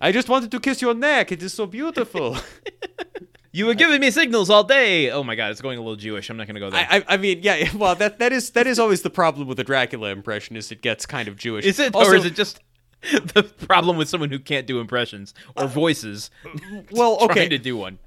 I- 0.00 0.12
just 0.12 0.28
wanted 0.28 0.50
to 0.50 0.60
kiss 0.60 0.82
your 0.82 0.94
neck. 0.94 1.32
It 1.32 1.42
is 1.42 1.54
so 1.54 1.66
beautiful. 1.66 2.36
you 3.52 3.66
were 3.66 3.74
giving 3.74 4.00
me 4.00 4.10
signals 4.10 4.50
all 4.50 4.64
day. 4.64 5.10
Oh 5.10 5.22
my 5.22 5.34
god, 5.34 5.50
it's 5.52 5.60
going 5.60 5.78
a 5.78 5.80
little 5.80 5.96
Jewish. 5.96 6.28
I'm 6.28 6.36
not 6.36 6.46
gonna 6.46 6.60
go 6.60 6.70
there. 6.70 6.86
I, 6.90 6.98
I, 6.98 7.04
I 7.10 7.16
mean, 7.16 7.40
yeah. 7.42 7.70
Well, 7.74 7.94
that 7.96 8.18
that 8.18 8.32
is 8.32 8.50
that 8.50 8.66
is 8.66 8.78
always 8.78 9.02
the 9.02 9.10
problem 9.10 9.46
with 9.48 9.56
the 9.58 9.64
Dracula 9.64 10.10
impression 10.10 10.56
is 10.56 10.70
it 10.72 10.82
gets 10.82 11.06
kind 11.06 11.28
of 11.28 11.36
Jewish. 11.36 11.64
is 11.64 11.78
it, 11.78 11.94
Also- 11.94 12.10
or 12.12 12.16
is 12.16 12.24
it 12.24 12.34
just 12.34 12.60
the 13.34 13.44
problem 13.44 13.96
with 13.96 14.08
someone 14.08 14.30
who 14.30 14.38
can't 14.38 14.66
do 14.66 14.80
impressions 14.80 15.32
or 15.56 15.66
voices? 15.68 16.30
Well, 16.90 17.18
okay. 17.22 17.34
trying 17.34 17.50
to 17.50 17.58
do 17.58 17.76
one. 17.76 17.98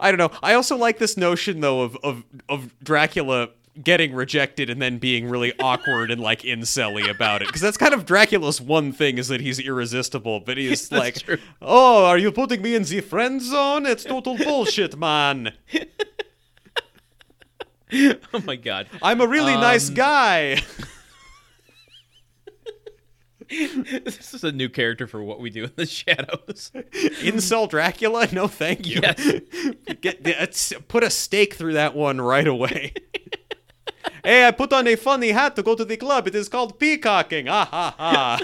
I 0.00 0.10
don't 0.10 0.18
know. 0.18 0.30
I 0.42 0.54
also 0.54 0.76
like 0.76 0.98
this 0.98 1.16
notion 1.16 1.60
though 1.60 1.82
of 1.82 1.96
of 2.02 2.24
of 2.48 2.78
Dracula 2.82 3.50
getting 3.82 4.14
rejected 4.14 4.70
and 4.70 4.80
then 4.80 4.96
being 4.96 5.28
really 5.28 5.52
awkward 5.60 6.10
and 6.10 6.18
like 6.20 6.40
incelly 6.42 7.10
about 7.10 7.42
it 7.42 7.48
because 7.48 7.60
that's 7.60 7.76
kind 7.76 7.92
of 7.92 8.06
Dracula's 8.06 8.58
one 8.58 8.90
thing 8.90 9.18
is 9.18 9.28
that 9.28 9.42
he's 9.42 9.58
irresistible 9.60 10.40
but 10.40 10.56
he's 10.56 10.90
like 11.02 11.16
true. 11.16 11.36
oh 11.60 12.06
are 12.06 12.16
you 12.16 12.32
putting 12.32 12.62
me 12.62 12.74
in 12.74 12.84
the 12.84 13.02
friend 13.02 13.42
zone 13.42 13.84
it's 13.84 14.02
total 14.02 14.38
bullshit 14.38 14.96
man 14.98 15.52
Oh 17.92 18.40
my 18.44 18.56
god. 18.56 18.88
I'm 19.02 19.20
a 19.20 19.26
really 19.26 19.54
nice 19.54 19.88
Um, 19.90 19.94
guy 19.94 20.56
this 23.48 24.34
is 24.34 24.44
a 24.44 24.52
new 24.52 24.68
character 24.68 25.06
for 25.06 25.22
what 25.22 25.40
we 25.40 25.50
do 25.50 25.64
in 25.64 25.72
the 25.76 25.86
shadows. 25.86 26.70
incel 27.22 27.68
Dracula 27.68 28.28
no 28.32 28.48
thank 28.48 28.86
you 28.86 29.00
Yes. 29.02 29.40
Get, 30.00 30.88
put 30.88 31.02
a 31.04 31.10
stake 31.10 31.54
through 31.54 31.74
that 31.74 31.94
one 31.94 32.20
right 32.20 32.46
away. 32.46 32.92
hey, 34.24 34.46
I 34.46 34.50
put 34.50 34.72
on 34.72 34.86
a 34.86 34.96
funny 34.96 35.30
hat 35.30 35.56
to 35.56 35.62
go 35.62 35.74
to 35.74 35.84
the 35.84 35.96
club. 35.96 36.26
It 36.26 36.34
is 36.34 36.48
called 36.48 36.78
peacocking. 36.78 37.48
Ah 37.48 37.64
ha 37.64 37.94
ha. 37.98 38.40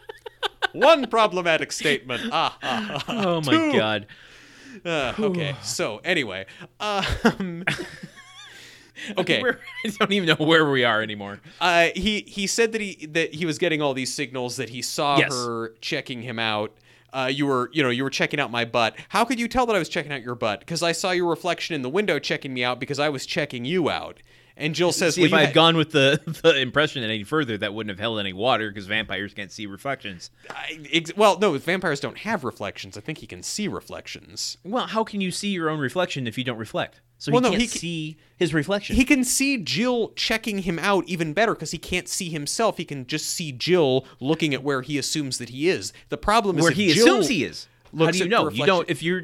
one 0.72 1.06
problematic 1.08 1.72
statement. 1.72 2.22
Ah 2.32 2.56
ha 2.62 3.02
ha. 3.06 3.24
Oh 3.24 3.40
my 3.42 3.52
Two. 3.52 3.72
god. 3.72 4.06
Uh, 4.84 5.12
okay, 5.18 5.54
so 5.62 5.98
anyway, 6.04 6.46
um, 6.80 7.64
okay. 9.18 9.42
I 9.42 9.88
don't 9.98 10.12
even 10.12 10.28
know 10.38 10.44
where 10.46 10.68
we 10.70 10.84
are 10.84 11.02
anymore. 11.02 11.40
Uh, 11.60 11.88
he 11.94 12.20
he 12.26 12.46
said 12.46 12.72
that 12.72 12.80
he 12.80 13.06
that 13.06 13.34
he 13.34 13.46
was 13.46 13.58
getting 13.58 13.80
all 13.82 13.94
these 13.94 14.12
signals 14.12 14.56
that 14.56 14.68
he 14.70 14.82
saw 14.82 15.18
Yes. 15.18 15.32
her 15.34 15.74
checking 15.80 16.22
him 16.22 16.38
out. 16.38 16.72
Uh, 17.12 17.30
you 17.32 17.46
were 17.46 17.68
you 17.72 17.82
know 17.82 17.90
you 17.90 18.02
were 18.04 18.10
checking 18.10 18.40
out 18.40 18.50
my 18.50 18.64
butt. 18.64 18.94
How 19.10 19.24
could 19.24 19.38
you 19.38 19.48
tell 19.48 19.66
that 19.66 19.76
I 19.76 19.78
was 19.78 19.88
checking 19.88 20.12
out 20.12 20.22
your 20.22 20.34
butt? 20.34 20.60
Because 20.60 20.82
I 20.82 20.92
saw 20.92 21.10
your 21.10 21.28
reflection 21.28 21.74
in 21.74 21.82
the 21.82 21.90
window 21.90 22.18
checking 22.18 22.54
me 22.54 22.64
out 22.64 22.80
because 22.80 22.98
I 22.98 23.08
was 23.10 23.26
checking 23.26 23.64
you 23.64 23.90
out. 23.90 24.22
And 24.54 24.74
Jill 24.74 24.92
says, 24.92 25.14
See, 25.14 25.22
well, 25.22 25.28
if 25.28 25.32
I 25.32 25.38
had 25.40 25.46
had- 25.46 25.54
gone 25.54 25.76
with 25.78 25.92
the, 25.92 26.20
the 26.42 26.58
impression 26.60 27.02
any 27.02 27.24
further, 27.24 27.56
that 27.56 27.72
wouldn't 27.72 27.88
have 27.90 27.98
held 27.98 28.20
any 28.20 28.34
water 28.34 28.68
because 28.68 28.84
vampires 28.86 29.32
can't 29.32 29.50
see 29.50 29.64
reflections. 29.66 30.30
I- 30.50 30.78
ex- 30.92 31.16
well, 31.16 31.38
no, 31.38 31.56
vampires 31.56 32.00
don't 32.00 32.18
have 32.18 32.44
reflections. 32.44 32.98
I 32.98 33.00
think 33.00 33.18
he 33.18 33.26
can 33.26 33.42
see 33.42 33.66
reflections. 33.66 34.58
Well, 34.62 34.88
how 34.88 35.04
can 35.04 35.22
you 35.22 35.30
see 35.30 35.48
your 35.48 35.70
own 35.70 35.78
reflection 35.80 36.26
if 36.26 36.36
you 36.36 36.44
don't 36.44 36.58
reflect? 36.58 37.00
So 37.22 37.30
Well, 37.30 37.40
he 37.40 37.44
no, 37.44 37.50
can't 37.50 37.62
he 37.62 37.68
ca- 37.68 37.78
see 37.78 38.16
his 38.36 38.52
reflection. 38.52 38.96
He 38.96 39.04
can 39.04 39.22
see 39.22 39.56
Jill 39.56 40.08
checking 40.16 40.58
him 40.58 40.80
out 40.80 41.04
even 41.06 41.32
better 41.32 41.54
because 41.54 41.70
he 41.70 41.78
can't 41.78 42.08
see 42.08 42.28
himself. 42.30 42.78
He 42.78 42.84
can 42.84 43.06
just 43.06 43.28
see 43.28 43.52
Jill 43.52 44.04
looking 44.18 44.52
at 44.54 44.64
where 44.64 44.82
he 44.82 44.98
assumes 44.98 45.38
that 45.38 45.50
he 45.50 45.68
is. 45.68 45.92
The 46.08 46.16
problem 46.16 46.58
is 46.58 46.64
where 46.64 46.72
he 46.72 46.92
Jill 46.92 47.04
assumes 47.06 47.28
he 47.28 47.44
is. 47.44 47.68
How 47.96 48.10
do 48.10 48.18
you 48.18 48.28
know? 48.28 48.50
You 48.50 48.66
don't. 48.66 48.90
If 48.90 49.04
you're, 49.04 49.20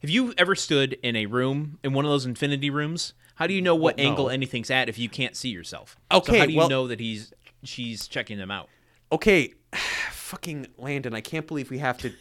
have 0.00 0.08
you 0.08 0.32
ever 0.38 0.54
stood 0.54 0.94
in 1.02 1.14
a 1.14 1.26
room 1.26 1.78
in 1.84 1.92
one 1.92 2.06
of 2.06 2.10
those 2.10 2.24
infinity 2.24 2.70
rooms? 2.70 3.12
How 3.34 3.46
do 3.46 3.52
you 3.52 3.60
know 3.60 3.72
oh, 3.72 3.76
what 3.76 3.98
Well, 3.98 4.04
no. 4.06 4.10
angle 4.10 4.30
anything's 4.30 4.70
at 4.70 4.88
if 4.88 4.98
you 4.98 5.10
can't 5.10 5.36
see 5.36 5.50
yourself? 5.50 5.98
so 6.10 6.18
Okay, 6.20 6.38
how 6.38 6.46
do 6.46 6.52
you 6.52 6.58
well- 6.58 6.70
know 6.70 6.86
that 6.88 7.00
he's 7.00 7.34
she's 7.64 8.08
checking 8.08 8.38
him 8.38 8.50
out? 8.50 8.70
Okay, 9.12 9.52
fucking 10.10 10.68
Landon, 10.78 11.14
I 11.14 11.20
can't 11.20 11.46
believe 11.46 11.68
we 11.70 11.80
have 11.80 11.98
to 11.98 12.14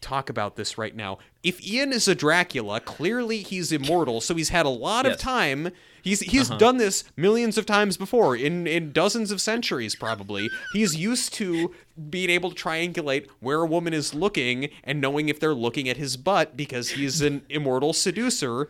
talk 0.00 0.30
about 0.30 0.56
this 0.56 0.78
right 0.78 0.94
now. 0.94 1.18
If 1.42 1.64
Ian 1.66 1.92
is 1.92 2.08
a 2.08 2.14
Dracula, 2.14 2.80
clearly 2.80 3.42
he's 3.42 3.72
immortal, 3.72 4.20
so 4.20 4.34
he's 4.34 4.50
had 4.50 4.66
a 4.66 4.70
lot 4.70 5.06
of 5.06 5.18
time. 5.18 5.70
He's 6.02 6.20
he's 6.20 6.48
done 6.48 6.76
this 6.78 7.04
millions 7.16 7.58
of 7.58 7.66
times 7.66 7.96
before, 7.96 8.36
in 8.36 8.66
in 8.66 8.92
dozens 8.92 9.30
of 9.30 9.40
centuries 9.40 9.94
probably. 9.94 10.48
He's 10.72 10.96
used 10.96 11.34
to 11.34 11.74
being 12.10 12.30
able 12.30 12.50
to 12.52 12.56
triangulate 12.62 13.28
where 13.40 13.60
a 13.62 13.66
woman 13.66 13.92
is 13.92 14.14
looking 14.14 14.70
and 14.84 15.00
knowing 15.00 15.28
if 15.28 15.40
they're 15.40 15.54
looking 15.54 15.88
at 15.88 15.96
his 15.96 16.16
butt 16.16 16.56
because 16.56 16.90
he's 16.90 17.20
an 17.20 17.42
immortal 17.48 17.92
seducer. 17.92 18.68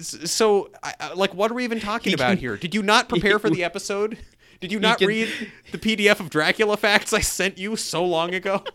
So, 0.00 0.70
I, 0.82 1.12
like, 1.14 1.34
what 1.34 1.50
are 1.50 1.54
we 1.54 1.64
even 1.64 1.80
talking 1.80 2.14
about 2.14 2.38
here? 2.38 2.56
Did 2.56 2.72
you 2.72 2.84
not 2.84 3.08
prepare 3.08 3.40
for 3.40 3.50
the 3.50 3.64
episode? 3.70 4.16
Did 4.60 4.70
you 4.70 4.78
not 4.78 4.98
can- 4.98 5.08
read 5.08 5.28
the 5.72 5.78
PDF 5.78 6.20
of 6.20 6.30
Dracula 6.30 6.76
facts 6.76 7.12
I 7.12 7.20
sent 7.20 7.58
you 7.58 7.74
so 7.74 8.04
long 8.04 8.32
ago? 8.32 8.62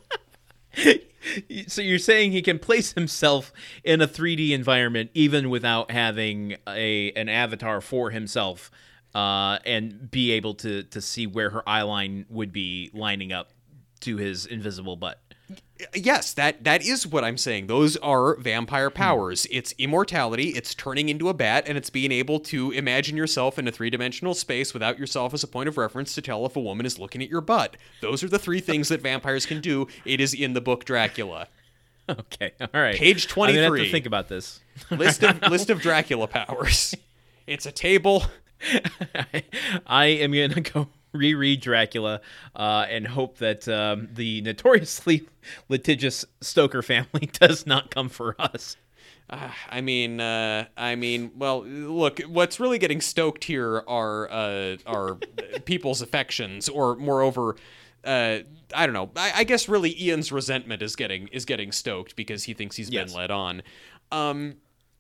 So 1.68 1.82
you're 1.82 2.00
saying 2.00 2.32
he 2.32 2.42
can 2.42 2.58
place 2.58 2.94
himself 2.94 3.52
in 3.84 4.02
a 4.02 4.08
3D 4.08 4.52
environment 4.52 5.10
even 5.14 5.50
without 5.50 5.92
having 5.92 6.56
a 6.66 7.12
an 7.14 7.28
avatar 7.28 7.82
for 7.82 8.12
himself, 8.12 8.72
uh, 9.14 9.60
and 9.66 10.10
be 10.10 10.32
able 10.32 10.54
to 10.56 10.84
to 10.84 11.02
see 11.02 11.28
where 11.28 11.50
her 11.50 11.68
eye 11.68 11.82
line 11.82 12.26
would 12.30 12.54
be 12.54 12.92
lining 12.94 13.34
up 13.34 13.52
to 14.02 14.16
his 14.16 14.46
invisible 14.46 14.96
butt. 14.96 15.20
Yes, 15.96 16.34
that 16.34 16.64
that 16.64 16.84
is 16.84 17.06
what 17.08 17.24
I'm 17.24 17.38
saying. 17.38 17.68
Those 17.68 17.98
are 17.98 18.36
vampire 18.38 18.90
hmm. 18.90 18.96
powers. 18.96 19.48
It's 19.52 19.74
immortality, 19.78 20.50
it's 20.50 20.74
turning 20.74 21.10
into 21.10 21.30
a 21.30 21.34
bat, 21.34 21.66
and 21.68 21.78
it's 21.78 21.90
being 21.90 22.12
able 22.12 22.40
to 22.42 22.72
imagine 22.72 23.18
yourself 23.18 23.58
in 23.58 23.68
a 23.68 23.72
three-dimensional 23.72 24.34
space 24.34 24.74
without 24.74 25.00
yourself 25.00 25.34
as 25.34 25.44
a 25.44 25.48
point 25.48 25.70
of 25.70 25.78
reference 25.78 26.14
to 26.16 26.22
tell 26.22 26.46
if 26.46 26.56
a 26.56 26.62
woman 26.62 26.86
is 26.86 27.00
looking 27.00 27.22
at 27.22 27.30
your 27.30 27.42
butt. 27.42 27.78
Those 28.02 28.24
are 28.24 28.30
the 28.30 28.40
three 28.40 28.60
things 28.60 28.90
that 28.90 29.02
vampires 29.02 29.46
can 29.46 29.62
do. 29.62 29.88
It 30.06 30.20
is 30.20 30.34
in 30.34 30.54
the 30.54 30.62
book 30.62 30.86
Dracula. 30.86 31.48
Okay, 32.10 32.54
all 32.62 32.82
right. 32.82 32.96
Page 32.96 33.26
I'm 33.38 33.54
have 33.54 33.68
23. 33.68 33.86
to 33.86 33.92
think 33.92 34.06
about 34.06 34.30
this. 34.30 34.62
List 34.92 35.24
of 35.24 35.42
list 35.50 35.70
of 35.70 35.82
Dracula 35.82 36.28
powers. 36.28 36.96
It's 37.46 37.66
a 37.66 37.72
table. 37.72 38.24
I 39.88 40.06
am 40.06 40.32
gonna 40.32 40.62
go 40.62 40.88
reread 41.14 41.62
Dracula 41.62 42.22
uh, 42.56 42.86
and 42.90 43.08
hope 43.08 43.38
that 43.38 43.68
um, 43.68 44.10
the 44.14 44.42
notoriously 44.42 45.28
litigious 45.70 46.26
Stoker 46.42 46.82
family 46.82 47.28
does 47.34 47.66
not 47.66 47.92
come 47.92 48.10
for 48.10 48.36
us. 48.40 48.78
Uh, 49.30 49.50
I 49.70 49.82
mean, 49.82 50.22
uh, 50.22 50.66
I 50.78 50.96
mean, 50.96 51.32
well, 51.38 51.64
look, 51.66 52.20
what's 52.22 52.60
really 52.60 52.80
getting 52.80 53.02
stoked 53.02 53.44
here 53.44 53.84
are 53.88 54.30
uh, 54.32 54.78
are 54.86 55.16
people's 55.66 56.02
affections, 56.02 56.70
or 56.70 56.96
moreover, 56.96 57.58
uh, 58.06 58.40
I 58.74 58.86
don't 58.86 58.94
know. 58.94 59.10
I, 59.18 59.32
I 59.38 59.44
guess 59.44 59.68
really 59.68 60.02
Ian's 60.02 60.32
resentment 60.32 60.82
is 60.82 60.96
getting 60.96 61.28
is 61.30 61.44
getting 61.44 61.74
stoked 61.74 62.16
because 62.16 62.46
he 62.46 62.54
thinks 62.54 62.78
he's 62.78 62.90
Yes. 62.90 63.12
been 63.12 63.18
led 63.20 63.32
on. 63.32 63.64
Um, 64.14 64.56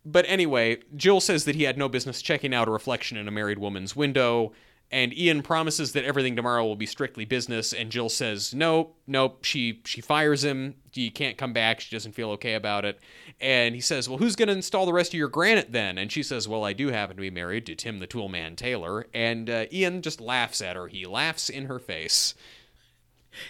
but 0.06 0.26
anyway, 0.28 0.78
Jill 0.98 1.22
says 1.22 1.46
that 1.46 1.56
he 1.56 1.64
had 1.64 1.78
no 1.78 1.88
business 1.88 2.22
checking 2.22 2.54
out 2.54 2.68
a 2.68 2.72
reflection 2.72 3.18
in 3.18 3.28
a 3.30 3.32
married 3.32 3.60
woman's 3.60 3.96
window. 3.96 4.52
And 4.90 5.18
Ian 5.18 5.42
promises 5.42 5.92
that 5.94 6.06
everything 6.06 6.38
tomorrow 6.38 6.66
will 6.66 6.78
be 6.78 6.86
strictly 6.86 7.26
business, 7.26 7.74
and 7.74 7.92
Jill 7.92 8.08
says, 8.08 8.54
"Nope, 8.54 8.98
nope." 9.06 9.44
She 9.44 9.82
she 9.86 10.00
fires 10.00 10.46
him. 10.46 10.76
He 10.92 11.10
can't 11.10 11.38
come 11.38 11.52
back. 11.52 11.82
She 11.82 11.94
doesn't 11.94 12.14
feel 12.14 12.30
okay 12.32 12.54
about 12.54 12.86
it. 12.86 12.98
And 13.42 13.76
he 13.76 13.82
says, 13.82 14.08
"Well, 14.08 14.18
who's 14.18 14.38
going 14.38 14.48
to 14.48 14.54
install 14.54 14.86
the 14.86 14.94
rest 14.94 15.14
of 15.14 15.18
your 15.18 15.28
granite 15.28 15.74
then?" 15.74 15.98
And 15.98 16.10
she 16.10 16.24
says, 16.24 16.48
"Well, 16.48 16.64
I 16.64 16.72
do 16.72 16.88
happen 16.88 17.18
to 17.18 17.22
be 17.22 17.30
married 17.30 17.66
to 17.66 17.76
Tim 17.76 18.00
the 18.00 18.08
Toolman 18.08 18.56
Taylor." 18.56 19.08
And 19.14 19.50
uh, 19.50 19.66
Ian 19.74 20.02
just 20.02 20.22
laughs 20.22 20.62
at 20.62 20.78
her. 20.78 20.88
He 20.88 21.06
laughs 21.06 21.50
in 21.50 21.66
her 21.66 21.80
face. 21.80 22.34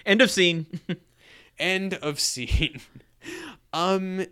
End 0.08 0.22
of 0.22 0.32
scene. 0.32 0.66
End 1.60 1.94
of 1.96 2.20
scene. 2.20 2.82
um, 3.74 4.26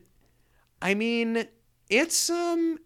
I 0.82 0.96
mean, 0.96 1.46
it's 1.88 2.32
um, 2.32 2.80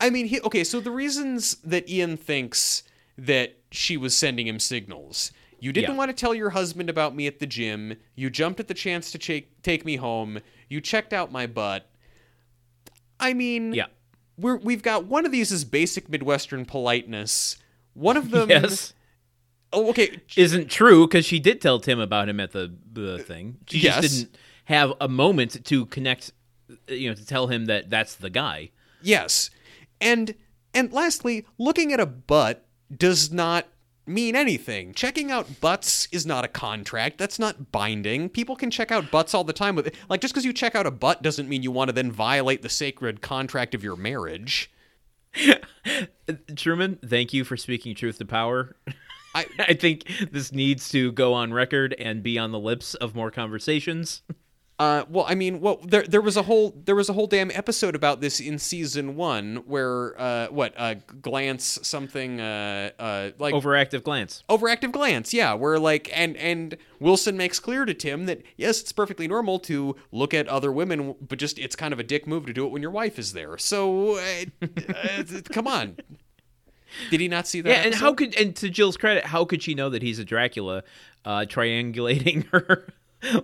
I 0.00 0.10
mean, 0.10 0.26
he, 0.26 0.40
okay. 0.42 0.64
So 0.64 0.80
the 0.80 0.90
reasons 0.90 1.56
that 1.64 1.88
Ian 1.88 2.16
thinks 2.16 2.82
that 3.18 3.58
she 3.70 3.96
was 3.96 4.16
sending 4.16 4.46
him 4.46 4.58
signals. 4.58 5.32
You 5.60 5.72
didn't 5.72 5.90
Yeah. 5.90 5.96
want 5.96 6.10
to 6.10 6.14
tell 6.14 6.34
your 6.34 6.50
husband 6.50 6.88
about 6.88 7.14
me 7.16 7.26
at 7.26 7.40
the 7.40 7.46
gym. 7.46 7.96
You 8.14 8.30
jumped 8.30 8.60
at 8.60 8.68
the 8.68 8.74
chance 8.74 9.10
to 9.10 9.18
cha- 9.18 9.46
take 9.62 9.84
me 9.84 9.96
home. 9.96 10.38
You 10.68 10.80
checked 10.80 11.12
out 11.12 11.32
my 11.32 11.46
butt. 11.48 11.90
I 13.20 13.32
mean, 13.34 13.72
yeah. 13.74 13.86
we're, 14.36 14.56
we've 14.56 14.82
got 14.82 15.06
one 15.06 15.26
of 15.26 15.32
these 15.32 15.50
is 15.50 15.64
basic 15.64 16.08
Midwestern 16.08 16.64
politeness. 16.64 17.56
One 17.94 18.16
of 18.16 18.30
them, 18.30 18.48
yes. 18.48 18.94
Oh, 19.72 19.90
okay. 19.90 20.20
Isn't 20.36 20.70
true 20.70 21.06
because 21.06 21.26
she 21.26 21.40
did 21.40 21.60
tell 21.60 21.80
Tim 21.80 21.98
about 21.98 22.28
him 22.28 22.38
at 22.40 22.52
the 22.52 22.72
the 22.92 23.14
uh, 23.16 23.18
thing. 23.18 23.58
She 23.66 23.80
Yes. 23.80 24.00
just 24.00 24.14
didn't 24.16 24.38
have 24.66 24.92
a 25.00 25.08
moment 25.08 25.62
to 25.64 25.86
connect, 25.86 26.30
uh, 26.70 26.94
you 26.94 27.08
know, 27.08 27.14
to 27.14 27.26
tell 27.26 27.48
him 27.48 27.66
that 27.66 27.90
that's 27.90 28.14
the 28.14 28.30
guy. 28.30 28.70
Yes. 29.02 29.50
And 30.00 30.34
and 30.72 30.92
lastly, 30.92 31.44
looking 31.58 31.92
at 31.92 31.98
a 32.00 32.06
butt 32.06 32.64
does 32.94 33.30
not 33.32 33.66
mean 34.06 34.34
anything. 34.34 34.94
Checking 34.94 35.30
out 35.30 35.60
butts 35.60 36.08
is 36.10 36.24
not 36.26 36.44
a 36.44 36.48
contract. 36.48 37.18
That's 37.18 37.38
not 37.38 37.70
binding. 37.70 38.28
People 38.28 38.56
can 38.56 38.70
check 38.70 38.90
out 38.90 39.10
butts 39.10 39.34
all 39.34 39.44
the 39.44 39.52
time 39.52 39.74
with 39.74 39.94
like 40.08 40.20
just 40.20 40.32
because 40.32 40.44
you 40.44 40.52
check 40.52 40.74
out 40.74 40.86
a 40.86 40.90
butt 40.90 41.22
doesn't 41.22 41.48
mean 41.48 41.62
you 41.62 41.70
want 41.70 41.88
to 41.88 41.92
then 41.92 42.10
violate 42.10 42.62
the 42.62 42.68
sacred 42.68 43.20
contract 43.20 43.74
of 43.74 43.84
your 43.84 43.96
marriage. 43.96 44.70
Truman, 46.56 46.98
thank 47.04 47.32
you 47.32 47.44
for 47.44 47.56
speaking 47.56 47.94
truth 47.94 48.18
to 48.18 48.24
power. 48.24 48.76
I 49.34 49.46
I 49.58 49.74
think 49.74 50.04
this 50.30 50.52
needs 50.52 50.88
to 50.90 51.12
go 51.12 51.34
on 51.34 51.52
record 51.52 51.94
and 51.98 52.22
be 52.22 52.38
on 52.38 52.52
the 52.52 52.58
lips 52.58 52.94
of 52.94 53.14
more 53.14 53.30
conversations. 53.30 54.22
Uh, 54.80 55.04
well, 55.08 55.24
I 55.28 55.34
mean, 55.34 55.60
well, 55.60 55.80
there 55.84 56.04
there 56.04 56.20
was 56.20 56.36
a 56.36 56.44
whole 56.44 56.72
there 56.84 56.94
was 56.94 57.08
a 57.08 57.12
whole 57.12 57.26
damn 57.26 57.50
episode 57.50 57.96
about 57.96 58.20
this 58.20 58.38
in 58.38 58.60
season 58.60 59.16
one 59.16 59.56
where 59.66 60.14
uh, 60.20 60.46
what 60.48 60.72
uh, 60.76 60.94
glance 61.20 61.80
something 61.82 62.40
uh, 62.40 62.90
uh, 62.96 63.30
like 63.40 63.54
Overactive 63.54 64.04
glance. 64.04 64.44
overactive 64.48 64.92
glance 64.92 65.34
yeah 65.34 65.52
where 65.52 65.80
like 65.80 66.08
and 66.16 66.36
and 66.36 66.76
wilson 67.00 67.36
makes 67.36 67.58
clear 67.58 67.84
to 67.84 67.92
tim 67.92 68.26
that 68.26 68.42
yes 68.56 68.80
it's 68.80 68.92
perfectly 68.92 69.26
normal 69.26 69.58
to 69.58 69.96
look 70.12 70.32
at 70.32 70.46
other 70.46 70.70
women 70.70 71.16
but 71.26 71.40
just 71.40 71.58
it's 71.58 71.74
kind 71.74 71.92
of 71.92 71.98
a 71.98 72.04
dick 72.04 72.24
move 72.28 72.46
to 72.46 72.52
do 72.52 72.64
it 72.64 72.70
when 72.70 72.80
your 72.80 72.92
wife 72.92 73.18
is 73.18 73.32
there 73.32 73.58
so 73.58 74.16
uh, 74.16 74.44
uh, 74.94 75.24
come 75.52 75.66
on 75.66 75.96
did 77.10 77.20
he 77.20 77.26
not 77.28 77.46
see 77.48 77.60
that 77.62 77.68
Yeah, 77.68 77.76
and 77.78 77.86
episode? 77.88 78.00
how 78.04 78.14
could 78.14 78.34
and 78.36 78.56
to 78.56 78.70
Jill's 78.70 78.96
credit, 78.96 79.24
how 79.26 79.44
could 79.44 79.62
she 79.62 79.74
know 79.74 79.90
that 79.90 80.02
he's 80.02 80.18
a 80.18 80.24
Dracula, 80.24 80.84
uh, 81.24 81.40
triangulating 81.48 82.46
her 82.52 82.86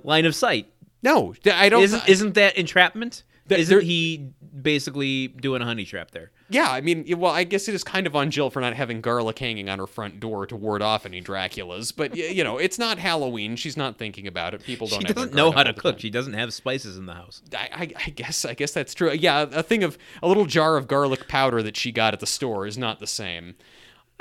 line 0.02 0.24
of 0.24 0.34
sight? 0.34 0.72
No 1.04 1.34
i 1.52 1.68
don't 1.68 1.82
Isn't 1.84 2.08
isn't 2.08 2.34
that 2.34 2.56
entrapment? 2.56 3.22
There- 3.46 3.58
Isn't 3.58 3.74
there- 3.76 3.80
he 3.84 4.30
basically 4.62 5.28
doing 5.28 5.60
a 5.60 5.64
honey 5.66 5.84
trap 5.84 6.10
there? 6.12 6.30
yeah 6.50 6.70
i 6.70 6.80
mean 6.80 7.04
well 7.18 7.32
i 7.32 7.42
guess 7.44 7.68
it 7.68 7.74
is 7.74 7.82
kind 7.84 8.06
of 8.06 8.14
on 8.16 8.30
jill 8.30 8.48
for 8.50 8.60
not 8.60 8.74
having 8.74 9.00
garlic 9.00 9.38
hanging 9.38 9.68
on 9.68 9.78
her 9.78 9.86
front 9.86 10.20
door 10.20 10.46
to 10.46 10.54
ward 10.56 10.80
off 10.82 11.04
any 11.06 11.20
draculas 11.22 11.92
but 11.94 12.14
you 12.16 12.42
know 12.44 12.58
it's 12.58 12.78
not 12.78 12.98
halloween 12.98 13.56
she's 13.56 13.76
not 13.76 13.98
thinking 13.98 14.26
about 14.26 14.54
it 14.54 14.62
people 14.62 14.86
don't 14.86 15.06
She 15.06 15.12
doesn't 15.12 15.34
know 15.34 15.50
how 15.50 15.62
to 15.62 15.72
cook. 15.72 15.94
time. 15.96 16.00
She 16.00 16.10
doesn't 16.10 16.34
have 16.34 16.52
spices 16.54 16.96
in 16.98 17.06
the 17.06 17.14
house. 17.14 17.42
I, 17.56 17.68
I, 17.72 17.80
I 18.06 18.10
guess 18.10 18.44
I 18.44 18.54
guess 18.54 18.72
that's 18.72 18.92
true. 18.94 19.10
Yeah, 19.12 19.42
a 19.52 19.62
thing 19.62 19.82
of 19.84 19.96
a 20.22 20.28
little 20.28 20.44
jar 20.46 20.76
of 20.76 20.86
garlic 20.86 21.28
powder 21.28 21.62
that 21.62 21.76
she 21.76 21.90
got 21.92 22.12
at 22.14 22.20
the 22.20 22.26
store 22.26 22.66
is 22.66 22.76
not 22.78 23.00
the 23.00 23.06
same. 23.06 23.54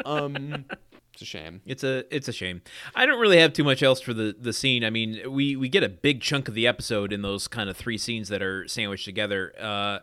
Um, 0.06 0.66
it's 1.14 1.22
a 1.22 1.26
shame. 1.26 1.62
It's 1.66 1.84
a 1.84 2.04
it's 2.14 2.28
a 2.28 2.34
shame. 2.34 2.64
I 2.96 3.06
don't 3.06 3.20
really 3.20 3.38
have 3.38 3.54
too 3.54 3.64
much 3.64 3.84
else 3.84 4.02
for 4.02 4.14
the 4.14 4.36
the 4.38 4.52
scene. 4.52 4.84
I 4.84 4.90
mean, 4.90 5.32
we 5.32 5.56
we 5.56 5.70
get 5.70 5.84
a 5.84 5.90
big 5.90 6.22
chunk 6.22 6.48
of 6.48 6.56
the 6.56 6.66
episode 6.66 7.14
in 7.14 7.22
those 7.22 7.48
kind 7.48 7.70
of 7.70 7.78
three 7.78 8.00
scenes 8.00 8.30
that 8.30 8.42
are 8.42 8.68
sandwiched 8.68 9.06
together. 9.06 9.54
Uh, 9.60 10.00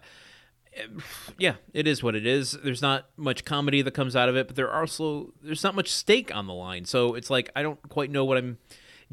yeah, 1.37 1.55
it 1.75 1.89
is 1.89 2.01
what 2.01 2.15
it 2.15 2.25
is. 2.25 2.53
There's 2.53 2.81
not 2.81 3.09
much 3.17 3.45
comedy 3.45 3.83
that 3.83 3.91
comes 3.91 4.15
out 4.15 4.29
of 4.29 4.37
it, 4.37 4.47
but 4.47 4.55
there 4.55 4.71
are 4.71 4.83
also 4.83 5.33
there's 5.43 5.65
not 5.65 5.75
much 5.75 5.91
stake 5.91 6.35
on 6.35 6.47
the 6.47 6.55
line. 6.55 6.85
So 6.85 7.15
it's 7.15 7.29
like 7.29 7.51
I 7.57 7.63
don't 7.63 7.81
quite 7.89 8.13
know 8.13 8.25
what 8.25 8.39
I'm 8.39 8.59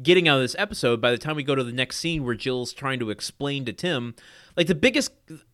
getting 0.00 0.28
out 0.28 0.36
of 0.36 0.42
this 0.42 0.54
episode. 0.56 1.00
By 1.00 1.10
the 1.10 1.18
time 1.18 1.34
we 1.34 1.42
go 1.42 1.56
to 1.56 1.64
the 1.64 1.72
next 1.72 1.98
scene 1.98 2.24
where 2.24 2.36
Jill's 2.36 2.72
trying 2.72 3.00
to 3.00 3.10
explain 3.10 3.64
to 3.64 3.72
Tim, 3.72 4.14
like 4.56 4.68
the 4.68 4.76
biggest 4.76 5.10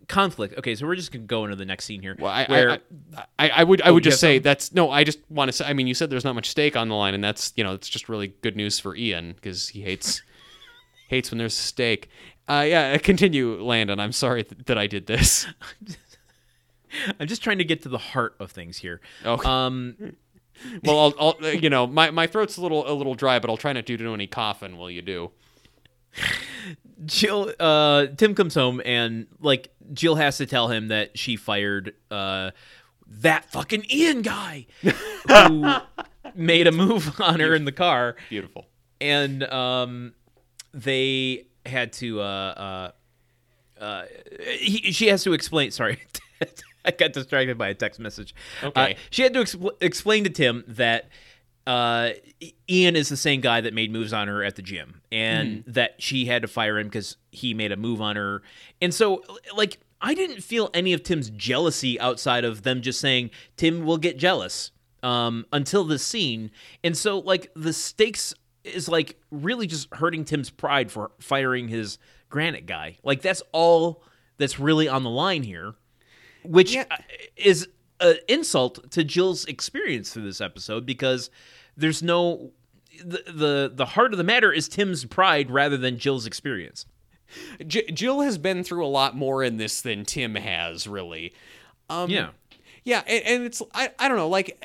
conflict. 0.09 0.59
Okay, 0.59 0.75
so 0.75 0.87
we're 0.87 0.97
just 0.97 1.13
gonna 1.13 1.25
go 1.25 1.45
into 1.45 1.57
the 1.57 1.65
next 1.65 1.85
scene 1.85 2.03
here. 2.03 2.17
Well, 2.19 2.31
I, 2.31 2.45
where 2.47 2.71
I, 2.71 2.79
I, 3.39 3.49
I, 3.51 3.65
would 3.65 3.83
I 3.83 3.91
would 3.91 4.05
you 4.05 4.11
just 4.11 4.21
say 4.21 4.37
something? 4.37 4.43
that's 4.43 4.75
no. 4.75 4.91
I 4.91 5.05
just 5.05 5.19
want 5.29 5.49
to 5.49 5.53
say. 5.53 5.65
I 5.65 5.73
mean, 5.73 5.87
you 5.87 5.95
said 5.95 6.11
there's 6.11 6.25
not 6.25 6.35
much 6.35 6.49
stake 6.49 6.77
on 6.77 6.89
the 6.89 6.95
line, 6.95 7.15
and 7.15 7.23
that's 7.23 7.53
you 7.57 7.65
know 7.65 7.75
it's 7.75 7.89
just 7.89 8.09
really 8.09 8.29
good 8.43 8.57
news 8.57 8.79
for 8.79 8.97
Ian 8.97 9.33
because 9.33 9.69
he 9.69 9.83
hates 9.83 10.23
hates 11.09 11.31
when 11.31 11.39
there's 11.39 11.57
stake. 11.57 12.09
Uh, 12.49 12.65
yeah, 12.67 12.97
continue, 13.03 13.63
Landon. 13.63 14.01
I'm 14.01 14.13
sorry 14.13 14.45
th- 14.45 14.65
that 14.67 14.79
I 14.79 14.87
did 14.87 15.07
this. 15.07 15.47
I'm 17.19 17.27
just 17.27 17.43
trying 17.43 17.59
to 17.59 17.65
get 17.65 17.83
to 17.83 17.89
the 17.89 17.99
heart 17.99 18.37
of 18.39 18.53
things 18.53 18.79
here. 18.79 19.01
Okay. 19.25 19.49
Um, 19.49 20.17
Well, 20.85 20.99
I'll, 21.01 21.15
I'll 21.19 21.37
uh, 21.43 21.49
you 21.49 21.69
know 21.69 21.87
my, 21.87 22.11
my 22.13 22.29
throat's 22.29 22.57
a 22.57 22.63
little 22.63 22.89
a 22.91 22.95
little 22.95 23.15
dry, 23.15 23.39
but 23.41 23.51
I'll 23.51 23.57
try 23.57 23.73
not 23.73 23.87
to 23.87 23.97
do 23.97 24.15
any 24.15 24.29
coughing 24.29 24.77
while 24.77 24.91
you 24.91 25.03
do. 25.03 25.33
Jill, 27.07 27.53
uh, 27.59 28.07
Tim 28.17 28.35
comes 28.35 28.55
home 28.55 28.81
and 28.85 29.27
like 29.41 29.71
Jill 29.93 30.15
has 30.17 30.39
to 30.39 30.47
tell 30.47 30.69
him 30.69 30.89
that 30.89 31.19
she 31.19 31.37
fired 31.37 31.95
uh, 32.11 32.51
that 33.07 33.51
fucking 33.51 33.85
Ian 33.91 34.23
guy 34.23 34.67
who 34.83 35.75
made 36.35 36.67
a 36.67 36.73
move 36.73 37.21
on 37.21 37.41
her 37.41 37.55
in 37.55 37.65
the 37.65 37.73
car, 37.73 38.17
Beautiful. 38.29 38.67
and 39.01 39.43
um, 39.45 40.15
they 40.73 41.47
had 41.67 41.93
to. 41.95 42.21
Uh, 42.21 42.93
uh, 43.81 43.83
uh, 43.83 44.05
he, 44.59 44.93
she 44.93 45.09
has 45.09 45.23
to 45.25 45.33
explain. 45.33 45.71
Sorry. 45.71 46.01
I 46.87 46.91
got 46.91 47.15
distracted 47.15 47.57
by 47.57 47.69
a 47.69 47.75
text 47.75 47.99
message. 47.99 48.35
Okay. 48.63 48.93
Uh, 48.93 48.95
she 49.11 49.23
had 49.23 49.33
to 49.35 49.41
expl- 49.41 49.73
explain 49.81 50.25
to 50.25 50.31
Tim 50.31 50.65
that 50.69 51.09
uh, 51.67 52.11
Ian 52.69 52.97
is 52.97 53.09
the 53.09 53.17
same 53.17 53.41
guy 53.41 53.61
that 53.61 53.73
made 53.75 53.91
moves 53.91 54.13
on 54.13 54.29
her 54.29 54.43
at 54.45 54.57
the 54.57 54.63
gym, 54.63 55.01
and 55.11 55.65
that 55.67 55.95
she 56.03 56.27
had 56.27 56.43
to 56.43 56.49
fire 56.49 56.79
him 56.79 56.89
because 56.89 57.17
he 57.31 57.55
made 57.55 57.73
a 57.73 57.77
move 57.77 58.01
on 58.01 58.17
her. 58.17 58.43
And 58.83 58.93
so, 58.93 59.23
like, 59.57 59.79
I 60.01 60.15
didn't 60.15 60.43
feel 60.43 60.71
any 60.75 60.93
of 60.93 61.03
Tim's 61.03 61.31
jealousy 61.31 61.99
outside 61.99 62.45
of 62.45 62.63
them 62.63 62.83
just 62.83 63.01
saying 63.01 63.31
Tim 63.57 63.85
will 63.85 63.97
get 63.99 64.19
jealous 64.19 64.73
um, 65.03 65.47
until 65.53 65.85
this 65.85 66.05
scene. 66.05 66.51
And 66.83 66.97
so, 66.97 67.19
like, 67.19 67.51
the 67.57 67.73
stakes 67.73 68.35
is 68.65 68.89
like 68.89 69.19
really 69.31 69.67
just 69.67 69.89
hurting 69.95 70.25
Tim's 70.25 70.51
pride 70.51 70.91
for 70.91 71.13
firing 71.21 71.69
his 71.69 71.99
granite 72.29 72.67
guy. 72.67 72.97
Like, 73.03 73.23
that's 73.23 73.43
all 73.53 74.03
that's 74.37 74.59
really 74.59 74.89
on 74.89 75.03
the 75.05 75.11
line 75.11 75.43
here 75.45 75.75
which 76.43 76.75
Yeah. 76.75 76.85
is 77.37 77.67
an 78.01 78.17
insult 78.29 78.91
to 78.93 79.05
Jill's 79.05 79.45
experience 79.47 80.13
through 80.13 80.25
this 80.25 80.41
episode 80.41 80.85
because 80.87 81.31
there's 81.77 82.03
no 82.03 82.51
the, 83.05 83.23
the 83.27 83.73
the 83.75 83.87
heart 83.87 84.13
of 84.13 84.19
the 84.19 84.25
matter 84.25 84.53
is 84.53 84.69
Tim's 84.69 85.05
pride 85.05 85.51
rather 85.51 85.77
than 85.77 85.99
Jill's 85.99 86.27
experience. 86.27 86.87
J- 87.67 87.91
Jill 87.91 88.21
has 88.21 88.39
been 88.39 88.63
through 88.63 88.85
a 88.85 88.89
lot 88.89 89.17
more 89.17 89.43
in 89.43 89.57
this 89.57 89.81
than 89.81 90.05
Tim 90.05 90.35
has, 90.37 90.87
really. 90.87 91.35
Um, 91.91 92.11
Yeah. 92.11 92.31
Yeah, 92.85 93.03
and, 93.07 93.25
and 93.25 93.45
it's 93.45 93.63
I, 93.73 93.91
I 93.99 94.09
don't 94.09 94.19
know, 94.19 94.29
like 94.29 94.63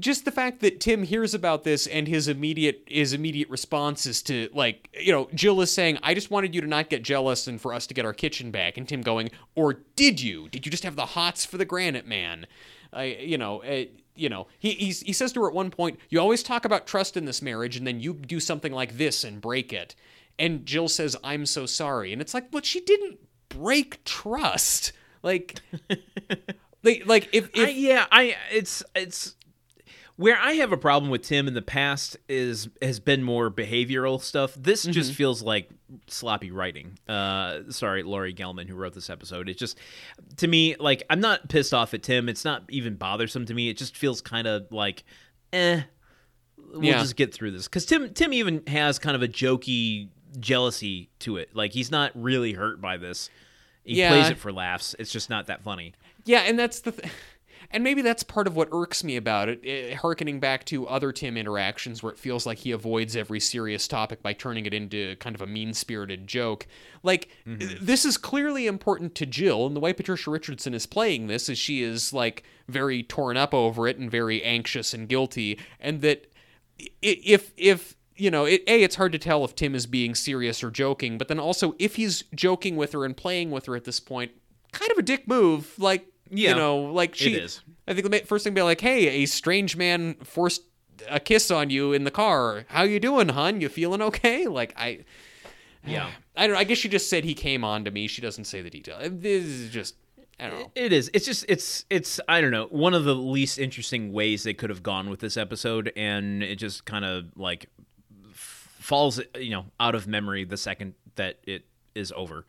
just 0.00 0.24
the 0.24 0.30
fact 0.30 0.60
that 0.60 0.80
Tim 0.80 1.02
hears 1.02 1.34
about 1.34 1.64
this 1.64 1.86
and 1.86 2.08
his 2.08 2.28
immediate 2.28 2.82
his 2.86 3.12
immediate 3.12 3.48
response 3.48 4.06
is 4.06 4.22
to 4.22 4.48
like 4.52 4.88
you 4.98 5.12
know 5.12 5.28
Jill 5.34 5.60
is 5.60 5.70
saying 5.70 5.98
I 6.02 6.14
just 6.14 6.30
wanted 6.30 6.54
you 6.54 6.60
to 6.60 6.66
not 6.66 6.90
get 6.90 7.02
jealous 7.02 7.46
and 7.46 7.60
for 7.60 7.72
us 7.72 7.86
to 7.88 7.94
get 7.94 8.04
our 8.04 8.12
kitchen 8.12 8.50
back. 8.50 8.76
And 8.76 8.88
Tim 8.88 9.02
going 9.02 9.30
or 9.54 9.74
did 9.96 10.20
you? 10.20 10.48
Did 10.48 10.66
you 10.66 10.70
just 10.70 10.84
have 10.84 10.96
the 10.96 11.06
hots 11.06 11.44
for 11.44 11.58
the 11.58 11.64
granite 11.64 12.06
man? 12.06 12.46
I 12.92 13.04
you 13.04 13.38
know 13.38 13.62
uh, 13.62 13.84
you 14.14 14.28
know 14.28 14.48
he 14.58 14.72
he's, 14.72 15.00
he 15.00 15.12
says 15.12 15.32
to 15.32 15.42
her 15.42 15.48
at 15.48 15.54
one 15.54 15.70
point 15.70 15.98
you 16.08 16.18
always 16.18 16.42
talk 16.42 16.64
about 16.64 16.86
trust 16.86 17.16
in 17.16 17.24
this 17.24 17.42
marriage 17.42 17.76
and 17.76 17.86
then 17.86 18.00
you 18.00 18.14
do 18.14 18.40
something 18.40 18.72
like 18.72 18.96
this 18.96 19.24
and 19.24 19.40
break 19.40 19.72
it. 19.72 19.94
And 20.38 20.64
Jill 20.64 20.88
says 20.88 21.16
I'm 21.22 21.46
so 21.46 21.66
sorry. 21.66 22.12
And 22.12 22.20
it's 22.20 22.34
like 22.34 22.50
but 22.50 22.64
she 22.64 22.80
didn't 22.80 23.18
break 23.50 24.02
trust. 24.04 24.92
Like, 25.22 25.60
like, 26.82 27.02
like 27.06 27.28
if, 27.32 27.50
if 27.54 27.68
I, 27.68 27.70
yeah, 27.70 28.06
I 28.10 28.36
it's 28.50 28.82
it's 28.94 29.34
where 30.20 30.38
I 30.38 30.52
have 30.54 30.70
a 30.70 30.76
problem 30.76 31.10
with 31.10 31.22
Tim 31.22 31.48
in 31.48 31.54
the 31.54 31.62
past 31.62 32.16
is 32.28 32.68
has 32.82 33.00
been 33.00 33.22
more 33.22 33.50
behavioral 33.50 34.20
stuff. 34.20 34.54
This 34.54 34.82
Mm-hmm. 34.82 34.92
just 34.92 35.14
feels 35.14 35.42
like 35.42 35.70
sloppy 36.08 36.50
writing. 36.50 36.98
Uh, 37.08 37.60
sorry, 37.70 38.02
Laurie 38.02 38.34
Gelman, 38.34 38.68
who 38.68 38.74
wrote 38.76 38.92
this 38.94 39.08
episode. 39.10 39.48
It 39.48 39.56
just 39.58 39.78
to 40.36 40.46
me 40.46 40.76
like 40.78 41.02
I'm 41.08 41.20
not 41.20 41.48
pissed 41.48 41.72
off 41.72 41.94
at 41.94 42.02
Tim. 42.02 42.28
It's 42.28 42.44
not 42.44 42.64
even 42.68 42.96
bothersome 42.96 43.46
to 43.46 43.54
me. 43.54 43.68
It 43.70 43.76
just 43.78 43.96
feels 43.96 44.20
kind 44.20 44.46
of 44.46 44.66
like, 44.70 45.04
eh. 45.52 45.82
We'll 46.72 46.84
Yeah. 46.84 47.00
just 47.00 47.16
get 47.16 47.32
through 47.34 47.52
this 47.52 47.64
because 47.66 47.86
Tim 47.86 48.12
Tim 48.14 48.32
even 48.32 48.62
has 48.66 48.98
kind 48.98 49.16
of 49.16 49.22
a 49.22 49.28
jokey 49.28 50.08
jealousy 50.38 51.10
to 51.20 51.36
it. 51.38 51.56
Like 51.56 51.72
he's 51.72 51.90
not 51.90 52.12
really 52.14 52.52
hurt 52.52 52.80
by 52.80 52.96
this. 52.96 53.30
He 53.84 53.96
Yeah. 53.96 54.10
plays 54.10 54.28
it 54.30 54.38
for 54.38 54.52
laughs. 54.52 54.94
It's 54.98 55.10
just 55.10 55.30
not 55.30 55.46
that 55.46 55.62
funny. 55.64 55.94
Yeah, 56.26 56.40
and 56.40 56.58
that's 56.58 56.80
the. 56.80 56.92
Th- 56.92 57.10
and 57.70 57.84
maybe 57.84 58.02
that's 58.02 58.22
part 58.22 58.46
of 58.46 58.56
what 58.56 58.68
irks 58.72 59.04
me 59.04 59.16
about 59.16 59.48
it, 59.48 59.60
eh, 59.64 59.94
harkening 59.94 60.40
back 60.40 60.64
to 60.66 60.88
other 60.88 61.12
Tim 61.12 61.36
interactions 61.36 62.02
where 62.02 62.12
it 62.12 62.18
feels 62.18 62.46
like 62.46 62.58
he 62.58 62.72
avoids 62.72 63.14
every 63.14 63.40
serious 63.40 63.86
topic 63.86 64.22
by 64.22 64.32
turning 64.32 64.66
it 64.66 64.74
into 64.74 65.16
kind 65.16 65.36
of 65.36 65.42
a 65.42 65.46
mean 65.46 65.72
spirited 65.72 66.26
joke. 66.26 66.66
Like, 67.02 67.28
this 67.46 68.04
is 68.04 68.16
clearly 68.16 68.66
important 68.66 69.14
to 69.16 69.26
Jill, 69.26 69.66
and 69.66 69.76
the 69.76 69.80
way 69.80 69.92
Patricia 69.92 70.30
Richardson 70.30 70.74
is 70.74 70.86
playing 70.86 71.28
this 71.28 71.48
is 71.48 71.58
she 71.58 71.82
is, 71.82 72.12
like, 72.12 72.42
very 72.68 73.02
torn 73.02 73.36
up 73.36 73.54
over 73.54 73.86
it 73.86 73.98
and 73.98 74.10
very 74.10 74.42
anxious 74.42 74.92
and 74.92 75.08
guilty, 75.08 75.58
and 75.78 76.00
that 76.02 76.26
if, 77.02 77.52
if, 77.56 77.96
you 78.16 78.30
know, 78.30 78.44
it, 78.44 78.62
a 78.66 78.82
it's 78.82 78.96
hard 78.96 79.12
to 79.12 79.18
tell 79.18 79.44
if 79.44 79.54
Tim 79.54 79.74
is 79.74 79.86
being 79.86 80.14
serious 80.14 80.62
or 80.62 80.70
joking, 80.70 81.18
but 81.18 81.28
then 81.28 81.38
also 81.38 81.74
if 81.78 81.96
he's 81.96 82.24
joking 82.34 82.76
with 82.76 82.92
her 82.92 83.04
and 83.04 83.16
playing 83.16 83.50
with 83.50 83.66
her 83.66 83.76
at 83.76 83.84
this 83.84 84.00
point, 84.00 84.32
kind 84.72 84.90
of 84.90 84.98
a 84.98 85.02
dick 85.02 85.26
move. 85.26 85.78
Like, 85.78 86.06
Yeah, 86.30 86.50
you 86.50 86.56
know, 86.56 86.78
like 86.78 87.14
she. 87.14 87.34
is. 87.34 87.60
I 87.88 87.94
think 87.94 88.08
the 88.10 88.18
first 88.20 88.44
thing 88.44 88.54
be 88.54 88.62
like, 88.62 88.80
"Hey, 88.80 89.22
a 89.22 89.26
strange 89.26 89.76
man 89.76 90.14
forced 90.22 90.62
a 91.08 91.18
kiss 91.18 91.50
on 91.50 91.70
you 91.70 91.92
in 91.92 92.04
the 92.04 92.10
car. 92.10 92.64
How 92.68 92.82
you 92.82 93.00
doing, 93.00 93.30
hun? 93.30 93.60
You 93.60 93.68
feeling 93.68 94.00
okay?" 94.02 94.46
Like 94.46 94.72
I, 94.76 95.00
Yeah. 95.84 96.10
I 96.36 96.46
don't. 96.46 96.56
I 96.56 96.64
guess 96.64 96.78
she 96.78 96.88
just 96.88 97.10
said 97.10 97.24
he 97.24 97.34
came 97.34 97.64
on 97.64 97.84
to 97.84 97.90
me. 97.90 98.06
She 98.06 98.22
doesn't 98.22 98.44
say 98.44 98.62
the 98.62 98.70
detail. 98.70 98.98
This 99.02 99.44
is 99.44 99.70
just. 99.70 99.96
I 100.38 100.48
don't 100.48 100.58
know. 100.60 100.70
It 100.74 100.92
is. 100.92 101.10
It's 101.12 101.26
just. 101.26 101.44
It's. 101.48 101.84
It's. 101.90 102.18
I 102.28 102.40
don't 102.40 102.50
know. 102.52 102.66
One 102.66 102.94
of 102.94 103.04
the 103.04 103.14
least 103.14 103.58
interesting 103.58 104.12
ways 104.12 104.42
they 104.42 104.54
could 104.54 104.70
have 104.70 104.82
gone 104.82 105.10
with 105.10 105.20
this 105.20 105.36
episode, 105.36 105.92
and 105.96 106.42
it 106.42 106.56
just 106.56 106.84
kind 106.86 107.04
of 107.04 107.26
like 107.36 107.66
f- 108.30 108.68
falls, 108.78 109.20
you 109.38 109.50
know, 109.50 109.66
out 109.78 109.94
of 109.94 110.06
memory 110.06 110.44
the 110.44 110.56
second 110.56 110.94
that 111.16 111.40
it 111.46 111.64
is 111.94 112.12
over. 112.16 112.46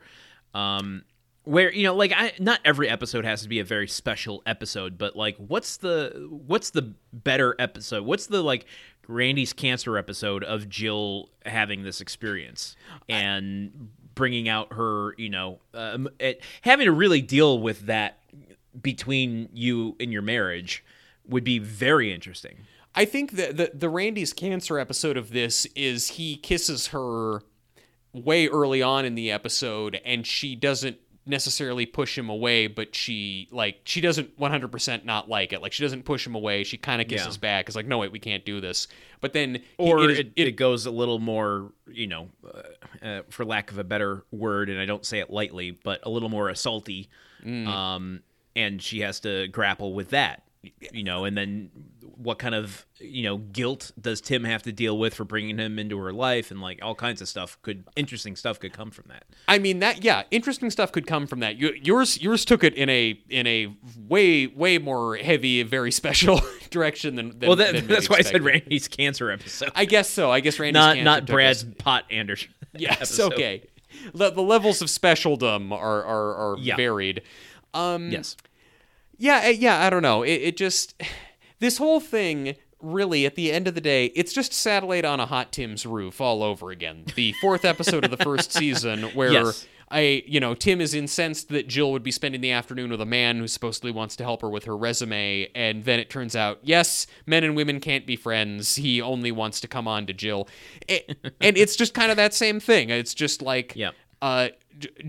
Um, 0.54 1.02
where 1.44 1.72
you 1.72 1.84
know, 1.84 1.94
like, 1.94 2.12
I 2.14 2.32
not 2.38 2.60
every 2.64 2.88
episode 2.88 3.24
has 3.24 3.42
to 3.42 3.48
be 3.48 3.58
a 3.58 3.64
very 3.64 3.88
special 3.88 4.42
episode, 4.46 4.98
but 4.98 5.16
like, 5.16 5.36
what's 5.36 5.76
the 5.76 6.28
what's 6.30 6.70
the 6.70 6.94
better 7.12 7.56
episode? 7.58 8.04
What's 8.04 8.26
the 8.26 8.42
like 8.42 8.66
Randy's 9.08 9.52
cancer 9.52 9.98
episode 9.98 10.44
of 10.44 10.68
Jill 10.68 11.30
having 11.44 11.82
this 11.82 12.00
experience 12.00 12.76
and 13.08 13.90
bringing 14.14 14.48
out 14.48 14.72
her, 14.74 15.14
you 15.16 15.30
know, 15.30 15.60
um, 15.74 16.08
it, 16.18 16.42
having 16.62 16.86
to 16.86 16.92
really 16.92 17.20
deal 17.20 17.58
with 17.58 17.86
that 17.86 18.18
between 18.80 19.48
you 19.52 19.96
and 19.98 20.12
your 20.12 20.22
marriage 20.22 20.84
would 21.26 21.44
be 21.44 21.58
very 21.58 22.12
interesting. 22.12 22.58
I 22.94 23.04
think 23.04 23.32
that 23.32 23.56
the 23.56 23.70
the 23.74 23.88
Randy's 23.88 24.32
cancer 24.32 24.78
episode 24.78 25.16
of 25.16 25.30
this 25.30 25.66
is 25.74 26.08
he 26.08 26.36
kisses 26.36 26.88
her 26.88 27.40
way 28.12 28.46
early 28.48 28.82
on 28.82 29.04
in 29.04 29.14
the 29.14 29.30
episode, 29.30 30.00
and 30.04 30.26
she 30.26 30.54
doesn't 30.54 30.98
necessarily 31.24 31.86
push 31.86 32.18
him 32.18 32.28
away, 32.28 32.66
but 32.66 32.94
she 32.94 33.48
like 33.52 33.80
she 33.84 34.00
doesn't 34.00 34.38
100% 34.38 35.04
not 35.04 35.28
like 35.28 35.52
it. 35.52 35.62
Like 35.62 35.72
she 35.72 35.82
doesn't 35.82 36.04
push 36.04 36.26
him 36.26 36.34
away. 36.34 36.64
She 36.64 36.76
kind 36.76 37.00
of 37.00 37.08
kisses 37.08 37.36
Yeah. 37.36 37.40
back. 37.40 37.68
It's 37.68 37.76
like 37.76 37.86
no 37.86 37.98
wait, 37.98 38.10
we 38.12 38.18
can't 38.18 38.44
do 38.44 38.60
this. 38.60 38.88
But 39.20 39.32
then 39.32 39.54
he- 39.56 39.62
Or 39.78 40.10
it 40.10 40.18
it, 40.18 40.32
it, 40.36 40.50
goes 40.56 40.84
a 40.86 40.90
little 40.90 41.20
more, 41.20 41.72
you 41.88 42.08
know, 42.08 42.28
uh, 42.44 43.04
uh, 43.06 43.22
for 43.30 43.44
lack 43.44 43.70
of 43.70 43.78
a 43.78 43.84
better 43.84 44.24
word, 44.32 44.68
and 44.68 44.80
I 44.80 44.84
don't 44.84 45.06
say 45.06 45.20
it 45.20 45.30
lightly, 45.30 45.70
but 45.70 46.00
a 46.04 46.10
little 46.10 46.28
more 46.28 46.48
assaulty. 46.50 47.06
Um, 47.44 48.22
and 48.54 48.80
she 48.82 49.00
has 49.00 49.20
to 49.20 49.48
grapple 49.48 49.94
with 49.94 50.10
that, 50.10 50.42
you 50.92 51.02
know, 51.04 51.24
and 51.24 51.36
then 51.36 51.70
what 52.16 52.38
kind 52.38 52.54
of, 52.54 52.86
you 53.00 53.24
know, 53.24 53.38
guilt 53.38 53.90
does 54.00 54.20
Tim 54.20 54.44
have 54.44 54.62
to 54.62 54.70
deal 54.72 54.96
with 54.96 55.14
for 55.14 55.24
bringing 55.24 55.58
him 55.58 55.78
into 55.78 55.98
her 55.98 56.12
life 56.12 56.52
and 56.52 56.60
like 56.60 56.78
all 56.82 56.94
kinds 56.94 57.20
of 57.20 57.28
stuff 57.28 57.58
could, 57.62 57.84
interesting 57.96 58.36
stuff 58.36 58.60
could 58.60 58.72
come 58.72 58.90
from 58.92 59.06
that. 59.08 59.24
I 59.48 59.58
mean 59.58 59.80
that 59.80 60.04
yeah, 60.04 60.22
interesting 60.30 60.70
stuff 60.70 60.92
could 60.92 61.06
come 61.06 61.26
from 61.26 61.40
that. 61.40 61.56
Yours 61.58 62.20
yours 62.22 62.44
took 62.44 62.62
it 62.62 62.74
in 62.74 62.88
a 62.88 63.18
in 63.28 63.46
a 63.48 63.74
way 64.08 64.46
way 64.46 64.78
more 64.78 65.16
heavy, 65.16 65.62
very 65.64 65.90
special 65.90 66.40
direction 66.70 67.16
than, 67.16 67.38
than 67.40 67.48
Well, 67.48 67.56
that, 67.56 67.74
than 67.74 67.86
that's 67.88 68.08
why 68.08 68.18
I 68.18 68.22
said. 68.22 68.42
Randy's 68.42 68.86
cancer 68.86 69.30
episode. 69.30 69.70
I 69.74 69.84
guess 69.84 70.08
so. 70.08 70.30
I 70.30 70.38
guess 70.40 70.60
Randy's 70.60 70.74
not 70.74 70.94
cancer 70.94 71.04
not 71.04 71.26
Brad's 71.26 71.64
us- 71.64 71.70
pot 71.78 72.04
Anders. 72.10 72.46
Yes, 72.74 72.96
episode. 72.98 73.32
okay. 73.34 73.68
The, 74.14 74.30
the 74.30 74.40
levels 74.42 74.80
of 74.80 74.88
specialdom 74.88 75.72
are 75.72 76.04
are, 76.04 76.34
are 76.52 76.56
Yeah. 76.58 76.76
varied. 76.76 77.22
Um, 77.74 78.10
Yes. 78.12 78.36
Yeah, 79.22 79.42
uh, 79.46 79.48
yeah. 79.50 79.84
I 79.84 79.90
don't 79.90 80.02
know. 80.02 80.22
It, 80.22 80.32
it 80.42 80.56
just 80.56 81.00
this 81.60 81.78
whole 81.78 82.00
thing 82.00 82.56
really 82.80 83.24
at 83.24 83.36
the 83.36 83.52
end 83.52 83.68
of 83.68 83.74
the 83.76 83.80
day, 83.80 84.06
it's 84.06 84.32
just 84.32 84.52
satellite 84.52 85.04
on 85.04 85.20
a 85.20 85.26
hot 85.26 85.52
Tim's 85.52 85.86
roof 85.86 86.20
all 86.20 86.42
over 86.42 86.70
again. 86.72 87.04
The 87.14 87.32
fourth 87.40 87.64
episode 87.64 88.04
of 88.04 88.10
the 88.10 88.16
first 88.16 88.52
season 88.60 89.04
where. 89.14 89.32
Yes. 89.32 89.66
I, 89.94 90.22
you 90.26 90.40
know, 90.40 90.54
Tim 90.54 90.80
is 90.80 90.94
incensed 90.94 91.50
that 91.50 91.68
Jill 91.68 91.92
would 91.92 92.02
be 92.02 92.10
spending 92.10 92.40
the 92.40 92.50
afternoon 92.52 92.90
with 92.92 93.02
a 93.02 93.04
man 93.04 93.36
who 93.36 93.46
supposedly 93.46 93.90
wants 93.90 94.16
to 94.16 94.24
help 94.24 94.40
her 94.40 94.48
with 94.48 94.64
her 94.64 94.74
resume, 94.74 95.50
and 95.54 95.84
then 95.84 95.98
it 96.00 96.08
turns 96.08 96.34
out, 96.34 96.60
yes, 96.62 97.06
men 97.26 97.44
and 97.44 97.54
women 97.54 97.78
can't 97.78 98.06
be 98.06 98.16
friends. 98.16 98.76
He 98.76 99.02
only 99.02 99.30
wants 99.32 99.60
to 99.60 99.68
come 99.68 99.86
on 99.86 100.06
to 100.06 100.14
Jill, 100.14 100.48
It- 100.88 101.14
and 101.42 101.58
it's 101.58 101.76
just 101.76 101.92
kind 101.92 102.10
of 102.10 102.16
that 102.16 102.32
same 102.32 102.58
thing. 102.58 102.88
It's 102.88 103.12
just 103.12 103.42
like, 103.42 103.74
Yep. 103.76 103.94
uh, 104.22 104.48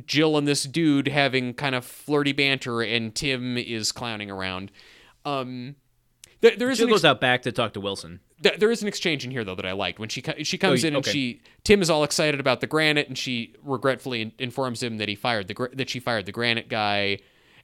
Jill 0.05 0.37
and 0.37 0.47
this 0.47 0.63
dude 0.63 1.07
having 1.07 1.53
kind 1.53 1.75
of 1.75 1.85
flirty 1.85 2.31
banter, 2.33 2.81
and 2.81 3.13
Tim 3.13 3.57
is 3.57 3.91
clowning 3.91 4.29
around. 4.31 4.71
Um, 5.25 5.75
there, 6.41 6.55
there 6.55 6.69
is 6.69 6.77
Jill 6.79 6.87
ex- 6.87 6.93
goes 6.95 7.05
out 7.05 7.21
back 7.21 7.41
to 7.43 7.51
talk 7.51 7.73
to 7.73 7.79
Wilson. 7.79 8.19
Th- 8.43 8.59
there 8.59 8.71
is 8.71 8.81
an 8.81 8.87
exchange 8.87 9.23
in 9.23 9.31
here 9.31 9.43
though 9.45 9.55
that 9.55 9.65
I 9.65 9.71
liked 9.71 9.99
when 9.99 10.09
she 10.09 10.21
she 10.43 10.57
comes 10.57 10.83
Oh, 10.83 10.87
in 10.87 10.95
and 10.95 11.05
she 11.05 11.41
Tim 11.63 11.81
is 11.81 11.89
all 11.89 12.03
excited 12.03 12.39
about 12.41 12.59
the 12.59 12.67
granite 12.67 13.07
and 13.07 13.17
she 13.17 13.55
regretfully 13.63 14.21
in- 14.21 14.31
informs 14.37 14.83
him 14.83 14.97
that 14.97 15.07
he 15.07 15.15
fired 15.15 15.47
the 15.47 15.53
gr- 15.53 15.67
that 15.73 15.89
she 15.89 15.99
fired 16.01 16.25
the 16.25 16.33
granite 16.33 16.67
guy, 16.67 17.19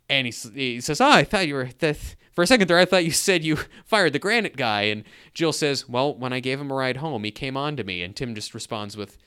and 0.10 0.26
he 0.28 0.34
he 0.54 0.80
says, 0.82 1.02
"Oh, 1.02 1.10
I 1.10 1.24
thought 1.24 1.48
you 1.48 1.56
were 1.56 1.70
that." 1.80 2.16
For 2.32 2.44
a 2.44 2.48
second 2.48 2.70
there, 2.70 2.78
I 2.78 2.86
thought 2.86 3.04
you 3.04 3.12
said 3.12 3.44
you 3.44 3.58
fired 3.86 4.14
the 4.14 4.20
granite 4.20 4.56
guy, 4.56 4.84
and 4.84 5.04
Jill 5.34 5.52
says, 5.52 5.90
"Well, 5.90 6.16
when 6.16 6.32
I 6.32 6.40
gave 6.40 6.62
him 6.62 6.72
a 6.72 6.76
ride 6.76 6.98
home, 6.98 7.26
he 7.26 7.32
came 7.32 7.58
on 7.58 7.76
to 7.76 7.84
me." 7.84 8.02
And 8.02 8.16
Tim 8.16 8.34
just 8.34 8.54
responds 8.54 8.96
with, 8.96 9.18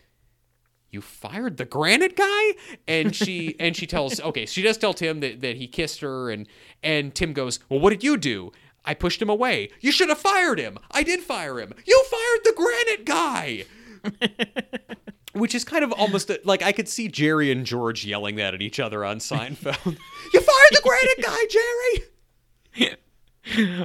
"You 0.93 1.01
fired 1.01 1.57
the 1.57 1.65
granite 1.65 2.15
guy?" 2.17 2.53
And 2.87 3.17
she 3.17 3.57
and 3.61 3.75
she 3.77 3.87
tells, 3.89 4.21
okay, 4.21 4.47
she 4.47 4.63
does 4.63 4.79
tell 4.79 4.95
Tim 4.95 5.19
that, 5.21 5.41
that 5.41 5.57
he 5.57 5.67
kissed 5.67 6.01
her, 6.03 6.31
and 6.31 6.47
and 6.83 7.13
Tim 7.15 7.33
goes, 7.33 7.59
"Well, 7.69 7.81
what 7.81 7.91
did 7.91 8.05
you 8.05 8.17
do?" 8.17 8.53
I 8.85 8.95
pushed 8.95 9.21
him 9.23 9.29
away. 9.31 9.71
You 9.81 9.93
should 9.93 10.09
have 10.09 10.19
fired 10.19 10.59
him. 10.59 10.77
I 10.91 11.03
did 11.05 11.21
fire 11.21 11.59
him. 11.61 11.73
You 11.87 12.05
fired 12.11 12.41
the 12.45 12.53
granite 12.57 13.05
guy. 13.07 13.65
Which 15.35 15.55
is 15.55 15.65
kind 15.65 15.83
of 15.85 15.93
almost 15.93 16.29
a, 16.31 16.41
like 16.45 16.63
I 16.63 16.73
could 16.73 16.89
see 16.89 17.09
Jerry 17.09 17.51
and 17.53 17.65
George 17.65 18.05
yelling 18.05 18.37
that 18.37 18.55
at 18.55 18.61
each 18.61 18.79
other 18.81 19.05
on 19.05 19.19
Seinfeld. 19.21 19.97
you 20.35 20.41
fired 20.41 20.71
the 20.73 20.81
granite 20.83 21.23
guy, 21.23 21.47
Jerry. 21.49 22.97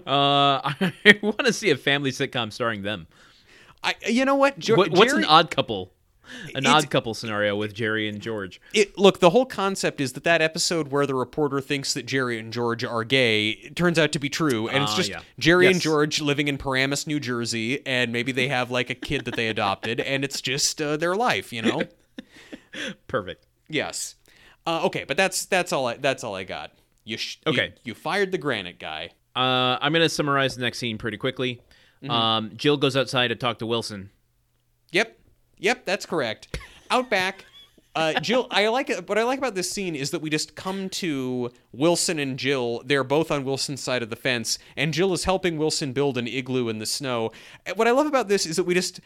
Uh, 0.06 0.62
I 1.06 1.20
want 1.22 1.46
to 1.46 1.54
see 1.54 1.70
a 1.72 1.78
family 1.78 2.12
sitcom 2.12 2.52
starring 2.52 2.82
them. 2.84 3.08
I, 3.84 3.96
you 4.08 4.26
know 4.26 4.36
what? 4.36 4.58
Jo- 4.60 4.76
What, 4.76 4.92
what's 4.92 5.12
Jerry- 5.12 5.24
an 5.24 5.30
odd 5.30 5.50
couple? 5.52 5.94
An 6.54 6.58
It's- 6.66 6.66
odd 6.74 6.90
couple 6.90 7.14
scenario 7.14 7.56
with 7.56 7.74
Jerry 7.74 8.08
and 8.08 8.22
George. 8.22 8.60
it, 8.74 8.98
look, 8.98 9.20
the 9.20 9.30
whole 9.30 9.46
concept 9.46 10.02
is 10.02 10.14
that 10.14 10.24
that 10.24 10.42
episode 10.42 10.90
where 10.90 11.06
the 11.06 11.16
reporter 11.16 11.62
thinks 11.62 11.94
that 11.94 12.06
Jerry 12.06 12.38
and 12.40 12.52
George 12.54 12.84
are 12.84 13.04
gay 13.04 13.50
it 13.50 13.76
turns 13.76 13.98
out 14.00 14.12
to 14.12 14.20
be 14.20 14.30
true, 14.30 14.68
and 14.68 14.84
it's 14.84 14.94
Ah, 14.94 14.98
just 14.98 15.10
yeah. 15.10 15.20
Jerry 15.40 15.68
and 15.68 15.80
George 15.82 16.22
living 16.22 16.48
in 16.48 16.58
Paramus, 16.58 17.08
New 17.08 17.20
Jersey, 17.20 17.86
and 17.86 18.12
maybe 18.12 18.32
they 18.32 18.48
have 18.50 18.70
like 18.72 18.90
a 18.90 18.96
kid 18.96 19.26
that 19.26 19.36
they 19.36 19.48
adopted, 19.50 20.00
and 20.00 20.24
it's 20.24 20.42
just 20.42 20.82
uh, 20.82 20.98
their 20.98 21.16
life, 21.16 21.52
you 21.54 21.62
know. 21.62 21.84
Perfect. 23.08 23.46
yes. 23.70 24.16
Uh, 24.66 24.86
okay, 24.86 25.06
but 25.08 25.16
that's 25.16 25.46
that's 25.46 25.72
all 25.72 25.88
I 25.88 25.96
that's 25.96 26.24
all 26.26 26.36
I 26.36 26.44
got. 26.44 26.72
You 27.06 27.16
sh- 27.18 27.38
you- 27.46 27.54
Okay. 27.54 27.74
You, 27.86 27.94
fired 27.94 28.34
the 28.34 28.38
granite 28.38 28.80
guy. 28.80 29.12
Uh, 29.34 29.78
I'm 29.82 29.94
gonna 29.94 30.10
summarize 30.10 30.56
the 30.56 30.62
next 30.62 30.80
scene 30.80 30.98
pretty 30.98 31.16
quickly. 31.18 31.62
Mm-hmm. 32.04 32.12
Um, 32.12 32.52
Jill 32.56 32.76
goes 32.76 32.98
outside 32.98 33.30
to 33.30 33.36
talk 33.36 33.60
to 33.60 33.66
Wilson. 33.66 34.10
Yep. 34.92 35.18
Yep, 35.60 35.86
that's 35.86 36.06
correct. 36.06 36.60
Out 36.90 37.10
back, 37.10 37.46
uh, 37.96 38.20
Jill. 38.20 38.48
I 38.52 38.68
like 38.68 38.90
it. 38.90 39.10
What 39.10 39.18
I 39.18 39.24
like 39.24 39.40
about 39.40 39.56
this 39.56 39.72
scene 39.72 39.96
is 39.96 40.12
that 40.12 40.22
we 40.22 40.30
just 40.30 40.56
come 40.56 40.90
to 40.90 41.52
Wilson 41.72 42.20
and 42.20 42.38
Jill. 42.38 42.84
They're 42.86 43.04
both 43.04 43.32
on 43.32 43.44
Wilson's 43.44 43.82
side 43.82 44.04
of 44.04 44.10
the 44.10 44.16
fence, 44.16 44.60
and 44.76 44.94
Jill 44.94 45.14
is 45.14 45.24
helping 45.24 45.58
Wilson 45.58 45.94
build 45.94 46.18
an 46.18 46.28
igloo 46.28 46.70
in 46.70 46.80
the 46.80 46.86
snow. 46.86 47.32
What 47.76 47.88
I 47.88 47.92
love 47.92 48.06
about 48.06 48.28
this 48.28 48.46
is 48.46 48.56
that 48.58 48.66
we 48.66 48.74
just 48.74 49.00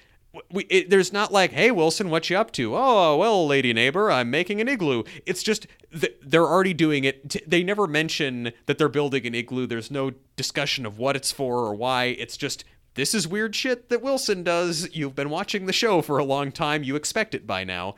we, 0.51 0.63
it, 0.65 0.89
there's 0.89 1.11
not 1.11 1.31
like, 1.31 1.51
hey, 1.51 1.71
Wilson, 1.71 2.09
what 2.09 2.29
you 2.29 2.37
up 2.37 2.51
to? 2.53 2.75
Oh, 2.75 3.17
well, 3.17 3.45
lady 3.47 3.73
neighbor, 3.73 4.11
I'm 4.11 4.29
making 4.29 4.61
an 4.61 4.69
igloo. 4.69 5.03
It's 5.25 5.43
just 5.43 5.67
th- 5.97 6.15
they're 6.21 6.47
already 6.47 6.73
doing 6.73 7.03
it. 7.03 7.29
T- 7.29 7.43
they 7.45 7.63
never 7.63 7.87
mention 7.87 8.51
that 8.65 8.77
they're 8.77 8.89
building 8.89 9.25
an 9.25 9.35
igloo. 9.35 9.67
There's 9.67 9.91
no 9.91 10.11
discussion 10.35 10.85
of 10.85 10.97
what 10.97 11.15
it's 11.15 11.31
for 11.31 11.59
or 11.59 11.75
why. 11.75 12.05
It's 12.05 12.37
just 12.37 12.63
this 12.95 13.13
is 13.13 13.27
weird 13.27 13.55
shit 13.55 13.89
that 13.89 14.01
Wilson 14.01 14.43
does. 14.43 14.93
You've 14.93 15.15
been 15.15 15.29
watching 15.29 15.65
the 15.65 15.73
show 15.73 16.01
for 16.01 16.17
a 16.17 16.23
long 16.23 16.51
time. 16.51 16.83
You 16.83 16.95
expect 16.95 17.33
it 17.35 17.47
by 17.47 17.63
now. 17.63 17.95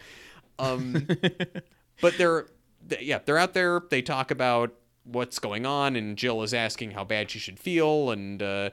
Um, 0.59 1.07
but 2.01 2.17
they're 2.17 2.47
th- 2.89 3.01
yeah, 3.01 3.19
they're 3.25 3.37
out 3.37 3.53
there. 3.53 3.81
They 3.89 4.01
talk 4.01 4.31
about 4.31 4.73
what's 5.03 5.39
going 5.39 5.65
on, 5.65 5.95
and 5.95 6.17
Jill 6.17 6.43
is 6.43 6.53
asking 6.53 6.91
how 6.91 7.03
bad 7.03 7.31
she 7.31 7.39
should 7.39 7.59
feel, 7.59 8.11
and 8.11 8.41
uh, 8.41 8.69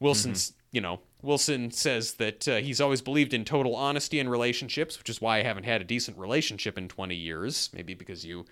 Wilson's 0.00 0.52
you 0.70 0.80
know 0.80 1.00
Wilson 1.22 1.70
says 1.70 2.14
that 2.14 2.46
uh, 2.46 2.56
he's 2.56 2.80
always 2.80 3.00
believed 3.00 3.34
in 3.34 3.44
total 3.44 3.74
honesty 3.74 4.20
in 4.20 4.28
relationships, 4.28 4.98
which 4.98 5.08
is 5.08 5.20
why 5.20 5.38
I 5.38 5.42
haven't 5.42 5.64
had 5.64 5.80
a 5.80 5.84
decent 5.84 6.18
relationship 6.18 6.76
in 6.76 6.88
20 6.88 7.14
years. 7.14 7.70
Maybe 7.72 7.94
because 7.94 8.24
you 8.24 8.44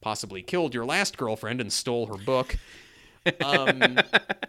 possibly 0.00 0.42
killed 0.42 0.72
your 0.72 0.84
last 0.84 1.18
girlfriend 1.18 1.60
and 1.60 1.72
stole 1.72 2.06
her 2.06 2.16
book. 2.16 2.56
Um, 3.44 3.98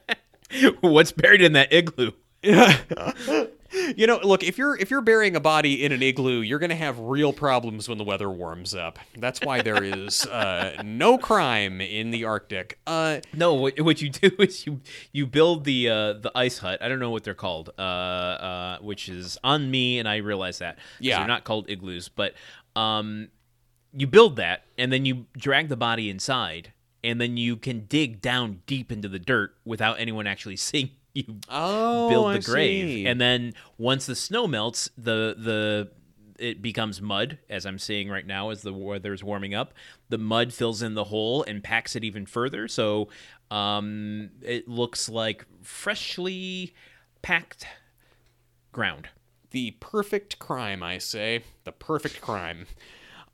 What's 0.82 1.12
buried 1.12 1.42
in 1.42 1.54
that 1.54 1.74
igloo? 1.74 2.12
you 2.44 4.08
know, 4.08 4.20
look, 4.24 4.44
if 4.44 4.58
you're 4.58 4.76
if 4.76 4.90
you're 4.90 5.02
burying 5.02 5.36
a 5.36 5.40
body 5.40 5.84
in 5.84 5.92
an 5.92 6.02
igloo, 6.02 6.42
you're 6.42 6.60
going 6.60 6.72
to 6.72 6.76
have 6.76 6.98
real 7.00 7.32
problems 7.32 7.88
when 7.88 7.98
the 7.98 8.04
weather 8.04 8.30
warms 8.30 8.74
up. 8.74 8.98
That's 9.16 9.42
why 9.42 9.62
there 9.62 9.84
is 9.84 10.26
uh, 10.26 10.82
no 10.86 11.18
crime 11.18 11.82
in 11.82 12.12
the 12.12 12.26
Arctic. 12.26 12.80
Uh, 12.88 13.20
No, 13.34 13.54
what, 13.54 13.80
what 13.82 14.02
you 14.02 14.10
do 14.10 14.32
is 14.40 14.66
you 14.66 14.82
you 15.12 15.28
build 15.28 15.66
the 15.66 15.90
uh, 15.90 16.14
the 16.14 16.32
ice 16.34 16.58
hut. 16.58 16.82
I 16.82 16.90
don't 16.90 17.00
know 17.00 17.12
what 17.12 17.24
they're 17.24 17.34
called, 17.34 17.70
uh, 17.78 17.82
uh, 17.82 18.78
which 18.80 19.08
is 19.08 19.38
on 19.44 19.70
me, 19.70 20.00
and 20.00 20.08
I 20.08 20.18
realize 20.18 20.60
that. 20.60 20.80
Yeah. 21.00 21.20
they're 21.20 21.28
not 21.28 21.44
called 21.44 21.70
igloos, 21.70 22.10
but 22.10 22.34
um, 22.76 23.30
you 23.94 24.08
build 24.08 24.38
that, 24.38 24.66
and 24.78 24.92
then 24.92 25.06
you 25.06 25.28
drag 25.38 25.70
the 25.70 25.78
body 25.78 26.10
inside, 26.10 26.74
and 27.04 27.22
then 27.22 27.38
you 27.38 27.56
can 27.56 27.86
dig 27.86 28.22
down 28.22 28.62
deep 28.66 28.92
into 28.92 29.08
the 29.08 29.20
dirt 29.20 29.56
without 29.64 30.00
anyone 30.00 30.26
actually 30.28 30.56
seeing 30.58 30.90
you 31.14 31.40
oh, 31.50 32.10
build 32.10 32.28
I 32.28 32.34
the 32.38 32.40
grave. 32.42 32.88
see. 32.88 33.06
And 33.08 33.20
then 33.20 33.54
once 33.78 34.06
the 34.06 34.16
snow 34.16 34.48
melts, 34.48 34.90
the 34.98 35.36
the 35.38 35.92
it 36.40 36.62
becomes 36.62 37.00
mud, 37.02 37.38
as 37.50 37.66
I'm 37.68 37.78
seeing 37.78 38.10
right 38.10 38.26
now 38.26 38.50
as 38.50 38.64
the 38.64 38.74
weather's 38.74 39.24
warming 39.24 39.54
up. 39.54 39.74
The 40.10 40.18
mud 40.18 40.52
fills 40.54 40.82
in 40.82 40.96
the 40.96 41.04
hole 41.06 41.44
and 41.44 41.64
packs 41.64 41.96
it 41.96 42.04
even 42.04 42.26
further. 42.26 42.68
So 42.68 43.10
um, 43.52 44.32
it 44.42 44.68
looks 44.68 45.08
like 45.08 45.46
freshly 45.62 46.74
packed 47.22 47.68
ground. 48.72 49.10
the 49.52 49.72
perfect 49.80 50.40
crime, 50.40 50.82
I 50.82 50.98
say, 50.98 51.44
the 51.64 51.72
perfect 51.72 52.22
crime. 52.22 52.66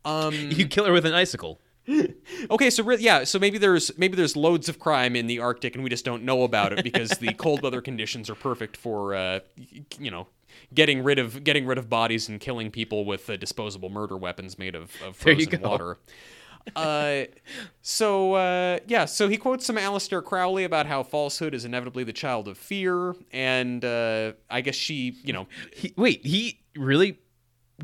Um, 0.05 0.33
You 0.33 0.67
kill 0.69 0.85
her 0.85 0.93
with 0.93 1.05
an 1.05 1.13
icicle. 1.13 1.59
Okay, 2.49 2.69
so 2.69 2.84
re- 2.84 2.97
yeah, 2.99 3.23
so 3.23 3.39
maybe 3.39 3.57
there's 3.57 3.97
maybe 3.97 4.15
there's 4.15 4.35
loads 4.35 4.69
of 4.69 4.77
crime 4.80 5.15
in 5.15 5.27
the 5.27 5.39
Arctic 5.39 5.76
and 5.76 5.84
we 5.84 5.89
just 5.89 6.05
don't 6.05 6.23
know 6.23 6.43
about 6.43 6.73
it 6.73 6.84
because 6.84 7.09
the 7.11 7.34
cold 7.38 7.61
weather 7.61 7.81
conditions 7.81 8.30
are 8.30 8.35
perfect 8.35 8.76
for 8.77 9.15
uh, 9.15 9.39
you 9.99 10.11
know 10.11 10.27
getting 10.73 11.03
rid 11.03 11.18
of 11.19 11.43
getting 11.43 11.65
rid 11.65 11.77
of 11.77 11.89
bodies 11.89 12.30
and 12.30 12.39
killing 12.39 12.72
people 12.72 13.05
with 13.05 13.30
uh, 13.30 13.38
disposable 13.38 13.89
murder 13.89 14.18
weapons 14.18 14.57
made 14.59 14.76
of, 14.76 14.91
of 15.01 15.18
There 15.19 15.34
you 15.34 15.45
frozen 15.45 15.61
go. 15.61 15.69
water. 15.69 15.97
Uh, 16.76 17.23
so 17.81 18.34
uh, 18.34 18.80
yeah, 18.88 19.05
so 19.05 19.30
he 19.30 19.38
quotes 19.38 19.65
some 19.65 19.77
Aleister 19.77 20.22
Crowley 20.23 20.65
about 20.65 20.85
how 20.85 21.01
falsehood 21.03 21.53
is 21.53 21.64
inevitably 21.64 22.03
the 22.03 22.11
child 22.14 22.47
of 22.49 22.57
fear, 22.57 23.15
and 23.31 23.85
uh, 23.85 24.34
I 24.49 24.59
guess 24.61 24.76
she, 24.76 25.15
you 25.23 25.31
know, 25.31 25.47
He, 25.73 25.93
wait, 25.95 26.26
he 26.26 26.59
really 26.76 27.19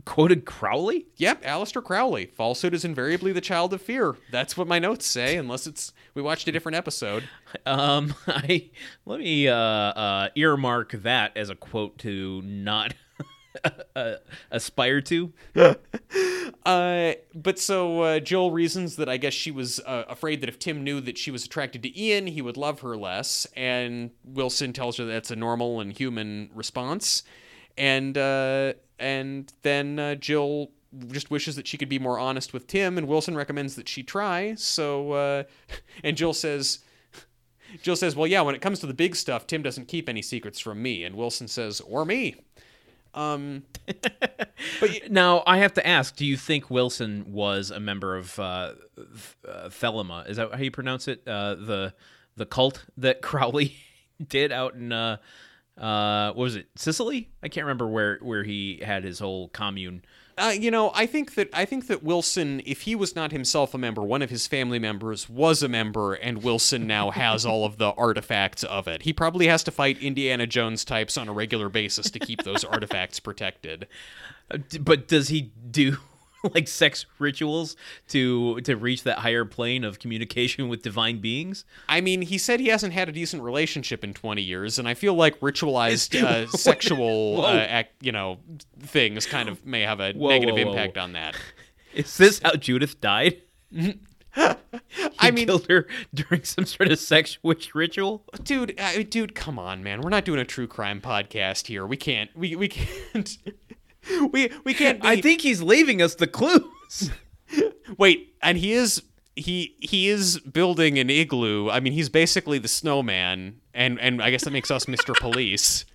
quoted 0.05 0.45
Crowley? 0.45 1.07
Yep, 1.17 1.43
Aleister 1.43 1.83
Crowley. 1.83 2.25
Falsehood 2.27 2.73
is 2.73 2.83
invariably 2.83 3.31
the 3.31 3.41
child 3.41 3.73
of 3.73 3.81
fear. 3.81 4.15
That's 4.31 4.57
what 4.57 4.67
my 4.67 4.79
notes 4.79 5.05
say, 5.05 5.37
unless 5.37 5.67
it's 5.67 5.93
we 6.13 6.21
watched 6.21 6.47
a 6.47 6.51
different 6.51 6.75
episode. 6.75 7.23
Um, 7.67 8.15
I 8.25 8.71
let 9.05 9.19
me 9.19 9.47
uh, 9.47 9.55
uh, 9.55 10.29
earmark 10.33 10.91
that 11.03 11.37
as 11.37 11.51
a 11.51 11.55
quote 11.55 11.99
to 11.99 12.41
not 12.41 12.95
uh, 13.95 14.15
aspire 14.49 15.01
to. 15.01 15.31
Uh, 16.65 17.13
but 17.35 17.59
so 17.59 18.01
uh, 18.01 18.19
Jill 18.19 18.51
reasons 18.51 18.95
that 18.95 19.09
I 19.09 19.17
guess 19.17 19.33
she 19.33 19.51
was 19.51 19.81
uh, 19.81 20.05
afraid 20.07 20.41
that 20.41 20.49
if 20.49 20.59
Tim 20.59 20.83
knew 20.83 21.01
that 21.01 21.17
she 21.17 21.29
was 21.29 21.43
attracted 21.43 21.83
to 21.83 21.99
Ian, 21.99 22.27
he 22.27 22.41
would 22.41 22.55
love 22.55 22.79
her 22.81 22.95
less. 22.95 23.45
And 23.55 24.11
Wilson 24.23 24.71
tells 24.71 24.97
her 24.97 25.05
that's 25.05 25.31
a 25.31 25.35
normal 25.35 25.81
and 25.81 25.91
human 25.91 26.49
response. 26.53 27.23
And 27.77 28.17
uh, 28.17 28.73
and 28.99 29.51
then 29.61 29.99
uh, 29.99 30.15
Jill 30.15 30.71
just 31.11 31.31
wishes 31.31 31.55
that 31.55 31.67
she 31.67 31.77
could 31.77 31.89
be 31.89 31.99
more 31.99 32.19
honest 32.19 32.53
with 32.53 32.67
Tim, 32.67 32.97
and 32.97 33.07
Wilson 33.07 33.35
recommends 33.35 33.75
that 33.75 33.87
she 33.87 34.03
try. 34.03 34.55
So 34.55 35.11
uh, 35.13 35.43
and 36.03 36.17
Jill 36.17 36.33
says. 36.33 36.79
Jill 37.81 37.95
says, 37.95 38.15
"Well, 38.15 38.27
yeah, 38.27 38.41
when 38.41 38.53
it 38.53 38.61
comes 38.61 38.79
to 38.81 38.85
the 38.85 38.93
big 38.93 39.15
stuff, 39.15 39.47
Tim 39.47 39.63
doesn't 39.63 39.87
keep 39.87 40.07
any 40.07 40.21
secrets 40.21 40.59
from 40.59 40.81
me." 40.81 41.03
And 41.03 41.15
Wilson 41.15 41.47
says, 41.47 41.81
"Or 41.81 42.05
me." 42.05 42.35
Um, 43.15 43.63
Now 45.09 45.43
I 45.45 45.57
have 45.57 45.73
to 45.73 45.85
ask: 45.85 46.15
Do 46.15 46.25
you 46.25 46.37
think 46.37 46.69
Wilson 46.69 47.25
was 47.31 47.71
a 47.71 47.79
member 47.79 48.15
of 48.15 48.39
uh, 48.39 48.73
uh, 49.47 49.69
Thelema? 49.69 50.27
Is 50.29 50.37
that 50.37 50.53
how 50.53 50.59
you 50.59 50.71
pronounce 50.71 51.07
it? 51.07 51.21
Uh, 51.27 51.55
the 51.55 51.93
the 52.35 52.45
cult 52.45 52.85
that 52.97 53.21
Crowley 53.21 53.75
did 54.25 54.51
out 54.51 54.75
in 54.75 54.91
uh, 54.91 55.17
uh, 55.77 56.27
what 56.27 56.43
was 56.43 56.55
it? 56.55 56.67
Sicily? 56.75 57.29
I 57.41 57.49
can't 57.49 57.65
remember 57.65 57.87
where 57.87 58.19
where 58.21 58.43
he 58.43 58.81
had 58.83 59.03
his 59.03 59.19
whole 59.19 59.49
commune. 59.49 60.03
Uh, 60.35 60.51
you 60.59 60.71
know, 60.71 60.91
I 60.95 61.05
think 61.05 61.35
that 61.35 61.49
I 61.53 61.65
think 61.65 61.85
that 61.87 62.01
Wilson, 62.03 62.61
if 62.65 62.81
he 62.81 62.95
was 62.95 63.15
not 63.15 63.31
himself 63.31 63.73
a 63.75 63.77
member, 63.77 64.01
one 64.01 64.23
of 64.23 64.31
his 64.31 64.47
family 64.47 64.79
members 64.79 65.29
was 65.29 65.61
a 65.61 65.67
member, 65.67 66.13
and 66.15 66.43
Wilson 66.43 66.87
now 66.87 67.11
has 67.11 67.45
all 67.45 67.65
of 67.65 67.77
the 67.77 67.91
artifacts 67.91 68.63
of 68.63 68.87
it. 68.87 69.03
He 69.03 69.13
probably 69.13 69.47
has 69.47 69.63
to 69.65 69.71
fight 69.71 70.01
Indiana 70.01 70.47
Jones 70.47 70.83
types 70.85 71.17
on 71.17 71.27
a 71.27 71.33
regular 71.33 71.69
basis 71.69 72.09
to 72.11 72.19
keep 72.19 72.43
those 72.43 72.63
artifacts 72.63 73.19
protected. 73.19 73.87
Uh, 74.49 74.57
But 74.79 75.07
does 75.07 75.27
he 75.27 75.51
do 75.69 75.97
like 76.53 76.67
sex 76.67 77.05
rituals 77.19 77.75
to 78.09 78.59
to 78.61 78.75
reach 78.75 79.03
that 79.03 79.19
higher 79.19 79.45
plane 79.45 79.83
of 79.83 79.99
communication 79.99 80.67
with 80.67 80.81
divine 80.81 81.19
beings? 81.19 81.65
I 81.87 82.01
mean, 82.01 82.21
he 82.21 82.37
said 82.37 82.59
he 82.59 82.67
hasn't 82.67 82.93
had 82.93 83.09
a 83.09 83.11
decent 83.11 83.43
relationship 83.43 84.03
in 84.03 84.13
20 84.13 84.41
years, 84.41 84.79
and 84.79 84.87
I 84.87 84.93
feel 84.93 85.13
like 85.13 85.39
ritualized 85.39 86.21
uh, 86.23 86.47
sexual, 86.47 87.45
uh, 87.45 87.55
act, 87.55 87.93
you 88.01 88.11
know, 88.11 88.39
things 88.79 89.25
kind 89.25 89.49
of 89.49 89.65
may 89.65 89.81
have 89.81 89.99
a 89.99 90.13
Whoa, 90.13 90.29
negative 90.29 90.55
whoa, 90.55 90.65
whoa. 90.65 90.71
impact 90.71 90.97
on 90.97 91.13
that. 91.13 91.35
Is 91.93 92.17
this 92.17 92.41
how 92.43 92.53
Judith 92.53 92.99
died? 92.99 93.41
I 95.19 95.31
mean, 95.31 95.45
killed 95.45 95.67
her 95.69 95.87
during 96.13 96.43
some 96.43 96.65
sort 96.65 96.91
of 96.91 96.99
sex 96.99 97.37
witch 97.43 97.75
ritual. 97.75 98.23
dude 98.43 98.79
uh, 98.79 99.03
dude 99.03 99.35
come 99.35 99.59
on 99.59 99.83
man 99.83 100.01
we're 100.01 100.09
not 100.09 100.25
doing 100.25 100.39
a 100.39 100.45
true 100.45 100.67
crime 100.67 100.99
podcast 101.01 101.67
here 101.67 101.85
we 101.85 101.97
can't 101.97 102.35
we 102.35 102.55
we 102.55 102.67
can't 102.67 103.37
we 104.31 104.51
we 104.63 104.73
can't 104.73 105.01
be, 105.01 105.07
I 105.07 105.21
think 105.21 105.41
he's 105.41 105.61
leaving 105.61 106.01
us 106.01 106.15
the 106.15 106.27
clues. 106.27 107.11
wait 107.97 108.35
and 108.41 108.57
he 108.57 108.73
is 108.73 109.03
he 109.35 109.75
he 109.80 110.09
is 110.09 110.39
building 110.39 110.97
an 110.99 111.09
igloo 111.09 111.69
i 111.69 111.80
mean 111.80 111.93
he's 111.93 112.09
basically 112.09 112.59
the 112.59 112.67
snowman 112.67 113.59
and 113.73 113.99
and 113.99 114.21
i 114.21 114.30
guess 114.30 114.43
that 114.43 114.51
makes 114.51 114.69
us 114.71 114.85
mr 114.85 115.13
police 115.19 115.85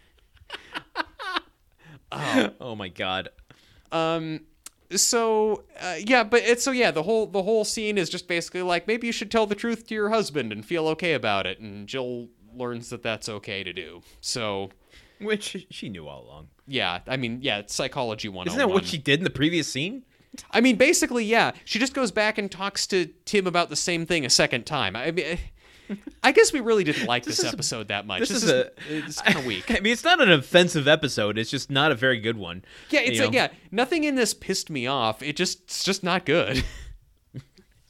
oh 2.60 2.74
my 2.76 2.88
god. 2.88 3.28
um 3.92 4.40
so 4.94 5.64
uh, 5.80 5.96
yeah 5.98 6.24
but 6.24 6.42
it's 6.42 6.62
so 6.62 6.70
yeah 6.70 6.90
the 6.90 7.02
whole 7.02 7.26
the 7.26 7.42
whole 7.42 7.64
scene 7.64 7.98
is 7.98 8.08
just 8.08 8.26
basically 8.26 8.62
like 8.62 8.86
maybe 8.86 9.06
you 9.06 9.12
should 9.12 9.30
tell 9.30 9.46
the 9.46 9.54
truth 9.54 9.86
to 9.86 9.94
your 9.94 10.08
husband 10.10 10.50
and 10.52 10.64
feel 10.64 10.88
okay 10.88 11.12
about 11.14 11.46
it 11.46 11.58
and 11.60 11.86
jill 11.86 12.28
learns 12.54 12.88
that 12.90 13.02
that's 13.02 13.28
okay 13.28 13.62
to 13.62 13.72
do 13.72 14.00
so 14.20 14.70
Which 15.20 15.66
she 15.70 15.88
knew 15.88 16.06
all 16.08 16.24
along. 16.24 16.48
Yeah 16.68 17.00
i 17.06 17.16
mean 17.16 17.38
yeah 17.42 17.58
it's 17.58 17.74
psychology 17.74 18.28
101 18.28 18.46
Isn't 18.48 18.58
that 18.58 18.72
what 18.72 18.84
oh 18.84 18.86
she 18.86 18.98
did 18.98 19.20
in 19.20 19.24
the 19.24 19.30
previous 19.30 19.66
scene? 19.70 20.04
I 20.50 20.60
mean, 20.60 20.76
basically, 20.76 21.24
yeah. 21.24 21.52
She 21.64 21.78
just 21.78 21.94
goes 21.94 22.12
back 22.12 22.36
and 22.38 22.50
talks 22.50 22.86
to 22.88 23.06
Tim 23.24 23.46
about 23.46 23.70
the 23.70 23.76
same 23.76 24.04
thing 24.06 24.24
a 24.26 24.30
second 24.30 24.66
time. 24.66 24.94
I 24.94 25.10
mean, 25.10 25.24
eh, 25.90 25.94
I 26.22 26.32
guess 26.32 26.52
we 26.52 26.60
really 26.60 26.84
didn't 26.84 27.06
like 27.06 27.24
this, 27.24 27.38
is- 27.40 27.46
episode 27.52 27.88
that 27.88 28.06
much. 28.06 28.20
this 28.20 28.28
This, 28.28 28.42
is 28.44 28.50
a- 28.50 28.70
it's 28.88 29.20
kind 29.22 29.38
of 29.38 29.46
weak. 29.46 29.70
I 29.76 29.80
mean, 29.80 29.92
it's 29.92 30.04
not 30.04 30.20
an 30.20 30.30
offensive 30.30 30.86
episode. 30.86 31.38
It's 31.38 31.50
just 31.50 31.70
not 31.70 31.90
a 31.92 31.94
very 31.94 32.20
good 32.20 32.36
one. 32.36 32.62
Yeah, 32.90 33.00
it's 33.00 33.18
like 33.18 33.30
know? 33.30 33.36
yeah. 33.36 33.48
Nothing 33.72 34.04
in 34.04 34.14
this 34.14 34.34
pissed 34.34 34.68
me 34.70 34.86
off. 34.86 35.22
It 35.22 35.34
just 35.34 35.62
it's 35.62 35.82
just 35.82 36.04
not 36.04 36.24
good. 36.26 36.62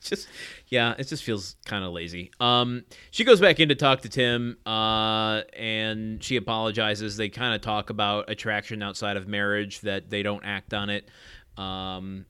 Just 0.05 0.29
yeah, 0.69 0.95
it 0.99 1.09
just 1.09 1.25
feels 1.25 1.57
kind 1.67 1.85
of 1.85 1.93
lazy. 1.93 2.31
Um, 2.41 2.85
she 3.11 3.25
goes 3.25 3.41
back 3.41 3.59
in 3.59 3.69
to 3.71 3.75
talk 3.75 4.03
to 4.03 4.09
Tim, 4.09 4.57
uh, 4.65 5.43
and 5.55 6.23
she 6.23 6.37
apologizes. 6.37 7.17
They 7.17 7.29
kind 7.29 7.55
of 7.55 7.61
talk 7.61 7.91
about 7.91 8.31
attraction 8.31 8.83
outside 8.83 9.17
of 9.17 9.27
marriage 9.27 9.81
that 9.81 10.09
they 10.09 10.23
don't 10.23 10.45
act 10.45 10.73
on 10.73 10.89
it, 10.89 11.09
um, 11.57 12.27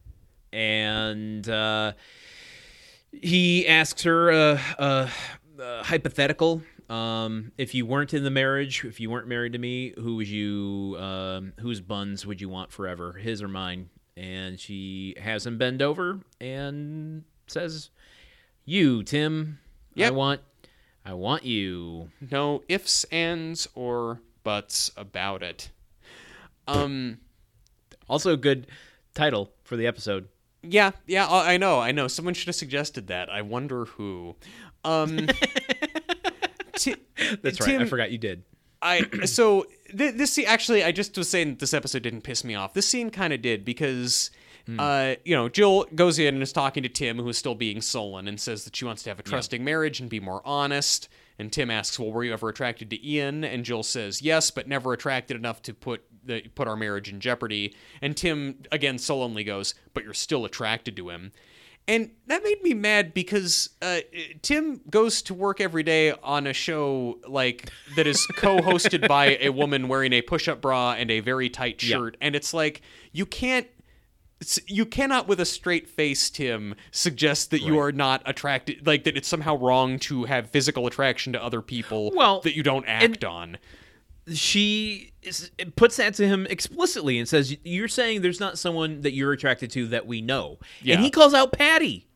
and 0.51 1.47
uh, 1.49 1.93
he 3.13 3.69
asks 3.69 4.03
her 4.05 4.31
a, 4.31 4.61
a, 4.79 5.11
a 5.59 5.83
hypothetical 5.85 6.63
Um, 6.89 7.53
if 7.59 7.75
you 7.75 7.85
weren't 7.85 8.15
in 8.15 8.25
the 8.25 8.31
marriage, 8.31 8.85
if 8.85 8.99
you 8.99 9.11
weren't 9.11 9.29
married 9.29 9.53
to 9.53 9.59
me, 9.59 9.93
who 9.99 10.17
would 10.17 10.29
you, 10.29 10.97
um, 10.99 11.53
whose 11.61 11.81
buns 11.83 12.25
would 12.25 12.41
you 12.41 12.49
want 12.49 12.73
forever, 12.73 13.13
his 13.13 13.43
or 13.43 13.49
mine? 13.49 13.91
And 14.17 14.59
she 14.59 15.15
has 15.21 15.47
him 15.47 15.59
bend 15.59 15.83
over 15.83 16.21
and 16.41 17.25
says, 17.51 17.91
"You, 18.65 19.03
Tim. 19.03 19.59
I 20.01 20.11
want, 20.11 20.41
I 21.05 21.13
want 21.15 21.45
you." 21.45 22.11
No 22.31 22.63
ifs, 22.69 23.05
ands, 23.05 23.69
or 23.75 24.21
buts 24.45 24.91
about 24.97 25.43
it. 25.43 25.71
Um. 26.67 27.19
Also, 28.09 28.33
a 28.33 28.37
good 28.37 28.67
title 29.15 29.53
for 29.65 29.77
the 29.77 29.87
episode. 29.87 30.29
Yeah, 30.63 30.91
yeah, 31.07 31.27
I 31.29 31.57
know, 31.57 31.79
I 31.79 31.93
know. 31.93 32.09
Someone 32.09 32.35
should 32.35 32.49
have 32.49 32.57
suggested 32.57 33.07
that. 33.09 33.31
I 33.31 33.43
wonder 33.43 33.85
who. 33.85 34.35
Um, 34.85 35.29
Ti- 36.75 36.97
That's 37.43 37.61
right. 37.61 37.67
Tim, 37.67 37.83
I 37.83 37.85
forgot 37.87 38.11
you 38.11 38.19
did. 38.19 38.43
I 38.81 39.03
so 39.25 39.67
th- 39.97 40.15
this 40.15 40.39
actually 40.47 40.85
I 40.85 40.93
just 40.93 41.17
was 41.19 41.29
saying 41.29 41.57
this 41.57 41.75
episode 41.75 42.03
didn't 42.03 42.23
piss 42.23 42.45
me 42.45 42.55
off. 42.55 42.75
This 42.75 42.87
scene 42.87 43.11
kind 43.11 43.33
of 43.33 43.43
did 43.43 43.65
because 43.65 44.31
uh 44.79 45.15
you 45.25 45.35
know 45.35 45.49
Jill 45.49 45.85
goes 45.95 46.19
in 46.19 46.35
and 46.35 46.43
is 46.43 46.53
talking 46.53 46.83
to 46.83 46.89
Tim 46.89 47.17
who 47.19 47.29
is 47.29 47.39
still 47.39 47.55
being 47.55 47.81
sullen 47.81 48.29
and 48.29 48.41
says 48.41 48.65
that 48.65 48.77
she 48.77 48.85
wants 48.85 49.03
to 49.05 49.11
have 49.11 49.19
a 49.19 49.23
trusting 49.23 49.65
marriage 49.65 50.01
and 50.01 50.11
be 50.11 50.21
more 50.21 50.43
honest. 50.45 51.09
And 51.39 51.53
Tim 51.53 51.71
asks, 51.71 51.99
"Well, 51.99 52.11
were 52.11 52.25
you 52.25 52.33
ever 52.33 52.49
attracted 52.49 52.91
to 52.91 53.09
Ian?" 53.09 53.45
And 53.45 53.65
Jill 53.65 53.83
says, 53.85 54.21
"Yes, 54.21 54.51
but 54.51 54.67
never 54.67 54.93
attracted 54.93 55.37
enough 55.37 55.63
to 55.63 55.73
put 55.75 56.03
the 56.25 56.41
put 56.55 56.67
our 56.67 56.77
marriage 56.77 57.09
in 57.09 57.21
jeopardy." 57.21 57.75
And 58.03 58.17
Tim 58.17 58.63
again 58.73 58.99
sullenly 58.99 59.45
goes, 59.45 59.75
"But 59.95 60.03
you're 60.05 60.15
still 60.15 60.45
attracted 60.45 60.97
to 60.97 61.11
him." 61.11 61.31
And 61.87 62.11
that 62.27 62.43
made 62.45 62.61
me 62.63 62.75
mad 62.75 63.15
because 63.15 63.71
uh, 63.81 64.01
Tim 64.43 64.83
goes 64.91 65.23
to 65.23 65.33
work 65.33 65.59
every 65.59 65.83
day 65.83 66.13
on 66.23 66.47
a 66.47 66.53
show 66.53 67.19
like 67.27 67.71
that 67.97 68.07
is 68.07 68.27
co-hosted 68.37 69.09
by 69.09 69.39
a 69.41 69.49
woman 69.49 69.89
wearing 69.89 70.13
a 70.13 70.21
push-up 70.21 70.61
bra 70.61 70.93
and 70.99 71.11
a 71.11 71.21
very 71.21 71.49
tight 71.49 71.83
Yeah. 71.83 71.97
shirt, 71.97 72.17
and 72.21 72.37
it's 72.37 72.53
like 72.53 72.83
you 73.13 73.25
can't. 73.25 73.69
You 74.67 74.87
cannot, 74.87 75.27
with 75.27 75.41
a 75.41 75.45
straight 75.45 75.89
face, 75.89 76.31
Tim, 76.31 76.75
suggest 76.93 77.51
that 77.51 77.61
you 77.63 77.79
are 77.79 77.91
not 77.91 78.23
attracted, 78.25 78.87
like 78.87 79.03
that 79.05 79.17
it's 79.17 79.27
somehow 79.27 79.57
wrong 79.57 79.99
to 80.01 80.25
have 80.25 80.51
physical 80.51 80.87
attraction 80.87 81.33
to 81.33 81.43
other 81.43 81.61
people 81.61 82.13
Well, 82.15 82.41
that 82.43 82.55
you 82.57 82.63
don't 82.63 82.85
act 82.87 83.25
on. 83.25 83.59
she 84.33 85.13
is, 85.23 85.51
puts 85.77 85.97
that 85.97 86.15
to 86.15 86.27
him 86.29 86.47
explicitly 86.51 87.19
and 87.19 87.29
says, 87.29 87.57
"You're 87.65 87.89
saying 87.89 88.21
there's 88.23 88.41
not 88.41 88.59
someone 88.59 89.01
that 89.01 89.13
you're 89.13 89.33
attracted 89.33 89.71
to 89.73 89.87
that 89.89 90.07
we 90.07 90.21
know." 90.21 90.59
Yeah. 90.83 90.95
And 90.97 91.05
he 91.05 91.11
calls 91.11 91.35
out 91.35 91.53
Patty, 91.53 92.07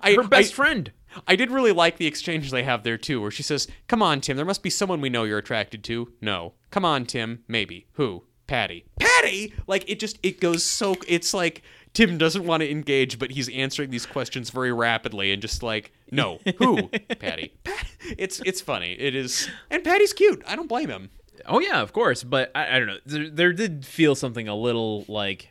I, 0.00 0.12
her 0.14 0.22
best 0.22 0.52
I- 0.52 0.56
friend. 0.56 0.92
I 1.26 1.34
did 1.34 1.50
really 1.50 1.72
like 1.72 1.96
the 1.96 2.06
exchange 2.06 2.50
they 2.50 2.62
have 2.62 2.82
there 2.82 2.98
too, 2.98 3.20
where 3.22 3.30
she 3.30 3.42
says, 3.42 3.66
"Come 3.88 4.02
on, 4.02 4.20
Tim. 4.20 4.36
There 4.36 4.44
must 4.46 4.62
be 4.62 4.70
someone 4.70 5.00
we 5.00 5.08
know 5.10 5.24
you're 5.24 5.38
attracted 5.38 5.82
to." 5.84 6.12
No. 6.20 6.54
Come 6.70 6.84
on, 6.84 7.06
Tim. 7.06 7.42
Maybe. 7.48 7.86
Who? 7.94 8.24
Patty. 8.46 8.84
Patty. 9.00 9.52
Like 9.66 9.88
it 9.88 9.98
just 10.00 10.18
it 10.22 10.40
goes 10.40 10.62
so. 10.64 10.96
It's 11.08 11.34
like 11.34 11.62
Tim 11.94 12.18
doesn't 12.18 12.44
want 12.44 12.62
to 12.62 12.70
engage, 12.70 13.18
but 13.18 13.30
he's 13.30 13.48
answering 13.48 13.90
these 13.90 14.06
questions 14.06 14.50
very 14.50 14.72
rapidly 14.72 15.32
and 15.32 15.40
just 15.42 15.62
like, 15.62 15.92
no. 16.10 16.38
Who? 16.58 16.88
Patty. 17.18 17.52
Pat- 17.64 17.86
It's 18.18 18.40
it's 18.44 18.60
funny. 18.60 18.92
It 18.92 19.14
is, 19.14 19.48
and 19.70 19.82
Patty's 19.82 20.12
cute. 20.12 20.42
I 20.46 20.54
don't 20.56 20.68
blame 20.68 20.88
him. 20.90 21.10
Oh 21.46 21.60
yeah, 21.60 21.80
of 21.82 21.92
course, 21.92 22.22
but 22.24 22.50
I, 22.54 22.76
I 22.76 22.78
don't 22.78 22.88
know. 22.88 22.98
There, 23.04 23.30
there 23.30 23.52
did 23.52 23.84
feel 23.84 24.14
something 24.14 24.48
a 24.48 24.54
little 24.56 25.04
like 25.08 25.48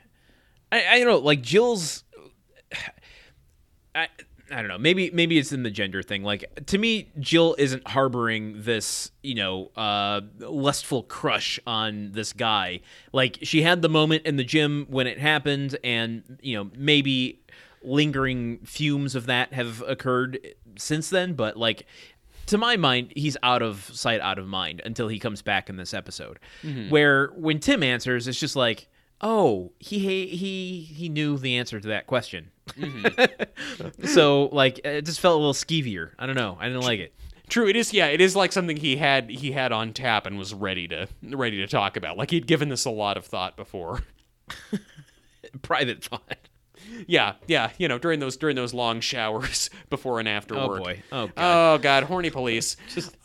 I, 0.71 0.85
I 0.87 0.97
don't 0.99 1.07
know, 1.07 1.17
like 1.19 1.41
Jill's. 1.41 2.03
I 3.95 4.07
I 4.51 4.57
don't 4.57 4.67
know. 4.67 4.77
Maybe 4.77 5.09
maybe 5.11 5.39
it's 5.39 5.51
in 5.51 5.63
the 5.63 5.71
gender 5.71 6.03
thing. 6.03 6.23
Like 6.23 6.65
to 6.67 6.77
me, 6.77 7.09
Jill 7.19 7.55
isn't 7.57 7.87
harboring 7.87 8.61
this, 8.61 9.11
you 9.23 9.35
know, 9.35 9.71
uh, 9.75 10.21
lustful 10.39 11.03
crush 11.03 11.59
on 11.65 12.11
this 12.11 12.31
guy. 12.31 12.81
Like 13.11 13.39
she 13.41 13.63
had 13.63 13.81
the 13.81 13.89
moment 13.89 14.25
in 14.25 14.35
the 14.35 14.43
gym 14.43 14.85
when 14.89 15.07
it 15.07 15.17
happened, 15.17 15.77
and 15.83 16.37
you 16.41 16.55
know 16.57 16.69
maybe 16.77 17.41
lingering 17.81 18.59
fumes 18.65 19.15
of 19.15 19.25
that 19.27 19.53
have 19.53 19.81
occurred 19.87 20.39
since 20.77 21.09
then. 21.09 21.33
But 21.33 21.57
like 21.57 21.87
to 22.47 22.57
my 22.59 22.77
mind, 22.77 23.13
he's 23.15 23.37
out 23.41 23.63
of 23.63 23.89
sight, 23.93 24.21
out 24.21 24.37
of 24.37 24.47
mind 24.47 24.81
until 24.85 25.07
he 25.07 25.17
comes 25.17 25.41
back 25.41 25.69
in 25.69 25.77
this 25.77 25.93
episode. 25.93 26.39
Where 26.89 27.27
when 27.35 27.59
Tim 27.59 27.81
answers, 27.81 28.27
it's 28.27 28.39
just 28.39 28.55
like, 28.55 28.87
oh, 29.21 29.71
he 29.79 29.99
he 30.27 30.79
he 30.81 31.09
knew 31.09 31.37
the 31.37 31.57
answer 31.57 31.79
to 31.79 31.87
that 31.89 32.07
question. 32.07 32.51
so 34.05 34.45
like, 34.51 34.79
it 34.83 35.05
just 35.05 35.19
felt 35.19 35.33
a 35.35 35.37
little 35.37 35.53
skeevier. 35.53 36.11
I 36.19 36.25
don't 36.25 36.35
know. 36.35 36.57
I 36.59 36.67
didn't 36.67 36.83
like 36.83 36.99
it. 36.99 37.13
True, 37.47 37.67
it 37.67 37.75
is. 37.75 37.93
Yeah, 37.93 38.07
it 38.07 38.21
is 38.21 38.35
like 38.35 38.51
something 38.51 38.75
he 38.77 38.97
had 38.97 39.29
he 39.29 39.51
had 39.51 39.71
on 39.71 39.93
tap 39.93 40.25
and 40.25 40.37
was 40.37 40.53
ready 40.53 40.87
to 40.87 41.07
ready 41.23 41.57
to 41.57 41.67
talk 41.67 41.95
about. 41.95 42.17
Like 42.17 42.31
he'd 42.31 42.47
given 42.47 42.69
this 42.69 42.85
a 42.85 42.89
lot 42.89 43.17
of 43.17 43.25
thought 43.25 43.55
before. 43.55 44.01
Private 45.61 46.03
thought. 46.03 46.37
Yeah, 47.07 47.33
yeah, 47.47 47.71
you 47.77 47.87
know, 47.87 47.97
during 47.97 48.19
those 48.19 48.35
during 48.37 48.55
those 48.55 48.73
long 48.73 48.99
showers 48.99 49.69
before 49.89 50.19
and 50.19 50.27
after 50.27 50.55
Oh 50.55 50.67
work. 50.67 50.83
boy. 50.83 51.03
Oh 51.11 51.27
god. 51.27 51.33
Oh 51.37 51.77
god, 51.77 52.03
horny 52.03 52.29
police. 52.31 52.77
just 52.93 53.15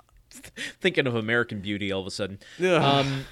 thinking 0.81 1.07
of 1.07 1.15
American 1.15 1.61
Beauty 1.61 1.91
all 1.93 2.01
of 2.03 2.07
a 2.07 2.11
sudden. 2.11 2.39
Ugh. 2.61 2.67
Um, 2.83 3.25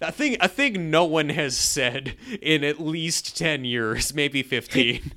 a 0.00 0.12
thing 0.12 0.36
a 0.40 0.48
thing 0.48 0.90
no 0.90 1.04
one 1.04 1.28
has 1.30 1.56
said 1.56 2.16
in 2.40 2.64
at 2.64 2.80
least 2.80 3.36
10 3.36 3.64
years, 3.64 4.14
maybe 4.14 4.42
15. 4.42 5.12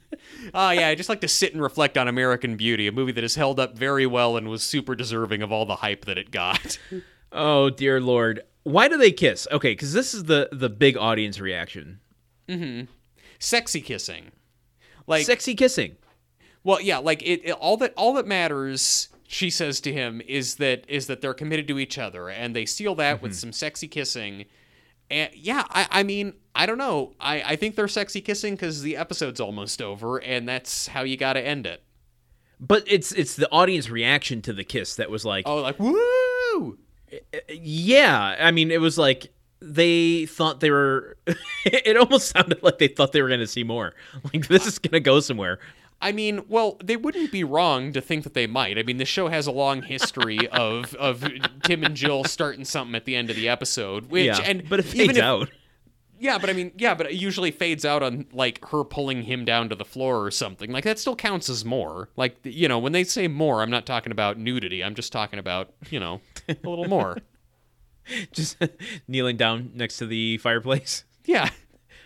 Oh 0.54 0.70
yeah, 0.72 0.88
I 0.88 0.96
just 0.96 1.10
like 1.10 1.22
to 1.22 1.28
sit 1.28 1.54
and 1.54 1.62
reflect 1.62 1.98
on 1.98 2.08
American 2.08 2.56
Beauty, 2.58 2.88
a 2.88 2.92
movie 2.92 3.12
that 3.14 3.24
has 3.24 3.36
held 3.36 3.60
up 3.60 3.78
very 3.78 4.06
well 4.06 4.38
and 4.38 4.50
was 4.50 4.64
super 4.64 4.96
deserving 4.96 5.42
of 5.42 5.52
all 5.52 5.66
the 5.66 5.78
hype 5.78 6.06
that 6.06 6.18
it 6.18 6.32
got. 6.32 6.78
oh 7.32 7.70
dear 7.70 8.00
lord. 8.02 8.42
Why 8.64 8.88
do 8.88 8.98
they 8.98 9.12
kiss? 9.12 9.48
Okay, 9.52 9.74
because 9.74 9.94
this 9.94 10.14
is 10.14 10.24
the 10.26 10.50
the 10.52 10.70
big 10.70 10.96
audience 10.98 11.40
reaction. 11.40 12.00
Mm-hmm. 12.48 12.86
Sexy 13.40 13.82
kissing. 13.82 14.32
Like 15.06 15.26
Sexy 15.26 15.54
kissing. 15.54 15.98
Well, 16.64 16.80
yeah, 16.80 17.00
like 17.00 17.22
it, 17.24 17.42
it- 17.44 17.52
all 17.52 17.76
that 17.78 17.94
all 17.98 18.14
that 18.14 18.26
matters, 18.26 19.10
she 19.28 19.50
says 19.50 19.82
to 19.82 19.92
him, 19.92 20.22
is 20.28 20.56
that 20.56 20.86
is 20.88 21.08
that 21.08 21.20
they're 21.22 21.34
committed 21.34 21.68
to 21.68 21.80
each 21.80 21.98
other, 21.98 22.30
and 22.30 22.56
they 22.56 22.66
seal 22.66 22.96
that 22.96 23.22
with 23.22 23.36
some 23.36 23.52
sexy 23.52 23.88
kissing. 23.88 24.46
And 25.14 25.30
yeah, 25.35 25.64
I, 25.69 25.88
I 25.91 26.03
mean, 26.03 26.34
I 26.56 26.65
don't 26.65 26.80
know. 26.80 27.14
I, 27.19 27.44
I 27.44 27.56
think 27.56 27.76
they're 27.76 27.88
sexy 27.88 28.19
kissing 28.19 28.56
because 28.56 28.81
the 28.81 28.98
episode's 28.98 29.40
almost 29.40 29.80
over, 29.80 30.18
and 30.18 30.49
that's 30.49 30.88
how 30.88 31.03
you 31.03 31.18
got 31.18 31.34
to 31.34 31.40
end 31.40 31.68
it. 31.68 31.84
But 32.60 32.84
it's 32.88 33.11
it's 33.11 33.35
the 33.35 33.49
audience 33.52 33.91
reaction 33.91 34.41
to 34.41 34.53
the 34.53 34.64
kiss 34.64 34.95
that 34.95 35.11
was 35.11 35.23
like, 35.23 35.48
Oh, 35.48 35.61
like 35.61 35.80
woo! 35.80 36.80
Eh, 37.11 37.19
eh, 37.31 37.40
yeah. 37.49 38.38
I 38.40 38.49
mean, 38.49 38.72
it 38.72 38.81
was 38.81 38.98
like 38.98 39.31
they 39.61 40.26
thought 40.26 40.61
they 40.61 40.72
were. 40.72 41.15
it 41.65 41.95
almost 41.95 42.30
sounded 42.30 42.64
like 42.64 42.80
they 42.80 42.88
thought 42.88 43.11
they 43.11 43.22
were 43.22 43.27
going 43.27 43.40
to 43.40 43.48
see 43.48 43.64
more. 43.64 43.94
Like 44.34 44.48
this 44.48 44.65
is 44.65 44.80
going 44.80 44.94
to 44.94 44.99
go 44.99 45.19
somewhere. 45.19 45.60
I 46.02 46.11
mean, 46.11 46.41
well, 46.49 46.78
they 46.84 46.98
wouldn't 46.98 47.32
be 47.32 47.44
wrong 47.44 47.94
to 47.94 48.02
think 48.02 48.24
that 48.24 48.34
they 48.34 48.48
might. 48.48 48.78
I 48.78 48.84
mean, 48.84 48.98
the 48.98 49.06
show 49.06 49.30
has 49.30 49.48
a 49.48 49.52
long 49.52 49.82
history 49.84 50.48
of 50.52 50.94
of 50.95 51.24
Tim 51.64 51.84
and 51.84 51.95
Jill 51.95 52.24
starting 52.26 52.65
something 52.65 52.95
at 52.95 53.06
the 53.06 53.15
end 53.15 53.30
of 53.30 53.36
the 53.36 53.48
episode, 53.49 54.07
which 54.11 54.26
yeah, 54.26 54.40
and 54.44 54.68
but 54.70 54.80
it 54.80 54.86
even 54.94 55.07
fades 55.07 55.18
if- 55.18 55.24
out. 55.24 55.49
Yeah, 56.20 56.38
but 56.38 56.49
I 56.49 56.53
mean, 56.53 56.72
yeah, 56.78 56.94
but 56.94 57.07
it 57.07 57.14
usually 57.15 57.52
fades 57.52 57.84
out 57.84 58.02
on 58.02 58.28
like 58.32 58.64
her 58.70 58.86
pulling 58.86 59.24
him 59.24 59.44
down 59.44 59.68
to 59.70 59.76
the 59.76 59.84
floor 59.84 60.24
or 60.24 60.32
something. 60.32 60.72
Like 60.72 60.86
that 60.86 60.98
still 60.98 61.18
counts 61.18 61.49
as 61.49 61.65
more. 61.65 62.07
Like 62.15 62.38
you 62.44 62.70
know, 62.70 62.80
when 62.80 62.94
they 62.94 63.03
say 63.03 63.28
more, 63.28 63.61
I'm 63.61 63.70
not 63.70 63.86
talking 63.86 64.11
about 64.14 64.38
nudity. 64.38 64.82
I'm 64.82 64.95
just 64.95 65.11
talking 65.11 65.38
about 65.38 65.74
you 65.90 65.99
know 65.99 66.22
a 66.48 66.56
little 66.64 66.88
more. 66.88 67.18
Just 68.34 68.57
kneeling 69.07 69.38
down 69.38 69.72
next 69.76 69.98
to 69.98 70.06
the 70.06 70.38
fireplace. 70.40 71.06
Yeah, 71.26 71.49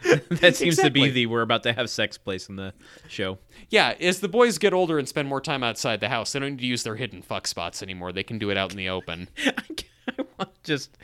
that 0.29 0.55
seems 0.55 0.77
to 0.77 0.89
be 0.89 1.09
the 1.09 1.25
we're 1.25 1.41
about 1.41 1.63
to 1.63 1.73
have 1.73 1.89
sex 1.89 2.17
place 2.17 2.49
in 2.49 2.55
the 2.55 2.73
show. 3.07 3.37
yeah. 3.69 3.95
As 3.99 4.19
the 4.19 4.27
boys 4.27 4.57
get 4.57 4.73
older 4.73 4.99
and 4.99 5.07
spend 5.07 5.27
more 5.27 5.41
time 5.41 5.63
outside 5.63 5.99
the 5.99 6.09
house, 6.09 6.31
they 6.31 6.39
don't 6.39 6.51
need 6.51 6.59
to 6.59 6.65
use 6.65 6.83
their 6.83 6.95
hidden 6.95 7.21
fuck 7.21 7.47
spots 7.47 7.81
anymore. 7.81 8.11
They 8.11 8.23
can 8.23 8.37
do 8.37 8.49
it 8.49 8.57
out 8.57 8.71
in 8.71 8.77
the 8.77 8.89
open. 8.89 9.29
I, 9.45 9.63
I 10.07 10.25
want 10.37 10.63
just. 10.63 10.97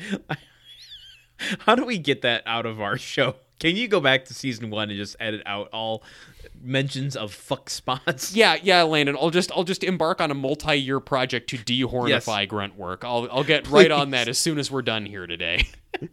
how 1.60 1.76
do 1.76 1.86
we 1.86 1.98
get 1.98 2.22
that 2.22 2.44
out 2.46 2.66
of 2.66 2.80
our 2.82 2.98
show? 2.98 3.36
Can 3.60 3.78
you 3.78 3.88
go 3.88 4.02
back 4.02 4.26
to 4.26 4.34
season 4.34 4.70
one 4.70 4.90
and 4.90 4.98
just 4.98 5.16
edit 5.20 5.42
out 5.46 5.70
all 5.72 6.04
mentions 6.62 7.16
of 7.16 7.34
fuck 7.34 7.70
spots? 7.70 8.36
Yeah, 8.36 8.58
yeah, 8.62 8.84
Landon. 8.84 9.16
I'll 9.20 9.30
just 9.30 9.52
I'll 9.54 9.64
just 9.64 9.84
embark 9.84 10.20
on 10.20 10.32
a 10.32 10.34
multi-year 10.34 11.00
project 11.00 11.50
to 11.52 11.58
dehornify 11.58 12.48
grunt 12.48 12.76
work. 12.78 13.06
I'll 13.06 13.28
I'll 13.32 13.44
get 13.46 13.70
right 13.70 13.92
on 13.92 14.10
that 14.12 14.28
as 14.28 14.38
soon 14.38 14.60
as 14.60 14.70
we're 14.70 14.82
done 14.82 15.06
here 15.06 15.28
today. 15.28 15.68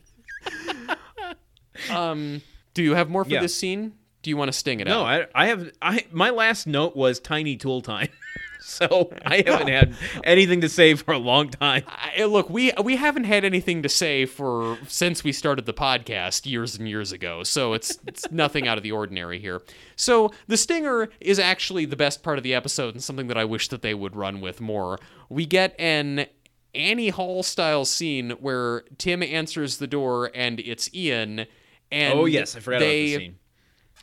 um, 1.90 2.43
do 2.74 2.82
you 2.82 2.94
have 2.94 3.09
more 3.10 3.24
for 3.24 3.30
Yeah. 3.30 3.40
this 3.40 3.55
scene? 3.55 3.92
Do 4.22 4.28
you 4.30 4.36
want 4.36 4.48
to 4.52 4.52
sting 4.52 4.80
it 4.80 4.86
No, 4.86 5.05
out? 5.05 5.30
I, 5.34 5.44
I 5.44 5.47
have. 5.47 5.70
I 5.80 6.05
my 6.12 6.28
last 6.30 6.66
note 6.66 6.94
was 6.94 7.18
tiny 7.20 7.56
tool 7.56 7.80
time. 7.80 8.09
so 8.60 9.10
I 9.24 9.36
haven't 9.47 9.68
had 9.68 9.94
anything 10.24 10.60
to 10.60 10.68
say 10.68 10.94
for 10.94 11.12
a 11.14 11.18
long 11.18 11.48
time. 11.48 11.84
I, 11.88 12.24
look, 12.24 12.51
we 12.51 12.70
we 12.84 12.97
haven't 12.97 13.24
had 13.24 13.47
anything 13.47 13.82
to 13.82 13.88
say 13.88 14.26
for 14.26 14.76
since 14.86 15.24
we 15.24 15.32
started 15.32 15.64
the 15.64 15.72
podcast 15.72 16.44
years 16.44 16.76
and 16.76 16.86
years 16.86 17.12
ago, 17.12 17.42
so 17.44 17.72
it's 17.72 17.98
it's 18.06 18.30
nothing 18.32 18.68
out 18.68 18.76
of 18.76 18.82
the 18.84 18.92
ordinary 18.92 19.38
here. 19.38 19.62
So 19.97 20.32
the 20.48 20.59
stinger 20.59 21.09
is 21.20 21.38
actually 21.38 21.86
the 21.86 21.97
best 21.97 22.22
part 22.22 22.36
of 22.36 22.44
the 22.44 22.55
episode 22.55 22.92
and 22.94 23.02
something 23.02 23.28
that 23.28 23.38
I 23.38 23.47
wish 23.47 23.68
that 23.68 23.80
they 23.80 23.94
would 23.94 24.14
run 24.14 24.42
with 24.42 24.60
more. 24.60 24.98
We 25.30 25.47
get 25.47 25.74
an 25.78 26.26
Annie 26.74 27.09
Hall 27.09 27.42
style 27.42 27.86
scene 27.86 28.32
where 28.32 28.82
Tim 28.98 29.22
answers 29.22 29.78
the 29.78 29.86
door 29.86 30.30
and 30.34 30.60
it's 30.60 30.92
Ian. 30.94 31.47
And 31.92 32.18
oh 32.18 32.26
yes, 32.26 32.56
I 32.56 32.60
forgot 32.60 32.80
they 32.80 33.14
about 33.14 33.18
the 33.18 33.24
scene. 33.24 33.38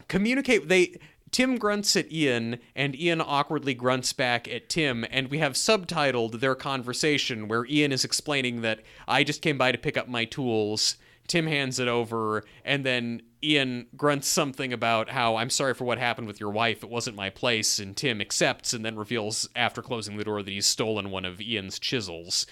communicate. 0.07 0.67
They 0.67 0.97
Tim 1.31 1.57
grunts 1.57 1.95
at 1.95 2.11
Ian, 2.11 2.59
and 2.75 2.95
Ian 2.95 3.21
awkwardly 3.21 3.73
grunts 3.73 4.13
back 4.13 4.47
at 4.47 4.69
Tim, 4.69 5.05
and 5.11 5.29
we 5.29 5.39
have 5.39 5.53
subtitled 5.53 6.39
their 6.39 6.55
conversation 6.55 7.47
where 7.47 7.65
Ian 7.65 7.91
is 7.91 8.05
explaining 8.05 8.61
that 8.61 8.79
I 9.07 9.23
just 9.23 9.41
came 9.41 9.57
by 9.57 9.71
to 9.71 9.77
pick 9.77 9.97
up 9.97 10.07
my 10.07 10.25
tools. 10.25 10.97
Tim 11.27 11.47
hands 11.47 11.79
it 11.79 11.89
over, 11.89 12.45
and 12.63 12.85
then 12.85 13.21
Ian 13.43 13.87
grunts 13.95 14.27
something 14.27 14.73
about 14.73 15.09
how 15.09 15.35
I'm 15.35 15.49
sorry 15.49 15.73
for 15.73 15.83
what 15.85 15.99
happened 15.99 16.27
with 16.27 16.39
your 16.39 16.49
wife. 16.49 16.83
It 16.83 16.89
wasn't 16.89 17.15
my 17.15 17.29
place. 17.29 17.79
And 17.79 17.95
Tim 17.95 18.21
accepts 18.21 18.73
and 18.73 18.83
then 18.83 18.95
reveals 18.95 19.47
after 19.55 19.81
closing 19.81 20.17
the 20.17 20.23
door 20.23 20.41
that 20.41 20.49
he's 20.49 20.65
stolen 20.65 21.11
one 21.11 21.25
of 21.25 21.41
Ian's 21.41 21.79
chisels. 21.79 22.45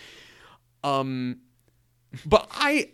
Um, 0.84 1.40
but 2.26 2.48
I. 2.52 2.92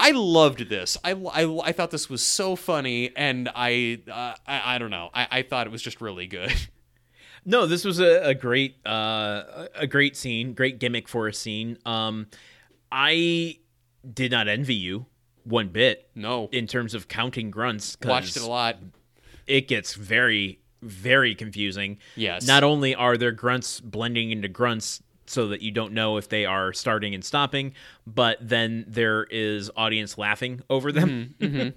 I 0.00 0.12
loved 0.12 0.68
this. 0.68 0.96
I, 1.04 1.12
I, 1.12 1.68
I 1.68 1.72
thought 1.72 1.90
this 1.90 2.08
was 2.08 2.22
so 2.22 2.56
funny, 2.56 3.10
and 3.16 3.50
I 3.54 4.00
uh, 4.10 4.34
I, 4.46 4.74
I 4.74 4.78
don't 4.78 4.90
know. 4.90 5.10
I, 5.14 5.28
I 5.30 5.42
thought 5.42 5.66
it 5.66 5.70
was 5.70 5.82
just 5.82 6.00
really 6.00 6.26
good. 6.26 6.52
No, 7.44 7.66
this 7.66 7.86
was 7.86 8.00
a, 8.00 8.20
a 8.22 8.34
great 8.34 8.86
uh, 8.86 9.66
a 9.74 9.86
great 9.86 10.14
scene, 10.14 10.52
great 10.52 10.78
gimmick 10.78 11.08
for 11.08 11.26
a 11.26 11.32
scene. 11.32 11.78
Um, 11.86 12.26
I 12.92 13.58
did 14.12 14.30
not 14.30 14.46
envy 14.46 14.74
you 14.74 15.06
one 15.44 15.68
bit. 15.68 16.10
No, 16.14 16.50
in 16.52 16.66
terms 16.66 16.92
of 16.92 17.08
counting 17.08 17.50
grunts, 17.50 17.96
watched 18.04 18.36
it 18.36 18.42
a 18.42 18.46
lot. 18.46 18.76
It 19.46 19.68
gets 19.68 19.94
very 19.94 20.60
very 20.82 21.34
confusing. 21.34 21.98
Yes. 22.16 22.46
Not 22.46 22.62
only 22.62 22.94
are 22.94 23.16
there 23.16 23.32
grunts 23.32 23.80
blending 23.80 24.30
into 24.30 24.48
grunts 24.48 25.02
so 25.30 25.48
that 25.48 25.62
you 25.62 25.70
don't 25.70 25.92
know 25.92 26.16
if 26.16 26.28
they 26.28 26.44
are 26.44 26.72
starting 26.72 27.14
and 27.14 27.24
stopping, 27.24 27.72
but 28.06 28.36
then 28.40 28.84
there 28.88 29.24
is 29.30 29.70
audience 29.76 30.18
laughing 30.18 30.62
over 30.68 30.92
them. 30.92 31.34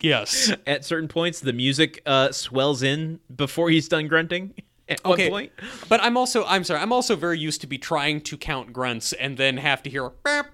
Yes. 0.00 0.52
At 0.64 0.84
certain 0.84 1.08
points, 1.08 1.40
the 1.40 1.52
music 1.52 2.00
uh, 2.06 2.30
swells 2.30 2.84
in 2.84 3.18
before 3.34 3.68
he's 3.68 3.88
done 3.88 4.06
grunting. 4.06 4.54
At 4.88 5.04
Okay. 5.04 5.28
one 5.28 5.40
point, 5.40 5.52
But 5.90 6.02
I'm 6.02 6.16
also 6.16 6.46
I'm 6.46 6.64
sorry, 6.64 6.80
I'm 6.80 6.94
also 6.94 7.14
very 7.14 7.38
used 7.38 7.60
to 7.62 7.66
be 7.66 7.76
trying 7.76 8.22
to 8.22 8.38
count 8.38 8.72
grunts 8.72 9.12
and 9.12 9.36
then 9.36 9.58
have 9.58 9.82
to 9.82 9.90
hear 9.90 10.04
like 10.24 10.52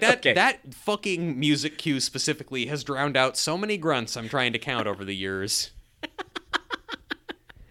that 0.00 0.14
Okay. 0.18 0.32
that 0.32 0.72
fucking 0.72 1.38
music 1.38 1.76
cue 1.76 2.00
specifically 2.00 2.64
has 2.66 2.82
drowned 2.82 3.18
out 3.18 3.36
so 3.36 3.58
many 3.58 3.76
grunts 3.76 4.16
I'm 4.16 4.26
trying 4.28 4.54
to 4.54 4.58
count 4.58 4.86
over 4.86 5.04
the 5.04 5.14
years. 5.14 5.72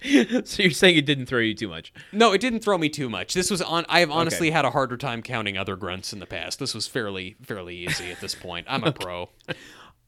so 0.44 0.64
you're 0.64 0.72
saying 0.72 0.98
it 0.98 1.06
didn't 1.06 1.26
throw 1.28 1.40
you 1.40 1.54
too 1.54 1.68
much. 1.70 1.94
No, 2.12 2.34
it 2.34 2.42
didn't 2.42 2.60
throw 2.60 2.78
me 2.78 2.90
too 2.90 3.10
much. 3.10 3.34
This 3.34 3.50
was 3.50 3.62
on 3.62 3.86
I 3.90 4.00
have 4.02 4.12
honestly 4.12 4.52
had 4.52 4.66
a 4.66 4.72
harder 4.72 4.98
time 4.98 5.22
counting 5.22 5.58
other 5.58 5.76
grunts 5.76 6.14
in 6.14 6.20
the 6.20 6.26
past. 6.26 6.60
This 6.60 6.74
was 6.74 6.88
fairly 6.88 7.36
fairly 7.42 7.78
easy 7.78 8.12
at 8.12 8.20
this 8.20 8.36
point. 8.36 8.68
I'm 8.70 8.84
a 8.84 8.92
pro. 8.92 9.30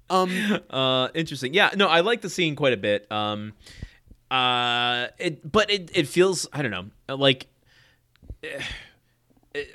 Um 0.07 0.61
Uh, 0.69 1.07
interesting. 1.15 1.55
Yeah, 1.55 1.71
no, 1.75 1.87
I 1.87 2.01
like 2.01 2.21
the 2.21 2.29
scene 2.29 2.55
quite 2.55 2.73
a 2.73 2.77
bit. 2.77 3.11
Um, 3.11 3.53
uh, 4.29 5.07
it, 5.17 5.51
but 5.51 5.71
it, 5.71 5.89
it 5.95 6.07
feels 6.07 6.47
I 6.53 6.61
don't 6.61 6.69
know, 6.69 7.15
like 7.15 7.47
eh, 8.43 8.61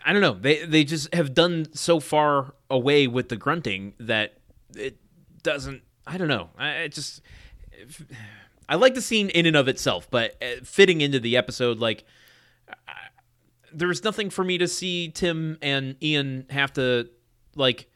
I 0.05 0.13
don't 0.13 0.23
know. 0.23 0.35
They 0.35 0.65
they 0.65 0.85
just 0.85 1.13
have 1.15 1.35
done 1.35 1.67
so 1.75 1.99
far 1.99 2.55
away 2.69 3.09
with 3.09 3.29
the 3.29 3.37
grunting 3.37 3.95
that 3.99 4.35
it 4.77 4.99
doesn't. 5.43 5.83
I 6.07 6.17
don't 6.17 6.29
know. 6.29 6.51
I 6.57 6.71
it 6.73 6.93
just 6.93 7.23
I 8.71 8.77
like 8.77 8.95
the 8.95 9.03
scene 9.03 9.31
in 9.31 9.47
and 9.47 9.57
of 9.57 9.67
itself, 9.67 10.09
but 10.11 10.37
uh, 10.41 10.63
fitting 10.63 11.01
into 11.01 11.19
the 11.19 11.37
episode, 11.37 11.81
like 11.81 12.05
there's 13.73 14.05
nothing 14.05 14.31
for 14.31 14.45
me 14.45 14.59
to 14.59 14.69
see 14.69 15.09
Tim 15.09 15.59
and 15.61 15.97
Ian 16.01 16.47
have 16.51 16.73
to 16.75 17.09
like 17.57 17.91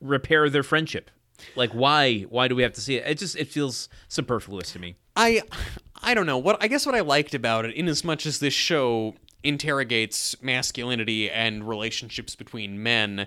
repair 0.00 0.50
their 0.50 0.62
friendship. 0.62 1.10
Like 1.56 1.70
why 1.70 2.20
why 2.28 2.48
do 2.48 2.54
we 2.54 2.62
have 2.62 2.74
to 2.74 2.82
see 2.82 2.96
it? 2.96 3.06
It 3.06 3.18
just 3.18 3.34
it 3.34 3.48
feels 3.48 3.88
superfluous 4.08 4.72
to 4.72 4.78
me. 4.78 4.96
I 5.16 5.42
I 6.02 6.12
don't 6.12 6.26
know 6.26 6.38
what 6.38 6.62
I 6.62 6.68
guess 6.68 6.84
what 6.84 6.94
I 6.94 7.00
liked 7.00 7.34
about 7.34 7.64
it, 7.64 7.74
in 7.74 7.88
as 7.88 8.04
much 8.04 8.26
as 8.26 8.40
this 8.40 8.54
show 8.54 9.14
interrogates 9.42 10.40
masculinity 10.42 11.30
and 11.30 11.66
relationships 11.66 12.36
between 12.36 12.82
men, 12.82 13.26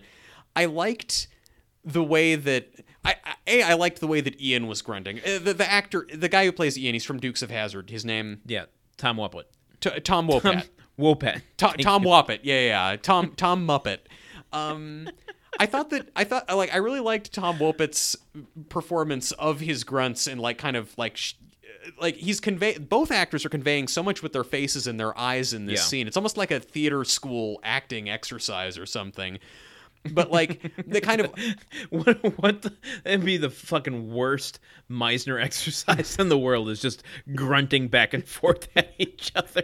I 0.56 0.66
liked 0.66 1.28
the 1.84 2.04
way 2.04 2.36
that 2.36 2.68
I, 3.06 3.16
I 3.26 3.36
a 3.48 3.64
I 3.64 3.74
liked 3.74 4.00
the 4.00 4.08
way 4.08 4.22
that 4.22 4.40
Ian 4.42 4.68
was 4.68 4.82
grunting. 4.82 5.20
Uh, 5.20 5.40
The, 5.40 5.54
the 5.54 5.70
actor, 5.70 6.08
the 6.14 6.30
guy 6.30 6.46
who 6.46 6.52
plays 6.52 6.78
Ian, 6.78 6.94
he's 6.96 7.04
from 7.06 7.20
Dukes 7.20 7.42
of 7.42 7.50
Hazzard. 7.52 7.90
His 7.90 8.06
name 8.06 8.42
Yeah, 8.46 8.66
Tom 8.98 9.18
Wopat. 9.18 9.44
T- 9.82 10.00
Tom 10.02 10.28
Wopat. 10.28 10.68
Wopat. 11.00 11.42
To- 11.58 11.74
Tom 11.84 12.04
Woppet. 12.04 12.40
Yeah, 12.44 12.60
yeah, 12.62 12.92
yeah. 12.92 12.98
Tom 12.98 13.34
Tom 13.36 13.68
Muppet. 13.68 14.00
Um, 14.52 15.10
I 15.60 15.66
thought 15.66 15.90
that 15.90 16.10
I 16.16 16.24
thought 16.24 16.48
like 16.56 16.74
I 16.74 16.78
really 16.78 17.00
liked 17.02 17.34
Tom 17.34 17.58
Woppet's 17.60 18.16
performance 18.70 19.32
of 19.34 19.60
his 19.60 19.84
grunts 19.84 20.28
and 20.28 20.40
like 20.40 20.58
kind 20.58 20.76
of 20.78 20.98
like. 20.98 21.18
Sh- 21.18 21.34
like 22.00 22.16
he's 22.16 22.40
convey 22.40 22.78
both 22.78 23.12
actors 23.12 23.46
are 23.46 23.50
conveying 23.50 23.90
so 23.90 24.02
much 24.02 24.24
with 24.24 24.32
their 24.32 24.46
faces 24.46 24.88
and 24.88 24.98
their 24.98 25.18
eyes 25.20 25.52
in 25.52 25.66
this 25.66 25.82
Yeah. 25.82 25.86
scene. 25.86 26.08
It's 26.08 26.16
almost 26.16 26.38
like 26.38 26.50
a 26.50 26.62
theater 26.62 27.04
school 27.04 27.60
acting 27.62 28.10
exercise 28.10 28.78
or 28.78 28.86
something. 28.86 29.38
But 30.12 30.32
like 30.32 30.72
the 30.88 31.02
kind 31.02 31.22
of 31.22 31.34
what 31.90 32.38
what 32.42 32.62
the, 32.64 32.74
that'd 33.04 33.24
be 33.26 33.38
the 33.38 33.50
fucking 33.50 34.12
worst 34.14 34.60
Meisner 34.90 35.42
exercise 35.44 36.18
in 36.20 36.30
the 36.30 36.38
world 36.38 36.70
is 36.70 36.82
just 36.82 37.04
grunting 37.36 37.88
back 37.88 38.14
and 38.14 38.28
forth 38.28 38.68
at 38.76 38.94
each 38.98 39.32
other. 39.36 39.64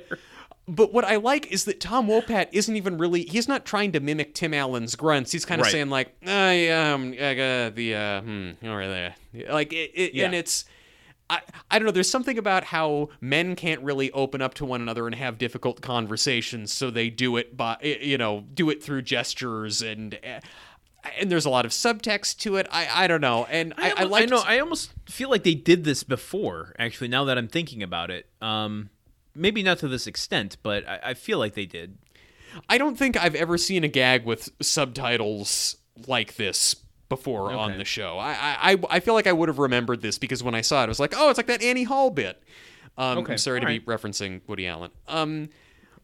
But 0.68 0.94
what 0.94 1.04
I 1.04 1.16
like 1.16 1.52
is 1.52 1.66
that 1.66 1.80
Tom 1.80 2.08
Wopat 2.08 2.50
isn't 2.52 2.76
even 2.76 2.98
really 3.00 3.24
he's 3.24 3.48
not 3.48 3.66
trying 3.66 3.92
to 3.94 4.00
mimic 4.00 4.36
Tim 4.36 4.54
Allen's 4.54 4.96
grunts. 4.96 5.32
He's 5.32 5.44
kind 5.44 5.60
of 5.60 5.66
Right. 5.66 5.72
saying 5.72 5.90
like, 5.90 6.16
I 6.26 6.70
um 6.70 7.12
uh, 7.14 7.70
the 7.72 7.96
uh 7.96 8.22
hmm 8.22 8.52
over 8.64 8.88
there. 8.88 9.16
Like 9.50 9.74
it, 9.74 9.92
it 9.96 10.12
and 10.22 10.34
Yeah. 10.34 10.40
it's 10.40 10.66
I, 11.30 11.42
I 11.70 11.80
don't 11.80 11.86
know. 11.86 11.92
There's 11.92 12.10
something 12.10 12.38
about 12.38 12.64
how 12.64 13.10
men 13.22 13.56
can't 13.56 13.82
really 13.82 14.12
open 14.12 14.42
up 14.42 14.56
to 14.56 14.66
one 14.66 14.82
another 14.82 15.06
and 15.06 15.16
have 15.16 15.38
difficult 15.38 15.82
conversations, 15.82 16.74
so 16.74 16.90
they 16.90 17.10
do 17.10 17.38
it 17.38 17.56
by 17.56 17.78
you 17.82 18.18
know 18.18 18.46
do 18.54 18.70
it 18.70 18.84
through 18.84 19.04
gestures 19.04 19.82
and 19.82 20.18
uh, 20.24 20.40
and 21.20 21.32
there's 21.32 21.46
a 21.46 21.50
lot 21.50 21.66
of 21.66 21.72
subtext 21.72 22.38
to 22.40 22.56
it. 22.56 22.68
I 22.72 23.04
I 23.04 23.08
don't 23.08 23.22
know, 23.22 23.46
and 23.46 23.74
I, 23.78 23.92
I, 23.92 24.02
almo- 24.02 24.12
like 24.12 24.30
know. 24.30 24.44
I 24.46 24.60
almost 24.60 24.92
feel 25.08 25.30
like 25.30 25.44
they 25.44 25.56
did 25.56 25.84
this 25.84 26.04
before. 26.04 26.74
Actually, 26.80 27.10
now 27.10 27.26
that 27.26 27.38
I'm 27.38 27.48
thinking 27.48 27.84
about 27.84 28.10
it, 28.10 28.28
um, 28.42 28.90
maybe 29.36 29.62
not 29.62 29.80
to 29.80 29.88
this 29.88 30.08
extent, 30.08 30.58
but 30.64 30.88
I, 30.88 31.00
I 31.04 31.14
feel 31.14 31.38
like 31.38 31.54
they 31.54 31.66
did. 31.66 31.98
I 32.68 32.80
don't 32.80 32.98
think 32.98 33.16
I've 33.16 33.36
ever 33.36 33.60
seen 33.60 33.84
a 33.84 33.88
gag 33.88 34.26
with 34.26 34.50
subtitles 34.60 35.78
like 36.08 36.36
this 36.36 36.76
before 37.10 37.52
on 37.52 37.78
the 37.78 37.86
show. 37.86 38.18
I, 38.18 38.72
I 38.74 38.78
I- 38.90 39.00
feel 39.00 39.14
like 39.16 39.28
I 39.28 39.34
would 39.34 39.50
have 39.50 39.60
remembered 39.60 40.02
this 40.02 40.18
because 40.18 40.42
when 40.44 40.56
I 40.56 40.62
saw 40.62 40.82
it, 40.82 40.86
I 40.86 40.88
was 40.88 41.00
like, 41.00 41.14
oh, 41.18 41.30
it's 41.30 41.38
like 41.38 41.48
that 41.48 41.62
Annie 41.64 41.84
Hall 41.84 42.10
bit. 42.10 42.42
Um, 42.98 43.20
Okay, 43.20 43.34
I'm 43.34 43.38
sorry 43.38 43.60
to 43.62 43.66
all 43.66 43.72
be 43.74 43.80
referencing 43.82 44.42
Woody 44.48 44.68
Allen. 44.68 44.92
Um, 45.08 45.50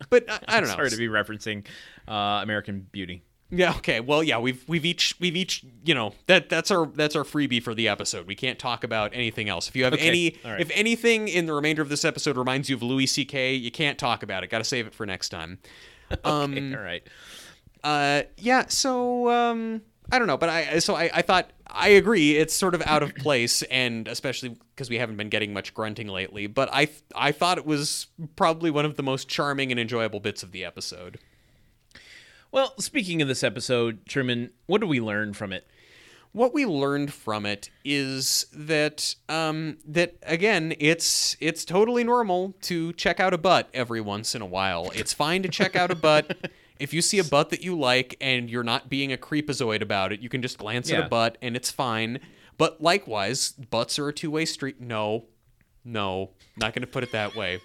but 0.09 0.29
I, 0.29 0.39
I 0.47 0.59
don't 0.59 0.69
know. 0.69 0.75
Sorry 0.75 0.89
to 0.89 0.97
be 0.97 1.07
referencing 1.07 1.65
uh, 2.07 2.39
American 2.43 2.87
Beauty. 2.91 3.23
Yeah. 3.51 3.75
Okay. 3.77 3.99
Well, 3.99 4.23
yeah. 4.23 4.39
We've 4.39 4.63
we've 4.67 4.85
each 4.85 5.15
we've 5.19 5.35
each 5.35 5.63
you 5.85 5.93
know 5.93 6.13
that 6.25 6.49
that's 6.49 6.71
our 6.71 6.87
that's 6.87 7.15
our 7.15 7.23
freebie 7.23 7.61
for 7.61 7.75
the 7.75 7.87
episode. 7.87 8.25
We 8.25 8.33
can't 8.33 8.57
talk 8.57 8.83
about 8.83 9.11
anything 9.13 9.49
else. 9.49 9.67
If 9.69 9.75
you 9.75 9.83
have 9.83 9.93
Okay, 9.93 10.07
any 10.07 10.35
all 10.43 10.51
right. 10.53 10.59
if 10.61 10.71
anything 10.73 11.27
in 11.27 11.45
the 11.45 11.53
remainder 11.53 11.83
of 11.83 11.89
this 11.89 12.03
episode 12.03 12.37
reminds 12.37 12.69
you 12.71 12.75
of 12.75 12.81
Louis 12.81 13.05
C.K., 13.05 13.53
you 13.53 13.69
can't 13.71 13.99
talk 13.99 14.23
about 14.23 14.43
it. 14.43 14.49
Got 14.49 14.57
to 14.59 14.63
save 14.63 14.87
it 14.87 14.93
for 14.95 15.05
next 15.05 15.29
time. 15.29 15.59
Um, 16.23 16.75
All 16.75 16.81
right. 16.83 17.01
uh, 17.83 18.23
yeah. 18.37 18.65
So 18.67 19.29
um, 19.29 19.81
I 20.11 20.19
don't 20.19 20.27
know, 20.27 20.37
but 20.37 20.49
I 20.49 20.79
so 20.79 20.95
I, 20.95 21.09
I 21.13 21.21
thought 21.21 21.49
I 21.67 21.89
agree. 21.89 22.37
It's 22.37 22.53
sort 22.53 22.75
of 22.75 22.81
out 22.83 23.03
of 23.03 23.15
place, 23.17 23.61
and 23.63 24.07
especially 24.07 24.49
because 24.49 24.89
we 24.89 24.97
haven't 24.97 25.17
been 25.17 25.29
getting 25.29 25.53
much 25.53 25.73
grunting 25.73 26.07
lately. 26.07 26.47
But 26.47 26.69
I 26.71 26.89
I 27.15 27.31
thought 27.31 27.57
it 27.57 27.65
was 27.65 28.07
probably 28.35 28.71
one 28.71 28.85
of 28.85 28.95
the 28.97 29.03
most 29.03 29.27
charming 29.27 29.71
and 29.71 29.79
enjoyable 29.79 30.19
bits 30.19 30.43
of 30.43 30.51
the 30.51 30.63
episode. 30.63 31.19
Well, 32.51 32.73
speaking 32.79 33.21
of 33.21 33.27
this 33.27 33.43
episode, 33.43 34.05
Truman, 34.05 34.51
what 34.65 34.79
do 34.79 34.87
we 34.87 35.01
learn 35.01 35.33
from 35.33 35.51
it? 35.51 35.67
what 36.35 36.53
we 36.53 36.65
learned 36.65 37.13
from 37.13 37.45
it 37.45 37.69
is 37.85 38.45
that 38.51 39.15
um, 39.29 39.77
that 39.87 40.15
again, 40.23 40.75
it's 40.79 41.37
it's 41.39 41.63
totally 41.63 42.03
normal 42.03 42.53
to 42.61 42.91
check 42.93 43.21
out 43.21 43.33
a 43.33 43.37
butt 43.37 43.69
every 43.73 44.01
once 44.01 44.35
in 44.35 44.41
a 44.41 44.45
while. 44.45 44.91
It's 44.93 45.13
fine 45.13 45.43
to 45.43 45.49
check 45.49 45.77
out 45.77 45.91
a 45.91 45.95
butt. 45.95 46.35
If 46.79 46.93
you 46.93 47.01
see 47.01 47.19
a 47.19 47.23
butt 47.23 47.49
that 47.51 47.63
you 47.63 47.77
like 47.77 48.17
and 48.19 48.49
you're 48.49 48.63
not 48.63 48.89
being 48.89 49.13
a 49.13 49.17
creepazoid 49.17 49.81
about 49.81 50.11
it, 50.11 50.19
you 50.19 50.29
can 50.29 50.41
just 50.41 50.57
glance 50.57 50.91
at 50.91 51.05
a 51.05 51.09
butt 51.09 51.37
and 51.41 51.55
it's 51.55 51.71
fine. 51.71 52.19
But 52.57 52.81
likewise, 52.81 53.51
butts 53.51 53.97
are 53.99 54.07
a 54.09 54.13
two-way 54.13 54.45
street. 54.45 54.79
No, 54.81 55.25
no, 55.83 56.31
not 56.57 56.73
going 56.73 56.81
to 56.81 56.87
put 56.87 57.03
it 57.03 57.11
that 57.11 57.35
way. 57.35 57.59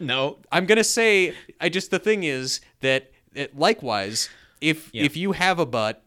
No. 0.00 0.38
I'm 0.50 0.66
gonna 0.66 0.84
say 0.84 1.34
I 1.60 1.68
just 1.68 1.90
the 1.90 1.98
thing 1.98 2.24
is 2.24 2.60
that 2.80 3.10
it, 3.34 3.56
likewise, 3.56 4.28
if 4.60 4.90
Yeah. 4.92 5.04
if 5.04 5.16
you 5.16 5.32
have 5.32 5.58
a 5.58 5.66
butt, 5.66 6.02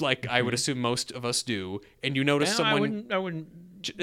like 0.00 0.26
I 0.28 0.42
would 0.42 0.48
mm-hmm. 0.48 0.54
assume 0.54 0.80
most 0.80 1.12
of 1.12 1.24
us 1.24 1.42
do, 1.42 1.80
and 2.02 2.16
you 2.16 2.24
notice 2.24 2.50
No, 2.50 2.64
I 2.64 2.68
someone, 2.70 2.80
wouldn't. 2.80 3.12
I 3.12 3.18
wouldn't. 3.18 3.48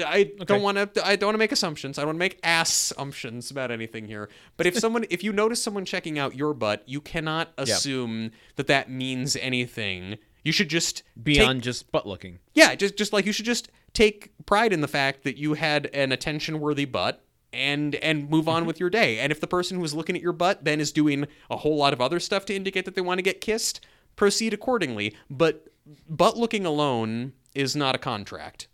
I 0.04 0.32
don't 0.44 0.62
want 0.62 0.94
to. 0.94 1.06
I 1.06 1.16
don't 1.16 1.28
want 1.28 1.34
to 1.34 1.38
make 1.38 1.52
assumptions. 1.52 1.98
I 1.98 2.02
don't 2.02 2.08
want 2.08 2.16
to 2.16 2.20
make 2.20 2.40
ass 2.42 2.90
assumptions 2.90 3.50
about 3.50 3.70
anything 3.70 4.06
here. 4.06 4.28
But 4.56 4.66
if 4.66 4.78
someone, 4.78 5.04
if 5.10 5.22
you 5.22 5.32
notice 5.32 5.62
someone 5.62 5.84
checking 5.84 6.18
out 6.18 6.34
your 6.34 6.54
butt, 6.54 6.82
you 6.86 7.00
cannot 7.00 7.52
assume 7.58 8.30
that 8.56 8.66
that 8.68 8.90
means 8.90 9.36
anything. 9.36 10.18
You 10.44 10.52
should 10.52 10.68
just 10.68 10.98
take- 10.98 11.24
Beyond 11.24 11.62
just 11.62 11.90
butt 11.90 12.06
looking. 12.06 12.38
yeah, 12.54 12.74
just 12.74 12.96
just 12.96 13.12
like 13.12 13.26
you 13.26 13.32
should 13.32 13.46
just 13.46 13.70
take 13.92 14.30
pride 14.46 14.72
in 14.72 14.80
the 14.80 14.88
fact 14.88 15.24
that 15.24 15.36
you 15.36 15.54
had 15.54 15.86
an 15.92 16.12
attention 16.12 16.60
worthy 16.60 16.84
butt 16.84 17.24
and 17.52 17.94
and 17.96 18.28
move 18.30 18.48
on 18.48 18.60
mm-hmm. 18.60 18.68
with 18.68 18.80
your 18.80 18.90
day. 18.90 19.18
And 19.18 19.32
if 19.32 19.40
the 19.40 19.46
person 19.46 19.78
who's 19.78 19.94
looking 19.94 20.14
at 20.14 20.22
your 20.22 20.32
butt 20.32 20.64
then 20.64 20.80
is 20.80 20.92
doing 20.92 21.26
a 21.50 21.56
whole 21.56 21.76
lot 21.76 21.92
of 21.92 22.00
other 22.00 22.20
stuff 22.20 22.44
to 22.46 22.54
indicate 22.54 22.84
that 22.84 22.94
they 22.94 23.00
want 23.00 23.18
to 23.18 23.22
get 23.22 23.40
kissed, 23.40 23.80
proceed 24.14 24.54
accordingly. 24.54 25.16
But 25.28 25.68
butt 26.08 26.36
looking 26.36 26.66
alone 26.66 27.32
is 27.54 27.74
not 27.74 27.94
a 27.94 27.98
contract. 27.98 28.68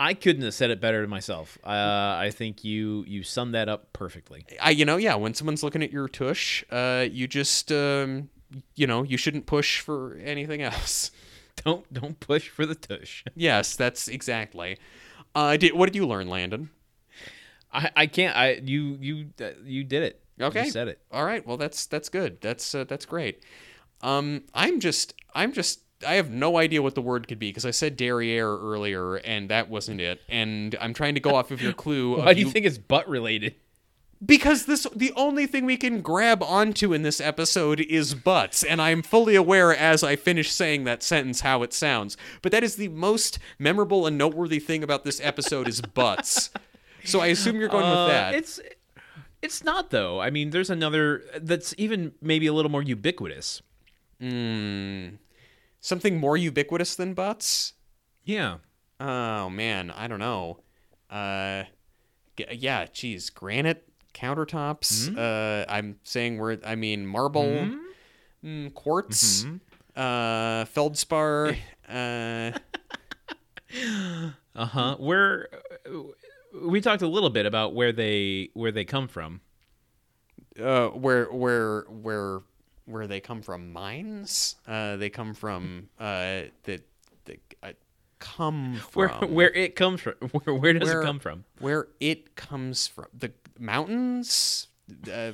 I 0.00 0.14
couldn't 0.14 0.42
have 0.42 0.54
said 0.54 0.70
it 0.70 0.80
better 0.80 1.02
to 1.02 1.08
myself. 1.08 1.58
Uh, 1.64 1.68
I 1.68 2.30
think 2.34 2.64
you 2.64 3.04
you 3.06 3.22
summed 3.22 3.54
that 3.54 3.68
up 3.68 3.92
perfectly. 3.92 4.44
I 4.60 4.70
you 4.70 4.84
know, 4.84 4.96
yeah, 4.96 5.14
when 5.14 5.34
someone's 5.34 5.62
looking 5.62 5.82
at 5.82 5.92
your 5.92 6.08
tush, 6.08 6.64
uh 6.70 7.06
you 7.10 7.26
just 7.26 7.70
um 7.72 8.30
you 8.74 8.86
know, 8.86 9.02
you 9.02 9.16
shouldn't 9.16 9.46
push 9.46 9.80
for 9.80 10.16
anything 10.24 10.62
else. 10.62 11.10
Don't 11.64 11.92
don't 11.92 12.20
push 12.20 12.48
for 12.48 12.66
the 12.66 12.76
tush. 12.76 13.24
yes, 13.34 13.74
that's 13.74 14.06
exactly. 14.06 14.78
Uh 15.34 15.56
did, 15.56 15.74
what 15.74 15.86
did 15.86 15.96
you 15.96 16.06
learn, 16.06 16.28
Landon? 16.28 16.70
I, 17.72 17.90
I 17.96 18.06
can't. 18.06 18.36
I 18.36 18.60
you 18.64 18.96
you 19.00 19.26
uh, 19.40 19.50
you 19.64 19.82
did 19.84 20.04
it. 20.04 20.22
Okay. 20.40 20.66
You 20.66 20.70
said 20.70 20.86
it. 20.88 21.00
All 21.10 21.24
right. 21.24 21.44
Well, 21.46 21.56
that's 21.56 21.86
that's 21.86 22.08
good. 22.08 22.40
That's 22.40 22.74
uh, 22.74 22.84
that's 22.84 23.04
great. 23.04 23.42
Um, 24.02 24.44
I'm 24.54 24.78
just 24.80 25.14
I'm 25.34 25.52
just 25.52 25.80
I 26.06 26.14
have 26.14 26.30
no 26.30 26.58
idea 26.58 26.80
what 26.82 26.94
the 26.94 27.02
word 27.02 27.26
could 27.28 27.38
be 27.38 27.50
because 27.50 27.64
I 27.66 27.72
said 27.72 27.96
derriere 27.96 28.56
earlier 28.56 29.16
and 29.16 29.48
that 29.50 29.68
wasn't 29.68 30.00
it. 30.00 30.20
And 30.28 30.76
I'm 30.80 30.94
trying 30.94 31.14
to 31.14 31.20
go 31.20 31.34
off 31.34 31.50
of 31.50 31.60
your 31.60 31.72
clue. 31.72 32.18
Why 32.24 32.34
do 32.34 32.40
you 32.40 32.50
think 32.50 32.66
it's 32.66 32.78
butt 32.78 33.08
related? 33.08 33.54
Because 34.24 34.66
this 34.66 34.84
the 34.96 35.12
only 35.14 35.46
thing 35.46 35.64
we 35.64 35.76
can 35.76 36.00
grab 36.00 36.42
onto 36.42 36.92
in 36.92 37.02
this 37.02 37.20
episode 37.20 37.80
is 37.80 38.14
butts, 38.14 38.64
and 38.64 38.82
I'm 38.82 39.00
fully 39.00 39.36
aware 39.36 39.72
as 39.76 40.02
I 40.02 40.16
finish 40.16 40.50
saying 40.50 40.82
that 40.84 41.04
sentence 41.04 41.42
how 41.42 41.62
it 41.62 41.72
sounds. 41.72 42.16
But 42.42 42.50
that 42.50 42.64
is 42.64 42.74
the 42.74 42.88
most 42.88 43.38
memorable 43.60 44.08
and 44.08 44.18
noteworthy 44.18 44.58
thing 44.58 44.82
about 44.82 45.04
this 45.04 45.20
episode 45.22 45.68
is 45.68 45.80
butts. 45.80 46.50
So 47.04 47.20
I 47.20 47.28
assume 47.28 47.60
you're 47.60 47.68
going 47.68 47.84
Uh, 47.84 48.06
with 48.06 48.12
that. 48.12 48.34
It's 48.34 48.60
it's 49.40 49.62
not 49.62 49.90
though. 49.90 50.20
I 50.20 50.30
mean, 50.30 50.50
there's 50.50 50.68
another 50.70 51.22
that's 51.40 51.72
even 51.78 52.12
maybe 52.20 52.48
a 52.48 52.52
little 52.52 52.72
more 52.72 52.82
ubiquitous. 52.82 53.62
Mm, 54.20 55.18
something 55.80 56.18
more 56.18 56.36
ubiquitous 56.36 56.94
than 56.96 57.14
butts? 57.14 57.74
Yeah. 58.24 58.56
Oh 59.00 59.48
man, 59.50 59.90
I 59.90 60.06
don't 60.08 60.18
know. 60.18 60.58
Uh, 61.10 61.64
yeah, 62.52 62.86
geez, 62.92 63.30
granite 63.30 63.88
countertops. 64.14 65.16
Uh, 65.16 65.64
I'm 65.68 65.98
saying 66.02 66.38
we're. 66.38 66.58
I 66.64 66.74
mean, 66.74 67.06
marble, 67.06 67.68
mm, 68.44 68.74
quartz, 68.74 69.46
uh, 69.96 70.64
feldspar. 70.66 71.56
uh, 71.88 72.52
Uh 74.54 74.64
huh. 74.66 74.96
Where 74.98 75.48
uh, 75.86 75.98
we 76.64 76.80
talked 76.80 77.02
a 77.02 77.06
little 77.08 77.30
bit 77.30 77.46
about 77.46 77.74
where 77.74 77.92
they 77.92 78.50
where 78.54 78.72
they 78.72 78.84
come 78.84 79.06
from. 79.08 79.40
uh, 80.60 80.88
where 80.88 81.26
where 81.32 81.82
where 81.82 82.40
where 82.88 83.06
they 83.06 83.20
come 83.20 83.42
from? 83.42 83.72
Mines. 83.72 84.56
Uh, 84.66 84.96
they 84.96 85.10
come 85.10 85.34
from. 85.34 85.88
Uh, 85.98 86.42
the 86.64 86.80
the 87.26 87.38
uh, 87.62 87.72
come 88.18 88.76
Where 88.94 89.08
from. 89.08 89.32
where 89.32 89.52
it 89.52 89.76
comes 89.76 90.00
from? 90.00 90.14
Where 90.32 90.54
where 90.56 90.72
does 90.72 90.88
Where- 90.88 91.02
it 91.02 91.04
come 91.04 91.18
from? 91.20 91.44
where 91.60 91.88
it 92.00 92.34
comes 92.36 92.86
from 92.88 93.06
the 93.16 93.32
mountains 93.58 94.68
uh, 95.12 95.32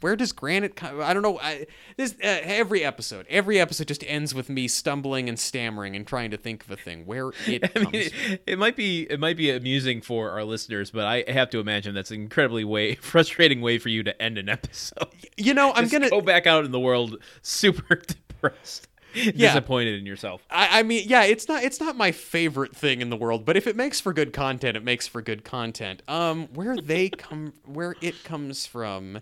where 0.00 0.16
does 0.16 0.32
granite 0.32 0.76
come 0.76 1.00
i 1.00 1.14
don't 1.14 1.22
know 1.22 1.38
I, 1.38 1.66
this 1.96 2.12
uh, 2.22 2.40
every 2.42 2.84
episode 2.84 3.26
every 3.28 3.58
episode 3.58 3.88
just 3.88 4.04
ends 4.06 4.34
with 4.34 4.48
me 4.48 4.68
stumbling 4.68 5.28
and 5.28 5.38
stammering 5.38 5.96
and 5.96 6.06
trying 6.06 6.30
to 6.30 6.36
think 6.36 6.64
of 6.64 6.70
a 6.70 6.76
thing 6.76 7.06
where 7.06 7.30
it 7.46 7.64
I 7.64 7.68
comes 7.68 7.92
mean, 7.92 8.10
from. 8.10 8.32
it, 8.32 8.42
it 8.46 8.58
might 8.58 8.76
be 8.76 9.02
it 9.10 9.20
might 9.20 9.36
be 9.36 9.50
amusing 9.50 10.00
for 10.02 10.30
our 10.30 10.44
listeners, 10.44 10.90
but 10.90 11.04
I 11.04 11.24
have 11.28 11.50
to 11.50 11.60
imagine 11.60 11.94
that's 11.94 12.10
an 12.10 12.20
incredibly 12.20 12.64
way 12.64 12.94
frustrating 13.12 13.60
way 13.60 13.78
for 13.78 13.88
you 13.88 14.02
to 14.02 14.22
end 14.22 14.38
an 14.38 14.48
episode. 14.48 15.08
you 15.36 15.54
know 15.54 15.72
i'm 15.74 15.88
gonna 15.88 16.10
go 16.10 16.20
back 16.20 16.46
out 16.46 16.64
in 16.64 16.72
the 16.72 16.80
world 16.80 17.16
super 17.42 17.94
depressed, 18.40 18.88
disappointed 19.14 19.98
in 19.98 20.06
yourself. 20.06 20.42
I, 20.50 20.80
I 20.80 20.82
mean, 20.82 21.04
yeah, 21.08 21.24
it's 21.24 21.48
not 21.48 21.62
it's 21.64 21.80
not 21.80 21.96
my 21.96 22.12
favorite 22.12 22.74
thing 22.76 23.00
in 23.00 23.10
the 23.10 23.16
world, 23.16 23.44
but 23.44 23.56
if 23.56 23.66
it 23.66 23.76
makes 23.76 24.00
for 24.00 24.12
good 24.12 24.32
content, 24.32 24.76
it 24.76 24.84
makes 24.84 25.06
for 25.06 25.22
good 25.22 25.44
content. 25.44 26.02
Um, 26.08 26.48
where 26.54 26.76
they 26.76 27.08
come, 27.08 27.54
where 27.64 27.96
it 28.00 28.24
comes 28.24 28.66
from, 28.66 29.20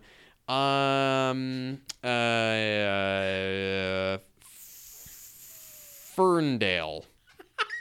um, 0.48 1.80
uh, 2.02 2.06
uh 2.06 4.18
Ferndale, 6.14 7.04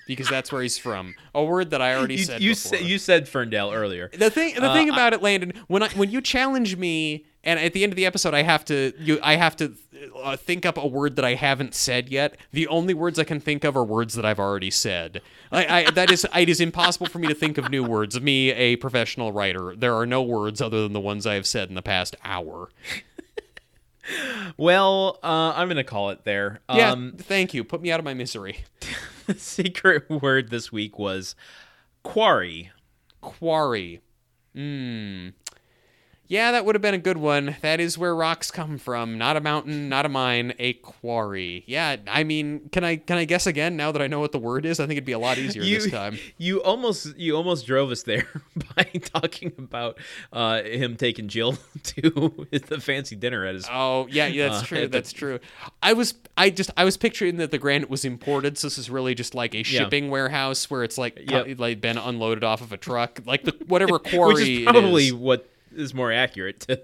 because 0.08 0.28
that's 0.28 0.52
where 0.52 0.62
he's 0.62 0.78
from. 0.78 1.14
A 1.36 1.44
word 1.44 1.70
that 1.72 1.82
I 1.82 1.96
already 1.96 2.16
You, 2.16 2.24
said. 2.24 2.42
you 2.42 2.54
said 2.56 2.82
you 2.82 2.98
said 2.98 3.28
Ferndale 3.30 3.72
earlier. 3.72 4.10
The 4.14 4.30
thing, 4.30 4.56
the 4.56 4.70
Uh, 4.70 4.74
thing 4.74 4.90
I- 4.90 4.94
about 4.94 5.14
it, 5.14 5.22
Landon, 5.22 5.54
when 5.68 5.84
I 5.84 5.90
when 5.90 6.10
you 6.10 6.22
challenge 6.22 6.76
me, 6.78 7.26
and 7.44 7.60
at 7.60 7.74
the 7.74 7.84
end 7.84 7.92
of 7.92 7.98
the 7.98 8.06
episode, 8.06 8.34
I 8.34 8.44
have 8.44 8.64
to 8.66 8.94
you, 9.00 9.20
I 9.22 9.36
have 9.36 9.56
to 9.58 9.74
uh, 10.22 10.36
think 10.38 10.66
up 10.66 10.78
a 10.78 10.88
word 10.88 11.16
that 11.18 11.26
I 11.26 11.34
haven't 11.36 11.74
said 11.76 12.10
yet. 12.10 12.38
The 12.52 12.68
only 12.68 12.94
words 12.94 13.20
I 13.20 13.24
can 13.24 13.40
think 13.40 13.64
of 13.64 13.76
are 13.76 13.84
words 13.84 14.14
that 14.16 14.26
I've 14.26 14.40
already 14.40 14.72
said. 14.72 15.22
I, 15.52 15.66
I 15.88 15.92
that 15.92 16.12
is 16.12 16.26
it 16.36 16.50
is 16.50 16.60
impossible 16.62 17.08
for 17.08 17.20
me 17.20 17.28
to 17.28 17.36
think 17.36 17.58
of 17.58 17.70
new 17.70 17.84
words. 17.84 18.20
Me, 18.20 18.52
a 18.52 18.76
professional 18.78 19.32
writer, 19.32 19.76
there 19.76 19.96
are 19.96 20.06
no 20.06 20.22
words 20.22 20.62
other 20.62 20.82
than 20.84 20.94
the 20.94 21.00
ones 21.00 21.26
I 21.28 21.36
have 21.36 21.48
said 21.48 21.70
in 21.70 21.76
the 21.76 21.82
past 21.82 22.16
hour. 22.24 22.70
Well, 24.58 25.20
uh, 25.24 25.54
I'm 25.56 25.70
gonna 25.70 25.84
call 25.84 26.10
it 26.10 26.26
there. 26.26 26.60
Yeah, 26.74 26.92
Um, 26.92 27.14
thank 27.18 27.54
you. 27.54 27.64
Put 27.64 27.82
me 27.82 27.92
out 27.92 28.00
of 28.00 28.04
my 28.06 28.14
misery. 28.14 28.66
the 29.28 29.36
secret 29.36 30.10
word 30.10 30.50
this 30.50 30.72
week 30.72 31.00
was 31.00 31.36
quarry. 32.04 32.72
Quarry. 33.22 34.02
Hmm. 34.54 35.30
Yeah, 36.34 36.54
that 36.54 36.66
would 36.66 36.74
have 36.74 36.82
been 36.82 36.96
a 36.96 36.98
good 37.00 37.18
one. 37.18 37.56
That 37.62 37.80
is 37.80 37.96
where 37.96 38.16
rocks 38.16 38.50
come 38.50 38.80
from. 38.80 39.20
Not 39.20 39.38
a 39.38 39.40
mountain, 39.40 39.88
not 39.88 40.08
a 40.08 40.10
mine, 40.10 40.56
a 40.58 40.74
quarry. 40.74 41.64
Yeah, 41.68 41.98
I 42.08 42.24
mean, 42.24 42.70
can 42.72 42.84
I 42.84 42.96
can 42.96 43.20
I 43.20 43.26
guess 43.26 43.46
again 43.46 43.78
now 43.78 43.92
that 43.92 44.02
I 44.02 44.08
know 44.08 44.20
what 44.20 44.32
the 44.32 44.40
word 44.40 44.66
is? 44.66 44.80
I 44.80 44.88
think 44.88 44.94
it'd 44.98 45.06
be 45.06 45.12
a 45.12 45.20
lot 45.20 45.38
easier 45.38 45.62
You 45.62 45.80
this 45.80 45.92
time. 45.92 46.18
you 46.40 46.64
almost 46.64 47.16
you 47.18 47.36
almost 47.36 47.68
drove 47.68 47.92
us 47.92 48.02
there 48.02 48.28
by 48.76 48.84
talking 49.14 49.52
about 49.60 50.00
uh, 50.32 50.64
him 50.64 50.96
taking 50.96 51.28
Jill 51.28 51.56
to 51.84 52.48
the 52.52 52.80
fancy 52.82 53.16
dinner 53.16 53.46
at 53.46 53.54
his. 53.54 53.68
Oh, 53.72 54.08
yeah, 54.10 54.26
yeah, 54.26 54.50
that's 54.50 54.64
Uh, 54.64 54.66
true. 54.66 54.78
at 54.80 54.82
the- 54.92 54.98
That's 54.98 55.14
true. 55.14 55.40
I 55.84 55.94
was 55.94 56.16
I 56.36 56.50
just 56.50 56.72
I 56.76 56.84
was 56.84 56.98
picturing 56.98 57.38
that 57.38 57.52
the 57.52 57.60
granite 57.60 57.92
was 57.92 58.06
imported, 58.06 58.58
so 58.58 58.66
this 58.66 58.80
is 58.80 58.90
really 58.90 59.14
just 59.14 59.36
like 59.36 59.54
a 59.54 59.62
shipping 59.62 60.10
warehouse 60.10 60.68
where 60.68 60.84
it's 60.84 60.98
like 60.98 61.20
Yep. 61.30 61.60
like 61.60 61.80
been 61.80 62.00
unloaded 62.00 62.44
off 62.44 62.62
of 62.62 62.72
a 62.72 62.78
truck. 62.78 63.20
Like 63.24 63.44
the 63.44 63.56
whatever 63.68 64.00
quarry 64.00 64.34
which 64.34 64.48
is 64.50 64.64
probably 64.66 65.06
is. 65.08 65.14
what 65.14 65.48
is 65.76 65.94
more 65.94 66.12
accurate 66.12 66.60
to. 66.62 66.82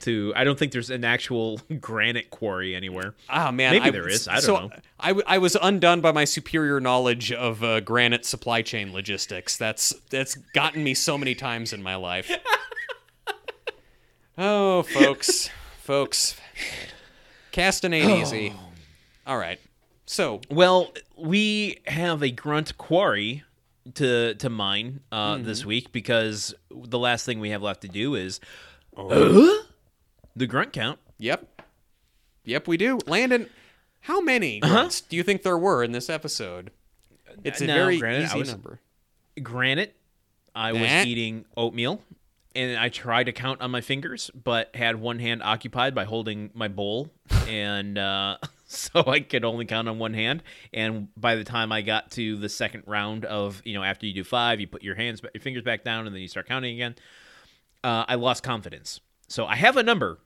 To 0.00 0.32
I 0.36 0.44
don't 0.44 0.58
think 0.58 0.72
there's 0.72 0.90
an 0.90 1.04
actual 1.04 1.60
granite 1.80 2.30
quarry 2.30 2.74
anywhere. 2.74 3.14
Oh 3.30 3.50
man, 3.52 3.72
Maybe 3.72 3.86
I, 3.86 3.90
there 3.90 4.08
is. 4.08 4.28
I 4.28 4.34
don't 4.34 4.42
so 4.42 4.54
know. 4.58 4.70
I, 5.00 5.08
w- 5.08 5.24
I 5.26 5.38
was 5.38 5.56
undone 5.60 6.00
by 6.00 6.12
my 6.12 6.24
superior 6.24 6.78
knowledge 6.78 7.32
of 7.32 7.62
uh, 7.62 7.80
granite 7.80 8.26
supply 8.26 8.62
chain 8.62 8.92
logistics. 8.92 9.56
That's 9.56 9.94
that's 10.10 10.34
gotten 10.54 10.84
me 10.84 10.94
so 10.94 11.16
many 11.16 11.34
times 11.34 11.72
in 11.72 11.82
my 11.82 11.94
life. 11.96 12.30
oh, 14.38 14.82
folks, 14.82 15.48
folks, 15.80 16.36
casting 17.50 17.92
ain't 17.92 18.22
easy. 18.22 18.52
All 19.26 19.38
right, 19.38 19.60
so 20.06 20.40
Well, 20.50 20.92
we 21.16 21.78
have 21.86 22.22
a 22.22 22.30
grunt 22.30 22.76
quarry 22.78 23.44
to 23.94 24.34
to 24.34 24.48
mine 24.50 25.00
uh, 25.10 25.34
Mm-hmm. 25.36 25.44
this 25.44 25.64
week 25.64 25.92
because 25.92 26.54
the 26.70 26.98
last 26.98 27.26
thing 27.26 27.40
we 27.40 27.50
have 27.50 27.62
left 27.62 27.82
to 27.82 27.88
do 27.88 28.14
is 28.14 28.40
uh, 28.96 29.08
the 30.36 30.46
grunt 30.46 30.72
count. 30.72 30.98
yep, 31.18 31.62
yep, 32.44 32.66
we 32.68 32.76
do. 32.76 32.98
Landon, 33.06 33.48
how 34.00 34.20
many 34.20 34.60
grunts 34.60 35.00
do 35.00 35.16
you 35.16 35.22
think 35.22 35.42
there 35.42 35.58
were 35.58 35.82
in 35.84 35.92
this 35.92 36.08
episode? 36.10 36.70
It's 37.44 37.60
a 37.60 37.64
Uh-huh. 37.64 37.74
No, 37.76 37.84
very 37.84 37.98
granted, 37.98 38.24
easy 38.24 38.38
was- 38.38 38.50
number. 38.50 38.80
Granted, 39.42 39.92
I 40.54 40.72
was 40.72 40.82
Eh? 40.82 41.04
eating 41.04 41.46
oatmeal 41.56 42.02
and 42.54 42.76
I 42.78 42.90
tried 42.90 43.24
to 43.24 43.32
count 43.32 43.62
on 43.62 43.70
my 43.70 43.80
fingers, 43.80 44.30
but 44.34 44.76
had 44.76 44.96
one 44.96 45.18
hand 45.18 45.42
occupied 45.42 45.94
by 45.94 46.04
holding 46.04 46.50
my 46.52 46.68
bowl, 46.68 47.08
and 47.48 47.96
uh, 47.96 48.36
so 48.72 49.04
I 49.06 49.20
could 49.20 49.44
only 49.44 49.64
count 49.64 49.88
on 49.88 49.98
one 49.98 50.14
hand. 50.14 50.42
And 50.72 51.08
by 51.16 51.36
the 51.36 51.44
time 51.44 51.72
I 51.72 51.82
got 51.82 52.10
to 52.12 52.36
the 52.36 52.48
second 52.48 52.84
round 52.86 53.24
of, 53.24 53.60
you 53.64 53.74
know, 53.74 53.82
after 53.82 54.06
you 54.06 54.14
do 54.14 54.24
five, 54.24 54.60
you 54.60 54.66
put 54.66 54.82
your 54.82 54.94
hands, 54.94 55.20
your 55.34 55.42
fingers 55.42 55.62
back 55.62 55.84
down, 55.84 56.06
and 56.06 56.14
then 56.14 56.22
you 56.22 56.28
start 56.28 56.46
counting 56.46 56.74
again. 56.74 56.94
Uh, 57.84 58.04
I 58.08 58.14
lost 58.14 58.42
confidence. 58.42 59.00
So 59.28 59.46
I 59.46 59.56
have 59.56 59.76
a 59.76 59.82
number, 59.82 60.18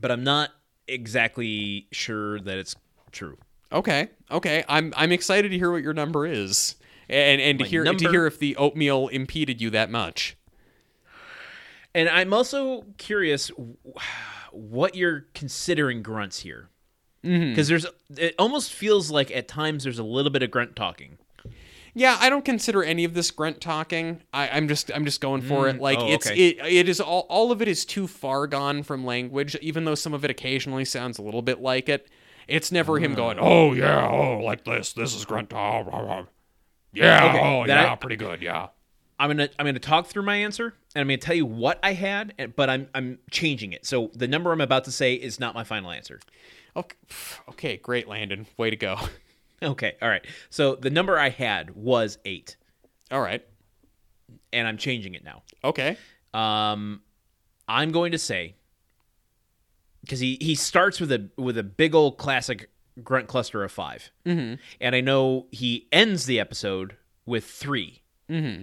but 0.00 0.10
I'm 0.10 0.24
not 0.24 0.50
exactly 0.88 1.86
sure 1.92 2.40
that 2.40 2.58
it's 2.58 2.76
true. 3.12 3.38
Okay, 3.72 4.08
okay. 4.30 4.64
I'm 4.68 4.92
I'm 4.96 5.12
excited 5.12 5.50
to 5.50 5.58
hear 5.58 5.70
what 5.70 5.82
your 5.82 5.94
number 5.94 6.26
is, 6.26 6.76
and 7.08 7.40
and 7.40 7.58
to 7.58 7.64
My 7.64 7.68
hear 7.68 7.84
to 7.84 8.10
hear 8.10 8.26
if 8.26 8.38
the 8.38 8.56
oatmeal 8.56 9.08
impeded 9.08 9.60
you 9.60 9.70
that 9.70 9.90
much. 9.90 10.36
And 11.94 12.08
I'm 12.08 12.32
also 12.32 12.84
curious 12.98 13.50
what 14.52 14.94
you're 14.94 15.26
considering 15.34 16.02
grunts 16.02 16.40
here. 16.40 16.68
Mm-hmm. 17.24 17.50
Because 17.50 17.68
there's, 17.68 17.86
it 18.16 18.34
almost 18.38 18.72
feels 18.72 19.10
like 19.10 19.30
at 19.30 19.46
times 19.46 19.84
there's 19.84 19.98
a 19.98 20.04
little 20.04 20.30
bit 20.30 20.42
of 20.42 20.50
grunt 20.50 20.74
talking. 20.74 21.18
Yeah, 21.92 22.16
I 22.20 22.30
don't 22.30 22.44
consider 22.44 22.82
any 22.84 23.04
of 23.04 23.14
this 23.14 23.30
grunt 23.30 23.60
talking. 23.60 24.22
I, 24.32 24.48
I'm 24.48 24.68
just 24.68 24.92
I'm 24.94 25.04
just 25.04 25.20
going 25.20 25.42
for 25.42 25.68
it. 25.68 25.76
Mm. 25.76 25.80
Like 25.80 25.98
oh, 25.98 26.08
it's 26.08 26.26
okay. 26.28 26.48
it 26.50 26.58
it 26.64 26.88
is 26.88 27.00
all 27.00 27.26
all 27.28 27.50
of 27.50 27.60
it 27.60 27.68
is 27.68 27.84
too 27.84 28.06
far 28.06 28.46
gone 28.46 28.82
from 28.82 29.04
language. 29.04 29.56
Even 29.56 29.84
though 29.84 29.96
some 29.96 30.14
of 30.14 30.24
it 30.24 30.30
occasionally 30.30 30.84
sounds 30.84 31.18
a 31.18 31.22
little 31.22 31.42
bit 31.42 31.60
like 31.60 31.88
it, 31.88 32.08
it's 32.46 32.70
never 32.70 32.98
him 32.98 33.14
going, 33.14 33.38
ah. 33.38 33.44
"Oh 33.44 33.72
yeah, 33.72 34.08
oh 34.08 34.38
like 34.38 34.64
this, 34.64 34.92
this 34.92 35.14
is 35.14 35.24
grunt." 35.24 35.52
Oh, 35.52 35.88
oh, 35.92 35.96
oh. 35.96 36.26
Yeah, 36.92 37.24
Okay, 37.28 37.40
oh 37.40 37.64
yeah, 37.66 37.92
I- 37.92 37.96
pretty 37.96 38.16
good. 38.16 38.40
Yeah. 38.40 38.68
I'm 39.18 39.28
gonna 39.28 39.50
I'm 39.58 39.66
gonna 39.66 39.78
talk 39.78 40.06
through 40.06 40.22
my 40.22 40.36
answer 40.36 40.72
and 40.94 41.02
I'm 41.02 41.06
gonna 41.06 41.18
tell 41.18 41.36
you 41.36 41.44
what 41.44 41.78
I 41.82 41.92
had, 41.92 42.54
but 42.56 42.70
I'm 42.70 42.88
I'm 42.94 43.18
changing 43.30 43.74
it. 43.74 43.84
So 43.84 44.10
the 44.14 44.26
number 44.26 44.50
I'm 44.50 44.62
about 44.62 44.84
to 44.84 44.92
say 44.92 45.12
is 45.12 45.38
not 45.38 45.54
my 45.54 45.62
final 45.62 45.90
answer. 45.90 46.20
Okay, 46.76 46.96
okay, 47.48 47.76
great, 47.76 48.08
Landon. 48.08 48.46
Way 48.56 48.70
to 48.70 48.76
go. 48.76 48.96
Okay, 49.62 49.94
all 50.00 50.08
right. 50.08 50.26
So 50.48 50.74
the 50.74 50.88
number 50.88 51.18
I 51.18 51.28
had 51.28 51.74
was 51.74 52.16
eight, 52.24 52.56
All 53.10 53.20
right. 53.20 53.44
and 54.54 54.66
I'm 54.66 54.78
changing 54.78 55.12
it 55.12 55.22
now. 55.22 55.42
Okay. 55.62 55.98
Um, 56.32 57.02
I'm 57.68 57.92
going 57.92 58.12
to 58.12 58.18
say 58.18 58.54
because 60.00 60.18
he 60.18 60.38
he 60.40 60.54
starts 60.54 60.98
with 60.98 61.12
a 61.12 61.28
with 61.36 61.58
a 61.58 61.62
big 61.62 61.94
old 61.94 62.16
classic 62.16 62.70
grunt 63.04 63.28
cluster 63.28 63.62
of 63.62 63.70
5 63.70 64.10
mm-hmm. 64.26 64.54
and 64.80 64.94
I 64.94 65.00
know 65.00 65.46
he 65.50 65.88
ends 65.92 66.26
the 66.26 66.40
episode 66.40 66.96
with 67.24 67.44
3 67.44 68.02
Mm-hmm. 68.30 68.62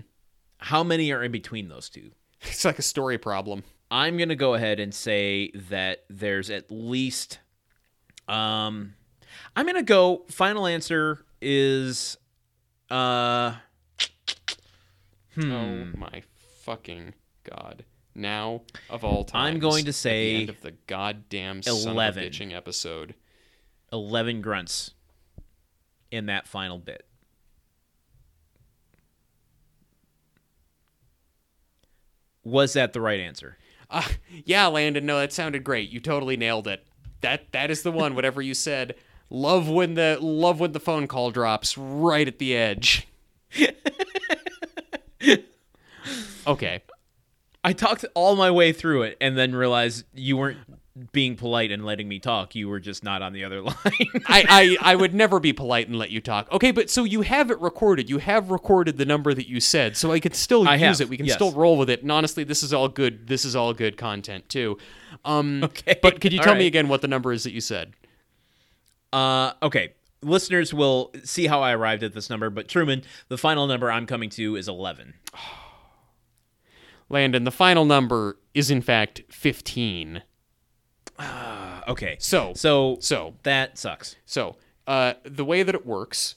How 0.59 0.83
many 0.83 1.11
are 1.11 1.23
in 1.23 1.31
between 1.31 1.67
those 1.67 1.89
two? 1.89 2.11
It's 2.41 2.63
like 2.63 2.79
a 2.79 2.83
story 2.83 3.17
problem. 3.17 3.63
I'm 3.91 4.17
gonna 4.17 4.35
go 4.35 4.53
ahead 4.53 4.79
and 4.79 4.93
say 4.93 5.51
that 5.69 6.05
there's 6.09 6.49
at 6.49 6.71
least 6.71 7.39
um 8.27 8.93
I'm 9.55 9.65
gonna 9.65 9.83
go 9.83 10.23
final 10.29 10.67
answer 10.67 11.23
is 11.41 12.17
uh 12.89 13.55
Oh 15.39 15.85
my 15.95 16.23
fucking 16.63 17.13
god. 17.43 17.85
Now 18.15 18.61
of 18.89 19.03
all 19.03 19.23
times. 19.23 19.55
I'm 19.55 19.59
going 19.59 19.83
to 19.83 19.89
at 19.89 19.93
the 19.93 19.93
say 19.93 20.35
end 20.37 20.49
of 20.49 20.61
the 20.61 20.71
goddamn 20.87 21.61
son 21.61 21.81
of 21.81 21.87
a 21.87 21.91
11. 21.91 22.23
bitching 22.23 22.55
episode. 22.55 23.13
11 23.93 24.41
grunts 24.41 24.91
in 26.11 26.25
that 26.25 26.47
final 26.47 26.79
bit. 26.79 27.05
Was 32.43 32.73
that 32.73 32.93
the 32.93 33.01
right 33.01 33.19
answer? 33.19 33.57
Uh, 33.89 34.07
yeah, 34.45 34.67
Landon, 34.67 35.05
no, 35.05 35.19
that 35.19 35.33
sounded 35.33 35.63
great. 35.63 35.89
You 35.89 35.99
totally 35.99 36.37
nailed 36.37 36.67
it. 36.67 36.85
That 37.27 37.51
that 37.51 37.69
is 37.69 37.83
the 37.83 37.91
one. 37.91 38.15
Whatever 38.15 38.41
you 38.41 38.53
said. 38.53 38.95
Love 39.29 39.67
when 39.67 39.95
the 39.95 40.17
love 40.21 40.61
when 40.61 40.71
the 40.71 40.79
phone 40.79 41.07
call 41.07 41.29
drops 41.29 41.77
right 41.77 42.25
at 42.25 42.39
the 42.39 42.55
edge. 42.55 43.05
okay. 46.47 46.81
I 47.65 47.73
talked 47.73 48.05
all 48.13 48.37
my 48.37 48.49
way 48.49 48.71
through 48.71 49.01
it 49.01 49.17
and 49.19 49.37
then 49.37 49.53
realized 49.53 50.05
you 50.13 50.37
weren't 50.37 50.59
being 51.11 51.35
polite 51.35 51.71
and 51.71 51.85
letting 51.85 52.07
me 52.07 52.19
talk. 52.19 52.55
You 52.55 52.69
were 52.69 52.79
just 52.79 53.03
not 53.03 53.21
on 53.21 53.33
the 53.33 53.43
other 53.43 53.61
line. 53.63 53.75
I, 54.27 54.77
I, 54.81 54.91
I 54.93 54.95
would 54.95 55.13
never 55.13 55.39
be 55.39 55.53
polite 55.53 55.87
and 55.87 55.97
let 55.97 56.11
you 56.11 56.21
talk. 56.21 56.51
Okay, 56.51 56.71
but 56.71 56.89
so 56.89 57.03
you 57.03 57.21
have 57.21 57.51
it 57.51 57.59
recorded. 57.59 58.09
You 58.09 58.17
have 58.19 58.51
recorded 58.51 58.97
the 58.97 59.05
number 59.05 59.33
that 59.33 59.47
you 59.47 59.59
said, 59.59 59.97
so 59.97 60.11
I 60.11 60.19
could 60.19 60.35
still 60.35 60.67
I 60.67 60.75
use 60.75 60.99
have, 60.99 61.01
it. 61.01 61.09
We 61.09 61.17
can 61.17 61.25
yes. 61.25 61.35
still 61.35 61.51
roll 61.51 61.77
with 61.77 61.89
it. 61.89 62.01
And 62.01 62.11
honestly, 62.11 62.43
this 62.43 62.63
is 62.63 62.73
all 62.73 62.87
good. 62.87 63.27
This 63.27 63.45
is 63.45 63.55
all 63.55 63.73
good 63.73 63.97
content 63.97 64.49
too. 64.49 64.77
Um, 65.25 65.63
Okay, 65.67 65.99
But 66.01 66.21
could 66.21 66.33
you 66.33 66.39
all 66.39 66.45
tell 66.45 66.55
me 66.55 66.67
again 66.67 66.87
what 66.87 67.01
the 67.01 67.07
number 67.07 67.31
is 67.31 67.43
that 67.43 67.51
you 67.51 67.61
said? 67.61 67.93
Uh, 69.11 69.53
okay. 69.61 69.93
Listeners 70.23 70.73
will 70.73 71.13
see 71.23 71.45
how 71.45 71.61
I 71.61 71.73
arrived 71.73 72.01
at 72.01 72.13
this 72.13 72.29
number, 72.29 72.49
but 72.49 72.67
Truman, 72.67 73.03
the 73.27 73.37
final 73.37 73.67
number 73.67 73.91
I'm 73.91 74.07
coming 74.07 74.29
to 74.31 74.55
is 74.55 74.67
11. 74.67 75.13
Landon, 77.09 77.43
the 77.43 77.51
final 77.51 77.85
number 77.85 78.37
is 78.53 78.69
in 78.69 78.81
fact 78.81 79.21
fifteen. 79.29 80.23
Uh, 81.17 81.81
okay. 81.87 82.17
So 82.19 82.53
So, 82.55 82.97
so 82.99 83.35
that 83.43 83.77
sucks. 83.77 84.15
So, 84.25 84.57
uh, 84.85 85.13
the 85.23 85.45
way 85.45 85.63
that 85.63 85.75
it 85.75 85.85
works, 85.85 86.35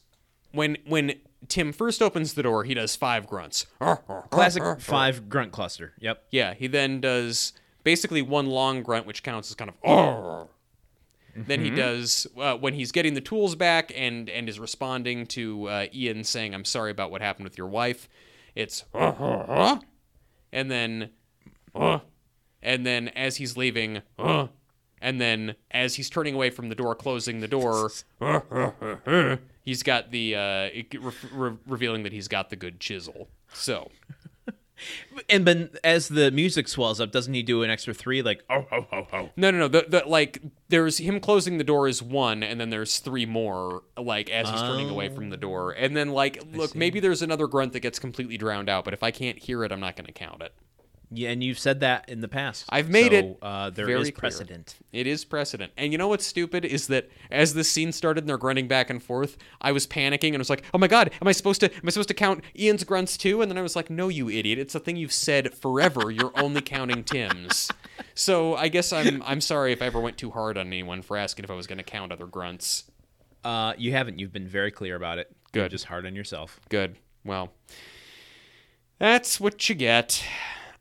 when 0.52 0.78
when 0.86 1.14
Tim 1.48 1.72
first 1.72 2.02
opens 2.02 2.34
the 2.34 2.42
door, 2.42 2.64
he 2.64 2.74
does 2.74 2.96
five 2.96 3.26
grunts. 3.26 3.66
Classic 4.30 4.62
five 4.80 5.28
grunt 5.28 5.52
cluster. 5.52 5.94
Yep. 6.00 6.24
Yeah, 6.30 6.54
he 6.54 6.66
then 6.66 7.00
does 7.00 7.52
basically 7.84 8.22
one 8.22 8.46
long 8.46 8.82
grunt, 8.82 9.06
which 9.06 9.22
counts 9.22 9.50
as 9.50 9.54
kind 9.54 9.70
of. 9.70 10.48
Then 11.36 11.60
he 11.64 11.70
does 11.70 12.26
uh, 12.36 12.56
when 12.56 12.74
he's 12.74 12.90
getting 12.92 13.14
the 13.14 13.20
tools 13.20 13.54
back 13.54 13.92
and 13.96 14.28
and 14.28 14.48
is 14.48 14.58
responding 14.58 15.26
to 15.28 15.68
uh, 15.68 15.86
Ian 15.94 16.24
saying, 16.24 16.54
"I'm 16.54 16.64
sorry 16.64 16.90
about 16.90 17.10
what 17.10 17.22
happened 17.22 17.44
with 17.44 17.56
your 17.56 17.68
wife." 17.68 18.08
It's 18.54 18.84
and 20.52 20.70
then 20.70 21.10
and 21.74 22.84
then 22.86 23.08
as 23.08 23.36
he's 23.36 23.56
leaving 23.56 24.02
and 25.00 25.20
then 25.20 25.54
as 25.70 25.94
he's 25.94 26.10
turning 26.10 26.34
away 26.34 26.50
from 26.50 26.68
the 26.68 26.74
door 26.74 26.94
closing 26.94 27.40
the 27.40 27.48
door 27.48 27.90
he's 29.62 29.82
got 29.82 30.10
the 30.10 30.34
uh 30.34 30.40
re- 30.98 31.12
re- 31.32 31.56
revealing 31.66 32.02
that 32.02 32.12
he's 32.12 32.28
got 32.28 32.50
the 32.50 32.56
good 32.56 32.80
chisel 32.80 33.28
so 33.52 33.90
And 35.28 35.46
then 35.46 35.70
as 35.84 36.08
the 36.08 36.30
music 36.30 36.68
swells 36.68 37.00
up, 37.00 37.12
doesn't 37.12 37.34
he 37.34 37.42
do 37.42 37.62
an 37.62 37.70
extra 37.70 37.92
three? 37.94 38.22
Like, 38.22 38.44
oh, 38.48 38.66
oh, 38.72 38.86
oh, 38.92 39.06
oh. 39.12 39.30
No, 39.36 39.50
no, 39.50 39.58
no. 39.58 39.68
The, 39.68 39.84
the 39.88 40.02
like 40.06 40.40
there's 40.68 40.98
him 40.98 41.20
closing 41.20 41.58
the 41.58 41.64
door 41.64 41.88
is 41.88 42.02
one, 42.02 42.42
and 42.42 42.60
then 42.60 42.70
there's 42.70 42.98
three 42.98 43.26
more 43.26 43.82
like 43.96 44.30
as 44.30 44.48
he's 44.48 44.60
turning 44.60 44.88
away 44.88 45.08
from 45.08 45.30
the 45.30 45.36
door, 45.36 45.72
and 45.72 45.96
then 45.96 46.10
like 46.10 46.42
look, 46.52 46.74
maybe 46.74 47.00
there's 47.00 47.22
another 47.22 47.46
grunt 47.46 47.72
that 47.74 47.80
gets 47.80 47.98
completely 47.98 48.36
drowned 48.36 48.68
out, 48.68 48.84
but 48.84 48.94
if 48.94 49.02
I 49.02 49.10
can't 49.10 49.38
hear 49.38 49.64
it, 49.64 49.72
I'm 49.72 49.80
not 49.80 49.96
going 49.96 50.06
to 50.06 50.12
count 50.12 50.42
it. 50.42 50.54
Yeah, 51.12 51.30
and 51.30 51.42
you've 51.42 51.58
said 51.58 51.80
that 51.80 52.08
in 52.08 52.20
the 52.20 52.28
past. 52.28 52.66
I've 52.68 52.88
made 52.88 53.10
So, 53.10 53.18
it 53.18 53.38
Uh, 53.42 53.70
there 53.70 53.88
is 53.88 54.02
clear. 54.04 54.12
precedent. 54.12 54.76
It 54.92 55.08
is 55.08 55.24
precedent. 55.24 55.72
And 55.76 55.90
you 55.90 55.98
know 55.98 56.06
what's 56.06 56.24
stupid 56.24 56.64
is 56.64 56.86
that 56.86 57.10
as 57.32 57.54
this 57.54 57.68
scene 57.68 57.90
started 57.90 58.22
and 58.22 58.28
they're 58.28 58.38
grunting 58.38 58.68
back 58.68 58.90
and 58.90 59.02
forth, 59.02 59.36
I 59.60 59.72
was 59.72 59.88
panicking 59.88 60.28
and 60.28 60.36
I 60.36 60.38
was 60.38 60.50
like, 60.50 60.62
"Oh 60.72 60.78
my 60.78 60.86
god, 60.86 61.10
am 61.20 61.26
I 61.26 61.32
supposed 61.32 61.60
to 61.62 61.72
am 61.74 61.80
I 61.84 61.90
supposed 61.90 62.08
to 62.08 62.14
count 62.14 62.44
Ian's 62.56 62.84
grunts 62.84 63.16
too?" 63.16 63.42
And 63.42 63.50
then 63.50 63.58
I 63.58 63.62
was 63.62 63.74
like, 63.74 63.90
"No, 63.90 64.08
you 64.08 64.30
idiot. 64.30 64.58
It's 64.60 64.74
a 64.76 64.80
thing 64.80 64.94
you've 64.94 65.12
said 65.12 65.52
forever. 65.52 66.10
You're 66.12 66.32
only 66.38 66.60
counting 66.60 67.02
Tim's." 67.02 67.68
So, 68.14 68.54
I 68.54 68.68
guess 68.68 68.92
I'm 68.92 69.20
I'm 69.24 69.40
sorry 69.40 69.72
if 69.72 69.82
I 69.82 69.86
ever 69.86 69.98
went 70.00 70.16
too 70.16 70.30
hard 70.30 70.56
on 70.56 70.68
anyone 70.68 71.02
for 71.02 71.16
asking 71.16 71.44
if 71.44 71.50
I 71.50 71.54
was 71.54 71.66
going 71.66 71.78
to 71.78 71.84
count 71.84 72.12
other 72.12 72.26
grunts. 72.26 72.84
Uh, 73.42 73.72
you 73.76 73.90
haven't. 73.92 74.18
You've 74.20 74.32
been 74.32 74.46
very 74.46 74.70
clear 74.70 74.94
about 74.94 75.18
it. 75.18 75.28
You're 75.54 75.64
Good. 75.64 75.70
just 75.72 75.86
hard 75.86 76.06
on 76.06 76.14
yourself. 76.14 76.60
Good. 76.68 76.96
Well, 77.24 77.52
that's 78.98 79.40
what 79.40 79.68
you 79.68 79.74
get. 79.74 80.22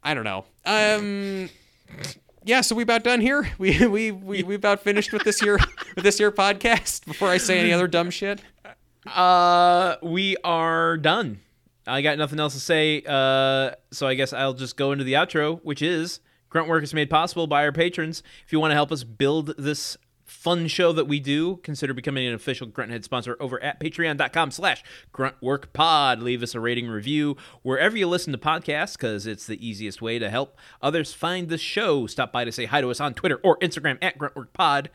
I 0.04 0.14
don't 0.14 0.24
know. 0.24 0.46
Um 0.66 1.50
yeah, 2.46 2.62
so 2.62 2.76
we 2.76 2.84
about 2.84 3.04
done 3.04 3.22
here. 3.22 3.50
We 3.60 3.86
we 3.88 4.12
we, 4.12 4.44
we 4.44 4.56
about 4.56 4.82
finished 4.82 5.12
with 5.14 5.24
this 5.24 5.40
here 5.40 5.60
with 5.96 6.04
this 6.04 6.18
here 6.18 6.32
podcast 6.32 7.06
before 7.06 7.30
I 7.30 7.38
say 7.38 7.60
any 7.60 7.74
other 7.74 7.88
dumb 7.88 8.10
shit. 8.10 8.42
Uh, 9.06 9.96
we 10.02 10.38
are 10.44 10.98
done. 10.98 11.40
I 11.88 12.02
got 12.02 12.18
nothing 12.18 12.40
else 12.40 12.54
to 12.54 12.60
say. 12.60 13.02
Uh, 13.08 13.72
so 13.92 14.08
I 14.08 14.14
guess 14.14 14.34
I'll 14.34 14.54
just 14.54 14.78
go 14.78 14.92
into 14.92 15.04
the 15.04 15.14
outro, 15.14 15.60
which 15.64 15.82
is 15.82 16.20
Grunt 16.50 16.68
Work 16.68 16.84
is 16.84 16.94
made 16.94 17.10
possible 17.10 17.48
by 17.48 17.64
our 17.64 17.72
patrons. 17.72 18.24
If 18.46 18.52
you 18.52 18.60
want 18.60 18.72
to 18.72 18.76
help 18.76 18.92
us 18.92 19.04
build 19.04 19.56
this 19.58 19.98
fun 20.30 20.68
show 20.68 20.92
that 20.94 21.06
we 21.06 21.20
do, 21.20 21.58
consider 21.58 21.94
becoming 21.94 22.26
an 22.28 22.34
official 22.34 22.68
Grunthead 22.68 23.04
sponsor 23.04 23.38
over 23.40 23.62
at 23.64 23.80
patreon.com 23.80 24.52
slash 24.52 24.84
gruntworkpod. 25.14 26.22
Leave 26.22 26.44
us 26.44 26.56
a 26.56 26.60
rating 26.60 26.88
review 26.88 27.38
wherever 27.62 27.98
you 27.98 28.08
listen 28.08 28.34
to 28.34 28.40
podcasts 28.40 28.94
because 28.94 29.26
it's 29.26 29.48
the 29.48 29.66
easiest 29.66 30.02
way 30.02 30.20
to 30.20 30.30
help 30.30 30.58
others 30.82 31.14
find 31.14 31.50
the 31.50 31.58
show. 31.58 32.08
Stop 32.08 32.32
by 32.32 32.46
to 32.46 32.52
say 32.52 32.66
hi 32.66 32.82
to 32.82 32.90
us 32.90 33.00
on 33.00 33.14
Twitter 33.14 33.40
or 33.44 33.58
Instagram 33.60 33.98
at 34.02 34.18
gruntworkpod 34.18 34.88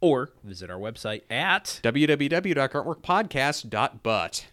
or 0.00 0.30
visit 0.44 0.70
our 0.70 0.78
website 0.78 1.22
at 1.30 1.80
www.gruntworkpodcast.but. 1.82 4.46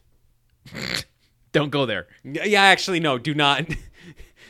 don't 1.51 1.69
go 1.69 1.85
there. 1.85 2.07
Yeah, 2.23 2.63
actually 2.63 2.99
no, 2.99 3.17
do 3.17 3.33
not. 3.33 3.65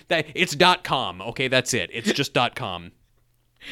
that 0.07 0.27
it's 0.35 0.55
dot 0.55 0.83
.com. 0.83 1.21
Okay, 1.21 1.47
that's 1.47 1.73
it. 1.73 1.89
It's 1.93 2.11
just 2.13 2.33
dot 2.33 2.55
.com. 2.55 2.91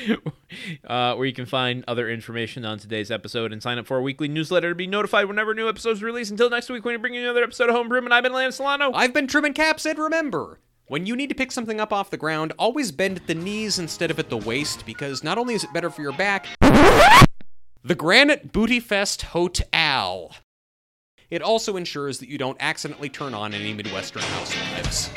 uh, 0.88 1.15
where 1.15 1.26
you 1.26 1.34
can 1.34 1.45
find 1.45 1.84
other 1.88 2.10
information 2.10 2.65
on 2.65 2.78
today's 2.78 3.11
episode 3.11 3.52
and 3.52 3.61
sign 3.61 3.78
up 3.78 3.88
for 3.88 3.98
our 3.98 4.02
weekly 4.02 4.28
newsletter 4.28 4.70
to 4.70 4.76
be 4.76 4.88
notified 4.88 5.26
whenever 5.26 5.53
new 5.53 5.70
episodes 5.70 6.03
release. 6.03 6.30
Until 6.30 6.49
next 6.49 6.70
week, 6.70 6.86
when 6.86 6.94
we 6.94 6.98
bring 6.98 7.14
you 7.14 7.22
another 7.22 7.44
episode 7.44 7.70
of 7.70 7.76
Home 7.76 7.86
Improvement, 7.86 8.14
I've 8.14 8.24
been 8.24 8.34
Lance 8.34 8.57
Solano. 8.57 8.91
I've 8.94 9.14
been 9.14 9.28
Truman 9.28 9.53
Capps, 9.53 9.86
and 9.86 9.98
remember, 9.99 10.60
when 10.88 11.06
you 11.06 11.15
need 11.15 11.30
to 11.30 11.36
pick 11.36 11.52
something 11.52 11.80
up 11.80 11.94
off 11.94 12.10
the 12.10 12.18
ground, 12.18 12.53
always 12.60 12.91
bend 12.91 13.18
at 13.18 13.28
the 13.28 13.36
knees 13.36 13.80
instead 13.80 14.11
of 14.11 14.20
at 14.20 14.30
the 14.30 14.38
waist, 14.38 14.86
because 14.86 15.24
not 15.24 15.38
only 15.38 15.53
is 15.53 15.64
it 15.64 15.74
better 15.74 15.90
for 15.90 16.02
your 16.02 16.14
back, 16.14 16.48
the 16.61 17.95
Granite 17.95 18.52
Booty 18.52 18.80
Fest 18.80 19.24
Hotel. 19.24 20.32
It 21.30 21.41
also 21.41 21.78
ensures 21.78 22.20
that 22.20 22.30
you 22.30 22.38
don't 22.38 22.57
accidentally 22.60 23.10
turn 23.10 23.34
on 23.34 23.53
any 23.53 23.74
Midwestern 23.74 24.22
housewives. 24.22 25.10